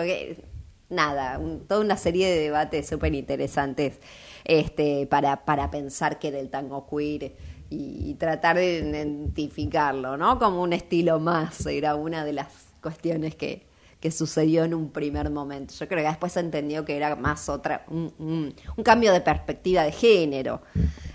nada, 0.89 1.40
toda 1.66 1.81
una 1.81 1.97
serie 1.97 2.28
de 2.28 2.40
debates 2.40 2.89
súper 2.89 3.15
interesantes 3.15 3.98
este, 4.44 5.06
para, 5.06 5.44
para 5.44 5.70
pensar 5.70 6.19
que 6.19 6.28
era 6.28 6.39
el 6.39 6.48
tango 6.48 6.86
queer 6.89 7.35
y, 7.70 8.10
y 8.10 8.15
tratar 8.15 8.56
de 8.56 8.78
identificarlo, 8.78 10.16
¿no? 10.16 10.39
Como 10.39 10.62
un 10.62 10.73
estilo 10.73 11.20
más, 11.20 11.66
era 11.66 11.94
una 11.94 12.24
de 12.24 12.32
las 12.32 12.68
cuestiones 12.83 13.35
que, 13.35 13.67
que 14.01 14.11
sucedió 14.11 14.65
en 14.65 14.75
un 14.75 14.91
primer 14.91 15.31
momento. 15.31 15.75
Yo 15.75 15.89
creo 15.89 16.03
que 16.03 16.09
después 16.09 16.33
se 16.33 16.41
entendió 16.41 16.85
que 16.85 16.97
era 16.97 17.17
más 17.17 17.49
otra, 17.49 17.85
un, 17.89 18.55
cambio 18.85 19.13
de 19.13 19.21
perspectiva 19.21 19.83
de 19.83 19.93
género, 19.93 20.63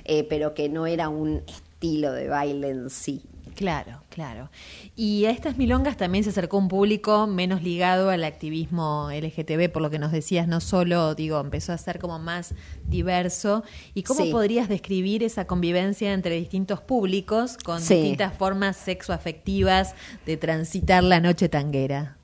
eh, 0.03 0.25
pero 0.29 0.53
que 0.53 0.69
no 0.69 0.85
era 0.85 1.09
un 1.09 1.43
estilo 1.47 2.11
de 2.11 2.27
baile 2.27 2.69
en 2.69 2.89
sí. 2.89 3.23
Claro, 3.55 4.01
claro. 4.09 4.49
Y 4.95 5.25
a 5.25 5.31
estas 5.31 5.57
milongas 5.57 5.97
también 5.97 6.23
se 6.23 6.31
acercó 6.31 6.57
un 6.57 6.67
público 6.67 7.27
menos 7.27 7.61
ligado 7.61 8.09
al 8.09 8.23
activismo 8.23 9.09
LGTB, 9.11 9.71
por 9.71 9.81
lo 9.81 9.89
que 9.89 9.99
nos 9.99 10.11
decías, 10.11 10.47
no 10.47 10.59
solo, 10.59 11.15
digo, 11.15 11.39
empezó 11.39 11.73
a 11.73 11.77
ser 11.77 11.99
como 11.99 12.19
más 12.19 12.55
diverso. 12.87 13.63
¿Y 13.93 14.03
cómo 14.03 14.29
podrías 14.31 14.69
describir 14.69 15.23
esa 15.23 15.45
convivencia 15.45 16.13
entre 16.13 16.35
distintos 16.35 16.81
públicos 16.81 17.57
con 17.63 17.79
distintas 17.79 18.33
formas 18.33 18.77
sexoafectivas 18.77 19.95
de 20.25 20.37
transitar 20.37 21.03
la 21.03 21.19
noche 21.19 21.49
tanguera? 21.49 22.17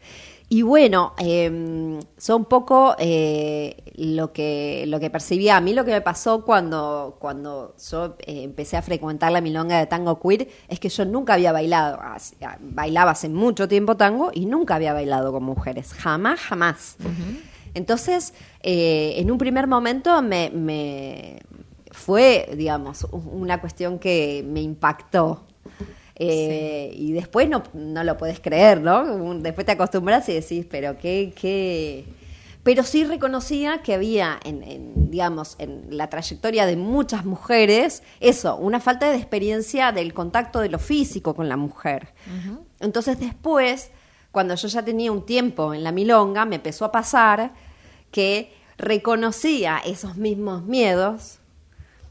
Y 0.51 0.63
bueno, 0.63 1.13
eh, 1.19 1.99
son 2.17 2.41
un 2.41 2.45
poco 2.45 2.95
eh, 2.97 3.77
lo, 3.95 4.33
que, 4.33 4.85
lo 4.87 4.99
que 4.99 5.11
percibía. 5.11 5.57
A 5.57 5.61
mí 5.61 5.73
lo 5.73 5.85
que 5.85 5.91
me 5.91 6.01
pasó 6.01 6.43
cuando, 6.43 7.17
cuando 7.19 7.75
yo 7.89 8.15
eh, 8.25 8.43
empecé 8.43 8.75
a 8.75 8.81
frecuentar 8.81 9.31
la 9.31 9.41
milonga 9.41 9.77
de 9.77 9.85
tango 9.85 10.19
queer 10.19 10.47
es 10.67 10.79
que 10.79 10.89
yo 10.89 11.05
nunca 11.05 11.35
había 11.35 11.51
bailado. 11.51 11.99
Hace- 12.01 12.35
Bailaba 12.61 13.11
hace 13.11 13.29
mucho 13.29 13.67
tiempo 13.67 13.95
tango 13.95 14.31
y 14.33 14.47
nunca 14.47 14.73
había 14.75 14.91
bailado 14.93 15.31
con 15.31 15.43
mujeres. 15.43 15.93
Jamás, 15.93 16.39
jamás. 16.39 16.95
Entonces, 17.75 18.33
eh, 18.63 19.13
en 19.17 19.29
un 19.29 19.37
primer 19.37 19.67
momento 19.67 20.19
me, 20.23 20.49
me 20.49 21.41
fue, 21.91 22.49
digamos, 22.57 23.05
una 23.11 23.61
cuestión 23.61 23.99
que 23.99 24.43
me 24.47 24.61
impactó. 24.63 25.43
Eh, 26.19 26.91
Y 26.95 27.13
después 27.13 27.47
no, 27.47 27.63
no 27.73 28.03
lo 28.03 28.17
puedes 28.17 28.39
creer, 28.39 28.81
¿no? 28.81 29.35
Después 29.39 29.65
te 29.65 29.71
acostumbras 29.71 30.27
y 30.29 30.33
decís, 30.33 30.65
pero 30.69 30.97
qué, 30.97 31.33
qué... 31.39 32.05
Pero 32.61 32.83
sí 32.83 33.05
reconocía 33.05 33.81
que 33.81 33.93
había, 33.93 34.37
en, 34.43 34.61
en, 34.63 35.09
digamos, 35.09 35.55
en 35.59 35.85
la 35.89 36.09
trayectoria 36.09 36.65
de 36.65 36.75
muchas 36.75 37.23
mujeres, 37.23 38.03
eso, 38.19 38.57
una 38.57 38.81
falta 38.81 39.09
de 39.09 39.15
experiencia 39.15 39.93
del 39.93 40.13
contacto 40.13 40.59
de 40.59 40.67
lo 40.67 40.77
físico 40.77 41.33
con 41.33 41.47
la 41.47 41.55
mujer. 41.55 42.09
Entonces 42.81 43.17
después, 43.17 43.91
cuando 44.31 44.55
yo 44.55 44.67
ya 44.67 44.83
tenía 44.83 45.09
un 45.11 45.25
tiempo 45.25 45.73
en 45.73 45.83
la 45.85 45.93
milonga, 45.93 46.43
me 46.45 46.57
empezó 46.57 46.83
a 46.83 46.91
pasar 46.91 47.53
que 48.11 48.51
reconocía 48.77 49.79
esos 49.85 50.17
mismos 50.17 50.63
miedos 50.65 51.38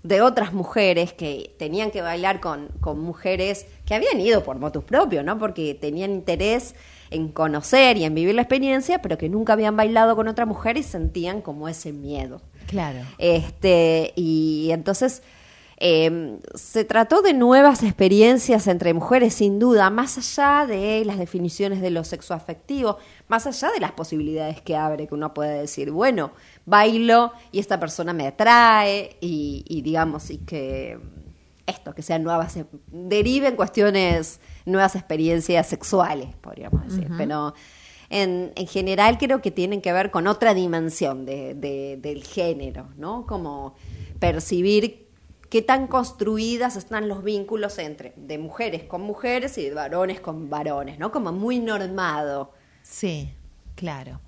de 0.03 0.23
otras 0.23 0.53
mujeres 0.53 1.13
que 1.13 1.55
tenían 1.59 1.91
que 1.91 2.03
bailar 2.03 2.41
con, 2.41 2.69
con 2.81 3.01
mujeres 3.01 3.67
que 3.85 3.95
habían 3.95 4.21
ido 4.21 4.45
por 4.45 4.59
motus 4.59 4.85
propios, 4.85 5.25
¿no? 5.25 5.39
Porque 5.39 5.75
tenían 5.75 6.13
interés 6.13 6.75
en 7.11 7.29
conocer 7.29 7.97
y 7.97 8.05
en 8.05 8.15
vivir 8.15 8.35
la 8.35 8.43
experiencia, 8.43 9.01
pero 9.03 9.19
que 9.19 9.29
nunca 9.29 9.55
habían 9.55 9.77
bailado 9.77 10.15
con 10.15 10.29
otra 10.29 10.47
mujer 10.47 10.77
y 10.77 10.83
sentían 10.83 11.41
como 11.41 11.69
ese 11.69 11.93
miedo. 11.93 12.41
Claro. 12.67 13.01
Este, 13.19 14.13
y 14.15 14.69
entonces 14.73 15.23
eh, 15.81 16.39
se 16.55 16.85
trató 16.85 17.23
de 17.23 17.35
nuevas 17.35 17.85
experiencias 17.85 18.67
entre 18.67 18.93
mujeres, 18.95 19.35
sin 19.35 19.61
duda, 19.61 19.91
más 19.91 20.19
allá 20.19 20.67
de 20.67 21.05
las 21.05 21.19
definiciones 21.19 21.81
de 21.81 21.91
lo 21.91 22.03
sexoafectivo, 22.03 22.99
más 23.29 23.47
allá 23.47 23.71
de 23.71 23.81
las 23.81 23.93
posibilidades 23.93 24.61
que 24.61 24.75
abre, 24.75 25.07
que 25.07 25.15
uno 25.15 25.33
puede 25.33 25.61
decir, 25.61 25.93
bueno, 25.93 26.33
bailo 26.69 27.33
y 27.53 27.59
esta 27.59 27.79
persona 27.81 28.13
me 28.13 28.27
atrae, 28.27 29.17
y, 29.21 29.65
y 29.69 29.83
digamos, 29.83 30.31
y 30.31 30.39
que 30.39 30.99
esto, 31.67 31.95
que 31.95 32.03
sean 32.03 32.23
nuevas, 32.23 32.59
deriven 32.87 33.55
cuestiones, 33.57 34.41
nuevas 34.65 34.95
experiencias 34.97 35.67
sexuales, 35.67 36.35
podríamos 36.41 36.85
decir, 36.89 37.09
pero 37.19 37.53
en, 38.11 38.53
en 38.57 38.67
general 38.67 39.19
creo 39.19 39.43
que 39.43 39.51
tienen 39.51 39.83
que 39.83 39.93
ver 39.93 40.11
con 40.11 40.27
otra 40.27 40.55
dimensión 40.55 41.27
de, 41.27 41.55
de- 41.55 41.99
del 42.01 42.25
género, 42.25 42.89
¿no? 42.97 43.27
Como 43.27 43.75
percibir 44.19 45.09
qué 45.51 45.61
tan 45.63 45.87
construidas 45.87 46.77
están 46.77 47.07
los 47.09 47.23
vínculos 47.23 47.79
entre 47.79 48.13
de 48.17 48.39
mujeres 48.39 48.85
con 48.85 49.03
mujeres 49.03 49.57
y 49.59 49.65
de 49.65 49.75
varones 49.75 50.21
con 50.21 50.49
varones, 50.51 50.99
¿no? 50.99 51.11
Como 51.13 51.33
muy 51.33 51.59
normado. 51.59 52.53
Sí, 52.83 53.31
claro. 53.75 54.21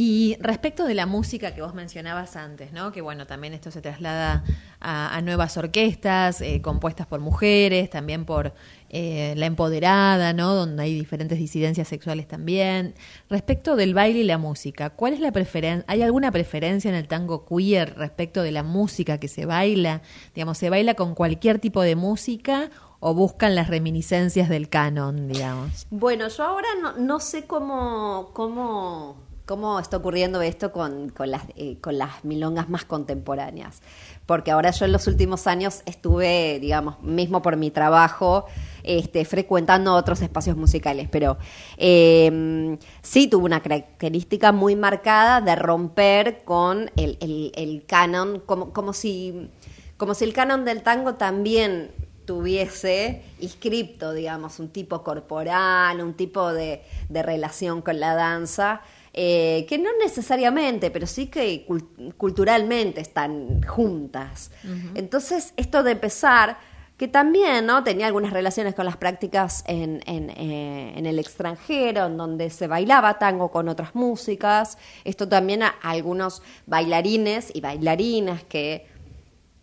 Y 0.00 0.36
respecto 0.38 0.84
de 0.84 0.94
la 0.94 1.06
música 1.06 1.56
que 1.56 1.60
vos 1.60 1.74
mencionabas 1.74 2.36
antes, 2.36 2.72
¿no? 2.72 2.92
Que 2.92 3.00
bueno, 3.00 3.26
también 3.26 3.52
esto 3.52 3.72
se 3.72 3.80
traslada 3.80 4.44
a, 4.78 5.20
nuevas 5.22 5.56
orquestas 5.56 6.40
eh, 6.40 6.62
compuestas 6.62 7.08
por 7.08 7.18
mujeres, 7.18 7.90
también 7.90 8.24
por 8.24 8.52
eh, 8.90 9.34
la 9.36 9.46
empoderada, 9.46 10.32
¿no? 10.34 10.54
Donde 10.54 10.84
hay 10.84 10.94
diferentes 10.94 11.36
disidencias 11.36 11.88
sexuales 11.88 12.28
también. 12.28 12.94
Respecto 13.28 13.74
del 13.74 13.92
baile 13.92 14.20
y 14.20 14.22
la 14.22 14.38
música, 14.38 14.90
¿cuál 14.90 15.14
es 15.14 15.18
la 15.18 15.32
preferencia? 15.32 15.84
¿Hay 15.88 16.02
alguna 16.02 16.30
preferencia 16.30 16.88
en 16.88 16.94
el 16.94 17.08
tango 17.08 17.44
queer 17.44 17.96
respecto 17.96 18.44
de 18.44 18.52
la 18.52 18.62
música 18.62 19.18
que 19.18 19.26
se 19.26 19.46
baila? 19.46 20.02
Digamos, 20.32 20.58
¿se 20.58 20.70
baila 20.70 20.94
con 20.94 21.16
cualquier 21.16 21.58
tipo 21.58 21.82
de 21.82 21.96
música 21.96 22.70
o 23.00 23.14
buscan 23.14 23.56
las 23.56 23.66
reminiscencias 23.66 24.48
del 24.48 24.68
canon, 24.68 25.26
digamos? 25.26 25.88
Bueno, 25.90 26.28
yo 26.28 26.44
ahora 26.44 26.68
no, 26.80 26.92
no 26.98 27.18
sé 27.18 27.46
cómo, 27.46 28.30
cómo, 28.32 29.27
cómo 29.48 29.80
está 29.80 29.96
ocurriendo 29.96 30.42
esto 30.42 30.70
con, 30.72 31.08
con, 31.08 31.30
las, 31.30 31.42
eh, 31.56 31.78
con 31.80 31.96
las 31.96 32.22
milongas 32.22 32.68
más 32.68 32.84
contemporáneas. 32.84 33.80
Porque 34.26 34.50
ahora 34.50 34.70
yo 34.72 34.84
en 34.84 34.92
los 34.92 35.06
últimos 35.06 35.46
años 35.46 35.80
estuve, 35.86 36.58
digamos, 36.60 37.00
mismo 37.02 37.40
por 37.40 37.56
mi 37.56 37.70
trabajo, 37.70 38.44
este, 38.82 39.24
frecuentando 39.24 39.94
otros 39.94 40.20
espacios 40.20 40.54
musicales, 40.58 41.08
pero 41.10 41.38
eh, 41.78 42.76
sí 43.00 43.26
tuvo 43.26 43.46
una 43.46 43.62
característica 43.62 44.52
muy 44.52 44.76
marcada 44.76 45.40
de 45.40 45.56
romper 45.56 46.44
con 46.44 46.90
el, 46.96 47.16
el- 47.20 47.52
el 47.56 47.84
canon, 47.86 48.40
como, 48.44 48.74
como, 48.74 48.92
si, 48.92 49.48
como 49.96 50.12
si 50.14 50.24
el 50.24 50.34
canon 50.34 50.66
del 50.66 50.82
tango 50.82 51.14
también 51.14 51.90
tuviese 52.26 53.22
inscripto, 53.40 54.12
digamos, 54.12 54.58
un 54.58 54.68
tipo 54.68 55.02
corporal, 55.02 56.02
un 56.02 56.12
tipo 56.12 56.52
de, 56.52 56.82
de 57.08 57.22
relación 57.22 57.80
con 57.80 57.98
la 57.98 58.14
danza, 58.14 58.82
eh, 59.20 59.66
que 59.68 59.78
no 59.78 59.90
necesariamente, 60.00 60.92
pero 60.92 61.04
sí 61.08 61.26
que 61.26 61.66
cul- 61.66 62.14
culturalmente 62.16 63.00
están 63.00 63.62
juntas. 63.64 64.52
Entonces, 64.94 65.52
esto 65.56 65.82
de 65.82 65.90
empezar, 65.92 66.58
que 66.96 67.08
también 67.08 67.66
¿no? 67.66 67.82
tenía 67.82 68.06
algunas 68.06 68.32
relaciones 68.32 68.76
con 68.76 68.84
las 68.84 68.96
prácticas 68.96 69.64
en, 69.66 70.02
en, 70.06 70.30
eh, 70.30 70.92
en 70.96 71.04
el 71.06 71.18
extranjero, 71.18 72.06
en 72.06 72.16
donde 72.16 72.48
se 72.50 72.68
bailaba 72.68 73.18
tango 73.18 73.50
con 73.50 73.68
otras 73.68 73.96
músicas, 73.96 74.78
esto 75.04 75.28
también 75.28 75.64
a 75.64 75.74
algunos 75.82 76.40
bailarines 76.66 77.50
y 77.52 77.60
bailarinas 77.60 78.44
que 78.44 78.86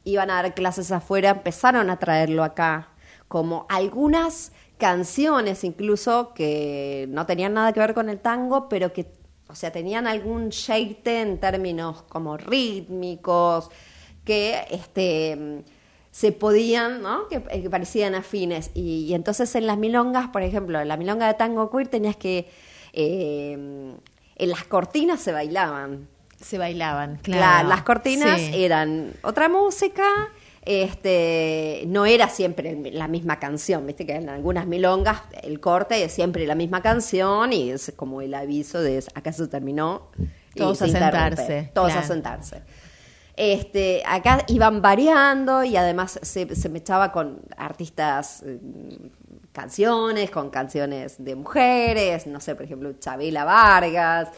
iban 0.04 0.30
a 0.32 0.36
dar 0.42 0.54
clases 0.54 0.92
afuera, 0.92 1.30
empezaron 1.30 1.90
a 1.90 1.98
traerlo 1.98 2.44
acá, 2.44 2.90
como 3.30 3.66
algunas 3.70 4.52
canciones 4.78 5.64
incluso 5.64 6.34
que 6.34 7.06
no 7.10 7.26
tenían 7.26 7.54
nada 7.54 7.72
que 7.72 7.80
ver 7.80 7.94
con 7.94 8.10
el 8.10 8.20
tango, 8.20 8.68
pero 8.68 8.92
que, 8.92 9.06
o 9.48 9.56
sea, 9.56 9.72
tenían 9.72 10.08
algún 10.08 10.50
sheite 10.50 11.22
en 11.22 11.40
términos 11.40 12.02
como 12.10 12.38
rítmicos, 12.38 13.70
que 14.24 14.66
este 14.72 15.64
se 16.12 16.32
podían, 16.32 17.02
¿no? 17.02 17.28
Que, 17.28 17.44
eh, 17.50 17.62
que 17.62 17.70
parecían 17.70 18.16
afines. 18.16 18.72
Y, 18.74 19.06
y 19.06 19.14
entonces 19.14 19.54
en 19.56 19.68
las 19.68 19.78
milongas, 19.78 20.30
por 20.30 20.42
ejemplo, 20.44 20.80
en 20.80 20.88
la 20.88 20.96
milonga 20.98 21.28
de 21.28 21.34
tango 21.34 21.70
queer 21.70 21.90
tenías 21.90 22.16
que... 22.16 22.50
eh, 22.94 23.52
en 24.38 24.50
las 24.50 24.64
cortinas 24.66 25.22
se 25.22 25.32
bailaban. 25.32 26.08
Se 26.42 26.58
bailaban, 26.58 27.14
La- 27.14 27.20
claro. 27.22 27.70
las 27.70 27.84
cortinas 27.84 28.40
Sí. 28.42 28.64
eran 28.64 29.14
otra 29.24 29.48
música, 29.50 30.04
este, 30.66 31.84
no 31.88 32.06
era 32.06 32.28
siempre 32.28 32.76
la 32.92 33.08
misma 33.08 33.40
canción, 33.40 33.86
viste 33.86 34.06
que 34.06 34.16
en 34.16 34.30
algunas 34.30 34.66
milongas 34.66 35.22
el 35.44 35.60
corte 35.60 36.04
es 36.04 36.12
siempre 36.12 36.48
la 36.48 36.56
misma 36.56 36.82
canción 36.82 37.54
y 37.54 37.70
es 37.70 37.94
como 37.96 38.22
el 38.22 38.34
aviso 38.34 38.82
de 38.82 39.04
acá 39.14 39.32
se 39.32 39.48
terminó. 39.48 40.10
y 40.56 40.60
Todos 40.60 40.80
se 40.80 40.86
a 40.86 40.88
sentarse, 40.88 41.72
Todos 41.74 41.92
claro. 41.92 42.04
a 42.04 42.08
sentarse. 42.08 42.62
Este, 43.38 44.02
acá 44.06 44.44
iban 44.48 44.82
variando 44.82 45.64
y 45.64 45.76
además 45.76 46.20
se, 46.22 46.56
se 46.56 46.70
mechaba 46.70 47.12
con 47.12 47.42
artistas 47.58 48.44
eh, 48.46 48.60
canciones, 49.52 50.32
con 50.32 50.50
canciones 50.50 51.24
de 51.24 51.36
mujeres, 51.36 52.28
no 52.28 52.40
sé, 52.40 52.56
por 52.56 52.66
ejemplo, 52.66 52.94
Chabela 52.94 53.44
Vargas. 53.44 54.30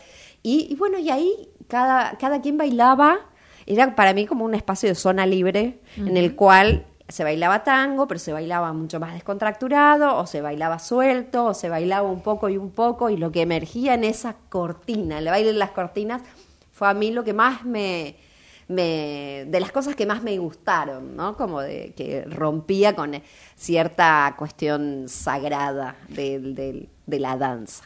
Y, 0.41 0.67
y 0.71 0.75
bueno, 0.75 0.97
y 0.97 1.09
ahí 1.09 1.49
cada, 1.67 2.17
cada 2.17 2.41
quien 2.41 2.57
bailaba, 2.57 3.19
era 3.67 3.95
para 3.95 4.13
mí 4.13 4.25
como 4.25 4.45
un 4.45 4.55
espacio 4.55 4.89
de 4.89 4.95
zona 4.95 5.25
libre 5.25 5.81
en 5.97 6.17
el 6.17 6.35
cual 6.35 6.85
se 7.09 7.23
bailaba 7.23 7.63
tango, 7.63 8.07
pero 8.07 8.19
se 8.19 8.33
bailaba 8.33 8.73
mucho 8.73 8.99
más 8.99 9.13
descontracturado, 9.13 10.17
o 10.17 10.25
se 10.25 10.41
bailaba 10.41 10.79
suelto, 10.79 11.45
o 11.45 11.53
se 11.53 11.69
bailaba 11.69 12.09
un 12.09 12.21
poco 12.21 12.49
y 12.49 12.57
un 12.57 12.71
poco, 12.71 13.09
y 13.09 13.17
lo 13.17 13.31
que 13.31 13.41
emergía 13.41 13.93
en 13.93 14.03
esa 14.03 14.35
cortina, 14.49 15.19
el 15.19 15.25
baile 15.25 15.53
de 15.53 15.59
las 15.59 15.71
cortinas, 15.71 16.21
fue 16.71 16.87
a 16.87 16.93
mí 16.93 17.11
lo 17.11 17.23
que 17.23 17.33
más 17.33 17.63
me, 17.63 18.15
me 18.67 19.45
de 19.47 19.59
las 19.59 19.71
cosas 19.71 19.95
que 19.95 20.05
más 20.05 20.21
me 20.21 20.37
gustaron, 20.37 21.15
¿no? 21.15 21.37
Como 21.37 21.61
de 21.61 21.93
que 21.95 22.25
rompía 22.25 22.95
con 22.95 23.21
cierta 23.55 24.35
cuestión 24.37 25.05
sagrada 25.07 25.95
de 26.09 26.89
la 27.07 27.37
danza. 27.37 27.85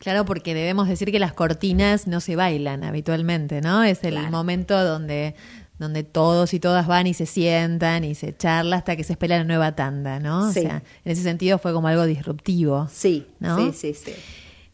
Claro, 0.00 0.24
porque 0.24 0.54
debemos 0.54 0.88
decir 0.88 1.12
que 1.12 1.18
las 1.20 1.32
cortinas 1.34 2.06
no 2.08 2.20
se 2.20 2.34
bailan 2.34 2.82
habitualmente, 2.84 3.60
¿no? 3.60 3.84
Es 3.84 4.02
el 4.02 4.14
Claro. 4.14 4.30
momento 4.30 4.82
donde, 4.82 5.34
donde 5.78 6.02
todos 6.04 6.52
y 6.54 6.58
todas 6.58 6.86
van 6.86 7.06
y 7.06 7.14
se 7.14 7.26
sientan 7.26 8.02
y 8.04 8.14
se 8.14 8.34
charla 8.36 8.76
hasta 8.76 8.96
que 8.96 9.04
se 9.04 9.12
espera 9.12 9.36
la 9.36 9.44
nueva 9.44 9.76
tanda, 9.76 10.18
¿no? 10.18 10.52
Sí. 10.52 10.60
O 10.60 10.62
sea, 10.62 10.82
en 11.04 11.12
ese 11.12 11.22
sentido 11.22 11.58
fue 11.58 11.72
como 11.74 11.86
algo 11.88 12.06
disruptivo. 12.06 12.88
Sí, 12.90 13.26
¿no? 13.40 13.58
sí, 13.72 13.92
sí, 13.94 13.94
sí. 13.94 14.12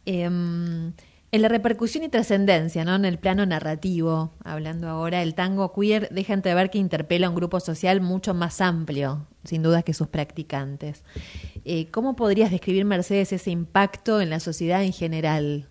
Em, 0.06 0.92
en 1.36 1.42
la 1.42 1.48
repercusión 1.48 2.02
y 2.02 2.08
trascendencia, 2.08 2.84
¿no? 2.84 2.94
En 2.94 3.04
el 3.04 3.18
plano 3.18 3.44
narrativo, 3.46 4.32
hablando 4.42 4.88
ahora, 4.88 5.22
el 5.22 5.34
tango 5.34 5.72
queer 5.72 6.08
deja 6.10 6.32
entrever 6.32 6.70
que 6.70 6.78
interpela 6.78 7.26
a 7.26 7.30
un 7.30 7.36
grupo 7.36 7.60
social 7.60 8.00
mucho 8.00 8.34
más 8.34 8.60
amplio, 8.60 9.26
sin 9.44 9.62
dudas, 9.62 9.84
que 9.84 9.92
sus 9.92 10.08
practicantes. 10.08 11.04
Eh, 11.64 11.88
¿Cómo 11.90 12.16
podrías 12.16 12.50
describir, 12.50 12.84
Mercedes, 12.86 13.32
ese 13.32 13.50
impacto 13.50 14.20
en 14.20 14.30
la 14.30 14.40
sociedad 14.40 14.82
en 14.82 14.92
general? 14.92 15.68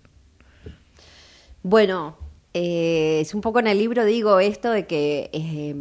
Bueno, 1.64 2.16
eh, 2.54 3.20
es 3.22 3.34
un 3.34 3.42
poco 3.42 3.60
en 3.60 3.68
el 3.68 3.80
libro 3.80 4.06
digo 4.06 4.40
esto 4.40 4.70
de 4.70 4.86
que 4.86 5.32
eh, 5.34 5.76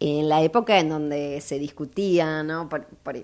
en 0.00 0.28
la 0.28 0.42
época 0.42 0.78
en 0.78 0.90
donde 0.90 1.40
se 1.40 1.58
discutía, 1.58 2.42
¿no? 2.42 2.68
Por, 2.68 2.84
por 3.02 3.16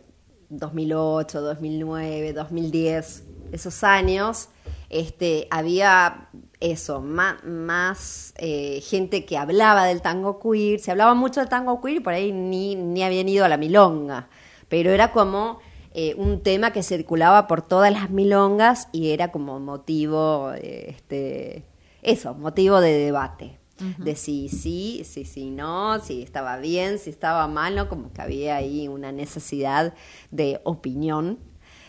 2008, 0.49 1.43
2009, 1.43 2.33
2010, 2.33 3.25
esos 3.53 3.85
años, 3.85 4.49
este, 4.91 5.49
había 5.51 6.29
eso, 6.61 7.01
más, 7.01 7.43
más 7.45 8.35
eh, 8.39 8.81
gente 8.81 9.25
que 9.25 9.37
hablaba 9.37 9.85
del 9.85 10.03
tango 10.03 10.41
queer, 10.41 10.81
se 10.81 10.91
hablaba 10.91 11.15
mucho 11.15 11.41
del 11.41 11.49
tango 11.49 11.81
queer 11.81 11.97
y 11.97 12.01
por 12.01 12.13
ahí 12.13 12.33
ni, 12.33 12.75
ni 12.75 13.03
habían 13.03 13.29
ido 13.29 13.45
a 13.45 13.49
la 13.49 13.57
milonga, 13.57 14.29
pero 14.69 14.91
era 14.91 15.13
como 15.13 15.59
eh, 15.93 16.15
un 16.17 16.43
tema 16.43 16.73
que 16.73 16.83
circulaba 16.83 17.47
por 17.47 17.63
todas 17.63 17.93
las 17.93 18.11
milongas 18.11 18.89
y 18.93 19.11
era 19.11 19.31
como 19.31 19.61
motivo, 19.61 20.53
este, 20.53 21.65
eso, 22.03 22.35
motivo 22.35 22.81
de 22.81 22.93
debate. 22.93 23.59
De 23.99 24.15
si 24.15 24.49
sí, 24.49 25.03
si 25.05 25.25
sí, 25.25 25.51
no, 25.51 25.99
si 25.99 26.23
estaba 26.23 26.59
bien, 26.59 27.01
si 27.01 27.11
estaba 27.11 27.49
mal, 27.49 27.75
¿no? 27.75 27.89
Como 27.89 28.13
que 28.13 28.23
había 28.23 28.55
ahí 28.55 28.87
una 28.87 29.11
necesidad 29.11 29.95
de 30.31 30.61
opinión 30.63 31.41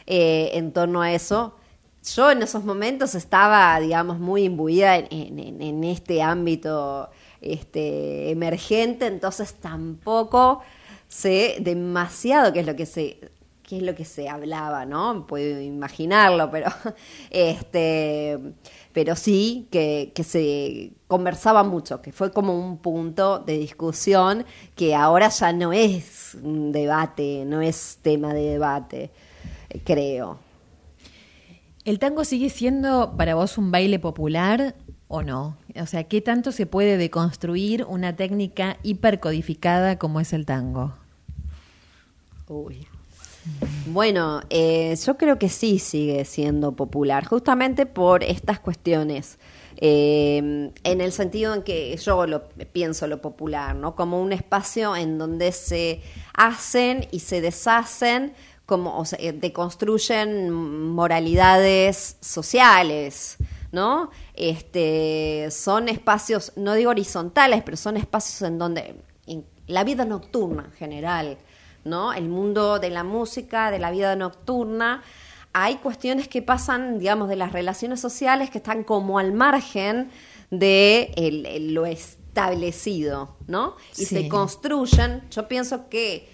eh, 0.08 0.50
en 0.54 0.74
torno 0.74 1.04
a 1.04 1.14
eso 1.14 1.56
yo 2.14 2.32
en 2.32 2.42
esos 2.44 2.64
momentos 2.64 3.16
estaba, 3.16 3.80
digamos, 3.80 4.20
muy 4.20 4.44
imbuida 4.44 4.98
en, 4.98 5.84
este 5.84 6.22
ámbito 6.22 7.10
este, 7.42 8.30
emergente, 8.30 9.08
entonces 9.08 9.56
tampoco 9.56 10.62
sé 11.08 11.58
demasiado 11.60 12.54
qué 12.54 12.60
es 12.62 12.66
lo 12.66 12.76
que 12.76 12.86
se 12.86 13.20
qué 13.64 13.78
es 13.78 13.84
lo 13.84 13.96
que 13.96 14.06
se 14.06 14.30
hablaba, 14.30 14.86
¿no? 14.86 15.26
Puedo 15.26 15.60
imaginarlo, 15.60 16.52
pero 16.52 16.72
este 17.32 18.40
pero 18.94 19.16
sí 19.16 19.68
que, 19.72 20.12
que 20.14 20.24
se 20.24 20.92
conversaba 21.08 21.64
mucho, 21.64 22.02
que 22.02 22.12
fue 22.12 22.32
como 22.32 22.58
un 22.58 22.78
punto 22.78 23.40
de 23.40 23.58
discusión 23.58 24.46
que 24.76 24.94
ahora 24.96 25.30
ya 25.30 25.52
no 25.52 25.74
es 25.74 26.38
un 26.42 26.72
debate, 26.72 27.44
no 27.46 27.62
es 27.62 27.98
tema 28.04 28.34
de 28.34 28.52
debate, 28.52 29.12
creo. 29.84 30.45
¿El 31.86 32.00
tango 32.00 32.26
sigue 32.26 32.50
siendo 32.50 33.14
para 33.16 33.36
vos 33.36 33.60
un 33.60 33.70
baile 33.70 34.00
popular 34.00 34.74
o 35.08 35.22
no? 35.22 35.56
O 35.80 35.86
sea, 35.86 36.04
¿qué 36.06 36.20
tanto 36.20 36.52
se 36.52 36.66
puede 36.66 36.98
deconstruir 36.98 37.86
una 37.88 38.16
técnica 38.16 38.78
hipercodificada 38.82 40.00
como 40.00 40.20
es 40.20 40.34
el 40.34 40.48
tango? 40.48 40.94
Uy. 42.48 42.88
Bueno, 43.86 44.42
eh, 44.50 44.98
yo 45.06 45.16
creo 45.16 45.38
que 45.38 45.48
sí 45.48 45.78
sigue 45.78 46.26
siendo 46.26 46.72
popular, 46.72 47.24
justamente 47.26 47.86
por 47.86 48.24
estas 48.24 48.60
cuestiones. 48.60 49.38
Eh, 49.78 50.72
en 50.84 51.02
el 51.02 51.12
sentido 51.12 51.54
en 51.54 51.62
que 51.62 51.96
yo 51.98 52.26
lo 52.26 52.50
pienso 52.74 53.06
lo 53.06 53.22
popular, 53.22 53.76
¿no? 53.76 53.96
Como 53.96 54.24
un 54.24 54.34
espacio 54.34 54.96
en 54.96 55.20
donde 55.20 55.52
se 55.52 56.02
hacen 56.34 57.06
y 57.12 57.20
se 57.20 57.42
deshacen 57.42 58.34
como 58.66 58.98
o 58.98 59.06
sea, 59.06 59.20
eh, 59.22 59.32
deconstruyen 59.32 60.52
moralidades 60.52 62.18
sociales, 62.20 63.38
¿no? 63.72 64.10
Este, 64.34 65.50
son 65.52 65.90
espacios, 65.90 66.54
no 66.56 66.74
digo 66.74 66.92
horizontales, 66.92 67.62
pero 67.64 67.78
son 67.78 67.98
espacios 67.98 68.42
en 68.42 68.58
donde 68.58 68.96
la 69.68 69.84
vida 69.84 70.06
nocturna 70.06 70.66
en 70.66 70.72
general, 70.74 71.38
¿no? 71.84 72.14
El 72.14 72.30
mundo 72.30 72.80
de 72.80 72.90
la 72.90 73.04
música, 73.04 73.72
de 73.72 73.80
la 73.80 73.92
vida 73.92 74.16
nocturna, 74.16 75.04
hay 75.54 75.76
cuestiones 75.78 76.28
que 76.28 76.42
pasan, 76.42 77.00
digamos, 77.00 77.30
de 77.30 77.38
las 77.38 77.54
relaciones 77.54 78.00
sociales 78.00 78.50
que 78.50 78.58
están 78.58 78.84
como 78.84 79.20
al 79.20 79.32
margen 79.32 80.10
de 80.52 81.62
lo 81.62 81.86
establecido, 81.86 83.38
¿no? 83.48 83.76
Y 83.98 84.06
se 84.06 84.28
construyen, 84.28 85.24
yo 85.32 85.48
pienso 85.48 85.88
que 85.88 86.30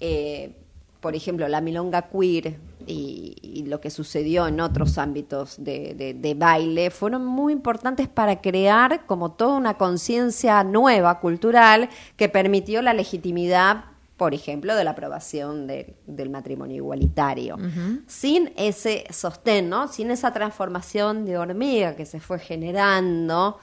eh, 0.00 0.54
por 1.00 1.14
ejemplo, 1.14 1.46
la 1.48 1.60
milonga 1.60 2.02
queer 2.02 2.56
y, 2.86 3.64
lo 3.66 3.80
que 3.82 3.90
sucedió 3.90 4.46
en 4.46 4.60
otros 4.60 4.96
ámbitos 4.96 5.56
de, 5.58 6.34
baile 6.38 6.90
fueron 6.90 7.26
muy 7.26 7.52
importantes 7.52 8.08
para 8.08 8.40
crear 8.40 9.04
como 9.04 9.32
toda 9.32 9.56
una 9.56 9.74
conciencia 9.74 10.64
nueva, 10.64 11.20
cultural, 11.20 11.90
que 12.16 12.30
permitió 12.30 12.80
la 12.80 12.94
legitimidad, 12.94 13.84
por 14.16 14.32
ejemplo, 14.32 14.74
de 14.74 14.84
la 14.84 14.92
aprobación 14.92 15.66
del 15.66 16.30
matrimonio 16.30 16.76
igualitario. 16.76 17.58
Sin 18.06 18.52
ese 18.56 19.04
sostén, 19.10 19.68
¿no? 19.68 19.88
sin 19.88 20.10
esa 20.10 20.32
transformación 20.32 21.26
de 21.26 21.36
hormiga 21.36 21.94
que 21.94 22.06
se 22.06 22.20
fue 22.20 22.38
generando 22.38 23.58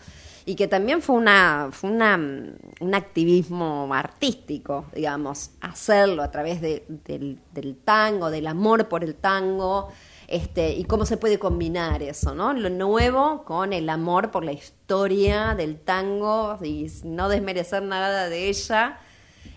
y 0.46 0.56
que 0.56 0.68
también 0.68 1.02
fue 1.02 1.16
una, 1.16 1.70
fue 1.72 1.90
una, 1.90 2.16
un 2.16 2.96
activismo 2.96 3.92
artístico, 3.92 4.86
digamos, 4.94 5.52
hacerlo 5.60 6.22
a 6.22 6.30
través 6.30 6.62
de, 6.62 6.86
del, 7.06 7.40
del, 7.52 7.76
tango, 7.78 8.30
del 8.30 8.46
amor 8.46 8.88
por 8.88 9.04
el 9.04 9.16
tango, 9.16 9.90
este, 10.28 10.74
y 10.74 10.84
cómo 10.84 11.06
se 11.06 11.18
puede 11.18 11.40
combinar 11.40 12.04
eso, 12.04 12.36
¿no? 12.36 12.54
Lo 12.54 12.70
nuevo 12.70 13.44
con 13.44 13.74
el 13.74 13.90
amor 13.90 14.30
por 14.30 14.46
la 14.46 14.52
historia 14.52 15.56
del 15.56 15.80
tango 15.80 16.60
y 16.64 16.92
no 17.04 17.28
desmerecer 17.28 17.82
nada 17.82 18.30
de 18.30 18.50
ella, 18.50 19.00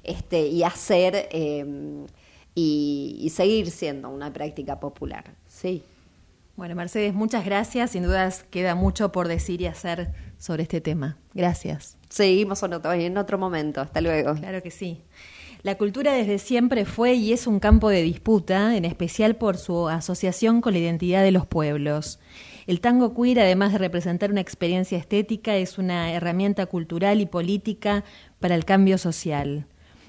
este, 0.05 0.47
y 0.47 0.62
hacer 0.62 1.28
em, 1.32 2.06
y, 2.55 3.19
y 3.20 3.28
seguir 3.28 3.70
siendo 3.70 4.09
una 4.09 4.32
práctica 4.32 4.81
popular, 4.81 5.24
sí. 5.47 5.82
Bueno, 6.59 6.74
Mercedes, 6.74 7.14
muchas 7.14 7.44
gracias. 7.44 7.93
Sin 7.93 8.02
dudas 8.02 8.44
queda 8.51 8.74
mucho 8.74 9.12
por 9.12 9.28
decir 9.28 9.60
y 9.60 9.66
hacer 9.66 10.12
sobre 10.39 10.64
este 10.64 10.80
tema. 10.80 11.16
Gracias. 11.32 11.97
Seguimos 12.09 12.64
en 12.64 13.16
otro 13.16 13.39
momento. 13.39 13.80
Hasta 13.80 14.01
luego. 14.01 14.35
Claro 14.35 14.60
que 14.60 14.72
sí. 14.72 15.05
La 15.62 15.78
cultura 15.78 16.12
desde 16.12 16.40
siempre 16.40 16.85
fue 16.85 17.14
y 17.14 17.32
es 17.32 17.47
un 17.47 17.60
campo 17.60 17.90
de 17.90 18.02
disputa, 18.02 18.76
en 18.76 18.85
especial 18.85 19.36
por 19.36 19.56
su 19.56 19.89
asociación 19.89 20.60
con 20.60 20.72
la 20.72 20.80
identidad 20.80 21.22
de 21.22 21.30
los 21.30 21.47
pueblos. 21.47 22.18
El 22.66 22.80
tango 22.80 23.14
queer, 23.14 23.39
además 23.39 23.70
de 23.70 23.78
representar 23.78 24.32
una 24.32 24.40
experiencia 24.40 24.98
estética, 24.98 25.55
es 25.55 25.78
una 25.78 26.12
herramienta 26.12 26.66
cultural 26.66 27.20
y 27.20 27.26
política 27.26 28.02
para 28.40 28.56
el 28.56 28.64
cambio 28.64 28.98
social 28.98 29.68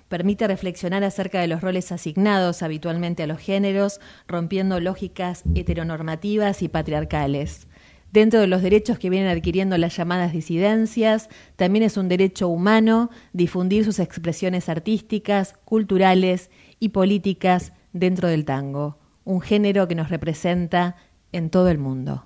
permite 0.10 0.48
reflexionar 0.48 1.04
acerca 1.04 1.40
de 1.40 1.48
los 1.48 1.62
roles 1.62 1.92
asignados 1.94 2.62
habitualmente 2.62 3.24
a 3.24 3.28
los 3.28 3.40
géneros, 3.40 4.02
rompiendo 4.28 4.80
lógicas 4.82 5.44
heteronormativas 5.56 6.62
y 6.62 6.68
patriarcales. 6.68 7.68
Dentro 8.12 8.40
de 8.40 8.48
los 8.48 8.64
derechos 8.64 8.98
que 8.98 9.12
vienen 9.12 9.30
adquiriendo 9.30 9.78
las 9.78 9.96
llamadas 9.96 10.34
disidencias, 10.34 11.30
también 11.56 11.84
es 11.84 11.96
un 11.96 12.10
derecho 12.10 12.48
humano 12.48 13.12
difundir 13.34 13.86
sus 13.86 14.00
expresiones 14.00 14.68
artísticas, 14.68 15.54
culturales 15.64 16.50
y 16.80 16.90
políticas 16.90 17.72
dentro 17.94 18.28
del 18.28 18.46
tango, 18.46 18.98
un 19.26 19.42
género 19.42 19.88
que 19.88 19.96
nos 19.96 20.10
representa 20.10 20.96
en 21.32 21.52
todo 21.52 21.70
el 21.70 21.78
mundo. 21.78 22.26